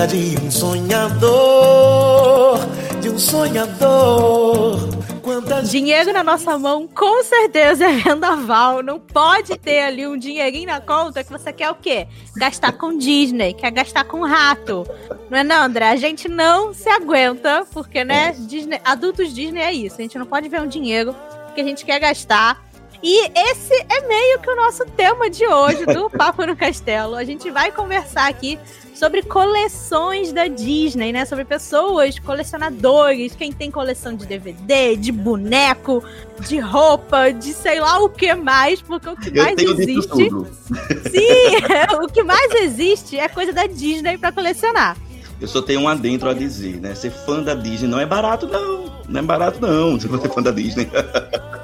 Vida 0.00 0.06
de 0.06 0.36
um 0.42 0.50
sonhador, 0.50 2.58
de 3.00 3.10
um 3.10 3.18
sonhador. 3.18 4.78
Dinheiro 5.68 6.12
na 6.12 6.24
nossa 6.24 6.58
mão, 6.58 6.88
com 6.88 7.22
certeza 7.22 7.84
é 7.84 7.92
vendaval. 7.92 8.82
Não 8.82 8.98
pode 8.98 9.58
ter 9.58 9.80
ali 9.80 10.06
um 10.06 10.16
dinheirinho 10.16 10.66
na 10.66 10.80
conta 10.80 11.22
que 11.22 11.30
você 11.30 11.52
quer 11.52 11.70
o 11.70 11.74
quê? 11.74 12.06
Gastar 12.36 12.72
com 12.72 12.96
Disney, 12.96 13.52
quer 13.52 13.70
gastar 13.70 14.04
com 14.04 14.24
rato. 14.24 14.86
Não 15.28 15.38
é 15.38 15.44
não, 15.44 15.64
André? 15.64 15.90
A 15.90 15.96
gente 15.96 16.28
não 16.28 16.72
se 16.72 16.88
aguenta, 16.88 17.66
porque, 17.72 18.04
né, 18.04 18.34
Disney, 18.38 18.80
adultos 18.84 19.34
Disney 19.34 19.60
é 19.60 19.72
isso. 19.72 19.96
A 19.98 20.02
gente 20.02 20.18
não 20.18 20.26
pode 20.26 20.48
ver 20.48 20.60
um 20.60 20.66
dinheiro 20.66 21.14
que 21.54 21.60
a 21.60 21.64
gente 21.64 21.84
quer 21.84 21.98
gastar 21.98 22.70
e 23.02 23.30
esse 23.34 23.74
é 23.88 24.06
meio 24.06 24.40
que 24.40 24.50
o 24.50 24.56
nosso 24.56 24.84
tema 24.84 25.30
de 25.30 25.46
hoje 25.46 25.86
do 25.86 26.08
Papo 26.10 26.44
no 26.44 26.54
Castelo. 26.54 27.16
A 27.16 27.24
gente 27.24 27.50
vai 27.50 27.72
conversar 27.72 28.28
aqui 28.28 28.58
sobre 29.00 29.22
coleções 29.22 30.30
da 30.30 30.46
Disney, 30.46 31.10
né? 31.10 31.24
Sobre 31.24 31.46
pessoas, 31.46 32.18
colecionadores, 32.18 33.34
quem 33.34 33.50
tem 33.50 33.70
coleção 33.70 34.14
de 34.14 34.26
DVD, 34.26 34.94
de 34.94 35.10
boneco, 35.10 36.04
de 36.46 36.58
roupa, 36.58 37.32
de 37.32 37.54
sei 37.54 37.80
lá 37.80 37.98
o 37.98 38.10
que 38.10 38.34
mais, 38.34 38.82
porque 38.82 39.08
o 39.08 39.16
que 39.16 39.30
mais 39.30 39.58
existe. 39.58 40.28
Sim, 41.10 41.96
o 42.04 42.08
que 42.08 42.22
mais 42.22 42.52
existe 42.56 43.18
é 43.18 43.26
coisa 43.26 43.54
da 43.54 43.66
Disney 43.66 44.18
para 44.18 44.32
colecionar. 44.32 44.98
Eu 45.40 45.48
só 45.48 45.62
tenho 45.62 45.80
um 45.80 45.88
adentro 45.88 46.28
a 46.28 46.34
dizer, 46.34 46.78
né? 46.78 46.94
Ser 46.94 47.10
fã 47.10 47.42
da 47.42 47.54
Disney 47.54 47.88
não 47.88 47.98
é 47.98 48.04
barato, 48.04 48.46
não. 48.46 49.00
Não 49.08 49.20
é 49.20 49.22
barato, 49.22 49.62
não, 49.62 49.98
se 49.98 50.08
você 50.08 50.26
é 50.26 50.30
fã 50.30 50.42
da 50.42 50.50
Disney. 50.50 50.86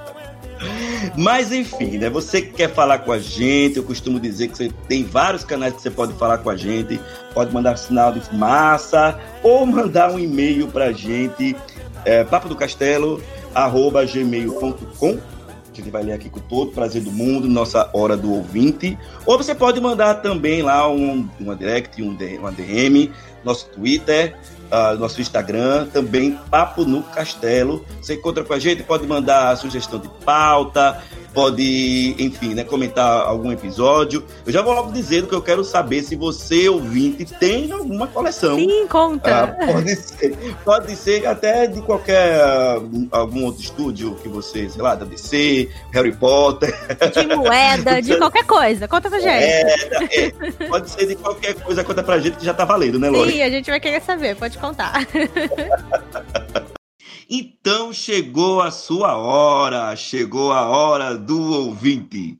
Mas 1.16 1.52
enfim, 1.52 1.98
né? 1.98 2.10
Você 2.10 2.42
que 2.42 2.52
quer 2.52 2.72
falar 2.72 3.00
com 3.00 3.12
a 3.12 3.18
gente, 3.18 3.76
eu 3.76 3.84
costumo 3.84 4.20
dizer 4.20 4.48
que 4.48 4.56
você 4.56 4.70
tem 4.88 5.04
vários 5.04 5.44
canais 5.44 5.74
que 5.74 5.82
você 5.82 5.90
pode 5.90 6.12
falar 6.14 6.38
com 6.38 6.50
a 6.50 6.56
gente. 6.56 7.00
Pode 7.34 7.52
mandar 7.52 7.76
sinal 7.76 8.12
de 8.12 8.20
fumaça 8.20 9.18
ou 9.42 9.64
mandar 9.66 10.10
um 10.10 10.18
e-mail 10.18 10.68
pra 10.68 10.92
gente, 10.92 11.56
é, 12.04 12.24
papo 12.24 12.48
do 12.48 12.56
castelo, 12.56 13.22
arroba 13.54 14.04
gmail.com. 14.04 15.18
A 15.72 15.76
gente 15.76 15.90
vai 15.90 16.02
ler 16.02 16.12
aqui 16.12 16.30
com 16.30 16.40
todo 16.40 16.72
prazer 16.72 17.02
do 17.02 17.12
mundo, 17.12 17.46
nossa 17.48 17.90
hora 17.92 18.16
do 18.16 18.32
ouvinte. 18.32 18.98
Ou 19.26 19.36
você 19.36 19.54
pode 19.54 19.78
mandar 19.78 20.16
também 20.16 20.62
lá 20.62 20.90
um, 20.90 21.28
uma 21.38 21.54
direct, 21.54 22.02
um, 22.02 22.16
uma 22.38 22.50
DM, 22.50 23.12
nosso 23.44 23.68
Twitter, 23.68 24.34
uh, 24.70 24.98
nosso 24.98 25.20
Instagram, 25.20 25.86
também 25.86 26.38
Papo 26.50 26.84
no 26.84 27.02
Castelo. 27.02 27.84
Você 28.00 28.14
encontra 28.14 28.44
com 28.44 28.52
a 28.52 28.58
gente, 28.58 28.82
pode 28.82 29.06
mandar 29.06 29.56
sugestão 29.56 29.98
de 29.98 30.08
pauta, 30.24 31.02
pode, 31.36 32.16
enfim, 32.18 32.54
né, 32.54 32.64
comentar 32.64 33.20
algum 33.20 33.52
episódio. 33.52 34.24
Eu 34.46 34.50
já 34.50 34.62
vou 34.62 34.72
logo 34.72 34.90
dizendo 34.90 35.26
que 35.26 35.34
eu 35.34 35.42
quero 35.42 35.62
saber 35.62 36.02
se 36.02 36.16
você, 36.16 36.66
ouvinte, 36.66 37.26
tem 37.26 37.70
alguma 37.70 38.06
coleção. 38.06 38.56
Sim, 38.56 38.86
conta. 38.88 39.54
Ah, 39.60 39.66
pode, 39.66 39.94
ser, 39.96 40.56
pode 40.64 40.96
ser 40.96 41.26
até 41.26 41.66
de 41.66 41.82
qualquer 41.82 42.40
algum 43.10 43.44
outro 43.44 43.60
estúdio 43.60 44.14
que 44.22 44.30
você, 44.30 44.66
sei 44.70 44.80
lá, 44.80 44.94
da 44.94 45.04
DC, 45.04 45.68
Harry 45.92 46.16
Potter. 46.16 46.74
De 47.12 47.36
moeda, 47.36 48.00
de 48.00 48.16
qualquer 48.16 48.44
coisa. 48.46 48.88
Conta 48.88 49.10
pra 49.10 49.20
gente. 49.20 49.28
É, 49.28 49.76
é, 50.10 50.30
pode 50.70 50.90
ser 50.90 51.06
de 51.06 51.16
qualquer 51.16 51.54
coisa, 51.56 51.84
conta 51.84 52.02
pra 52.02 52.18
gente 52.18 52.38
que 52.38 52.46
já 52.46 52.54
tá 52.54 52.64
valendo, 52.64 52.98
né, 52.98 53.10
Lori? 53.10 53.32
Sim, 53.32 53.42
a 53.42 53.50
gente 53.50 53.70
vai 53.70 53.78
querer 53.78 54.00
saber, 54.00 54.36
pode 54.36 54.56
contar. 54.56 55.06
Então 57.28 57.92
chegou 57.92 58.62
a 58.62 58.70
sua 58.70 59.16
hora, 59.16 59.96
chegou 59.96 60.52
a 60.52 60.68
hora 60.68 61.16
do 61.16 61.66
ouvinte. 61.66 62.38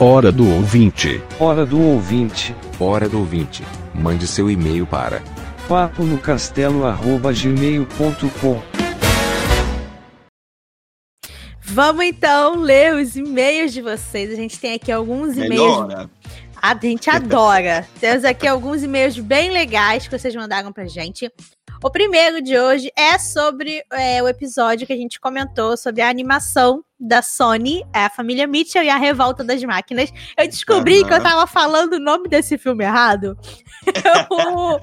Hora 0.00 0.32
do 0.32 0.50
ouvinte. 0.50 1.20
Hora 1.38 1.66
do 1.66 1.78
ouvinte. 1.80 2.56
Hora 2.80 3.08
do 3.08 3.18
ouvinte. 3.18 3.62
Mande 3.94 4.26
seu 4.26 4.50
e-mail 4.50 4.86
para 4.86 5.22
papo 5.68 6.02
no 6.04 6.16
castelo@gmail.com. 6.18 8.62
Vamos 11.60 12.04
então 12.04 12.56
ler 12.56 12.94
os 12.94 13.16
e-mails 13.16 13.72
de 13.72 13.80
vocês. 13.80 14.30
A 14.30 14.36
gente 14.36 14.60
tem 14.60 14.74
aqui 14.74 14.92
alguns 14.92 15.34
e-mails. 15.36 15.48
Melhora. 15.48 16.10
A 16.66 16.74
gente 16.80 17.10
adora. 17.10 17.86
Temos 18.00 18.24
aqui 18.24 18.48
alguns 18.48 18.82
e-mails 18.82 19.18
bem 19.18 19.50
legais 19.50 20.08
que 20.08 20.18
vocês 20.18 20.34
mandaram 20.34 20.72
pra 20.72 20.86
gente. 20.86 21.30
O 21.82 21.90
primeiro 21.90 22.40
de 22.40 22.58
hoje 22.58 22.90
é 22.96 23.18
sobre 23.18 23.82
é, 23.92 24.22
o 24.22 24.28
episódio 24.28 24.86
que 24.86 24.92
a 24.92 24.96
gente 24.96 25.20
comentou 25.20 25.76
sobre 25.76 26.02
a 26.02 26.08
animação 26.08 26.82
da 26.98 27.20
Sony, 27.20 27.84
é 27.92 28.04
a 28.04 28.10
família 28.10 28.46
Mitchell 28.46 28.82
e 28.82 28.88
a 28.88 28.96
Revolta 28.96 29.44
das 29.44 29.62
Máquinas. 29.62 30.10
Eu 30.38 30.46
descobri 30.46 31.00
uhum. 31.00 31.08
que 31.08 31.12
eu 31.12 31.22
tava 31.22 31.46
falando 31.46 31.94
o 31.94 31.98
nome 31.98 32.28
desse 32.28 32.56
filme 32.56 32.84
errado. 32.84 33.36
Eu, 33.86 34.80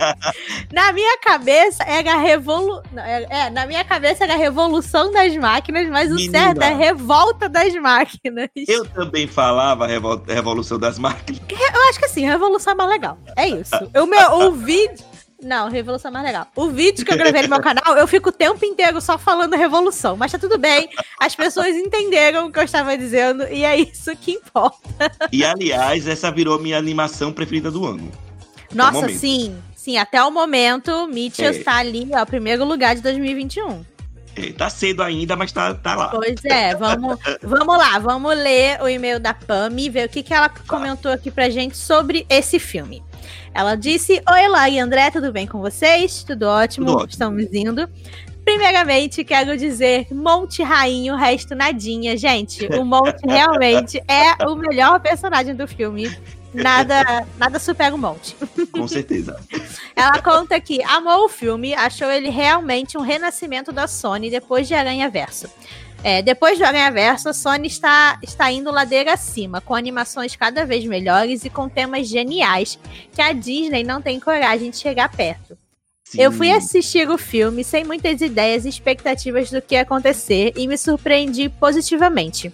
na 0.72 0.94
minha 0.94 1.18
cabeça 1.20 1.84
era 1.84 2.14
a 2.14 2.18
revolu... 2.18 2.84
É, 2.96 3.46
é, 3.46 3.50
na 3.50 3.66
minha 3.66 3.84
cabeça 3.84 4.24
era 4.24 4.34
a 4.34 4.38
Revolução 4.38 5.12
das 5.12 5.36
Máquinas, 5.36 5.90
mas 5.90 6.12
Menina. 6.12 6.30
o 6.30 6.32
certo 6.32 6.62
é 6.62 6.74
Revolta 6.74 7.50
das 7.50 7.74
Máquinas. 7.74 8.50
Eu 8.68 8.86
também 8.86 9.26
falava 9.26 9.88
Revolução 10.28 10.78
das 10.78 11.00
Máquinas. 11.00 11.42
Eu 11.50 11.90
acho 11.90 11.98
que 11.98 12.06
assim, 12.06 12.26
Revolução 12.26 12.74
é 12.74 12.76
mais 12.76 12.90
legal. 12.90 13.18
É 13.36 13.48
isso. 13.48 13.74
O 13.96 14.06
meu 14.06 14.32
o 14.34 14.52
vídeo 14.52 15.11
não, 15.42 15.70
Revolução 15.70 16.10
é 16.10 16.14
mais 16.14 16.26
legal. 16.26 16.48
O 16.56 16.70
vídeo 16.70 17.06
que 17.06 17.12
eu 17.12 17.18
gravei 17.18 17.42
no 17.44 17.50
meu 17.50 17.62
canal, 17.62 17.98
eu 17.98 18.08
fico 18.08 18.30
o 18.30 18.32
tempo 18.32 18.64
inteiro 18.64 19.02
só 19.02 19.18
falando 19.18 19.56
Revolução. 19.56 20.16
Mas 20.16 20.32
tá 20.32 20.38
tudo 20.38 20.58
bem. 20.58 20.90
As 21.20 21.36
pessoas 21.36 21.76
entenderam 21.76 22.48
o 22.48 22.52
que 22.52 22.60
eu 22.60 22.64
estava 22.64 22.98
dizendo 22.98 23.48
e 23.48 23.64
é 23.64 23.78
isso 23.78 24.16
que 24.16 24.32
importa. 24.32 25.12
E 25.32 25.44
aliás, 25.44 26.08
essa 26.08 26.32
virou 26.32 26.60
minha 26.60 26.78
animação 26.78 27.34
preferida 27.34 27.72
do 27.72 27.86
ano. 27.86 28.12
Nossa, 28.74 29.10
sim. 29.10 29.56
Sim, 29.76 29.98
até 29.98 30.24
o 30.24 30.30
momento, 30.30 31.08
Mitchell 31.08 31.48
é. 31.48 31.58
está 31.58 31.78
ali, 31.78 32.08
ó, 32.14 32.24
primeiro 32.24 32.64
lugar 32.64 32.96
de 32.96 33.02
2021. 33.02 33.84
É, 34.36 34.54
tá 34.54 34.70
cedo 34.70 35.02
ainda, 35.02 35.36
mas 35.36 35.52
tá, 35.52 35.74
tá 35.74 35.96
lá. 35.96 36.10
Pois 36.10 36.46
é, 36.46 36.76
vamos, 36.76 37.18
vamos 37.42 37.78
lá, 37.78 37.98
vamos 37.98 38.38
ler 38.38 38.80
o 38.82 38.88
e-mail 38.88 39.20
da 39.20 39.34
Pam 39.34 39.72
e 39.78 39.90
ver 39.90 40.08
o 40.08 40.10
que, 40.10 40.22
que 40.22 40.34
ela 40.34 40.50
comentou 40.50 41.12
aqui 41.12 41.32
pra 41.32 41.50
gente 41.50 41.76
sobre 41.76 42.28
esse 42.30 42.60
filme. 42.60 43.04
Ela 43.54 43.76
disse: 43.76 44.22
Oi, 44.30 44.48
Lá 44.48 44.70
e 44.70 44.80
André, 44.80 45.12
tudo 45.12 45.32
bem 45.32 45.48
com 45.48 45.60
vocês? 45.60 46.24
Tudo 46.24 46.44
ótimo, 46.44 46.86
tudo 46.86 46.98
ótimo. 46.98 47.10
estamos 47.10 47.54
indo. 47.54 47.90
Primeiramente, 48.44 49.24
quero 49.24 49.56
dizer 49.56 50.08
Monte 50.12 50.64
Rainho, 50.64 51.16
resto 51.16 51.56
nadinha. 51.56 52.18
Gente, 52.18 52.66
o 52.66 52.84
Monte 52.86 53.26
realmente 53.26 54.02
é 54.08 54.46
o 54.48 54.56
melhor 54.56 55.00
personagem 55.00 55.56
do 55.56 55.68
filme. 55.68 56.12
Nada, 56.54 57.26
nada 57.38 57.60
supera 57.60 57.96
o 57.96 57.98
Monte. 57.98 58.36
Com 58.72 58.88
certeza. 58.88 59.40
Ela 59.96 60.22
conta 60.22 60.60
que 60.60 60.84
amou 60.84 61.26
o 61.26 61.30
filme, 61.30 61.74
achou 61.74 62.12
ele 62.12 62.30
realmente 62.30 62.98
um 62.98 63.02
renascimento 63.02 63.72
da 63.72 63.88
Sony 63.88 64.30
depois 64.30 64.68
de 64.68 64.74
Aranha 64.74 65.10
Verso. 65.10 65.50
É, 66.04 66.22
depois 66.22 66.58
do 66.58 66.66
Aranha 66.66 66.92
Verso, 66.92 67.30
a 67.30 67.34
Sony 67.34 67.68
está, 67.68 68.18
está 68.24 68.52
indo 68.52 68.72
ladeira 68.72 69.14
acima, 69.14 69.62
com 69.62 69.76
animações 69.76 70.36
cada 70.36 70.66
vez 70.66 70.84
melhores 70.86 71.46
e 71.46 71.50
com 71.50 71.70
temas 71.70 72.08
geniais 72.08 72.80
que 73.14 73.22
a 73.22 73.32
Disney 73.34 73.84
não 73.84 74.02
tem 74.02 74.20
coragem 74.20 74.72
de 74.72 74.78
chegar 74.78 75.10
perto. 75.10 75.56
Sim. 76.04 76.22
Eu 76.22 76.32
fui 76.32 76.52
assistir 76.52 77.10
o 77.10 77.18
filme 77.18 77.64
sem 77.64 77.86
muitas 77.86 78.20
ideias 78.20 78.66
e 78.66 78.70
expectativas 78.70 79.50
do 79.52 79.62
que 79.62 79.76
ia 79.76 79.82
acontecer 79.82 80.52
e 80.58 80.68
me 80.68 80.78
surpreendi 80.78 81.48
positivamente. 81.48 82.52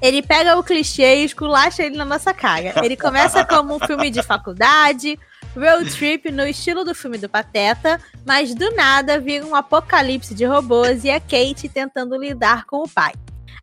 Ele 0.00 0.22
pega 0.22 0.56
o 0.56 0.62
clichê 0.62 1.16
e 1.16 1.24
esculacha 1.24 1.82
ele 1.82 1.96
na 1.96 2.04
nossa 2.04 2.32
cara. 2.32 2.74
Ele 2.84 2.96
começa 2.96 3.44
como 3.44 3.74
um 3.74 3.80
filme 3.80 4.10
de 4.10 4.22
faculdade, 4.22 5.18
road 5.54 5.90
trip 5.94 6.30
no 6.30 6.46
estilo 6.46 6.84
do 6.84 6.94
filme 6.94 7.18
do 7.18 7.28
Pateta, 7.28 8.00
mas 8.26 8.54
do 8.54 8.70
nada 8.74 9.18
vira 9.20 9.46
um 9.46 9.54
apocalipse 9.54 10.34
de 10.34 10.44
robôs 10.44 11.04
e 11.04 11.10
a 11.10 11.20
Kate 11.20 11.68
tentando 11.68 12.16
lidar 12.16 12.64
com 12.66 12.82
o 12.82 12.88
pai. 12.88 13.12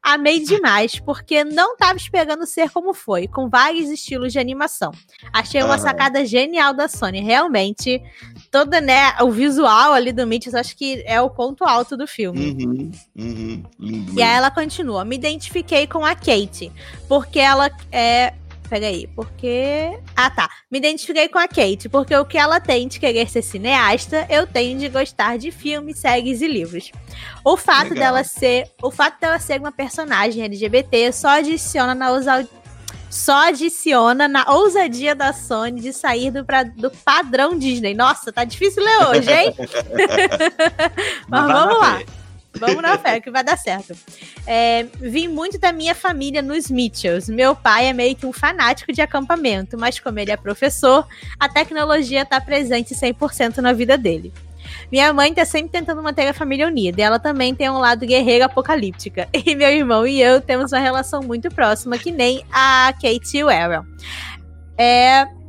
Amei 0.03 0.39
demais, 0.39 0.99
porque 0.99 1.43
não 1.43 1.77
tava 1.77 1.95
esperando 1.95 2.43
ser 2.47 2.71
como 2.71 2.91
foi, 2.91 3.27
com 3.27 3.47
vários 3.47 3.87
estilos 3.87 4.33
de 4.33 4.39
animação. 4.39 4.91
Achei 5.31 5.61
uma 5.61 5.77
sacada 5.77 6.25
genial 6.25 6.73
da 6.73 6.87
Sony, 6.87 7.19
realmente. 7.19 8.01
Toda, 8.49 8.81
né, 8.81 9.13
o 9.21 9.29
visual 9.29 9.93
ali 9.93 10.11
do 10.11 10.25
Mitch, 10.25 10.47
eu 10.47 10.57
acho 10.59 10.75
que 10.75 11.03
é 11.05 11.21
o 11.21 11.29
ponto 11.29 11.63
alto 11.63 11.95
do 11.95 12.07
filme. 12.07 12.49
Uhum, 12.49 12.91
uhum, 13.15 13.63
lindo. 13.79 14.13
E 14.19 14.23
aí 14.23 14.37
ela 14.37 14.49
continua. 14.49 15.05
Me 15.05 15.15
identifiquei 15.15 15.85
com 15.85 16.03
a 16.03 16.15
Kate, 16.15 16.71
porque 17.07 17.39
ela 17.39 17.69
é. 17.91 18.33
Peraí, 18.71 19.05
porque. 19.13 19.99
Ah, 20.15 20.29
tá. 20.29 20.49
Me 20.71 20.77
identifiquei 20.77 21.27
com 21.27 21.37
a 21.37 21.45
Kate, 21.45 21.89
porque 21.89 22.15
o 22.15 22.23
que 22.23 22.37
ela 22.37 22.57
tem 22.57 22.87
de 22.87 23.01
querer 23.01 23.29
ser 23.29 23.41
cineasta, 23.41 24.25
eu 24.29 24.47
tenho 24.47 24.79
de 24.79 24.87
gostar 24.87 25.37
de 25.37 25.51
filmes, 25.51 25.99
séries 25.99 26.41
e 26.41 26.47
livros. 26.47 26.89
O 27.43 27.57
fato 27.57 27.89
Legal. 27.89 27.97
dela 28.13 28.23
ser. 28.23 28.71
O 28.81 28.89
fato 28.89 29.19
dela 29.19 29.39
ser 29.39 29.59
uma 29.59 29.73
personagem 29.73 30.41
LGBT 30.45 31.11
só 31.11 31.27
adiciona 31.39 31.93
na 31.93 32.11
ousa- 32.11 32.47
Só 33.09 33.49
adiciona 33.49 34.25
na 34.29 34.49
ousadia 34.49 35.13
da 35.13 35.33
Sony 35.33 35.81
de 35.81 35.91
sair 35.91 36.31
do, 36.31 36.45
pra- 36.45 36.63
do 36.63 36.89
padrão 36.89 37.59
Disney. 37.59 37.93
Nossa, 37.93 38.31
tá 38.31 38.45
difícil 38.45 38.81
ler 38.81 39.07
hoje, 39.09 39.29
hein? 39.33 39.53
Mas 41.27 41.47
vamos 41.51 41.77
lá. 41.77 41.97
fé. 41.97 42.05
Vamos 42.61 42.81
na 42.83 42.95
fé, 42.95 43.19
que 43.19 43.31
vai 43.31 43.43
dar 43.43 43.57
certo. 43.57 43.97
É, 44.45 44.83
vim 44.99 45.27
muito 45.27 45.57
da 45.57 45.73
minha 45.73 45.95
família 45.95 46.43
nos 46.43 46.69
Mitchells. 46.69 47.31
Meu 47.31 47.55
pai 47.55 47.87
é 47.87 47.93
meio 47.93 48.15
que 48.15 48.25
um 48.25 48.31
fanático 48.31 48.93
de 48.93 49.01
acampamento, 49.01 49.79
mas 49.79 49.99
como 49.99 50.19
ele 50.19 50.31
é 50.31 50.37
professor, 50.37 51.07
a 51.39 51.49
tecnologia 51.49 52.23
tá 52.23 52.39
presente 52.39 52.93
100% 52.93 53.57
na 53.57 53.73
vida 53.73 53.97
dele. 53.97 54.31
Minha 54.91 55.11
mãe 55.11 55.33
tá 55.33 55.43
sempre 55.43 55.71
tentando 55.71 56.03
manter 56.03 56.27
a 56.27 56.33
família 56.35 56.67
unida. 56.67 57.01
Ela 57.01 57.17
também 57.17 57.55
tem 57.55 57.67
um 57.67 57.79
lado 57.79 58.05
guerreiro 58.05 58.45
apocalíptica. 58.45 59.27
E 59.43 59.55
meu 59.55 59.69
irmão 59.69 60.05
e 60.05 60.21
eu 60.21 60.39
temos 60.39 60.71
uma 60.71 60.79
relação 60.79 61.21
muito 61.23 61.49
próxima, 61.49 61.97
que 61.97 62.11
nem 62.11 62.45
a 62.51 62.93
Kate 62.93 63.37
e 63.37 63.43
o 63.43 63.49
Aaron. 63.49 63.83
É. 64.77 65.40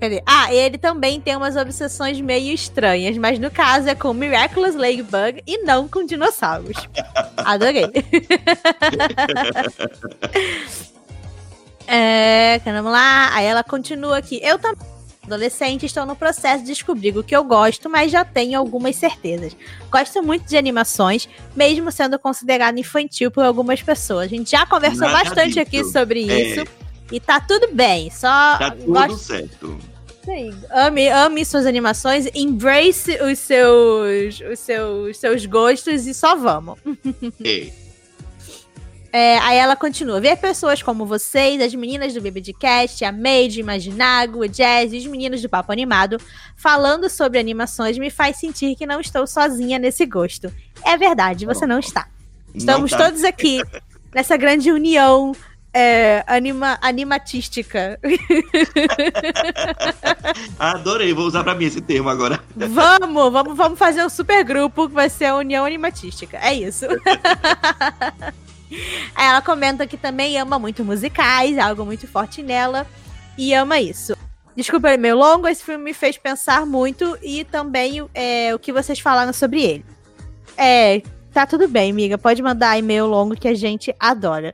Cadê? 0.00 0.22
Ah, 0.24 0.54
ele 0.54 0.78
também 0.78 1.20
tem 1.20 1.34
umas 1.36 1.56
obsessões 1.56 2.20
meio 2.20 2.54
estranhas, 2.54 3.18
mas 3.18 3.38
no 3.38 3.50
caso 3.50 3.88
é 3.88 3.94
com 3.94 4.12
Miraculous 4.12 4.76
Ladybug 4.76 5.42
e 5.46 5.58
não 5.64 5.88
com 5.88 6.06
dinossauros. 6.06 6.76
Adorei. 7.38 7.86
é, 11.86 12.60
vamos 12.64 12.92
lá. 12.92 13.34
Aí 13.34 13.44
ela 13.46 13.64
continua 13.64 14.18
aqui. 14.18 14.38
Eu 14.40 14.56
também, 14.56 14.86
adolescente, 15.24 15.84
estou 15.84 16.06
no 16.06 16.14
processo 16.14 16.60
de 16.60 16.68
descobrir 16.68 17.18
o 17.18 17.24
que 17.24 17.34
eu 17.34 17.42
gosto, 17.42 17.90
mas 17.90 18.12
já 18.12 18.24
tenho 18.24 18.56
algumas 18.56 18.94
certezas. 18.94 19.56
Gosto 19.90 20.22
muito 20.22 20.46
de 20.46 20.56
animações, 20.56 21.28
mesmo 21.56 21.90
sendo 21.90 22.16
considerado 22.20 22.78
infantil 22.78 23.32
por 23.32 23.44
algumas 23.44 23.82
pessoas. 23.82 24.26
A 24.26 24.28
gente 24.28 24.52
já 24.52 24.64
conversou 24.64 25.08
Nada 25.08 25.24
bastante 25.24 25.58
aqui 25.58 25.84
sobre 25.84 26.30
É. 26.30 26.87
E 27.10 27.18
tá 27.20 27.40
tudo 27.40 27.68
bem, 27.72 28.10
só 28.10 28.58
Tá 28.58 28.70
tudo 28.70 28.92
gosto 28.92 29.18
certo. 29.18 29.78
Sim, 30.24 30.54
ame, 30.70 31.08
ame 31.08 31.44
suas 31.44 31.64
animações, 31.64 32.28
embrace 32.34 33.18
os 33.22 33.38
seus, 33.38 34.40
os 34.40 34.58
seus, 34.58 35.16
seus 35.16 35.46
gostos 35.46 36.06
e 36.06 36.12
só 36.12 36.36
vamos. 36.36 36.78
É. 37.42 37.72
É, 39.10 39.38
aí 39.38 39.56
ela 39.56 39.74
continua. 39.74 40.20
Ver 40.20 40.36
pessoas 40.36 40.82
como 40.82 41.06
vocês, 41.06 41.60
as 41.62 41.74
meninas 41.74 42.12
do 42.12 42.20
BBDcast, 42.20 43.04
a 43.04 43.10
Made, 43.10 43.58
Imaginago, 43.58 44.40
o 44.40 44.48
Jazz 44.48 44.92
e 44.92 44.98
os 44.98 45.06
meninos 45.06 45.40
do 45.40 45.48
Papo 45.48 45.72
Animado 45.72 46.18
falando 46.56 47.08
sobre 47.08 47.38
animações 47.38 47.96
me 47.96 48.10
faz 48.10 48.36
sentir 48.36 48.76
que 48.76 48.84
não 48.86 49.00
estou 49.00 49.26
sozinha 49.26 49.78
nesse 49.78 50.04
gosto. 50.04 50.52
É 50.84 50.96
verdade, 50.96 51.46
você 51.46 51.66
não 51.66 51.78
está. 51.78 52.06
Estamos 52.54 52.90
Não 52.90 52.98
tá. 52.98 53.04
todos 53.06 53.24
aqui 53.24 53.62
nessa 54.14 54.36
grande 54.36 54.70
união 54.70 55.32
é, 55.72 56.24
anima, 56.26 56.78
animatística. 56.80 58.00
Adorei, 60.58 61.12
vou 61.12 61.26
usar 61.26 61.44
pra 61.44 61.54
mim 61.54 61.66
esse 61.66 61.80
termo 61.80 62.08
agora. 62.08 62.42
Vamos, 62.56 63.32
vamos, 63.32 63.56
vamos 63.56 63.78
fazer 63.78 64.04
um 64.04 64.08
super 64.08 64.42
grupo 64.44 64.88
que 64.88 64.94
vai 64.94 65.10
ser 65.10 65.26
a 65.26 65.36
União 65.36 65.64
Animatística. 65.64 66.38
É 66.38 66.54
isso. 66.54 66.86
Ela 69.16 69.40
comenta 69.42 69.86
que 69.86 69.96
também 69.96 70.38
ama 70.38 70.58
muito 70.58 70.84
musicais, 70.84 71.56
é 71.56 71.60
algo 71.60 71.84
muito 71.84 72.06
forte 72.06 72.42
nela. 72.42 72.86
E 73.36 73.54
ama 73.54 73.80
isso. 73.80 74.16
Desculpa, 74.56 74.88
ele 74.88 74.96
é 74.96 74.98
meio 74.98 75.16
longo, 75.16 75.46
esse 75.46 75.62
filme 75.62 75.84
me 75.84 75.94
fez 75.94 76.18
pensar 76.18 76.66
muito 76.66 77.16
e 77.22 77.44
também 77.44 78.04
é, 78.12 78.52
o 78.52 78.58
que 78.58 78.72
vocês 78.72 78.98
falaram 78.98 79.32
sobre 79.32 79.62
ele. 79.62 79.84
É, 80.56 81.00
tá 81.32 81.46
tudo 81.46 81.68
bem, 81.68 81.92
amiga. 81.92 82.18
Pode 82.18 82.42
mandar 82.42 82.76
e-mail 82.76 83.06
longo 83.06 83.36
que 83.36 83.46
a 83.46 83.54
gente 83.54 83.94
adora. 84.00 84.52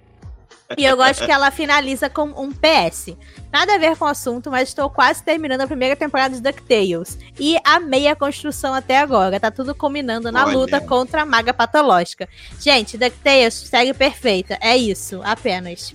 E 0.77 0.85
eu 0.85 0.97
gosto 0.97 1.25
que 1.25 1.31
ela 1.31 1.51
finaliza 1.51 2.09
com 2.09 2.25
um 2.25 2.51
PS. 2.51 3.15
Nada 3.53 3.75
a 3.75 3.79
ver 3.79 3.97
com 3.97 4.05
o 4.07 4.09
assunto, 4.09 4.51
mas 4.51 4.69
estou 4.69 4.89
quase 4.89 5.23
terminando 5.23 5.61
a 5.61 5.67
primeira 5.67 5.95
temporada 5.95 6.35
de 6.35 6.41
DuckTales. 6.41 7.19
E 7.39 7.57
amei 7.65 8.09
a 8.09 8.17
construção 8.17 8.73
até 8.73 8.99
agora. 8.99 9.39
Tá 9.39 9.51
tudo 9.51 9.75
combinando 9.75 10.33
na 10.33 10.47
Olha. 10.47 10.57
luta 10.57 10.81
contra 10.81 11.23
a 11.23 11.27
maga 11.27 11.53
patológica. 11.53 12.29
Gente, 12.59 12.97
DuckTales 12.97 13.55
segue 13.55 13.93
perfeita. 13.93 14.59
É 14.61 14.77
isso, 14.77 15.21
apenas. 15.23 15.95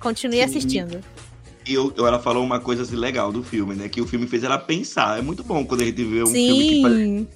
Continue 0.00 0.38
Sim. 0.38 0.44
assistindo. 0.44 1.00
E 1.66 1.74
eu, 1.74 1.92
ela 1.98 2.18
falou 2.18 2.44
uma 2.44 2.60
coisa 2.60 2.82
assim, 2.82 2.96
legal 2.96 3.32
do 3.32 3.42
filme, 3.42 3.74
né? 3.74 3.88
Que 3.88 4.00
o 4.00 4.06
filme 4.06 4.26
fez 4.26 4.44
ela 4.44 4.58
pensar. 4.58 5.18
É 5.18 5.22
muito 5.22 5.44
bom 5.44 5.64
quando 5.64 5.82
a 5.82 5.84
gente 5.84 6.02
vê 6.04 6.22
um 6.22 6.26
filme 6.26 6.68
que 6.68 6.82
faz, 6.82 6.94
Sim. 6.94 7.28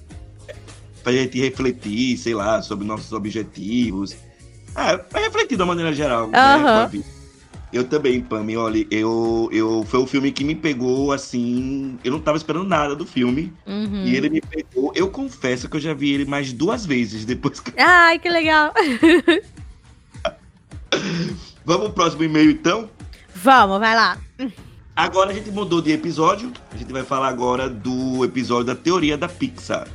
faz 1.03 1.17
a 1.17 1.19
gente 1.19 1.39
refletir, 1.39 2.17
sei 2.17 2.33
lá, 2.33 2.61
sobre 2.61 2.87
nossos 2.87 3.11
objetivos. 3.11 4.15
Ah, 4.75 4.99
vai 5.09 5.23
refletir 5.23 5.55
de 5.57 5.63
uma 5.63 5.67
maneira 5.67 5.93
geral. 5.93 6.27
né, 6.27 6.37
a 6.37 6.85
vida. 6.85 7.21
Eu 7.73 7.85
também, 7.85 8.19
Pami, 8.21 8.57
olha, 8.57 8.85
eu, 8.91 9.47
eu, 9.51 9.85
foi 9.87 10.01
o 10.01 10.05
filme 10.05 10.29
que 10.31 10.43
me 10.43 10.53
pegou 10.53 11.13
assim. 11.13 11.97
Eu 12.03 12.11
não 12.11 12.19
tava 12.19 12.35
esperando 12.35 12.67
nada 12.67 12.93
do 12.95 13.05
filme. 13.05 13.53
Uhum. 13.65 14.03
E 14.05 14.13
ele 14.15 14.29
me 14.29 14.41
pegou. 14.41 14.91
Eu 14.93 15.09
confesso 15.09 15.69
que 15.69 15.77
eu 15.77 15.79
já 15.79 15.93
vi 15.93 16.11
ele 16.11 16.25
mais 16.25 16.51
duas 16.51 16.85
vezes 16.85 17.23
depois 17.23 17.61
que. 17.61 17.71
Ai, 17.79 18.19
que 18.19 18.29
legal. 18.29 18.73
Vamos 21.63 21.85
pro 21.85 21.93
próximo 21.93 22.23
e-mail, 22.23 22.51
então? 22.51 22.89
Vamos, 23.33 23.79
vai 23.79 23.95
lá. 23.95 24.17
Agora 24.93 25.31
a 25.31 25.33
gente 25.33 25.49
mudou 25.49 25.81
de 25.81 25.93
episódio. 25.93 26.51
A 26.73 26.77
gente 26.77 26.91
vai 26.91 27.03
falar 27.03 27.29
agora 27.29 27.69
do 27.69 28.25
episódio 28.25 28.65
da 28.65 28.75
teoria 28.75 29.17
da 29.17 29.29
Pixar. 29.29 29.87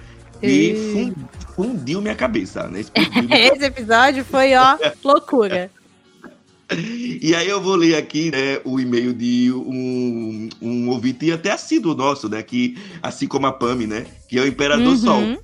E 0.43 0.49
Ih. 0.49 1.15
Fundiu 1.57 2.01
minha 2.03 2.15
cabeça, 2.15 2.69
né? 2.69 2.81
Explodiu 2.87 3.23
minha 3.25 3.49
Esse 3.53 3.65
episódio 3.65 4.25
foi, 4.25 4.55
ó, 4.55 4.77
loucura. 5.03 5.71
E 7.23 7.33
aí 7.35 7.49
eu 7.49 7.61
vou 7.61 7.77
ler 7.77 7.95
aqui 7.97 8.31
né, 8.31 8.61
o 8.65 8.79
e-mail 8.81 9.15
de 9.15 9.53
um, 9.53 10.49
um 10.61 10.89
ouvinte 10.91 11.31
até 11.33 11.53
assíduo 11.53 11.95
nosso, 11.95 12.29
né? 12.29 12.43
Que, 12.43 12.77
assim 13.03 13.27
como 13.29 13.47
a 13.47 13.53
Pami, 13.53 13.87
né? 13.87 14.05
Que 14.29 14.39
é 14.39 14.43
o 14.43 14.47
Imperador 14.47 14.87
Uhum. 14.89 14.97
Sol. 14.99 15.21
Sim. 15.21 15.39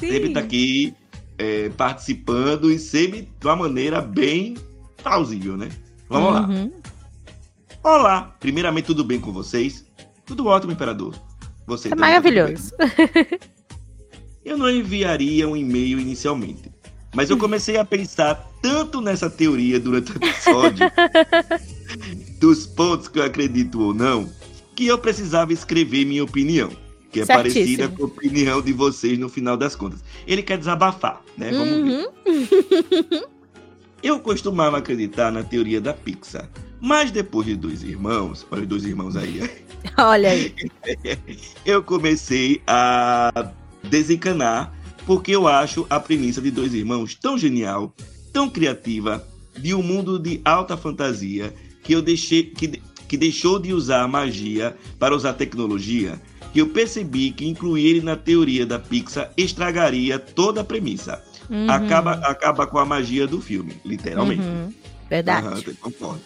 Sempre 0.00 0.32
tá 0.32 0.40
aqui 0.40 0.92
é, 1.38 1.68
participando 1.70 2.70
e 2.72 2.78
sempre 2.78 3.28
de 3.40 3.46
uma 3.46 3.54
maneira 3.54 4.00
bem 4.00 4.56
plausível, 5.00 5.56
né? 5.56 5.68
Vamos 6.08 6.32
lá. 6.34 6.40
Uhum. 6.48 6.72
Olá! 7.82 8.34
Primeiramente, 8.40 8.86
tudo 8.86 9.04
bem 9.04 9.20
com 9.20 9.32
vocês? 9.32 9.84
Tudo 10.26 10.46
ótimo, 10.46 10.72
Imperador. 10.72 11.14
Você 11.68 11.88
Tá 11.88 11.94
tudo 11.94 12.00
bem? 12.04 12.10
maravilhoso. 12.10 12.72
Eu 14.44 14.58
não 14.58 14.70
enviaria 14.70 15.48
um 15.48 15.56
e-mail 15.56 15.98
inicialmente, 15.98 16.70
mas 17.14 17.30
eu 17.30 17.38
comecei 17.38 17.76
a 17.78 17.84
pensar 17.84 18.50
tanto 18.60 19.00
nessa 19.00 19.30
teoria 19.30 19.80
durante 19.80 20.12
o 20.12 20.16
episódio, 20.16 20.86
dos 22.38 22.66
pontos 22.66 23.08
que 23.08 23.18
eu 23.18 23.24
acredito 23.24 23.80
ou 23.80 23.94
não, 23.94 24.28
que 24.74 24.86
eu 24.86 24.98
precisava 24.98 25.52
escrever 25.52 26.04
minha 26.04 26.24
opinião, 26.24 26.70
que 27.10 27.20
é 27.20 27.24
Certíssimo. 27.24 27.64
parecida 27.64 27.88
com 27.88 28.02
a 28.02 28.06
opinião 28.06 28.60
de 28.60 28.72
vocês 28.72 29.18
no 29.18 29.28
final 29.28 29.56
das 29.56 29.74
contas. 29.74 30.00
Ele 30.26 30.42
quer 30.42 30.58
desabafar, 30.58 31.22
né? 31.38 31.50
Vamos 31.50 31.82
ver. 31.82 32.10
Uhum. 32.26 33.22
Eu 34.02 34.20
costumava 34.20 34.76
acreditar 34.76 35.32
na 35.32 35.42
teoria 35.42 35.80
da 35.80 35.94
Pixar, 35.94 36.50
mas 36.80 37.10
depois 37.10 37.46
de 37.46 37.56
dois 37.56 37.82
irmãos, 37.82 38.46
olha 38.50 38.62
os 38.62 38.68
dois 38.68 38.84
irmãos 38.84 39.16
aí, 39.16 39.40
Olha 39.96 40.30
aí. 40.30 40.54
eu 41.64 41.82
comecei 41.82 42.60
a 42.66 43.50
desencanar 43.88 44.72
porque 45.06 45.32
eu 45.32 45.46
acho 45.46 45.86
a 45.90 46.00
premissa 46.00 46.40
de 46.40 46.50
dois 46.50 46.74
irmãos 46.74 47.14
tão 47.14 47.36
genial, 47.36 47.94
tão 48.32 48.48
criativa, 48.48 49.26
de 49.56 49.74
um 49.74 49.82
mundo 49.82 50.18
de 50.18 50.40
alta 50.44 50.76
fantasia 50.76 51.54
que 51.82 51.92
eu 51.92 52.02
deixei 52.02 52.44
que, 52.44 52.82
que 53.06 53.16
deixou 53.16 53.58
de 53.58 53.72
usar 53.72 54.02
a 54.02 54.08
magia 54.08 54.76
para 54.98 55.14
usar 55.14 55.34
tecnologia, 55.34 56.20
que 56.52 56.60
eu 56.60 56.68
percebi 56.68 57.30
que 57.30 57.46
incluir 57.46 57.86
ele 57.86 58.00
na 58.00 58.16
teoria 58.16 58.64
da 58.64 58.78
Pixar 58.78 59.30
estragaria 59.36 60.18
toda 60.18 60.62
a 60.62 60.64
premissa. 60.64 61.22
Uhum. 61.50 61.70
Acaba, 61.70 62.12
acaba 62.12 62.66
com 62.66 62.78
a 62.78 62.86
magia 62.86 63.26
do 63.26 63.40
filme, 63.40 63.76
literalmente. 63.84 64.42
Uhum. 64.42 64.72
Verdade. 65.10 65.64
Eu 65.66 65.74
concordo. 65.76 66.22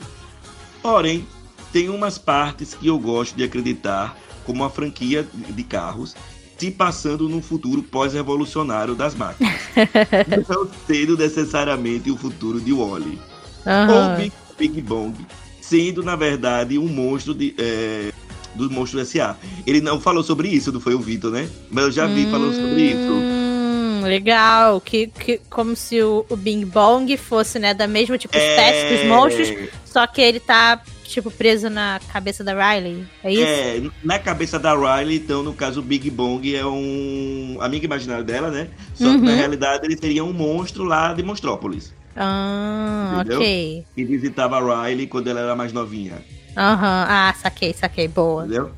Porém, 0.80 1.26
tem 1.72 1.88
umas 1.88 2.16
partes 2.16 2.74
que 2.74 2.86
eu 2.86 2.98
gosto 2.98 3.36
de 3.36 3.42
acreditar, 3.42 4.16
como 4.44 4.64
a 4.64 4.70
franquia 4.70 5.26
de 5.50 5.62
carros, 5.64 6.14
se 6.58 6.70
passando 6.72 7.28
num 7.28 7.40
futuro 7.40 7.82
pós-revolucionário 7.82 8.94
das 8.94 9.14
máquinas. 9.14 9.54
não 10.48 10.68
sendo 10.86 11.16
necessariamente 11.16 12.10
o 12.10 12.16
futuro 12.16 12.60
de 12.60 12.72
Wally. 12.72 13.18
Aham. 13.64 14.10
ou 14.10 14.16
Big, 14.16 14.32
Big 14.58 14.82
Bong, 14.82 15.14
sendo, 15.60 16.02
na 16.02 16.16
verdade, 16.16 16.78
um 16.78 16.88
monstro 16.88 17.32
de, 17.32 17.54
é, 17.58 18.12
do 18.54 18.70
Monstro 18.70 19.00
S.A. 19.00 19.36
Ele 19.66 19.80
não 19.80 20.00
falou 20.00 20.22
sobre 20.22 20.48
isso, 20.48 20.72
não 20.72 20.80
foi 20.80 20.94
o 20.94 20.98
Vitor, 20.98 21.30
né? 21.30 21.48
Mas 21.70 21.84
eu 21.84 21.92
já 21.92 22.06
vi 22.06 22.26
falando 22.30 22.54
sobre 22.54 22.82
isso. 22.82 23.12
Hum, 23.12 24.00
legal. 24.04 24.80
Que, 24.80 25.06
que, 25.06 25.40
como 25.48 25.76
se 25.76 26.02
o, 26.02 26.26
o 26.28 26.36
Bing 26.36 26.64
Bong 26.64 27.16
fosse, 27.16 27.58
né, 27.58 27.72
da 27.72 27.86
mesma 27.86 28.18
tipo 28.18 28.36
espécie 28.36 28.96
dos 28.96 29.06
monstros, 29.06 29.68
só 29.84 30.06
que 30.06 30.20
ele 30.20 30.40
tá, 30.40 30.80
tipo, 31.08 31.30
preso 31.30 31.68
na 31.70 32.00
cabeça 32.12 32.44
da 32.44 32.52
Riley. 32.52 33.04
É 33.24 33.32
isso? 33.32 33.42
É, 33.44 33.82
na 34.04 34.18
cabeça 34.18 34.58
da 34.58 34.74
Riley, 34.74 35.16
então, 35.16 35.42
no 35.42 35.52
caso, 35.52 35.80
o 35.80 35.82
Big 35.82 36.10
Bong 36.10 36.54
é 36.54 36.64
um 36.64 37.58
amigo 37.60 37.84
imaginário 37.84 38.24
dela, 38.24 38.50
né? 38.50 38.68
Só 38.94 39.04
que 39.10 39.18
na 39.18 39.30
Uhum. 39.32 39.36
realidade 39.36 39.84
ele 39.86 39.96
seria 39.96 40.24
um 40.24 40.32
monstro 40.32 40.84
lá 40.84 41.12
de 41.12 41.22
Monstrópolis. 41.22 41.92
Ah, 42.16 43.12
Entendeu? 43.20 43.38
ok. 43.38 43.84
Que 43.94 44.04
visitava 44.04 44.58
a 44.58 44.86
Riley 44.86 45.06
quando 45.06 45.28
ela 45.28 45.40
era 45.40 45.54
mais 45.56 45.72
novinha. 45.72 46.18
Aham. 46.56 47.06
Ah, 47.08 47.34
saquei, 47.40 47.72
saquei. 47.72 48.08
Boa. 48.08 48.44
Entendeu? 48.44 48.70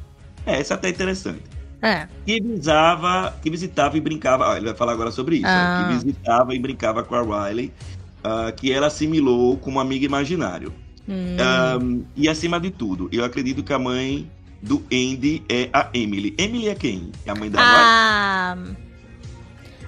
É, 0.46 0.60
isso 0.60 0.72
é 0.72 0.76
até 0.76 0.88
interessante. 0.90 1.42
É. 1.82 2.06
Que 2.26 2.40
visava, 2.42 3.34
que 3.42 3.48
visitava 3.50 3.96
e 3.96 4.00
brincava. 4.00 4.48
ó, 4.50 4.56
ele 4.56 4.66
vai 4.66 4.74
falar 4.74 4.92
agora 4.92 5.10
sobre 5.10 5.36
isso. 5.36 5.46
Ah. 5.46 5.80
ó, 5.82 5.88
que 5.88 5.94
visitava 6.04 6.54
e 6.54 6.58
brincava 6.58 7.02
com 7.02 7.14
a 7.14 7.48
Riley. 7.48 7.72
ah, 8.22 8.52
que 8.54 8.70
ela 8.70 8.88
assimilou 8.88 9.56
como 9.56 9.80
amigo 9.80 10.04
imaginário. 10.04 10.72
Hum. 11.08 11.36
Ahm, 11.38 12.02
e 12.16 12.28
acima 12.28 12.60
de 12.60 12.70
tudo, 12.70 13.08
eu 13.12 13.24
acredito 13.24 13.62
que 13.62 13.72
a 13.72 13.78
mãe 13.78 14.30
do 14.62 14.84
Andy 14.92 15.42
é 15.48 15.68
a 15.72 15.88
Emily. 15.94 16.34
Emily 16.38 16.68
é 16.68 16.74
quem? 16.74 17.10
É 17.24 17.30
a 17.30 17.34
mãe 17.34 17.50
da 17.50 17.58
Riley? 17.58 18.76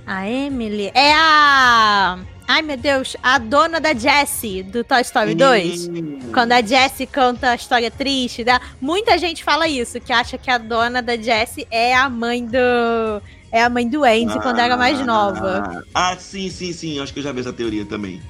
A. 0.07 0.14
A 0.14 0.28
Emily. 0.28 0.90
É 0.95 1.12
a. 1.14 2.19
Ai, 2.49 2.62
meu 2.62 2.76
Deus. 2.76 3.16
A 3.23 3.38
dona 3.38 3.81
da 3.81 3.95
Jessie, 3.95 4.62
do 4.62 4.83
Toy 4.83 5.00
Story 5.02 5.35
2. 5.35 5.88
Hum. 5.88 6.19
Quando 6.33 6.52
a 6.52 6.62
Jessie 6.62 7.07
canta 7.07 7.50
a 7.50 7.54
história 7.54 7.90
triste, 7.90 8.45
da... 8.45 8.61
muita 8.81 9.16
gente 9.16 9.45
fala 9.45 9.69
isso, 9.69 10.00
que 10.00 10.12
acha 10.12 10.37
que 10.37 10.50
a 10.50 10.59
dona 10.59 11.00
da 11.00 11.16
Jessie 11.16 11.66
é 11.71 11.95
a 11.95 12.09
mãe 12.09 12.45
do. 12.45 13.23
É 13.50 13.62
a 13.62 13.69
mãe 13.69 13.87
do 13.87 14.02
Andy 14.02 14.40
quando 14.40 14.59
era 14.59 14.78
mais 14.78 15.04
nova. 15.04 15.85
Ah, 15.95 16.16
sim, 16.19 16.49
sim, 16.49 16.73
sim. 16.73 16.99
Acho 17.00 17.12
que 17.12 17.19
eu 17.19 17.23
já 17.23 17.33
vi 17.33 17.40
essa 17.40 17.52
teoria 17.52 17.85
também. 17.85 18.21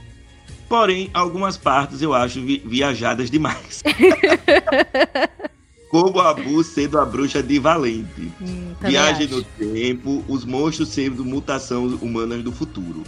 Porém, 0.72 1.10
algumas 1.12 1.58
partes 1.58 2.00
eu 2.00 2.14
acho 2.14 2.40
vi- 2.40 2.62
viajadas 2.64 3.30
demais. 3.30 3.82
Como 5.90 6.18
a 6.18 6.32
Bu 6.32 6.64
sendo 6.64 6.98
a 6.98 7.04
bruxa 7.04 7.42
de 7.42 7.58
Valente. 7.58 8.32
Hum, 8.40 8.72
Viagem 8.80 9.26
acho. 9.26 9.36
no 9.36 9.44
tempo, 9.44 10.24
os 10.26 10.46
monstros 10.46 10.88
sendo 10.88 11.26
mutações 11.26 11.92
humanas 12.00 12.42
do 12.42 12.50
futuro. 12.50 13.02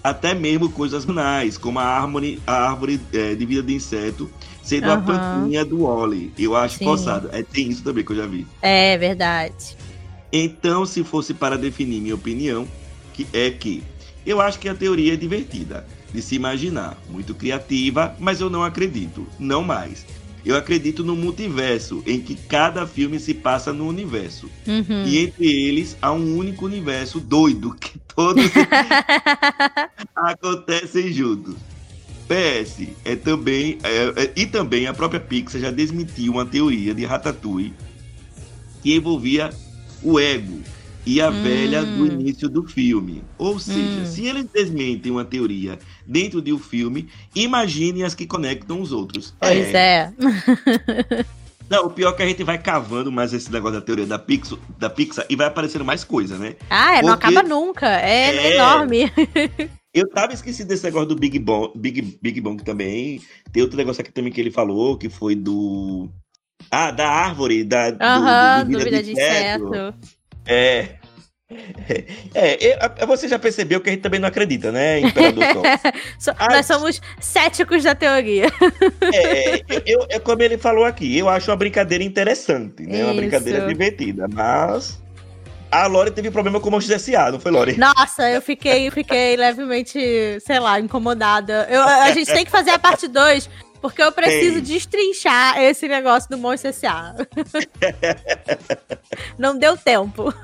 Até 0.00 0.32
mesmo 0.32 0.70
coisas 0.70 1.04
banais, 1.04 1.58
como 1.58 1.80
a 1.80 1.84
árvore, 1.84 2.40
a 2.46 2.52
árvore 2.70 3.00
eh, 3.12 3.34
de 3.34 3.44
vida 3.44 3.64
de 3.64 3.74
inseto 3.74 4.30
sendo 4.62 4.88
a 4.88 4.94
Aham. 4.94 5.02
plantinha 5.02 5.64
do 5.64 5.86
Oli. 5.86 6.32
Eu 6.38 6.54
acho 6.54 6.78
Sim. 6.78 6.84
forçado. 6.84 7.30
É, 7.32 7.42
tem 7.42 7.68
isso 7.68 7.82
também 7.82 8.04
que 8.04 8.12
eu 8.12 8.16
já 8.16 8.26
vi. 8.26 8.46
É 8.62 8.96
verdade. 8.96 9.76
Então, 10.32 10.86
se 10.86 11.02
fosse 11.02 11.34
para 11.34 11.58
definir 11.58 12.00
minha 12.00 12.14
opinião, 12.14 12.68
que 13.12 13.26
é 13.32 13.50
que 13.50 13.82
eu 14.24 14.40
acho 14.40 14.60
que 14.60 14.68
a 14.68 14.74
teoria 14.76 15.14
é 15.14 15.16
divertida, 15.16 15.84
de 16.12 16.22
se 16.22 16.34
imaginar, 16.34 16.96
muito 17.10 17.34
criativa, 17.34 18.14
mas 18.18 18.40
eu 18.40 18.48
não 18.48 18.62
acredito, 18.62 19.26
não 19.38 19.62
mais. 19.62 20.06
Eu 20.44 20.56
acredito 20.56 21.04
no 21.04 21.14
multiverso, 21.14 22.02
em 22.06 22.20
que 22.20 22.34
cada 22.34 22.86
filme 22.86 23.18
se 23.18 23.34
passa 23.34 23.72
no 23.72 23.86
universo. 23.86 24.48
Uhum. 24.66 25.04
E 25.04 25.18
entre 25.18 25.46
eles 25.46 25.96
há 26.00 26.12
um 26.12 26.36
único 26.36 26.64
universo 26.64 27.20
doido, 27.20 27.74
que 27.74 27.98
todos 28.14 28.50
acontecem 30.14 31.12
juntos. 31.12 31.54
PS, 32.28 32.88
é 33.04 33.16
também, 33.16 33.78
é- 33.82 34.22
é- 34.24 34.32
e 34.36 34.46
também 34.46 34.86
a 34.86 34.92
própria 34.94 35.20
Pixar 35.20 35.60
já 35.60 35.70
desmentiu 35.70 36.32
uma 36.32 36.44
teoria 36.44 36.94
de 36.94 37.04
Ratatouille 37.04 37.74
que 38.82 38.94
envolvia 38.94 39.50
o 40.02 40.20
ego 40.20 40.60
e 41.08 41.20
a 41.22 41.30
Hum. 41.30 41.42
velha 41.42 41.82
do 41.84 42.06
início 42.06 42.48
do 42.50 42.62
filme. 42.68 43.24
Ou 43.38 43.58
seja, 43.58 44.02
Hum. 44.02 44.06
se 44.06 44.26
eles 44.26 44.44
desmentem 44.52 45.10
uma 45.10 45.24
teoria 45.24 45.78
dentro 46.06 46.42
de 46.42 46.52
um 46.52 46.58
filme, 46.58 47.08
imagine 47.34 48.04
as 48.04 48.14
que 48.14 48.26
conectam 48.26 48.80
os 48.82 48.92
outros. 48.92 49.34
Pois 49.40 49.74
é. 49.74 50.12
Não, 51.70 51.84
o 51.86 51.90
pior 51.90 52.10
é 52.10 52.12
que 52.16 52.22
a 52.22 52.26
gente 52.26 52.42
vai 52.44 52.56
cavando 52.58 53.12
mais 53.12 53.32
esse 53.34 53.50
negócio 53.52 53.78
da 53.78 53.84
teoria 53.84 54.06
da 54.06 54.18
Pixar, 54.18 54.58
da 54.78 54.88
Pixar 54.88 55.26
e 55.28 55.36
vai 55.36 55.46
aparecendo 55.46 55.84
mais 55.84 56.02
coisa, 56.02 56.38
né? 56.38 56.56
Ah, 56.70 56.98
é, 56.98 57.02
não 57.02 57.12
acaba 57.12 57.42
nunca. 57.42 57.86
É, 57.86 58.34
É. 58.36 58.54
enorme. 58.54 59.10
Eu 59.92 60.08
tava 60.10 60.32
esquecido 60.32 60.68
desse 60.68 60.84
negócio 60.84 61.08
do 61.08 61.16
Big 61.16 61.38
Bang, 61.38 61.70
Big, 61.76 62.18
Big 62.22 62.40
Bang 62.40 62.62
também. 62.62 63.20
Tem 63.52 63.62
outro 63.62 63.76
negócio 63.76 64.00
aqui 64.00 64.12
também 64.12 64.32
que 64.32 64.40
ele 64.40 64.50
falou, 64.50 64.96
que 64.96 65.08
foi 65.08 65.34
do. 65.34 66.08
Ah, 66.70 66.90
da 66.90 67.08
árvore, 67.08 67.64
da. 67.64 67.90
do- 67.90 68.02
Aham, 68.02 68.64
do 68.66 68.72
dúvida 68.78 69.02
de 69.02 69.12
inseto. 69.12 69.74
É. 69.74 69.94
É, 70.48 70.88
é, 72.34 73.06
você 73.06 73.26
já 73.26 73.38
percebeu 73.38 73.80
que 73.80 73.88
a 73.88 73.92
gente 73.92 74.02
também 74.02 74.20
não 74.20 74.28
acredita, 74.28 74.70
né, 74.70 75.00
Imperador 75.00 75.44
Sol? 75.52 75.62
So- 76.18 76.34
Nós 76.50 76.66
somos 76.66 77.00
céticos 77.20 77.82
da 77.84 77.94
teoria. 77.94 78.46
É, 79.12 79.54
é, 79.56 79.64
eu, 79.86 80.06
é 80.10 80.18
como 80.18 80.42
ele 80.42 80.58
falou 80.58 80.84
aqui, 80.84 81.16
eu 81.18 81.28
acho 81.28 81.50
uma 81.50 81.56
brincadeira 81.56 82.04
interessante, 82.04 82.82
né? 82.82 83.02
Uma 83.02 83.12
Isso. 83.12 83.20
brincadeira 83.20 83.66
divertida, 83.66 84.26
mas. 84.28 85.00
A 85.70 85.86
Lore 85.86 86.10
teve 86.10 86.30
problema 86.30 86.58
com 86.58 86.68
o 86.70 86.72
Monstros 86.72 86.96
S.A., 86.96 87.30
não 87.30 87.38
foi, 87.38 87.50
Lore? 87.50 87.76
Nossa, 87.76 88.30
eu 88.30 88.40
fiquei, 88.40 88.90
fiquei 88.90 89.36
levemente, 89.36 89.98
sei 90.40 90.58
lá, 90.58 90.80
incomodada. 90.80 91.66
Eu, 91.70 91.82
a 91.82 92.10
gente 92.12 92.32
tem 92.32 92.42
que 92.42 92.50
fazer 92.50 92.70
a 92.70 92.78
parte 92.78 93.06
2, 93.06 93.50
porque 93.80 94.02
eu 94.02 94.12
preciso 94.12 94.56
Tem. 94.56 94.62
destrinchar 94.62 95.60
esse 95.60 95.86
negócio 95.88 96.28
do 96.30 96.38
Monstro 96.38 96.70
S.A. 96.70 97.14
Não 99.38 99.58
deu 99.58 99.76
tempo. 99.76 100.32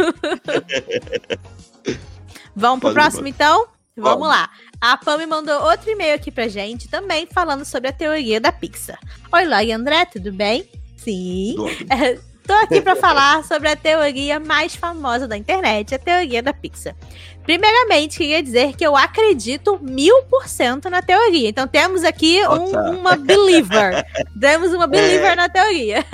Vamos 2.54 2.80
pro 2.80 2.88
Pode, 2.88 2.94
próximo, 2.94 3.26
então? 3.26 3.66
Vamos 3.96 4.20
Vamos. 4.20 4.28
lá. 4.28 4.50
A 4.80 4.96
Pam 4.96 5.18
me 5.18 5.26
mandou 5.26 5.62
outro 5.62 5.90
e-mail 5.90 6.14
aqui 6.14 6.30
pra 6.30 6.48
gente, 6.48 6.88
também 6.88 7.26
falando 7.26 7.64
sobre 7.64 7.88
a 7.88 7.92
teoria 7.92 8.40
da 8.40 8.52
Pixar. 8.52 8.98
Oi, 9.32 9.44
e 9.64 9.72
André, 9.72 10.04
tudo 10.06 10.32
bem? 10.32 10.68
Sim. 10.96 11.56
Tô 12.46 12.52
aqui 12.52 12.80
pra 12.80 12.94
falar 12.94 13.42
sobre 13.44 13.68
a 13.70 13.76
teoria 13.76 14.38
mais 14.38 14.74
famosa 14.74 15.26
da 15.26 15.36
internet, 15.36 15.94
a 15.94 15.98
teoria 15.98 16.42
da 16.42 16.52
Pixar. 16.52 16.94
Primeiramente, 17.42 18.18
queria 18.18 18.42
dizer 18.42 18.74
que 18.76 18.86
eu 18.86 18.94
acredito 18.96 19.78
mil 19.82 20.22
por 20.24 20.46
cento 20.48 20.88
na 20.90 21.00
teoria. 21.02 21.48
Então 21.48 21.66
temos 21.66 22.04
aqui 22.04 22.40
um- 22.46 22.98
uma 23.00 23.16
believer. 23.16 24.04
temos 24.38 24.72
uma 24.74 24.86
believer 24.86 25.32
É. 25.32 25.36
na 25.36 25.48
teoria. 25.48 26.04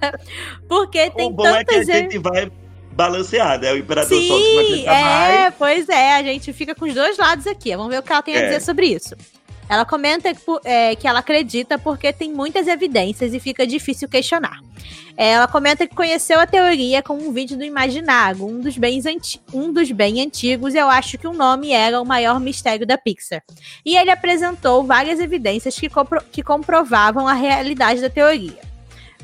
Porque 0.68 1.10
tem 1.10 1.26
o 1.28 1.30
bom 1.30 1.46
é 1.46 1.64
que 1.64 1.74
a 1.74 1.78
tantas... 1.78 1.86
gente 1.86 2.18
vai 2.18 2.50
balancear, 2.92 3.58
né? 3.60 3.72
O 3.72 3.76
Imperador 3.78 4.08
Sol 4.08 4.18
que 4.20 4.28
vai 4.28 4.38
Sim, 4.38 4.58
acreditar 4.68 5.00
mais. 5.04 5.34
é, 5.40 5.50
pois 5.50 5.88
é, 5.88 6.14
a 6.16 6.22
gente 6.22 6.52
fica 6.52 6.74
com 6.74 6.86
os 6.86 6.94
dois 6.94 7.18
lados 7.18 7.46
aqui. 7.46 7.76
Vamos 7.76 7.90
ver 7.92 7.98
o 7.98 8.02
que 8.02 8.12
ela 8.12 8.22
tem 8.22 8.34
a 8.36 8.40
É. 8.40 8.46
dizer 8.46 8.60
sobre 8.62 8.86
isso. 8.86 9.14
Ela 9.68 9.84
comenta 9.84 10.32
que, 10.32 10.40
é, 10.64 10.94
que 10.94 11.08
ela 11.08 11.18
acredita 11.18 11.78
porque 11.78 12.12
tem 12.12 12.32
muitas 12.32 12.68
evidências 12.68 13.34
e 13.34 13.40
fica 13.40 13.66
difícil 13.66 14.08
questionar. 14.08 14.60
É, 15.16 15.30
Ela 15.30 15.48
comenta 15.48 15.86
que 15.86 15.94
conheceu 15.94 16.38
a 16.38 16.46
teoria 16.46 17.02
com 17.02 17.14
um 17.14 17.32
vídeo 17.32 17.56
do 17.56 17.64
Imaginário, 17.64 18.46
um 18.46 18.60
dos, 18.60 18.76
bens 18.76 19.04
um 19.52 19.72
dos 19.72 19.90
bem 19.90 20.20
antigos, 20.20 20.74
eu 20.74 20.88
acho 20.88 21.18
que 21.18 21.26
o 21.26 21.32
nome 21.32 21.72
era 21.72 22.00
o 22.00 22.04
maior 22.04 22.38
mistério 22.38 22.86
da 22.86 22.98
Pixar. 22.98 23.42
E 23.84 23.96
ele 23.96 24.10
apresentou 24.10 24.84
várias 24.84 25.18
evidências 25.18 25.78
que, 25.78 25.88
compro- 25.88 26.22
que 26.30 26.42
comprovavam 26.42 27.26
a 27.26 27.32
realidade 27.32 28.00
da 28.00 28.10
teoria. 28.10 28.75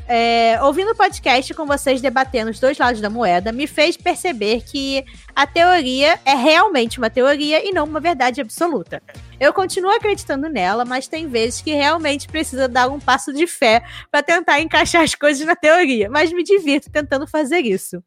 É, 0.08 0.58
ouvindo 0.62 0.90
o 0.90 0.96
podcast 0.96 1.54
com 1.54 1.64
vocês 1.64 2.00
debatendo 2.00 2.50
os 2.50 2.58
dois 2.58 2.76
lados 2.76 3.00
da 3.00 3.08
moeda, 3.08 3.52
me 3.52 3.66
fez 3.66 3.96
perceber 3.96 4.62
que 4.62 5.04
a 5.34 5.46
teoria 5.46 6.18
é 6.24 6.34
realmente 6.34 6.98
uma 6.98 7.08
teoria 7.08 7.66
e 7.66 7.72
não 7.72 7.84
uma 7.84 8.00
verdade 8.00 8.40
absoluta. 8.40 9.02
Eu 9.38 9.52
continuo 9.52 9.90
acreditando 9.90 10.48
nela, 10.48 10.84
mas 10.84 11.08
tem 11.08 11.26
vezes 11.26 11.60
que 11.60 11.72
realmente 11.72 12.28
precisa 12.28 12.68
dar 12.68 12.88
um 12.88 13.00
passo 13.00 13.32
de 13.32 13.46
fé 13.46 13.82
para 14.10 14.22
tentar 14.22 14.60
encaixar 14.60 15.02
as 15.02 15.14
coisas 15.14 15.46
na 15.46 15.56
teoria, 15.56 16.10
mas 16.10 16.32
me 16.32 16.42
divirto 16.42 16.90
tentando 16.90 17.26
fazer 17.26 17.60
isso. 17.60 18.02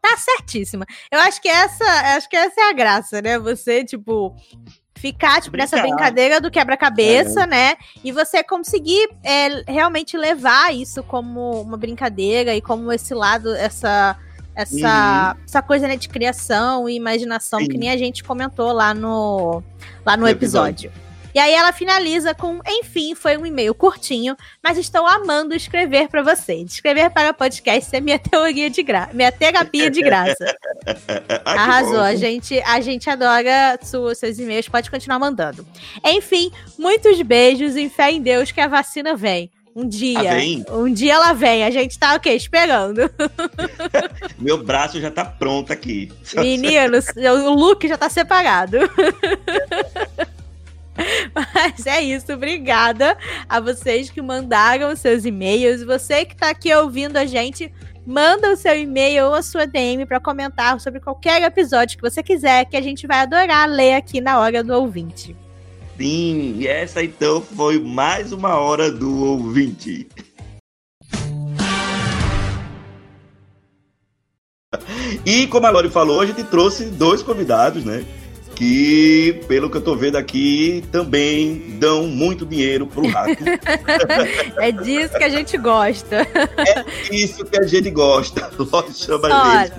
Tá 0.00 0.16
certíssima. 0.16 0.86
Eu 1.10 1.18
acho 1.20 1.42
que 1.42 1.48
essa, 1.48 1.84
acho 2.16 2.28
que 2.28 2.36
essa 2.36 2.60
é 2.60 2.70
a 2.70 2.72
graça, 2.72 3.20
né? 3.20 3.38
Você, 3.40 3.84
tipo, 3.84 4.36
ficar 4.96 5.40
tipo, 5.40 5.56
nessa 5.56 5.80
brincadeira 5.80 6.40
do 6.40 6.50
quebra-cabeça, 6.50 7.46
né? 7.46 7.76
E 8.02 8.10
você 8.12 8.42
conseguir 8.42 9.08
é, 9.22 9.62
realmente 9.70 10.16
levar 10.16 10.74
isso 10.74 11.02
como 11.02 11.62
uma 11.62 11.76
brincadeira 11.76 12.54
e 12.54 12.60
como 12.60 12.92
esse 12.92 13.14
lado, 13.14 13.54
essa 13.54 14.16
essa, 14.54 15.36
essa 15.44 15.60
coisa 15.60 15.86
né, 15.86 15.96
de 15.96 16.08
criação 16.08 16.88
e 16.88 16.94
imaginação 16.94 17.60
Sim. 17.60 17.68
que 17.68 17.76
nem 17.76 17.90
a 17.90 17.96
gente 17.98 18.24
comentou 18.24 18.72
lá 18.72 18.94
no 18.94 19.62
lá 20.04 20.16
no 20.16 20.22
No 20.22 20.28
episódio. 20.28 20.90
E 21.36 21.38
aí 21.38 21.52
ela 21.52 21.70
finaliza 21.70 22.34
com, 22.34 22.60
enfim, 22.66 23.14
foi 23.14 23.36
um 23.36 23.44
e-mail 23.44 23.74
curtinho, 23.74 24.34
mas 24.64 24.78
estou 24.78 25.06
amando 25.06 25.54
escrever 25.54 26.08
para 26.08 26.22
vocês. 26.22 26.72
Escrever 26.72 27.10
para 27.10 27.34
podcast 27.34 27.94
é 27.94 28.00
minha 28.00 28.16
teoria 28.18 28.70
de 28.70 28.82
graça, 28.82 29.10
minha 29.12 29.30
terapia 29.30 29.90
de 29.90 30.00
graça. 30.00 30.34
Ah, 31.44 31.52
Arrasou, 31.52 32.00
a 32.00 32.14
gente, 32.14 32.58
a 32.60 32.80
gente 32.80 33.10
adora 33.10 33.78
su- 33.82 34.14
seus 34.14 34.38
e-mails, 34.38 34.68
pode 34.68 34.90
continuar 34.90 35.18
mandando. 35.18 35.66
Enfim, 36.04 36.50
muitos 36.78 37.20
beijos 37.20 37.76
e 37.76 37.88
fé 37.90 38.12
em 38.12 38.22
Deus 38.22 38.50
que 38.50 38.60
a 38.60 38.68
vacina 38.68 39.14
vem. 39.14 39.50
Um 39.74 39.86
dia. 39.86 40.18
Ah, 40.20 40.34
vem? 40.36 40.64
Um 40.70 40.90
dia 40.90 41.14
ela 41.14 41.32
vem. 41.34 41.64
A 41.64 41.70
gente 41.70 41.98
tá 41.98 42.14
o 42.14 42.20
quê? 42.20 42.30
Esperando. 42.30 43.10
Meu 44.38 44.62
braço 44.64 44.98
já 45.00 45.10
tá 45.10 45.24
pronto 45.24 45.70
aqui. 45.72 46.10
Meninos, 46.34 47.06
o 47.44 47.52
look 47.52 47.86
já 47.86 47.98
tá 47.98 48.08
separado. 48.08 48.78
Mas 51.34 51.86
é 51.86 52.00
isso, 52.02 52.32
obrigada 52.32 53.16
a 53.48 53.60
vocês 53.60 54.10
que 54.10 54.22
mandaram 54.22 54.94
seus 54.96 55.24
e-mails. 55.24 55.82
Você 55.84 56.24
que 56.24 56.36
tá 56.36 56.50
aqui 56.50 56.74
ouvindo 56.74 57.16
a 57.16 57.26
gente, 57.26 57.72
manda 58.06 58.52
o 58.52 58.56
seu 58.56 58.78
e-mail 58.78 59.26
ou 59.26 59.34
a 59.34 59.42
sua 59.42 59.66
DM 59.66 60.06
para 60.06 60.20
comentar 60.20 60.80
sobre 60.80 61.00
qualquer 61.00 61.42
episódio 61.42 61.96
que 61.96 62.08
você 62.08 62.22
quiser, 62.22 62.64
que 62.66 62.76
a 62.76 62.82
gente 62.82 63.06
vai 63.06 63.18
adorar 63.20 63.68
ler 63.68 63.94
aqui 63.94 64.20
na 64.20 64.38
hora 64.38 64.62
do 64.62 64.74
ouvinte. 64.74 65.36
Sim, 65.96 66.56
e 66.58 66.66
essa 66.66 67.02
então 67.02 67.40
foi 67.40 67.80
mais 67.80 68.32
uma 68.32 68.56
hora 68.56 68.90
do 68.90 69.24
ouvinte. 69.24 70.06
E 75.24 75.46
como 75.46 75.66
a 75.66 75.70
Lori 75.70 75.88
falou, 75.88 76.20
a 76.20 76.26
gente 76.26 76.44
trouxe 76.44 76.84
dois 76.84 77.22
convidados, 77.22 77.84
né? 77.84 78.04
Que, 78.56 79.42
pelo 79.46 79.68
que 79.70 79.76
eu 79.76 79.82
tô 79.82 79.94
vendo 79.94 80.16
aqui, 80.16 80.82
também 80.90 81.76
dão 81.78 82.06
muito 82.06 82.46
dinheiro 82.46 82.86
pro 82.86 83.06
rato. 83.06 83.36
É 84.58 84.72
disso 84.72 85.14
que 85.16 85.24
a 85.24 85.28
gente 85.28 85.56
gosta. 85.58 86.26
Isso 87.12 87.44
que 87.44 87.58
a 87.58 87.66
gente 87.66 87.90
gosta. 87.90 88.50
Lori 88.58 88.92
chama 88.94 89.28
Olha. 89.28 89.72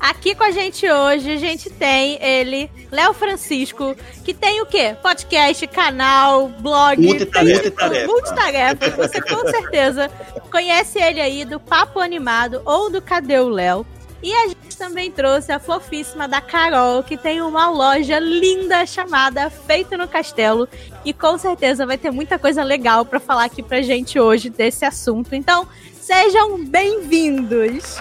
Aqui 0.00 0.34
com 0.34 0.44
a 0.44 0.50
gente 0.50 0.88
hoje, 0.90 1.30
a 1.32 1.36
gente 1.36 1.68
tem 1.70 2.18
ele, 2.22 2.70
Léo 2.90 3.12
Francisco, 3.14 3.94
que 4.24 4.32
tem 4.34 4.60
o 4.62 4.66
quê? 4.66 4.94
Podcast, 5.02 5.66
canal, 5.68 6.48
blog. 6.48 7.00
Multitarefa. 7.00 7.62
tem- 7.62 8.06
Multitarefa. 8.06 8.06
Multitarefa. 8.06 8.90
Você 8.96 9.20
com 9.22 9.48
certeza 9.48 10.10
conhece 10.50 10.98
ele 10.98 11.20
aí 11.20 11.44
do 11.44 11.58
Papo 11.60 11.98
Animado 12.00 12.60
ou 12.64 12.90
do 12.90 13.00
Cadê 13.02 13.38
o 13.38 13.48
Léo. 13.48 13.86
E 14.22 14.32
a 14.32 14.48
gente 14.48 14.76
também 14.76 15.10
trouxe 15.10 15.52
a 15.52 15.58
fofíssima 15.58 16.26
da 16.26 16.40
Carol, 16.40 17.02
que 17.02 17.16
tem 17.16 17.40
uma 17.40 17.70
loja 17.70 18.18
linda 18.18 18.84
chamada 18.86 19.50
Feito 19.50 19.96
no 19.96 20.08
Castelo. 20.08 20.68
E 21.04 21.12
com 21.12 21.36
certeza 21.38 21.86
vai 21.86 21.98
ter 21.98 22.10
muita 22.10 22.38
coisa 22.38 22.62
legal 22.62 23.04
pra 23.04 23.20
falar 23.20 23.44
aqui 23.44 23.62
pra 23.62 23.82
gente 23.82 24.18
hoje 24.18 24.50
desse 24.50 24.84
assunto. 24.84 25.34
Então, 25.34 25.68
sejam 26.00 26.64
bem-vindos! 26.64 28.00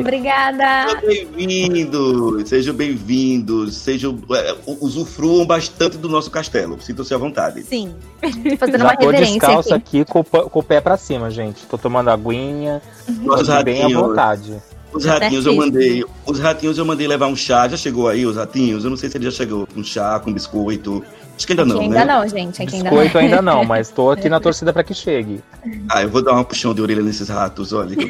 Obrigada. 0.00 1.00
Sejam 1.00 1.24
bem-vindos, 1.34 2.48
sejam 2.48 2.74
bem-vindos, 2.74 3.74
sejam, 3.76 4.18
é, 4.32 4.54
usufruam 4.80 5.46
bastante 5.46 5.96
do 5.98 6.08
nosso 6.08 6.30
castelo. 6.30 6.80
Sintam-se 6.80 7.12
à 7.14 7.18
vontade. 7.18 7.62
Sim. 7.64 7.94
Tô 8.20 8.56
fazendo 8.56 8.80
uma 8.82 8.90
Já 8.90 8.96
tô 8.96 9.06
reverência 9.06 9.34
descalço 9.40 9.74
aqui. 9.74 10.00
aqui, 10.02 10.10
com, 10.10 10.22
com 10.24 10.58
o 10.58 10.62
pé 10.62 10.80
pra 10.80 10.96
cima, 10.96 11.30
gente. 11.30 11.64
Tô 11.66 11.76
tomando 11.76 12.08
aguinha, 12.10 12.80
Nossos 13.22 13.48
tô 13.48 13.62
bem 13.64 13.82
à 13.82 13.88
vontade. 13.88 14.54
os 14.92 15.04
ratinhos 15.04 15.46
eu 15.46 15.52
Certíssimo. 15.52 15.56
mandei, 15.56 16.04
os 16.26 16.38
ratinhos 16.38 16.78
eu 16.78 16.84
mandei 16.84 17.06
levar 17.06 17.26
um 17.26 17.36
chá. 17.36 17.68
Já 17.68 17.76
chegou 17.76 18.08
aí 18.08 18.24
os 18.26 18.36
ratinhos? 18.36 18.84
Eu 18.84 18.90
não 18.90 18.96
sei 18.96 19.10
se 19.10 19.16
ele 19.16 19.24
já 19.24 19.30
chegou 19.32 19.66
com 19.66 19.82
chá, 19.82 20.18
com 20.20 20.32
biscoito. 20.32 21.04
Acho 21.38 21.46
que 21.46 21.52
ainda 21.52 21.62
Aqui 21.62 21.72
não, 21.72 21.80
ainda 21.80 22.04
né? 22.04 22.04
não, 22.04 22.28
gente. 22.28 22.60
Aqui 22.60 22.74
ainda 22.74 22.90
Biscoito 22.90 23.14
não. 23.14 23.20
ainda 23.20 23.42
não, 23.42 23.62
mas 23.64 23.90
tô 23.90 24.10
aqui 24.10 24.28
na 24.28 24.40
torcida 24.40 24.72
pra 24.72 24.82
que 24.82 24.92
chegue. 24.92 25.40
Ah, 25.88 26.02
eu 26.02 26.08
vou 26.08 26.20
dar 26.20 26.32
uma 26.32 26.44
puxão 26.44 26.74
de 26.74 26.82
orelha 26.82 27.00
nesses 27.00 27.28
ratos, 27.28 27.72
olha. 27.72 27.96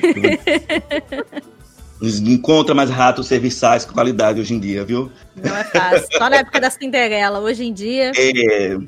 Não 2.01 2.31
encontra 2.31 2.77
mais 2.77 2.89
ratos 2.91 3.27
serviçais 3.27 3.85
com 3.85 3.93
qualidade 3.93 4.41
hoje 4.41 4.55
em 4.55 4.61
dia, 4.61 4.85
viu? 4.85 5.11
Não 5.35 5.57
é 5.57 5.65
fácil. 5.65 6.07
Só 6.17 6.31
na 6.31 6.37
época 6.37 6.61
da 6.61 6.71
Cinderela. 6.71 7.41
Hoje 7.41 7.65
em 7.65 7.73
dia. 7.73 8.13
É... 8.17 8.79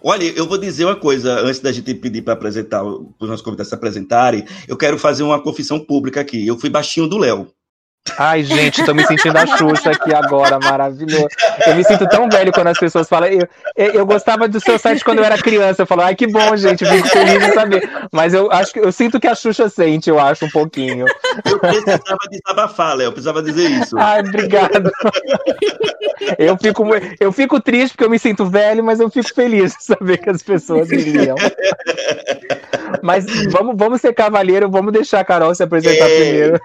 Olha, 0.00 0.22
eu 0.22 0.46
vou 0.46 0.56
dizer 0.56 0.84
uma 0.84 0.94
coisa 0.94 1.40
antes 1.40 1.58
da 1.58 1.72
gente 1.72 1.92
pedir 1.94 2.22
para 2.22 2.34
apresentar, 2.34 2.80
para 2.80 2.92
os 2.92 3.28
nossos 3.28 3.42
convidados 3.42 3.68
se 3.68 3.74
apresentarem. 3.74 4.46
Eu 4.68 4.76
quero 4.76 4.96
fazer 4.96 5.24
uma 5.24 5.42
confissão 5.42 5.80
pública 5.80 6.20
aqui. 6.20 6.46
Eu 6.46 6.56
fui 6.56 6.70
baixinho 6.70 7.08
do 7.08 7.18
Léo. 7.18 7.48
Ai, 8.16 8.42
gente, 8.42 8.84
tô 8.84 8.94
me 8.94 9.04
sentindo 9.06 9.36
a 9.36 9.46
Xuxa 9.46 9.90
aqui 9.90 10.14
agora, 10.14 10.58
maravilhoso. 10.58 11.28
Eu 11.66 11.76
me 11.76 11.84
sinto 11.84 12.08
tão 12.08 12.28
velho 12.28 12.52
quando 12.52 12.68
as 12.68 12.78
pessoas 12.78 13.08
falam. 13.08 13.28
Eu, 13.28 13.46
eu, 13.76 14.06
gostava 14.06 14.48
do 14.48 14.60
seu 14.60 14.78
site 14.78 15.04
quando 15.04 15.18
eu 15.18 15.24
era 15.24 15.36
criança. 15.38 15.82
Eu 15.82 15.86
falo, 15.86 16.02
ai, 16.02 16.14
que 16.14 16.26
bom, 16.26 16.56
gente, 16.56 16.84
fico 16.84 17.08
feliz 17.08 17.44
de 17.46 17.52
saber. 17.52 17.88
Mas 18.12 18.34
eu 18.34 18.50
acho 18.50 18.72
que 18.72 18.80
eu 18.80 18.90
sinto 18.90 19.20
que 19.20 19.26
a 19.26 19.34
Xuxa 19.34 19.68
sente, 19.68 20.10
eu 20.10 20.18
acho, 20.18 20.46
um 20.46 20.50
pouquinho. 20.50 21.06
Eu 21.44 21.58
precisava 21.58 22.18
desabafar, 22.30 22.96
Léo. 22.96 23.06
Eu 23.06 23.12
precisava 23.12 23.42
dizer 23.42 23.70
isso. 23.70 23.96
Ai, 23.98 24.20
obrigado. 24.20 24.90
Eu 26.38 26.56
fico, 26.56 26.84
eu 27.20 27.32
fico 27.32 27.60
triste 27.60 27.92
porque 27.92 28.04
eu 28.04 28.10
me 28.10 28.18
sinto 28.18 28.46
velho, 28.46 28.82
mas 28.82 29.00
eu 29.00 29.10
fico 29.10 29.32
feliz 29.34 29.76
de 29.76 29.84
saber 29.84 30.18
que 30.18 30.30
as 30.30 30.42
pessoas 30.42 30.88
me 30.88 30.96
liam. 30.96 31.36
Mas 33.02 33.24
vamos, 33.50 33.76
vamos 33.76 34.00
ser 34.00 34.12
cavalheiro, 34.12 34.70
vamos 34.70 34.92
deixar 34.92 35.20
a 35.20 35.24
Carol 35.24 35.54
se 35.54 35.62
apresentar 35.62 36.08
É. 36.10 36.16
primeiro. 36.20 36.60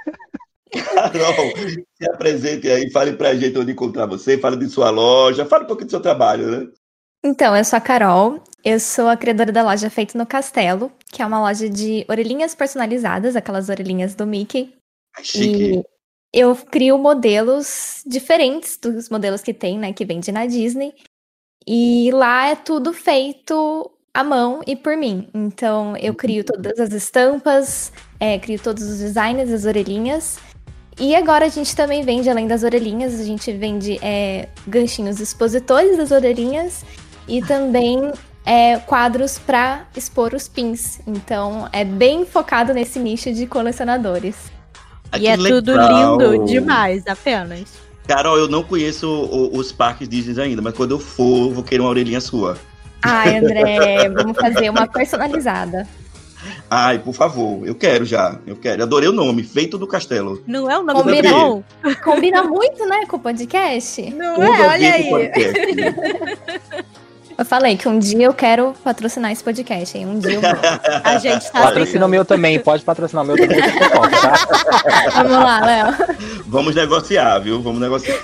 Carol, 0.82 1.52
se 1.96 2.10
apresente 2.10 2.70
aí, 2.70 2.90
fale 2.92 3.14
pra 3.14 3.36
gente 3.36 3.58
onde 3.58 3.72
encontrar 3.72 4.06
você, 4.06 4.38
fale 4.38 4.58
de 4.58 4.70
sua 4.70 4.90
loja, 4.90 5.46
fale 5.46 5.66
um 5.66 5.68
pouquinho 5.68 5.88
do 5.88 5.92
seu 5.92 6.02
trabalho, 6.02 6.48
né? 6.50 6.68
Então, 7.24 7.56
eu 7.56 7.64
sou 7.64 7.78
a 7.78 7.82
Carol. 7.82 8.44
Eu 8.64 8.80
sou 8.80 9.08
a 9.08 9.18
criadora 9.18 9.52
da 9.52 9.64
loja 9.64 9.90
Feito 9.90 10.18
no 10.18 10.26
Castelo, 10.26 10.92
que 11.12 11.22
é 11.22 11.26
uma 11.26 11.40
loja 11.40 11.70
de 11.70 12.06
orelhinhas 12.10 12.56
personalizadas, 12.56 13.36
aquelas 13.36 13.70
orelhinhas 13.70 14.16
do 14.16 14.26
Mickey. 14.26 14.74
Chique. 15.22 15.80
E 15.80 15.84
eu 16.34 16.56
crio 16.56 16.98
modelos 16.98 18.02
diferentes 18.06 18.78
dos 18.78 19.10
modelos 19.10 19.42
que 19.42 19.54
tem, 19.54 19.78
né, 19.78 19.94
que 19.94 20.06
vende 20.06 20.32
na 20.32 20.46
Disney. 20.46 20.94
E 21.68 22.10
lá 22.12 22.48
é 22.48 22.56
tudo 22.56 22.94
feito 22.94 23.92
à 24.14 24.24
mão 24.24 24.62
e 24.66 24.76
por 24.76 24.96
mim. 24.98 25.30
Então 25.34 25.96
eu 25.98 26.16
crio 26.16 26.44
todas 26.44 26.80
as 26.80 26.92
estampas, 26.92 27.92
é, 28.20 28.40
crio 28.40 28.60
todos 28.62 28.84
os 28.84 29.00
designs 29.00 29.50
das 29.50 29.66
orelhinhas. 29.66 30.40
E 31.00 31.16
agora 31.16 31.46
a 31.46 31.50
gente 31.50 31.76
também 31.76 32.04
vende, 32.04 32.30
além 32.30 32.48
das 32.48 32.64
orelhinhas, 32.64 33.20
a 33.20 33.24
gente 33.24 33.52
vende 33.52 34.00
é, 34.02 34.48
ganchinhos 34.68 35.20
expositores 35.20 35.98
das 35.98 36.12
orelhinhas 36.12 36.86
e 37.28 37.42
também 37.42 38.12
é, 38.46 38.78
quadros 38.78 39.40
para 39.40 39.88
expor 39.96 40.34
os 40.34 40.48
pins. 40.48 41.00
Então 41.08 41.68
é 41.72 41.84
bem 41.84 42.26
focado 42.26 42.74
nesse 42.74 43.00
nicho 43.00 43.34
de 43.34 43.46
colecionadores. 43.48 44.36
Ah, 45.12 45.18
e 45.18 45.28
é 45.28 45.38
tudo 45.38 45.72
legal. 45.72 46.18
lindo 46.20 46.46
demais, 46.46 47.06
apenas. 47.08 47.66
Carol, 48.08 48.38
eu 48.38 48.48
não 48.50 48.64
conheço 48.64 49.08
o- 49.08 49.58
os 49.58 49.72
parques 49.72 50.10
Disney 50.10 50.42
ainda, 50.42 50.62
mas 50.62 50.74
quando 50.74 50.92
eu 50.92 51.00
for, 51.00 51.48
eu 51.50 51.52
vou 51.54 51.64
querer 51.64 51.82
uma 51.82 51.90
orelhinha 51.90 52.20
sua. 52.20 52.58
Ai, 53.02 53.38
André, 53.38 54.10
vamos 54.10 54.38
fazer 54.38 54.70
uma 54.70 54.88
personalizada. 54.88 55.88
Ai, 56.76 56.98
por 56.98 57.14
favor, 57.14 57.68
eu 57.68 57.76
quero 57.76 58.04
já. 58.04 58.40
Eu 58.48 58.56
quero. 58.56 58.82
Adorei 58.82 59.08
o 59.08 59.12
nome, 59.12 59.44
Feito 59.44 59.78
do 59.78 59.86
Castelo. 59.86 60.42
Não 60.48 60.72
é 60.72 60.76
o 60.76 60.82
nome 60.82 61.04
Combina. 61.04 61.30
do? 61.30 61.64
Combina 62.04 62.42
muito, 62.42 62.84
né, 62.88 63.06
com 63.06 63.18
o 63.18 63.20
podcast? 63.20 64.10
Não 64.10 64.34
Tudo 64.34 64.48
é? 64.48 64.66
a 64.66 64.72
Olha 64.72 64.94
aí. 64.96 65.10
podcast. 65.12 65.62
Eu 67.36 67.46
falei 67.46 67.76
que 67.76 67.90
um 67.90 67.98
dia 67.98 68.28
eu 68.28 68.34
quero 68.34 68.76
patrocinar 68.84 69.32
esse 69.32 69.44
podcast, 69.44 69.98
hein? 69.98 70.06
Um 70.06 70.20
dia 70.20 70.34
eu. 70.36 70.42
A 71.04 71.18
gente 71.18 71.52
tá 71.52 71.64
Patrocina 71.64 72.06
o 72.06 72.08
meu 72.08 72.24
também, 72.24 72.60
pode 72.60 72.84
patrocinar 72.84 73.24
o 73.24 73.28
meu 73.28 73.36
também, 73.36 73.58
tá? 73.60 73.74
Vamos 75.24 75.32
lá, 75.32 75.66
Léo. 75.66 75.96
Vamos 76.46 76.76
negociar, 76.76 77.40
viu? 77.40 77.60
Vamos 77.60 77.82
negociar. 77.82 78.20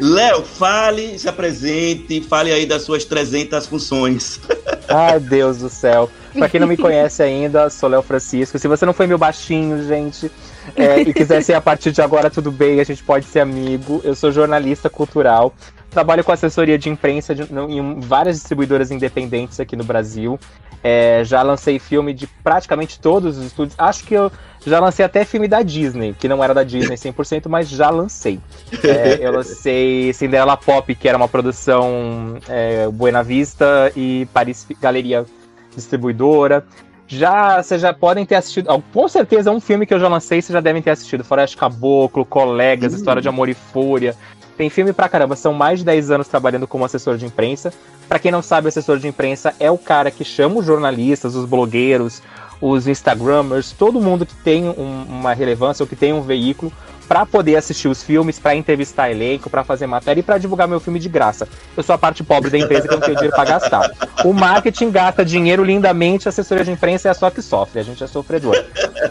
Léo, 0.00 0.42
fale, 0.42 1.18
se 1.18 1.28
apresente, 1.28 2.22
fale 2.22 2.52
aí 2.52 2.64
das 2.64 2.84
suas 2.84 3.04
300 3.04 3.66
funções. 3.66 4.40
Ai, 4.88 5.20
Deus 5.20 5.58
do 5.58 5.68
céu. 5.68 6.08
Pra 6.32 6.48
quem 6.48 6.60
não 6.60 6.66
me 6.66 6.76
conhece 6.76 7.22
ainda, 7.22 7.68
sou 7.70 7.88
Léo 7.88 8.02
Francisco. 8.02 8.58
Se 8.58 8.68
você 8.68 8.86
não 8.86 8.92
foi 8.92 9.06
meu 9.06 9.18
baixinho, 9.18 9.82
gente, 9.86 10.30
é, 10.76 11.00
e 11.00 11.12
quiser 11.12 11.42
ser 11.42 11.54
a 11.54 11.60
partir 11.60 11.90
de 11.92 12.00
agora, 12.00 12.30
tudo 12.30 12.50
bem, 12.52 12.80
a 12.80 12.84
gente 12.84 13.02
pode 13.02 13.26
ser 13.26 13.40
amigo. 13.40 14.00
Eu 14.04 14.14
sou 14.14 14.30
jornalista 14.30 14.88
cultural. 14.88 15.52
Trabalho 15.90 16.22
com 16.22 16.30
assessoria 16.30 16.78
de 16.78 16.88
imprensa 16.88 17.34
de- 17.34 17.42
em 17.52 17.98
várias 18.00 18.36
distribuidoras 18.36 18.90
independentes 18.92 19.58
aqui 19.58 19.74
no 19.74 19.82
Brasil. 19.82 20.38
É, 20.82 21.22
já 21.24 21.42
lancei 21.42 21.78
filme 21.78 22.14
de 22.14 22.26
praticamente 22.26 22.98
todos 23.00 23.36
os 23.36 23.44
estúdios. 23.46 23.74
Acho 23.76 24.04
que 24.04 24.14
eu 24.14 24.30
já 24.64 24.78
lancei 24.80 25.04
até 25.04 25.24
filme 25.26 25.46
da 25.48 25.62
Disney, 25.62 26.14
que 26.18 26.26
não 26.28 26.42
era 26.42 26.54
da 26.54 26.62
Disney 26.62 26.96
100%, 26.96 27.48
mas 27.48 27.68
já 27.68 27.90
lancei. 27.90 28.40
É, 28.84 29.18
eu 29.20 29.32
lancei 29.32 30.12
Cinderela 30.14 30.56
Pop, 30.56 30.94
que 30.94 31.06
era 31.08 31.18
uma 31.18 31.28
produção 31.28 32.38
é, 32.48 32.88
Buena 32.88 33.22
Vista 33.22 33.92
e 33.96 34.26
Paris 34.32 34.66
Galeria 34.80 35.26
Distribuidora. 35.74 36.64
Já, 37.06 37.60
vocês 37.62 37.80
já 37.80 37.92
podem 37.92 38.24
ter 38.24 38.36
assistido. 38.36 38.68
ó, 38.68 38.80
Com 38.92 39.08
certeza, 39.08 39.50
um 39.50 39.60
filme 39.60 39.84
que 39.84 39.92
eu 39.92 39.98
já 39.98 40.06
lancei, 40.08 40.40
vocês 40.40 40.52
já 40.54 40.60
devem 40.60 40.80
ter 40.80 40.90
assistido. 40.90 41.24
Floresta 41.24 41.56
Caboclo, 41.58 42.24
Colegas, 42.24 42.92
Hum. 42.92 42.96
História 42.96 43.20
de 43.20 43.28
Amor 43.28 43.48
e 43.48 43.54
Fúria. 43.54 44.14
Tem 44.56 44.70
filme 44.70 44.92
pra 44.92 45.08
caramba. 45.08 45.34
São 45.34 45.52
mais 45.52 45.80
de 45.80 45.84
10 45.86 46.10
anos 46.10 46.28
trabalhando 46.28 46.68
como 46.68 46.84
assessor 46.84 47.16
de 47.16 47.26
imprensa. 47.26 47.72
Pra 48.08 48.18
quem 48.18 48.30
não 48.30 48.42
sabe, 48.42 48.68
assessor 48.68 48.98
de 48.98 49.08
imprensa 49.08 49.54
é 49.58 49.70
o 49.70 49.78
cara 49.78 50.10
que 50.10 50.24
chama 50.24 50.60
os 50.60 50.66
jornalistas, 50.66 51.34
os 51.34 51.46
blogueiros, 51.46 52.22
os 52.60 52.86
Instagrammers, 52.86 53.72
todo 53.72 54.00
mundo 54.00 54.26
que 54.26 54.34
tem 54.34 54.68
um- 54.68 55.04
uma 55.08 55.32
relevância 55.32 55.82
ou 55.82 55.86
que 55.88 55.96
tem 55.96 56.12
um 56.12 56.20
veículo 56.20 56.70
pra 57.10 57.26
poder 57.26 57.56
assistir 57.56 57.88
os 57.88 58.04
filmes, 58.04 58.38
pra 58.38 58.54
entrevistar 58.54 59.10
elenco, 59.10 59.50
pra 59.50 59.64
fazer 59.64 59.84
matéria 59.84 60.20
e 60.20 60.22
pra 60.22 60.38
divulgar 60.38 60.68
meu 60.68 60.78
filme 60.78 61.00
de 61.00 61.08
graça. 61.08 61.48
Eu 61.76 61.82
sou 61.82 61.92
a 61.92 61.98
parte 61.98 62.22
pobre 62.22 62.50
da 62.50 62.56
empresa 62.56 62.86
que 62.86 62.94
não 62.94 63.00
tem 63.00 63.16
dinheiro 63.16 63.34
pra 63.34 63.44
gastar. 63.44 63.90
O 64.24 64.32
marketing 64.32 64.92
gasta 64.92 65.24
dinheiro 65.24 65.64
lindamente, 65.64 66.28
a 66.28 66.30
assessoria 66.30 66.64
de 66.64 66.70
imprensa 66.70 67.08
é 67.08 67.14
só 67.14 67.28
que 67.28 67.42
sofre, 67.42 67.80
a 67.80 67.82
gente 67.82 68.04
é 68.04 68.06
sofredor. 68.06 68.54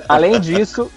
Além 0.07 0.39
disso, 0.39 0.89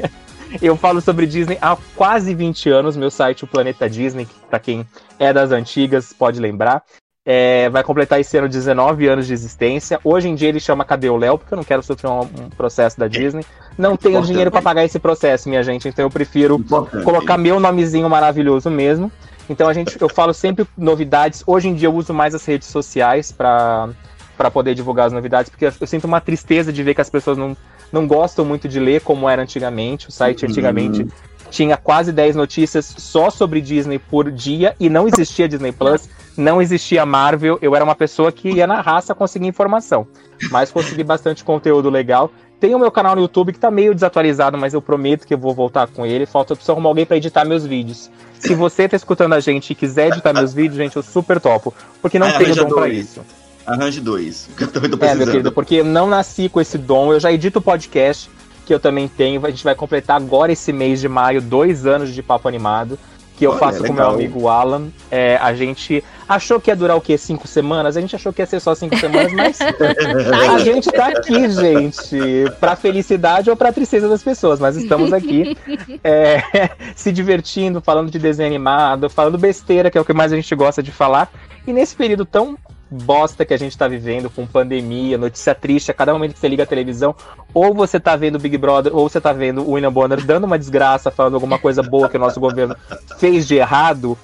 eu 0.62 0.78
falo 0.78 1.02
sobre 1.02 1.26
Disney 1.26 1.58
há 1.60 1.76
quase 1.94 2.34
20 2.34 2.70
anos, 2.70 2.96
meu 2.96 3.10
site, 3.10 3.44
o 3.44 3.46
Planeta 3.46 3.86
Disney, 3.90 4.24
que 4.24 4.34
pra 4.48 4.58
quem 4.58 4.88
é 5.18 5.34
das 5.34 5.50
antigas 5.50 6.14
pode 6.14 6.40
lembrar. 6.40 6.82
É, 7.28 7.68
vai 7.70 7.82
completar 7.82 8.20
esse 8.20 8.36
ano 8.38 8.48
19 8.48 9.08
anos 9.08 9.26
de 9.26 9.32
existência. 9.32 9.98
Hoje 10.04 10.28
em 10.28 10.36
dia 10.36 10.48
ele 10.48 10.60
chama 10.60 10.84
Cadê 10.84 11.10
o 11.10 11.16
Léo? 11.16 11.36
Porque 11.36 11.52
eu 11.52 11.56
não 11.56 11.64
quero 11.64 11.82
sofrer 11.82 12.08
um, 12.08 12.20
um 12.20 12.50
processo 12.56 12.96
da 13.00 13.08
Disney. 13.08 13.44
Não 13.76 13.96
tenho 13.96 14.12
Importante. 14.12 14.26
dinheiro 14.28 14.50
pra 14.52 14.62
pagar 14.62 14.84
esse 14.84 15.00
processo, 15.00 15.48
minha 15.48 15.62
gente. 15.64 15.88
Então 15.88 16.04
eu 16.04 16.10
prefiro 16.10 16.54
Importante. 16.54 17.02
colocar 17.02 17.36
meu 17.36 17.58
nomezinho 17.58 18.08
maravilhoso 18.08 18.70
mesmo. 18.70 19.10
Então 19.50 19.68
a 19.68 19.72
gente, 19.72 20.00
eu 20.00 20.08
falo 20.08 20.32
sempre 20.32 20.64
novidades. 20.78 21.42
Hoje 21.44 21.68
em 21.68 21.74
dia 21.74 21.88
eu 21.88 21.94
uso 21.94 22.14
mais 22.14 22.32
as 22.32 22.44
redes 22.44 22.68
sociais 22.68 23.32
para 23.32 23.88
para 24.36 24.50
poder 24.50 24.74
divulgar 24.74 25.06
as 25.06 25.14
novidades, 25.14 25.48
porque 25.48 25.64
eu, 25.64 25.86
sinto 25.86 26.04
uma 26.04 26.20
tristeza 26.20 26.70
de 26.70 26.82
ver 26.82 26.94
que 26.94 27.00
as 27.00 27.08
pessoas 27.08 27.38
não, 27.38 27.56
não 27.90 28.06
gostam 28.06 28.44
muito 28.44 28.68
de 28.68 28.78
ler 28.78 29.00
como 29.00 29.26
era 29.30 29.40
antigamente. 29.40 30.10
O 30.10 30.12
site 30.12 30.44
Uhum. 30.44 30.50
antigamente 30.50 31.06
tinha 31.50 31.74
quase 31.78 32.12
10 32.12 32.36
notícias 32.36 32.84
só 32.98 33.30
sobre 33.30 33.62
Disney 33.62 33.98
por 33.98 34.30
dia 34.30 34.76
e 34.78 34.90
não 34.90 35.08
existia 35.08 35.48
Disney 35.48 35.72
Plus, 35.72 36.06
não 36.36 36.60
existia 36.60 37.04
Marvel. 37.06 37.58
Eu 37.62 37.74
era 37.74 37.84
uma 37.84 37.94
pessoa 37.94 38.30
que 38.32 38.48
ia 38.50 38.66
na 38.66 38.80
raça 38.80 39.14
conseguir 39.14 39.46
informação, 39.46 40.06
mas 40.50 40.70
consegui 40.70 41.02
bastante 41.04 41.42
conteúdo 41.44 41.88
legal. 41.90 42.30
Tem 42.58 42.74
o 42.74 42.78
meu 42.78 42.90
canal 42.90 43.14
no 43.14 43.20
YouTube 43.22 43.52
que 43.52 43.58
tá 43.58 43.70
meio 43.70 43.94
desatualizado, 43.94 44.56
mas 44.56 44.72
eu 44.72 44.80
prometo 44.80 45.26
que 45.26 45.34
eu 45.34 45.38
vou 45.38 45.54
voltar 45.54 45.86
com 45.88 46.06
ele. 46.06 46.24
Falta 46.24 46.54
preciso 46.54 46.72
arrumar 46.72 46.88
alguém 46.88 47.04
pra 47.04 47.16
editar 47.18 47.44
meus 47.44 47.66
vídeos. 47.66 48.10
Se 48.38 48.54
você 48.54 48.88
tá 48.88 48.96
escutando 48.96 49.34
a 49.34 49.40
gente 49.40 49.70
e 49.70 49.74
quiser 49.74 50.08
editar 50.08 50.32
meus 50.32 50.54
vídeos, 50.54 50.76
gente, 50.76 50.96
eu 50.96 51.02
super 51.02 51.38
topo. 51.40 51.74
Porque 52.00 52.18
não 52.18 52.26
Ah, 52.28 52.32
tenho 52.32 52.54
dom 52.54 52.68
pra 52.70 52.88
isso. 52.88 53.20
Arranje 53.66 54.00
dois, 54.00 54.48
que 54.56 54.64
eu 54.64 54.68
também 54.68 54.88
tô 54.88 54.96
É, 54.96 54.98
precisando. 55.00 55.18
meu 55.24 55.26
querido, 55.32 55.52
porque 55.52 55.74
eu 55.76 55.84
não 55.84 56.06
nasci 56.06 56.48
com 56.48 56.60
esse 56.60 56.78
dom. 56.78 57.12
Eu 57.12 57.20
já 57.20 57.30
edito 57.32 57.60
podcast, 57.60 58.30
que 58.64 58.72
eu 58.72 58.80
também 58.80 59.06
tenho. 59.08 59.44
A 59.44 59.50
gente 59.50 59.64
vai 59.64 59.74
completar 59.74 60.16
agora 60.16 60.50
esse 60.52 60.72
mês 60.72 61.00
de 61.00 61.08
maio, 61.08 61.42
dois 61.42 61.84
anos 61.84 62.14
de 62.14 62.22
papo 62.22 62.48
animado. 62.48 62.98
Que 63.36 63.46
eu 63.46 63.50
Olha, 63.50 63.60
faço 63.60 63.84
com 63.84 63.92
meu 63.92 64.08
amigo 64.08 64.48
Alan. 64.48 64.88
É, 65.10 65.36
a 65.36 65.52
gente 65.54 66.02
achou 66.26 66.58
que 66.58 66.70
ia 66.70 66.76
durar 66.76 66.96
o 66.96 67.00
quê? 67.00 67.18
Cinco 67.18 67.46
semanas? 67.46 67.96
A 67.96 68.00
gente 68.00 68.16
achou 68.16 68.32
que 68.32 68.40
ia 68.40 68.46
ser 68.46 68.60
só 68.60 68.74
cinco 68.74 68.96
semanas, 68.96 69.32
mas 69.32 69.58
a 70.54 70.58
gente 70.58 70.90
tá 70.90 71.08
aqui, 71.08 71.48
gente, 71.50 72.18
pra 72.58 72.74
felicidade 72.74 73.50
ou 73.50 73.56
pra 73.56 73.72
tristeza 73.72 74.08
das 74.08 74.22
pessoas, 74.22 74.58
mas 74.58 74.76
estamos 74.76 75.12
aqui 75.12 75.56
é, 76.02 76.42
se 76.96 77.12
divertindo, 77.12 77.80
falando 77.82 78.10
de 78.10 78.18
desenho 78.18 78.48
animado, 78.48 79.10
falando 79.10 79.36
besteira, 79.36 79.90
que 79.90 79.98
é 79.98 80.00
o 80.00 80.04
que 80.04 80.14
mais 80.14 80.32
a 80.32 80.36
gente 80.36 80.54
gosta 80.54 80.82
de 80.82 80.90
falar. 80.90 81.30
E 81.66 81.72
nesse 81.72 81.94
período 81.94 82.24
tão 82.24 82.56
bosta 82.90 83.44
que 83.44 83.54
a 83.54 83.56
gente 83.58 83.76
tá 83.76 83.88
vivendo, 83.88 84.30
com 84.30 84.46
pandemia, 84.46 85.18
notícia 85.18 85.54
triste, 85.54 85.90
a 85.90 85.94
cada 85.94 86.12
momento 86.12 86.34
que 86.34 86.38
você 86.38 86.48
liga 86.48 86.62
a 86.62 86.66
televisão, 86.66 87.14
ou 87.52 87.74
você 87.74 87.98
tá 87.98 88.16
vendo 88.16 88.38
Big 88.38 88.56
Brother, 88.56 88.94
ou 88.94 89.08
você 89.08 89.20
tá 89.20 89.32
vendo 89.32 89.62
o 89.62 89.72
William 89.72 89.92
Bonner 89.92 90.24
dando 90.24 90.44
uma 90.44 90.58
desgraça, 90.58 91.10
falando 91.10 91.34
alguma 91.34 91.58
coisa 91.58 91.82
boa 91.82 92.08
que 92.08 92.16
o 92.16 92.20
nosso 92.20 92.40
governo 92.40 92.76
fez 93.18 93.46
de 93.46 93.56
errado. 93.56 94.16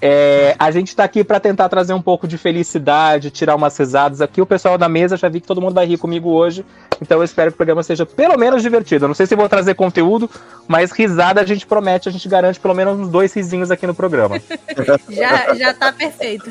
É, 0.00 0.54
a 0.58 0.70
gente 0.70 0.94
tá 0.94 1.04
aqui 1.04 1.24
pra 1.24 1.40
tentar 1.40 1.68
trazer 1.68 1.94
um 1.94 2.02
pouco 2.02 2.28
de 2.28 2.36
felicidade, 2.36 3.30
tirar 3.30 3.54
umas 3.54 3.76
risadas 3.76 4.20
aqui. 4.20 4.40
O 4.40 4.46
pessoal 4.46 4.76
da 4.76 4.88
mesa 4.88 5.16
já 5.16 5.28
vi 5.28 5.40
que 5.40 5.46
todo 5.46 5.60
mundo 5.60 5.74
vai 5.74 5.86
rir 5.86 5.96
comigo 5.96 6.30
hoje. 6.30 6.64
Então 7.00 7.18
eu 7.18 7.24
espero 7.24 7.50
que 7.50 7.54
o 7.54 7.56
programa 7.56 7.82
seja 7.82 8.04
pelo 8.04 8.36
menos 8.36 8.62
divertido. 8.62 9.04
Eu 9.04 9.08
não 9.08 9.14
sei 9.14 9.26
se 9.26 9.34
vou 9.34 9.48
trazer 9.48 9.74
conteúdo, 9.74 10.28
mas 10.68 10.92
risada 10.92 11.40
a 11.40 11.44
gente 11.44 11.66
promete, 11.66 12.08
a 12.08 12.12
gente 12.12 12.28
garante 12.28 12.60
pelo 12.60 12.74
menos 12.74 12.98
uns 12.98 13.08
dois 13.08 13.32
risinhos 13.32 13.70
aqui 13.70 13.86
no 13.86 13.94
programa. 13.94 14.40
Já, 15.08 15.54
já 15.54 15.72
tá 15.72 15.92
perfeito. 15.92 16.50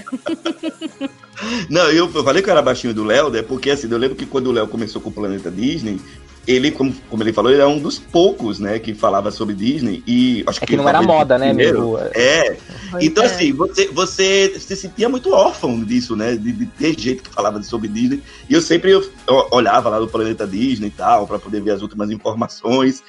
Não, 1.70 1.90
eu, 1.92 2.10
eu 2.14 2.24
falei 2.24 2.42
que 2.42 2.50
eu 2.50 2.54
era 2.54 2.62
baixinho 2.62 2.94
do 2.94 3.04
Léo, 3.04 3.30
né? 3.30 3.42
Porque 3.42 3.70
assim, 3.70 3.90
eu 3.92 3.98
lembro 3.98 4.16
que 4.16 4.26
quando 4.26 4.48
o 4.48 4.52
Léo 4.52 4.68
começou 4.68 5.02
com 5.02 5.10
o 5.10 5.14
Planeta 5.14 5.52
Disney, 5.52 6.00
ele, 6.48 6.72
como, 6.72 6.94
como 7.10 7.24
ele 7.24 7.34
falou, 7.34 7.52
ele 7.52 7.60
era 7.60 7.70
um 7.70 7.80
dos 7.80 7.98
poucos, 7.98 8.60
né, 8.60 8.80
que 8.80 8.94
falava 8.94 9.32
sobre 9.32 9.56
Disney. 9.56 10.04
E 10.06 10.44
acho 10.46 10.64
É 10.64 10.68
que 10.68 10.78
não 10.78 10.88
era 10.88 11.02
moda, 11.02 11.38
né, 11.38 11.52
amigo? 11.52 11.98
É. 12.14 12.58
Pois 12.92 13.04
Então, 13.04 13.24
é. 13.24 13.28
assim, 13.28 13.52
você, 13.54 13.88
você 13.88 14.60
se 14.60 14.76
sentia 14.76 15.10
muito 15.10 15.32
órfão 15.32 15.84
disso, 15.84 16.16
né? 16.16 16.36
De, 16.36 16.52
de 16.52 16.66
ter 16.66 17.00
gente 17.00 17.24
que 17.24 17.30
falava 17.30 17.62
sobre 17.64 17.88
Disney. 17.88 18.22
E 18.50 18.54
eu 18.54 18.62
sempre 18.62 18.92
eu, 18.92 19.02
eu 19.28 19.48
olhava 19.52 19.90
lá 19.90 20.00
no 20.00 20.08
Planeta 20.08 20.46
Disney 20.46 20.88
e 20.88 20.92
tal, 20.92 21.28
para 21.28 21.40
poder 21.40 21.62
ver 21.62 21.72
as 21.72 21.82
últimas 21.82 22.12
informações. 22.12 23.04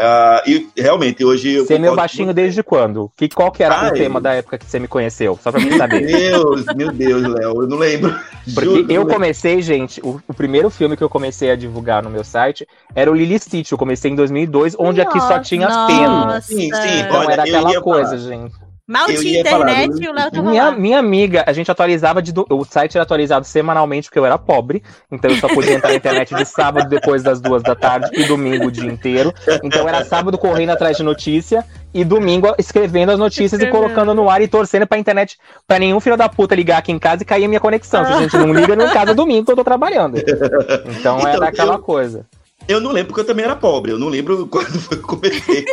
Ah, 0.00 0.44
e 0.46 0.68
realmente, 0.76 1.24
hoje 1.24 1.54
eu. 1.54 1.66
Você 1.66 1.74
é 1.74 1.78
meu 1.78 1.96
baixinho 1.96 2.32
desde 2.32 2.62
quando? 2.62 3.10
Que, 3.16 3.28
qual 3.28 3.50
que 3.50 3.64
era 3.64 3.80
Ai. 3.80 3.90
o 3.90 3.94
tema 3.94 4.20
da 4.20 4.32
época 4.32 4.56
que 4.56 4.64
você 4.64 4.78
me 4.78 4.86
conheceu? 4.86 5.36
Só 5.42 5.50
pra 5.50 5.60
mim 5.60 5.76
saber. 5.76 6.06
Deus, 6.06 6.64
meu 6.76 6.92
Deus, 6.92 7.22
Léo, 7.22 7.62
eu 7.62 7.68
não 7.68 7.76
lembro. 7.78 8.14
Porque 8.54 8.64
Juro 8.64 8.80
eu 8.92 9.00
lembro. 9.00 9.14
comecei, 9.14 9.60
gente, 9.60 10.00
o, 10.02 10.20
o 10.28 10.32
primeiro 10.32 10.70
filme 10.70 10.96
que 10.96 11.02
eu 11.02 11.08
comecei 11.08 11.50
a 11.50 11.56
divulgar 11.56 12.02
no 12.02 12.10
meu 12.10 12.22
site 12.22 12.64
era 12.94 13.10
o 13.10 13.14
Lily 13.14 13.38
Stitch. 13.40 13.72
Eu 13.72 13.78
comecei 13.78 14.10
em 14.10 14.14
2002, 14.14 14.76
onde 14.78 15.00
aqui 15.00 15.20
só 15.20 15.40
tinha 15.40 15.66
as 15.66 15.74
Nossa. 15.74 15.92
penas. 15.92 16.44
Sim, 16.44 16.56
sim, 16.72 17.00
Então 17.00 17.18
Olha, 17.18 17.32
era 17.32 17.42
aquela 17.42 17.80
coisa, 17.82 18.10
falar. 18.10 18.20
gente. 18.20 18.67
Mal 18.88 19.06
Eu 19.10 19.20
tinha 19.20 19.44
falar, 19.44 19.70
internet 19.70 19.90
eu- 20.02 20.02
e 20.02 20.08
o 20.08 20.12
Léo 20.14 20.30
tava 20.30 20.48
Minha, 20.50 20.64
lá. 20.64 20.70
minha 20.72 20.98
amiga, 20.98 21.44
a 21.46 21.52
gente 21.52 21.70
atualizava 21.70 22.22
de. 22.22 22.32
do- 22.32 22.46
O 22.48 22.64
site 22.64 22.96
era 22.96 23.02
atualizado 23.02 23.44
semanalmente 23.44 24.08
porque 24.08 24.18
eu 24.18 24.24
era 24.24 24.38
pobre. 24.38 24.82
Então 25.12 25.30
eu 25.30 25.36
só 25.36 25.46
podia 25.46 25.74
entrar 25.74 25.90
na 25.90 25.96
internet 25.96 26.34
de 26.34 26.44
sábado 26.46 26.88
depois 26.88 27.22
das 27.22 27.38
duas 27.38 27.62
da 27.62 27.74
tarde 27.74 28.08
e 28.14 28.24
domingo 28.24 28.68
o 28.68 28.70
dia 28.72 28.90
inteiro. 28.90 29.30
Então 29.62 29.86
era 29.86 30.02
sábado 30.06 30.38
correndo 30.38 30.70
atrás 30.70 30.96
de 30.96 31.02
notícia 31.02 31.62
e 31.92 32.02
domingo 32.02 32.54
escrevendo 32.58 33.12
as 33.12 33.18
notícias 33.18 33.60
e 33.60 33.66
colocando 33.66 34.14
no 34.14 34.30
ar 34.30 34.40
e 34.40 34.48
torcendo 34.48 34.86
pra 34.86 34.96
internet 34.96 35.36
pra 35.66 35.78
nenhum 35.78 36.00
filho 36.00 36.16
da 36.16 36.28
puta 36.28 36.54
ligar 36.54 36.78
aqui 36.78 36.90
em 36.90 36.98
casa 36.98 37.22
e 37.22 37.26
cair 37.26 37.44
a 37.44 37.48
minha 37.48 37.60
conexão. 37.60 38.06
Se 38.06 38.12
a 38.12 38.20
gente 38.22 38.36
não 38.38 38.54
liga, 38.54 38.74
não 38.74 38.86
em 38.86 38.90
casa 38.90 39.14
domingo 39.14 39.44
que 39.44 39.52
eu 39.52 39.56
tô 39.56 39.64
trabalhando. 39.64 40.16
Então, 40.18 41.18
Então, 41.18 41.28
era 41.28 41.48
aquela 41.48 41.74
eu- 41.74 41.78
coisa. 41.80 42.24
Eu 42.68 42.80
não 42.80 42.92
lembro 42.92 43.08
porque 43.08 43.22
eu 43.22 43.24
também 43.26 43.44
era 43.44 43.56
pobre. 43.56 43.90
Eu 43.92 43.98
não 43.98 44.08
lembro 44.08 44.46
quando 44.52 44.78
foi 44.78 44.98
que 44.98 45.02
comecei. 45.02 45.64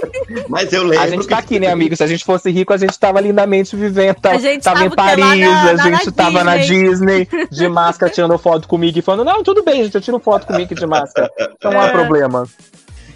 Mas 0.48 0.72
eu 0.72 0.84
lembro. 0.84 1.04
A 1.06 1.10
gente 1.10 1.28
tá 1.28 1.36
que- 1.38 1.44
aqui, 1.44 1.60
né, 1.60 1.68
amigo? 1.68 1.96
Se 1.96 2.04
a 2.04 2.08
gente 2.08 2.24
fosse 2.24 2.50
rico, 2.50 2.72
a 2.74 2.78
gente 2.78 2.98
tava 2.98 3.20
lindamente 3.20 3.76
vivendo. 3.76 4.16
Tava, 4.16 4.36
A 4.36 4.40
gente 4.40 4.64
tava 4.64 4.86
em 4.86 4.90
tava 4.90 5.16
quê? 5.16 5.22
Lá 5.22 5.28
Paris, 5.28 5.42
na- 5.46 5.72
a 5.72 5.78
gente 5.78 6.06
na 6.06 6.12
tava 6.14 6.44
na 6.44 6.58
Disney. 6.58 7.28
De 7.52 7.68
máscara, 7.68 8.12
tirando 8.12 8.38
foto 8.38 8.68
comigo 8.68 8.98
e 8.98 9.02
falando: 9.02 9.26
Não, 9.26 9.44
tudo 9.44 9.62
bem, 9.64 9.84
gente, 9.84 9.96
eu 9.96 10.02
tiro 10.02 10.20
foto 10.20 10.48
comigo 10.48 10.74
de 10.74 10.86
máscara. 10.88 11.30
Não 11.64 11.80
há 11.80 11.88
É. 11.88 11.92
problema. 11.92 12.48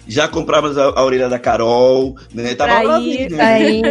Já 0.08 0.26
comprávamos 0.26 0.76
a, 0.76 0.84
a 0.86 1.04
orelha 1.04 1.28
da 1.28 1.38
Carol, 1.38 2.16
né? 2.34 2.54
Tava 2.54 2.72
Aí, 2.72 2.86
lá, 2.86 2.98
né? 3.36 3.42
Aí, 3.42 3.82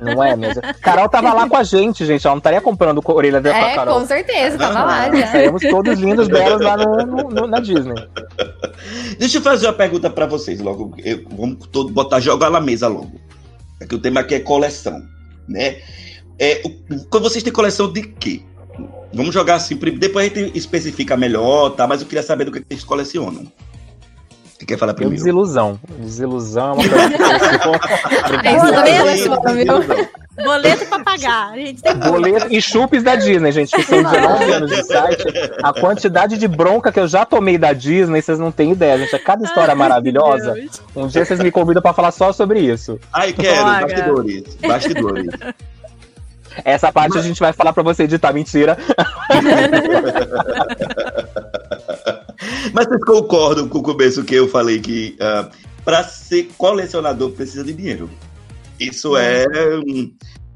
Não 0.00 0.22
é 0.22 0.34
mesmo? 0.36 0.62
Carol 0.80 1.08
tava 1.08 1.32
lá 1.34 1.48
com 1.48 1.56
a 1.56 1.62
gente, 1.62 2.06
gente. 2.06 2.26
Ela 2.26 2.34
não 2.34 2.38
estaria 2.38 2.60
comprando 2.60 3.02
co- 3.02 3.12
orelha 3.14 3.40
da 3.40 3.50
é, 3.54 3.74
Carol. 3.74 4.00
com 4.00 4.06
certeza, 4.06 4.56
tava 4.56 4.84
lá 4.84 5.14
já. 5.14 5.26
Saímos 5.26 5.62
todos 5.62 5.98
lindos, 5.98 6.28
belos 6.28 6.60
lá 6.60 6.76
no, 6.76 7.28
no- 7.30 7.46
na 7.46 7.60
Disney. 7.60 7.94
Deixa 9.18 9.38
eu 9.38 9.42
fazer 9.42 9.66
uma 9.66 9.72
pergunta 9.72 10.08
pra 10.08 10.26
vocês 10.26 10.60
logo. 10.60 10.94
Eu- 11.04 11.24
vamos 11.36 11.66
todo 11.70 11.92
botar 11.92 12.20
jogar 12.20 12.50
na 12.50 12.60
mesa 12.60 12.88
logo. 12.88 13.20
É 13.80 13.86
que 13.86 13.94
o 13.94 13.98
tema 13.98 14.20
aqui 14.20 14.34
é 14.36 14.40
coleção, 14.40 15.02
né? 15.48 15.76
É, 16.38 16.62
o- 16.64 17.04
quando 17.10 17.24
vocês 17.24 17.42
têm 17.42 17.52
coleção 17.52 17.92
de 17.92 18.02
quê? 18.02 18.42
Vamos 19.12 19.34
jogar 19.34 19.56
assim, 19.56 19.74
depois 19.76 20.30
a 20.30 20.34
gente 20.34 20.56
especifica 20.56 21.16
melhor, 21.16 21.70
tá? 21.70 21.86
Mas 21.86 22.00
eu 22.00 22.06
queria 22.06 22.22
saber 22.22 22.44
do 22.44 22.52
que 22.52 22.62
vocês 22.68 22.84
colecionam. 22.84 23.50
Quem 24.58 24.66
quer 24.66 24.78
falar 24.78 24.92
Eu, 24.92 24.96
primeiro? 24.96 25.16
desilusão. 25.18 25.78
Desilusão 25.98 26.70
é 26.70 26.74
uma 26.74 26.88
coisa 26.88 27.10
que 28.42 28.58
você 28.58 28.72
viu? 29.64 29.78
desilusão. 29.78 30.08
Boleto 30.44 30.86
pra 30.86 31.00
pagar. 31.00 31.50
A 31.52 31.56
gente 31.56 31.82
tem 31.82 31.96
Boleto 31.96 32.46
e 32.50 32.62
chupes 32.62 33.02
da 33.02 33.16
Disney, 33.16 33.50
gente, 33.50 33.74
que 33.74 33.82
são 33.82 34.00
19 34.02 34.52
anos 34.52 34.70
de 34.70 34.84
site. 34.84 35.24
A 35.62 35.72
quantidade 35.72 36.38
de 36.38 36.46
bronca 36.46 36.92
que 36.92 37.00
eu 37.00 37.08
já 37.08 37.24
tomei 37.24 37.58
da 37.58 37.72
Disney, 37.72 38.22
vocês 38.22 38.38
não 38.38 38.52
têm 38.52 38.70
ideia, 38.72 38.98
gente. 38.98 39.14
É 39.14 39.18
cada 39.18 39.44
história 39.44 39.74
maravilhosa. 39.74 40.52
Deus. 40.54 40.80
Um 40.94 41.08
dia 41.08 41.24
vocês 41.24 41.40
me 41.40 41.50
convidam 41.50 41.82
pra 41.82 41.92
falar 41.92 42.12
só 42.12 42.32
sobre 42.32 42.60
isso. 42.60 43.00
Ai, 43.12 43.32
quero, 43.32 43.64
Bora. 43.64 43.80
bastidores. 43.86 44.44
Bastidores. 44.62 45.26
Essa 46.64 46.92
parte 46.92 47.18
a 47.18 47.22
gente 47.22 47.40
vai 47.40 47.52
falar 47.52 47.72
pra 47.72 47.82
você 47.82 48.04
editar, 48.04 48.32
mentira. 48.32 48.78
Mas 52.72 52.86
vocês 52.86 53.04
concordam 53.04 53.68
com 53.68 53.78
o 53.78 53.82
começo 53.82 54.22
que 54.24 54.34
eu 54.34 54.48
falei 54.48 54.80
que 54.80 55.16
ah, 55.20 55.48
para 55.84 56.04
ser 56.04 56.48
colecionador 56.58 57.30
precisa 57.32 57.64
de 57.64 57.72
dinheiro. 57.72 58.10
Isso 58.78 59.16
é. 59.16 59.44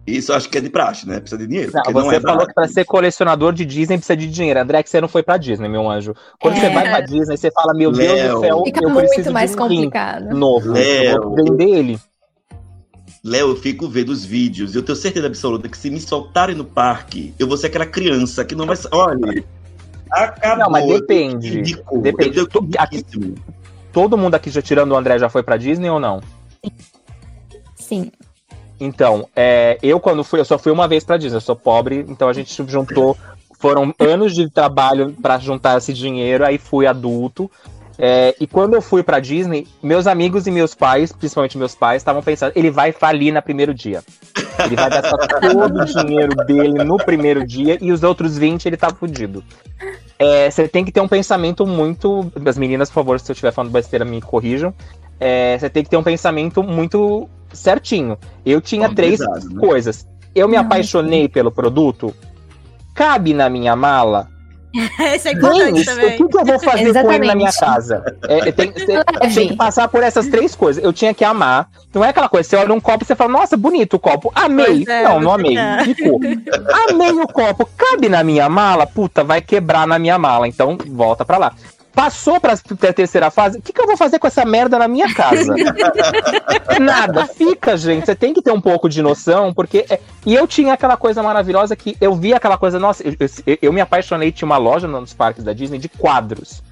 Isso 0.04 0.32
acho 0.32 0.48
que 0.50 0.58
é 0.58 0.60
de 0.60 0.68
praxe, 0.68 1.06
né? 1.08 1.20
Precisa 1.20 1.40
de 1.40 1.46
dinheiro. 1.46 1.70
Não, 1.72 1.82
você 1.84 1.92
não 1.92 2.12
é 2.12 2.20
falou 2.20 2.46
que 2.46 2.52
pra 2.52 2.66
ser 2.66 2.84
colecionador 2.84 3.52
de 3.52 3.64
Disney 3.64 3.96
precisa 3.98 4.16
de 4.16 4.26
dinheiro. 4.26 4.58
André, 4.60 4.82
que 4.82 4.90
você 4.90 5.00
não 5.00 5.06
foi 5.06 5.22
pra 5.22 5.36
Disney, 5.36 5.68
meu 5.68 5.88
anjo. 5.88 6.12
Quando 6.40 6.56
É. 6.56 6.60
você 6.60 6.70
vai 6.70 6.82
pra 6.88 7.00
Disney, 7.02 7.36
você 7.36 7.50
fala, 7.52 7.72
meu 7.72 7.92
Deus 7.92 8.08
Léo. 8.12 8.34
do 8.34 8.40
céu, 8.40 8.62
Fica 8.64 8.80
eu 8.84 8.90
preciso 8.90 9.14
muito 9.14 9.22
de 9.28 9.32
mais 9.32 9.54
um 9.54 9.56
complicado. 9.56 10.34
novo. 10.36 10.76
Eu 10.76 11.20
vou 11.22 11.34
Léo. 11.36 11.44
vender 11.50 11.70
ele. 11.78 12.00
Léo, 13.24 13.50
eu 13.50 13.56
fico 13.56 13.88
vendo 13.88 14.08
os 14.08 14.24
vídeos 14.24 14.74
e 14.74 14.78
eu 14.78 14.82
tenho 14.82 14.96
certeza 14.96 15.28
absoluta 15.28 15.68
que 15.68 15.78
se 15.78 15.88
me 15.88 16.00
soltarem 16.00 16.56
no 16.56 16.64
parque, 16.64 17.32
eu 17.38 17.46
vou 17.46 17.56
ser 17.56 17.68
aquela 17.68 17.86
criança 17.86 18.44
que 18.44 18.56
não 18.56 18.66
vai. 18.66 18.76
Olha. 18.90 19.44
Acabou. 20.12 20.58
Não, 20.58 20.70
mas 20.70 20.86
depende. 20.86 21.62
Depende. 22.02 22.38
Eu 22.38 22.46
tô 22.48 22.64
Aqui-. 22.78 23.04
Todo 23.92 24.16
mundo 24.16 24.34
aqui, 24.34 24.50
já 24.50 24.62
tirando 24.62 24.92
o 24.92 24.96
André, 24.96 25.18
já 25.18 25.28
foi 25.28 25.42
pra 25.42 25.56
Disney 25.56 25.90
ou 25.90 25.98
não? 25.98 26.22
Sim. 27.74 28.10
Então, 28.80 29.28
é, 29.36 29.78
eu 29.82 30.00
quando 30.00 30.24
fui, 30.24 30.40
eu 30.40 30.44
só 30.44 30.58
fui 30.58 30.72
uma 30.72 30.88
vez 30.88 31.04
pra 31.04 31.16
Disney, 31.16 31.36
eu 31.36 31.40
sou 31.40 31.54
pobre, 31.54 32.04
então 32.08 32.28
a 32.28 32.32
gente 32.32 32.64
juntou, 32.66 33.16
foram 33.60 33.94
anos 33.98 34.34
de 34.34 34.50
trabalho 34.50 35.14
pra 35.22 35.38
juntar 35.38 35.78
esse 35.78 35.92
dinheiro, 35.92 36.44
aí 36.44 36.58
fui 36.58 36.86
adulto. 36.86 37.50
é, 37.98 38.34
e 38.40 38.46
quando 38.46 38.74
eu 38.74 38.82
fui 38.82 39.02
pra 39.02 39.20
Disney, 39.20 39.68
meus 39.82 40.06
amigos 40.06 40.46
e 40.46 40.50
meus 40.50 40.74
pais, 40.74 41.12
principalmente 41.12 41.56
meus 41.58 41.74
pais, 41.74 42.02
estavam 42.02 42.22
pensando, 42.22 42.52
ele 42.56 42.70
vai 42.70 42.90
falir 42.92 43.32
na 43.32 43.40
primeiro 43.42 43.72
dia. 43.72 44.02
Ele 44.64 44.76
vai 44.76 44.90
gastar 44.90 45.16
todo 45.40 45.80
o 45.80 45.84
dinheiro 45.84 46.34
dele 46.44 46.84
no 46.84 46.96
primeiro 46.96 47.46
dia 47.46 47.78
e 47.80 47.92
os 47.92 48.02
outros 48.02 48.36
20 48.36 48.66
ele 48.66 48.76
tá 48.76 48.90
fudido. 48.90 49.42
É, 50.18 50.50
Você 50.50 50.68
tem 50.68 50.84
que 50.84 50.92
ter 50.92 51.00
um 51.00 51.08
pensamento 51.08 51.66
muito. 51.66 52.30
As 52.46 52.56
meninas, 52.56 52.88
por 52.88 52.94
favor, 52.94 53.20
se 53.20 53.30
eu 53.30 53.34
estiver 53.34 53.52
falando 53.52 53.72
besteira, 53.72 54.04
me 54.04 54.20
corrijam. 54.20 54.72
É, 55.18 55.58
Você 55.58 55.68
tem 55.68 55.82
que 55.82 55.90
ter 55.90 55.96
um 55.96 56.02
pensamento 56.02 56.62
muito 56.62 57.28
certinho. 57.52 58.16
Eu 58.44 58.60
tinha 58.60 58.86
Toma 58.86 58.96
três 58.96 59.20
né? 59.20 59.26
coisas. 59.58 60.06
Eu 60.34 60.48
me 60.48 60.56
apaixonei 60.56 61.28
pelo 61.28 61.50
produto. 61.50 62.14
Cabe 62.94 63.34
na 63.34 63.48
minha 63.48 63.74
mala. 63.74 64.28
Isso 65.14 65.28
é 65.28 65.32
importante 65.32 65.74
Tem, 65.74 65.84
também. 65.84 66.06
o 66.14 66.16
que, 66.16 66.28
que 66.28 66.38
eu 66.38 66.44
vou 66.44 66.58
fazer 66.58 66.92
com 67.02 67.12
ele 67.12 67.26
na 67.26 67.34
minha 67.34 67.48
Exatamente. 67.48 67.74
casa? 67.88 68.16
É, 68.28 68.52
tem, 68.52 68.72
tem- 68.72 68.86
tem 69.34 69.48
que 69.48 69.56
passar 69.56 69.88
por 69.88 70.02
essas 70.02 70.26
três 70.28 70.54
coisas. 70.54 70.82
Eu 70.82 70.92
tinha 70.92 71.12
que 71.12 71.24
amar. 71.24 71.68
Não 71.94 72.02
é 72.04 72.08
aquela 72.08 72.28
coisa, 72.28 72.48
você 72.48 72.56
olha 72.56 72.72
um 72.72 72.80
copo 72.80 73.04
e 73.04 73.06
você 73.06 73.14
fala, 73.14 73.30
nossa, 73.30 73.56
bonito 73.56 73.94
o 73.94 73.98
copo. 73.98 74.32
Amei. 74.34 74.84
É, 74.88 75.02
não, 75.04 75.20
não 75.20 75.34
amei. 75.34 75.54
tá. 75.54 75.84
Ficou. 75.84 76.18
Amei 76.88 77.12
o 77.12 77.26
copo. 77.28 77.68
Cabe 77.76 78.08
na 78.08 78.24
minha 78.24 78.48
mala? 78.48 78.86
Puta, 78.86 79.22
vai 79.22 79.40
quebrar 79.42 79.86
na 79.86 79.98
minha 79.98 80.18
mala. 80.18 80.48
Então, 80.48 80.78
volta 80.88 81.24
pra 81.24 81.36
lá. 81.36 81.52
Passou 81.94 82.40
pra, 82.40 82.56
pra 82.78 82.92
terceira 82.92 83.30
fase, 83.30 83.58
o 83.58 83.62
que, 83.62 83.72
que 83.72 83.80
eu 83.80 83.86
vou 83.86 83.96
fazer 83.96 84.18
com 84.18 84.26
essa 84.26 84.44
merda 84.44 84.78
na 84.78 84.88
minha 84.88 85.12
casa? 85.14 85.54
Nada, 86.80 87.26
fica, 87.26 87.76
gente. 87.76 88.06
Você 88.06 88.14
tem 88.14 88.32
que 88.32 88.40
ter 88.42 88.52
um 88.52 88.60
pouco 88.60 88.88
de 88.88 89.02
noção, 89.02 89.52
porque. 89.52 89.84
é- 89.90 90.00
E 90.24 90.34
eu 90.34 90.46
tinha 90.46 90.72
aquela 90.74 90.96
coisa 90.96 91.22
maravilhosa 91.22 91.76
que 91.76 91.96
eu 92.00 92.14
vi 92.14 92.32
aquela 92.32 92.56
coisa, 92.56 92.78
nossa, 92.78 93.02
eu, 93.06 93.14
eu- 93.46 93.58
eu 93.60 93.72
me 93.72 93.80
apaixonei, 93.80 94.32
tinha 94.32 94.46
uma 94.46 94.56
loja 94.56 94.86
nos 94.88 95.12
parques 95.12 95.44
da 95.44 95.52
Disney 95.52 95.78
de 95.78 95.88
quadros. 95.88 96.62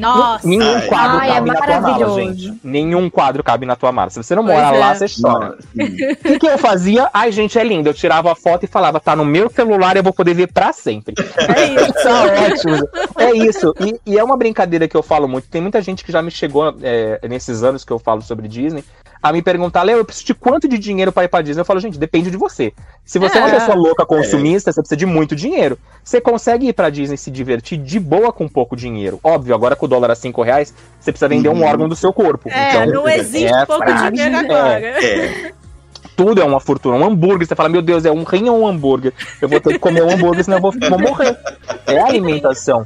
Nossa. 0.00 0.48
Nenhum 0.48 0.74
Ai. 0.74 0.86
quadro 0.86 1.18
Ai, 1.18 1.30
é 1.30 1.34
cabe 1.34 1.48
na 1.48 1.54
tua 1.54 1.66
mala, 1.66 1.80
maravilhoso. 1.80 2.20
gente. 2.20 2.60
Nenhum 2.64 3.10
quadro 3.10 3.42
cabe 3.44 3.66
na 3.66 3.76
tua 3.76 3.92
mala. 3.92 4.10
Se 4.10 4.22
você 4.22 4.34
não 4.34 4.44
Pois 4.44 4.56
mora 4.56 4.70
lá, 4.70 4.90
é. 4.92 4.94
você 4.94 5.06
chora. 5.22 5.58
O 5.74 6.16
que, 6.16 6.38
que 6.38 6.46
eu 6.48 6.58
fazia? 6.58 7.08
Ai, 7.12 7.30
gente, 7.30 7.58
é 7.58 7.64
lindo. 7.64 7.88
Eu 7.88 7.94
tirava 7.94 8.32
a 8.32 8.34
foto 8.34 8.64
e 8.64 8.66
falava, 8.66 8.98
tá 8.98 9.14
no 9.14 9.24
meu 9.24 9.50
celular, 9.50 9.96
eu 9.96 10.02
vou 10.02 10.12
poder 10.12 10.34
ver 10.34 10.52
pra 10.52 10.72
sempre. 10.72 11.14
É 11.56 11.64
isso. 11.66 11.90
Tá 12.00 12.24
ótimo. 12.24 12.88
É 13.18 13.32
isso. 13.36 13.74
E, 13.80 14.12
e 14.12 14.18
é 14.18 14.24
uma 14.24 14.36
brincadeira 14.36 14.88
que 14.88 14.96
eu 14.96 15.02
falo 15.02 15.28
muito. 15.28 15.48
Tem 15.48 15.60
muita 15.60 15.82
gente 15.82 16.04
que 16.04 16.10
já 16.10 16.22
me 16.22 16.30
chegou 16.30 16.74
é, 16.82 17.20
nesses 17.28 17.62
anos 17.62 17.84
que 17.84 17.92
eu 17.92 17.98
falo 17.98 18.22
sobre 18.22 18.48
Disney 18.48 18.82
a 19.22 19.32
me 19.32 19.42
perguntar, 19.42 19.82
Léo, 19.82 19.98
eu 19.98 20.04
preciso 20.04 20.26
de 20.26 20.34
quanto 20.34 20.66
de 20.68 20.78
dinheiro 20.78 21.12
pra 21.12 21.24
ir 21.24 21.28
pra 21.28 21.42
Disney? 21.42 21.60
Eu 21.60 21.64
falo, 21.64 21.78
gente, 21.80 21.98
depende 21.98 22.30
de 22.30 22.36
você. 22.36 22.72
Se 23.04 23.18
você 23.18 23.36
é, 23.38 23.40
uma 23.40 23.48
É. 23.50 23.52
pessoa 23.58 23.76
louca 23.76 24.06
consumista, 24.06 24.72
você 24.72 24.80
precisa 24.80 24.96
de 24.96 25.04
muito 25.06 25.36
dinheiro. 25.36 25.78
Você 26.02 26.20
consegue 26.20 26.68
ir 26.68 26.72
pra 26.72 26.88
Disney 26.90 27.14
e 27.16 27.18
se 27.18 27.30
divertir 27.30 27.76
de 27.78 28.00
boa 28.00 28.32
com 28.32 28.48
pouco 28.48 28.74
dinheiro. 28.74 29.20
Óbvio, 29.22 29.54
agora 29.54 29.76
com 29.76 29.84
o 29.86 29.88
dólar 29.88 30.10
a 30.10 30.14
5 30.14 30.42
reais, 30.42 30.72
você 30.98 31.12
precisa 31.12 31.28
vender 31.28 31.48
um 31.48 31.52
Uhum. 31.60 31.64
órgão 31.66 31.88
do 31.88 31.94
seu 31.96 32.12
corpo. 32.12 32.48
É, 32.48 32.70
Então, 32.84 32.86
não 33.02 33.08
existe 33.08 33.52
é 33.52 33.66
pouco 33.66 33.84
frágil. 33.84 34.10
dinheiro 34.12 34.36
É. 34.36 34.38
agora. 34.40 34.80
é. 34.80 35.52
tudo 36.16 36.40
é 36.40 36.44
uma 36.44 36.60
fortuna. 36.60 36.96
Um 36.96 37.04
hambúrguer, 37.04 37.46
você 37.46 37.54
fala, 37.54 37.68
meu 37.70 37.80
Deus, 37.80 38.04
é 38.04 38.10
um 38.10 38.24
rim 38.24 38.48
ou 38.50 38.60
um 38.60 38.66
hambúrguer? 38.66 39.12
Eu 39.40 39.48
vou 39.48 39.58
ter 39.60 39.72
que 39.74 39.78
comer 39.78 40.02
um 40.02 40.10
hambúrguer, 40.10 40.44
senão 40.44 40.58
eu 40.58 40.62
vou, 40.62 40.72
vou 40.72 40.98
morrer. 40.98 41.34
É 41.86 41.98
a 41.98 42.06
alimentação. 42.06 42.84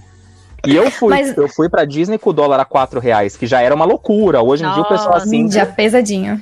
E 0.66 0.74
eu 0.77 0.90
fui, 0.90 1.11
Mas- 1.11 1.37
eu 1.37 1.48
fui 1.48 1.68
pra 1.68 1.85
Disney 1.85 2.18
com 2.18 2.31
o 2.31 2.33
dólar 2.33 2.61
a 2.61 2.64
4 2.64 2.98
reais, 3.00 3.37
que 3.37 3.46
já 3.46 3.61
era 3.61 3.74
uma 3.74 3.85
loucura. 3.85 4.42
Hoje 4.42 4.64
em 4.64 4.72
dia 4.72 4.83
o 4.83 4.88
pessoal 4.88 5.12
Nossa. 5.14 5.27
assim, 5.27 5.50
Já 5.50 5.66
pesadinho. 5.66 6.40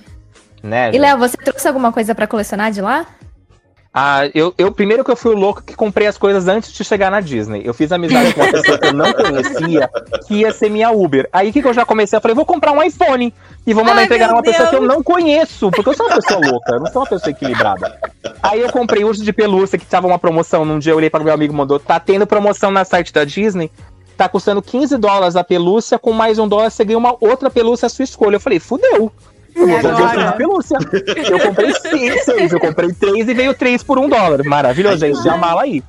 né? 0.63 0.91
E? 0.95 0.99
Léo, 0.99 1.19
você 1.19 1.37
trouxe 1.37 1.67
alguma 1.67 1.93
coisa 1.93 2.15
pra 2.15 2.27
colecionar 2.27 2.71
de 2.71 2.81
lá? 2.81 3.07
Ah, 3.95 4.23
eu, 4.35 4.55
eu 4.57 4.73
primeiro 4.73 5.05
que 5.05 5.11
eu 5.11 5.17
fui 5.17 5.35
o 5.35 5.37
louco 5.39 5.63
que 5.63 5.75
comprei 5.77 6.07
as 6.07 6.17
coisas 6.17 6.49
antes 6.49 6.73
de 6.73 6.83
chegar 6.83 7.11
na 7.11 7.21
Disney. 7.21 7.61
Eu 7.63 7.75
fiz 7.75 7.93
amizade 7.93 8.33
com 8.33 8.41
uma 8.41 8.51
pessoa 8.51 8.79
que 8.79 8.87
eu 8.87 8.93
não 8.95 9.13
conhecia, 9.13 9.91
que 10.27 10.35
ia 10.37 10.51
ser 10.51 10.71
minha 10.71 10.91
Uber. 10.91 11.29
Aí 11.31 11.51
o 11.51 11.53
que, 11.53 11.61
que 11.61 11.69
eu 11.69 11.75
já 11.75 11.85
comecei? 11.85 12.17
Eu 12.17 12.23
falei, 12.23 12.35
vou 12.35 12.47
comprar 12.47 12.73
um 12.73 12.83
iPhone 12.83 13.35
e 13.67 13.75
vou 13.75 13.85
mandar 13.85 13.99
Ai, 13.99 14.05
entregar 14.07 14.33
uma 14.33 14.41
pessoa 14.43 14.69
que 14.69 14.77
eu 14.77 14.81
Deus. 14.81 14.95
não 14.95 15.03
conheço, 15.03 15.71
porque 15.71 15.91
eu 15.91 15.95
sou 15.95 16.07
uma 16.07 16.15
pessoa 16.17 16.41
louca, 16.41 16.73
eu 16.73 16.81
não 16.81 16.87
sou 16.87 17.03
uma 17.03 17.09
pessoa 17.09 17.31
equilibrada. 17.33 17.99
Aí 18.43 18.63
eu 18.63 18.73
comprei 18.73 19.05
urso 19.05 19.23
de 19.23 19.31
pelúcia, 19.31 19.79
que 19.79 19.85
tava 19.85 20.07
uma 20.07 20.19
promoção. 20.19 20.65
Num 20.65 20.79
dia 20.79 20.95
eu 20.95 20.97
olhei 20.97 21.11
para 21.11 21.21
o 21.21 21.25
meu 21.25 21.35
amigo 21.35 21.53
e 21.53 21.57
mandou, 21.57 21.79
tá 21.79 22.01
tendo 22.01 22.27
promoção 22.27 22.71
na 22.71 22.87
site 22.87 23.13
da 23.13 23.25
Disney. 23.27 23.71
Tá 24.23 24.29
custando 24.29 24.63
15 24.63 24.99
dólares 24.99 25.35
a 25.35 25.43
pelúcia, 25.43 25.99
com 25.99 26.13
mais 26.13 26.39
um 26.39 26.47
dólar 26.47 26.71
você 26.71 26.85
ganha 26.85 26.97
uma 26.97 27.17
outra 27.21 27.51
pelúcia 27.51 27.87
à 27.87 27.89
sua 27.89 28.05
escolha. 28.05 28.37
Eu 28.37 28.41
falei, 28.41 28.61
fudeu. 28.61 29.11
Eu 29.53 29.67
vou 29.67 29.81
E 29.81 29.85
agora? 29.85 30.31
de 30.31 30.37
pelúcia. 30.37 30.79
Eu 31.29 31.41
comprei 31.41 31.75
seis, 31.75 32.25
seis, 32.25 32.53
eu 32.53 32.61
comprei 32.61 32.93
três 32.93 33.29
e 33.29 33.35
veio 33.35 33.53
três 33.53 33.83
por 33.83 33.99
um 33.99 34.09
dólar. 34.09 34.45
Maravilhoso, 34.45 34.99
gente, 34.99 35.21
já 35.25 35.37
mala 35.37 35.63
aí. 35.63 35.83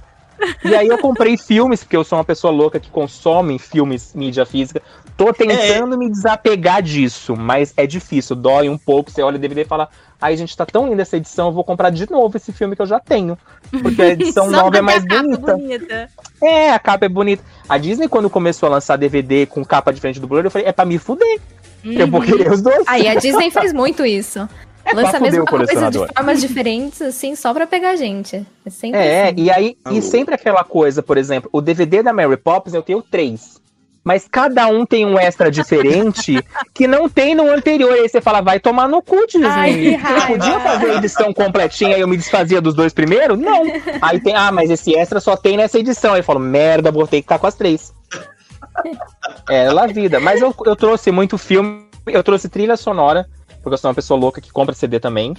E 0.63 0.75
aí 0.75 0.87
eu 0.87 0.97
comprei 0.97 1.37
filmes, 1.37 1.83
porque 1.83 1.95
eu 1.95 2.03
sou 2.03 2.17
uma 2.17 2.23
pessoa 2.23 2.51
louca 2.51 2.79
que 2.79 2.89
consome 2.89 3.59
filmes, 3.59 4.13
mídia 4.13 4.45
física. 4.45 4.81
Tô 5.15 5.31
tentando 5.31 5.97
me 5.97 6.09
desapegar 6.09 6.81
disso, 6.81 7.35
mas 7.35 7.73
é 7.77 7.85
difícil, 7.85 8.35
dói 8.35 8.67
um 8.67 8.77
pouco. 8.77 9.11
Você 9.11 9.21
olha 9.21 9.35
o 9.35 9.39
DVD 9.39 9.61
e 9.61 9.65
fala, 9.65 9.89
ai 10.19 10.35
gente, 10.35 10.55
tá 10.57 10.65
tão 10.65 10.87
linda 10.87 11.03
essa 11.03 11.17
edição, 11.17 11.47
eu 11.47 11.53
vou 11.53 11.63
comprar 11.63 11.89
de 11.89 12.09
novo 12.09 12.35
esse 12.35 12.51
filme 12.51 12.75
que 12.75 12.81
eu 12.81 12.85
já 12.85 12.99
tenho. 12.99 13.37
Porque 13.81 14.01
a 14.01 14.07
edição 14.09 14.45
Só 14.49 14.63
nova 14.63 14.77
é 14.77 14.81
mais 14.81 15.03
capa 15.03 15.21
bonita. 15.21 15.57
bonita. 15.57 16.09
É, 16.41 16.71
a 16.71 16.79
capa 16.79 17.05
é 17.05 17.09
bonita. 17.09 17.43
A 17.69 17.77
Disney, 17.77 18.07
quando 18.07 18.29
começou 18.29 18.67
a 18.67 18.71
lançar 18.71 18.97
DVD 18.97 19.45
com 19.45 19.63
capa 19.63 19.93
diferente 19.93 20.19
do 20.19 20.27
Blu-ray, 20.27 20.47
eu 20.47 20.51
falei, 20.51 20.67
é 20.67 20.71
pra 20.71 20.85
me 20.85 20.97
fuder. 20.97 21.39
Eu 21.83 22.07
vou 22.07 22.21
querer 22.21 22.51
os 22.51 22.61
dois. 22.61 22.83
Aí 22.87 23.07
a 23.07 23.15
Disney 23.15 23.51
faz 23.51 23.73
muito 23.73 24.05
isso. 24.05 24.47
É 24.85 24.91
pra 24.91 25.01
Lança 25.03 25.17
a 25.17 25.19
mesma 25.19 25.45
coisa 25.45 25.89
de 25.89 25.97
formas 25.97 26.41
diferentes, 26.41 27.01
assim, 27.01 27.35
só 27.35 27.53
pra 27.53 27.65
pegar 27.65 27.95
gente. 27.95 28.45
É 28.65 28.69
sempre 28.69 28.99
É, 28.99 29.23
assim. 29.25 29.33
e 29.37 29.49
aí, 29.51 29.77
e 29.91 30.01
sempre 30.01 30.35
aquela 30.35 30.63
coisa, 30.63 31.01
por 31.01 31.17
exemplo, 31.17 31.49
o 31.53 31.61
DVD 31.61 32.03
da 32.03 32.11
Mary 32.13 32.35
Poppins 32.37 32.73
eu 32.73 32.81
tenho 32.83 33.01
três. 33.01 33.61
Mas 34.05 34.27
cada 34.29 34.67
um 34.67 34.85
tem 34.85 35.05
um 35.05 35.17
extra 35.17 35.49
diferente 35.49 36.37
que 36.75 36.85
não 36.87 37.07
tem 37.07 37.33
no 37.33 37.49
anterior. 37.49 37.93
Aí 37.93 38.09
você 38.09 38.19
fala, 38.19 38.41
vai 38.41 38.59
tomar 38.59 38.89
no 38.89 39.01
cu, 39.01 39.25
Disney. 39.25 39.47
Ai, 39.47 39.93
Eu 39.95 39.97
raiva. 39.99 40.27
podia 40.27 40.59
fazer 40.59 40.91
a 40.91 40.95
edição 40.95 41.33
completinha 41.33 41.97
e 41.97 42.01
eu 42.01 42.07
me 42.09 42.17
desfazia 42.17 42.59
dos 42.59 42.73
dois 42.75 42.91
primeiros? 42.91 43.39
Não. 43.39 43.63
Aí 44.01 44.19
tem, 44.19 44.35
ah, 44.35 44.51
mas 44.51 44.69
esse 44.69 44.93
extra 44.93 45.21
só 45.21 45.37
tem 45.37 45.55
nessa 45.55 45.79
edição. 45.79 46.11
Aí 46.13 46.19
eu 46.19 46.23
falo, 46.25 46.41
merda, 46.41 46.91
vou 46.91 47.07
ter 47.07 47.17
que 47.17 47.21
ficar 47.21 47.39
com 47.39 47.47
as 47.47 47.55
três. 47.55 47.93
É, 49.49 49.71
lá 49.71 49.87
vida. 49.87 50.19
Mas 50.19 50.41
eu, 50.41 50.53
eu 50.65 50.75
trouxe 50.75 51.09
muito 51.11 51.37
filme, 51.37 51.85
eu 52.07 52.23
trouxe 52.23 52.49
trilha 52.49 52.75
sonora, 52.75 53.25
porque 53.63 53.73
eu 53.73 53.77
sou 53.79 53.89
uma 53.89 53.95
pessoa 53.95 54.19
louca 54.19 54.39
que 54.41 54.51
compra 54.51 54.75
CD 54.75 54.99
também. 54.99 55.33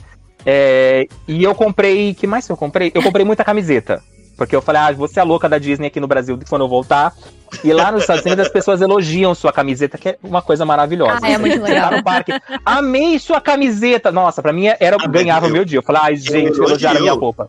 É, 0.44 1.06
e 1.28 1.44
eu 1.44 1.54
comprei. 1.54 2.12
que 2.14 2.26
mais 2.26 2.46
que 2.46 2.52
eu 2.52 2.56
comprei? 2.56 2.90
Eu 2.94 3.02
comprei 3.02 3.24
muita 3.24 3.44
camiseta. 3.44 4.02
Porque 4.36 4.54
eu 4.56 4.60
falei, 4.60 4.82
ah, 4.82 4.90
você 4.90 5.20
é 5.20 5.22
a 5.22 5.24
louca 5.24 5.48
da 5.48 5.58
Disney 5.58 5.86
aqui 5.86 6.00
no 6.00 6.08
Brasil 6.08 6.36
quando 6.48 6.62
eu 6.62 6.68
voltar. 6.68 7.14
E 7.62 7.72
lá 7.72 7.92
nos 7.92 8.00
Estados 8.00 8.24
Unidos 8.24 8.46
as 8.46 8.52
pessoas 8.52 8.80
elogiam 8.82 9.32
sua 9.32 9.52
camiseta, 9.52 9.96
que 9.96 10.08
é 10.08 10.18
uma 10.24 10.42
coisa 10.42 10.64
maravilhosa. 10.66 11.20
Ah, 11.22 11.30
é 11.30 11.38
muito 11.38 11.52
Você 11.54 11.60
tá 11.60 11.68
legal. 11.68 11.92
no 11.92 12.02
parque, 12.02 12.32
amei 12.66 13.16
sua 13.20 13.40
camiseta. 13.40 14.10
Nossa, 14.10 14.42
pra 14.42 14.52
mim 14.52 14.66
era 14.66 14.96
Ah, 15.00 15.06
ganhava 15.06 15.46
o 15.46 15.48
eu- 15.48 15.52
meu 15.52 15.64
dia. 15.64 15.78
Eu 15.78 15.84
falei, 15.84 16.02
ai, 16.04 16.16
gente, 16.16 16.58
elogiaram 16.58 16.98
a 16.98 17.00
minha 17.00 17.12
roupa. 17.12 17.48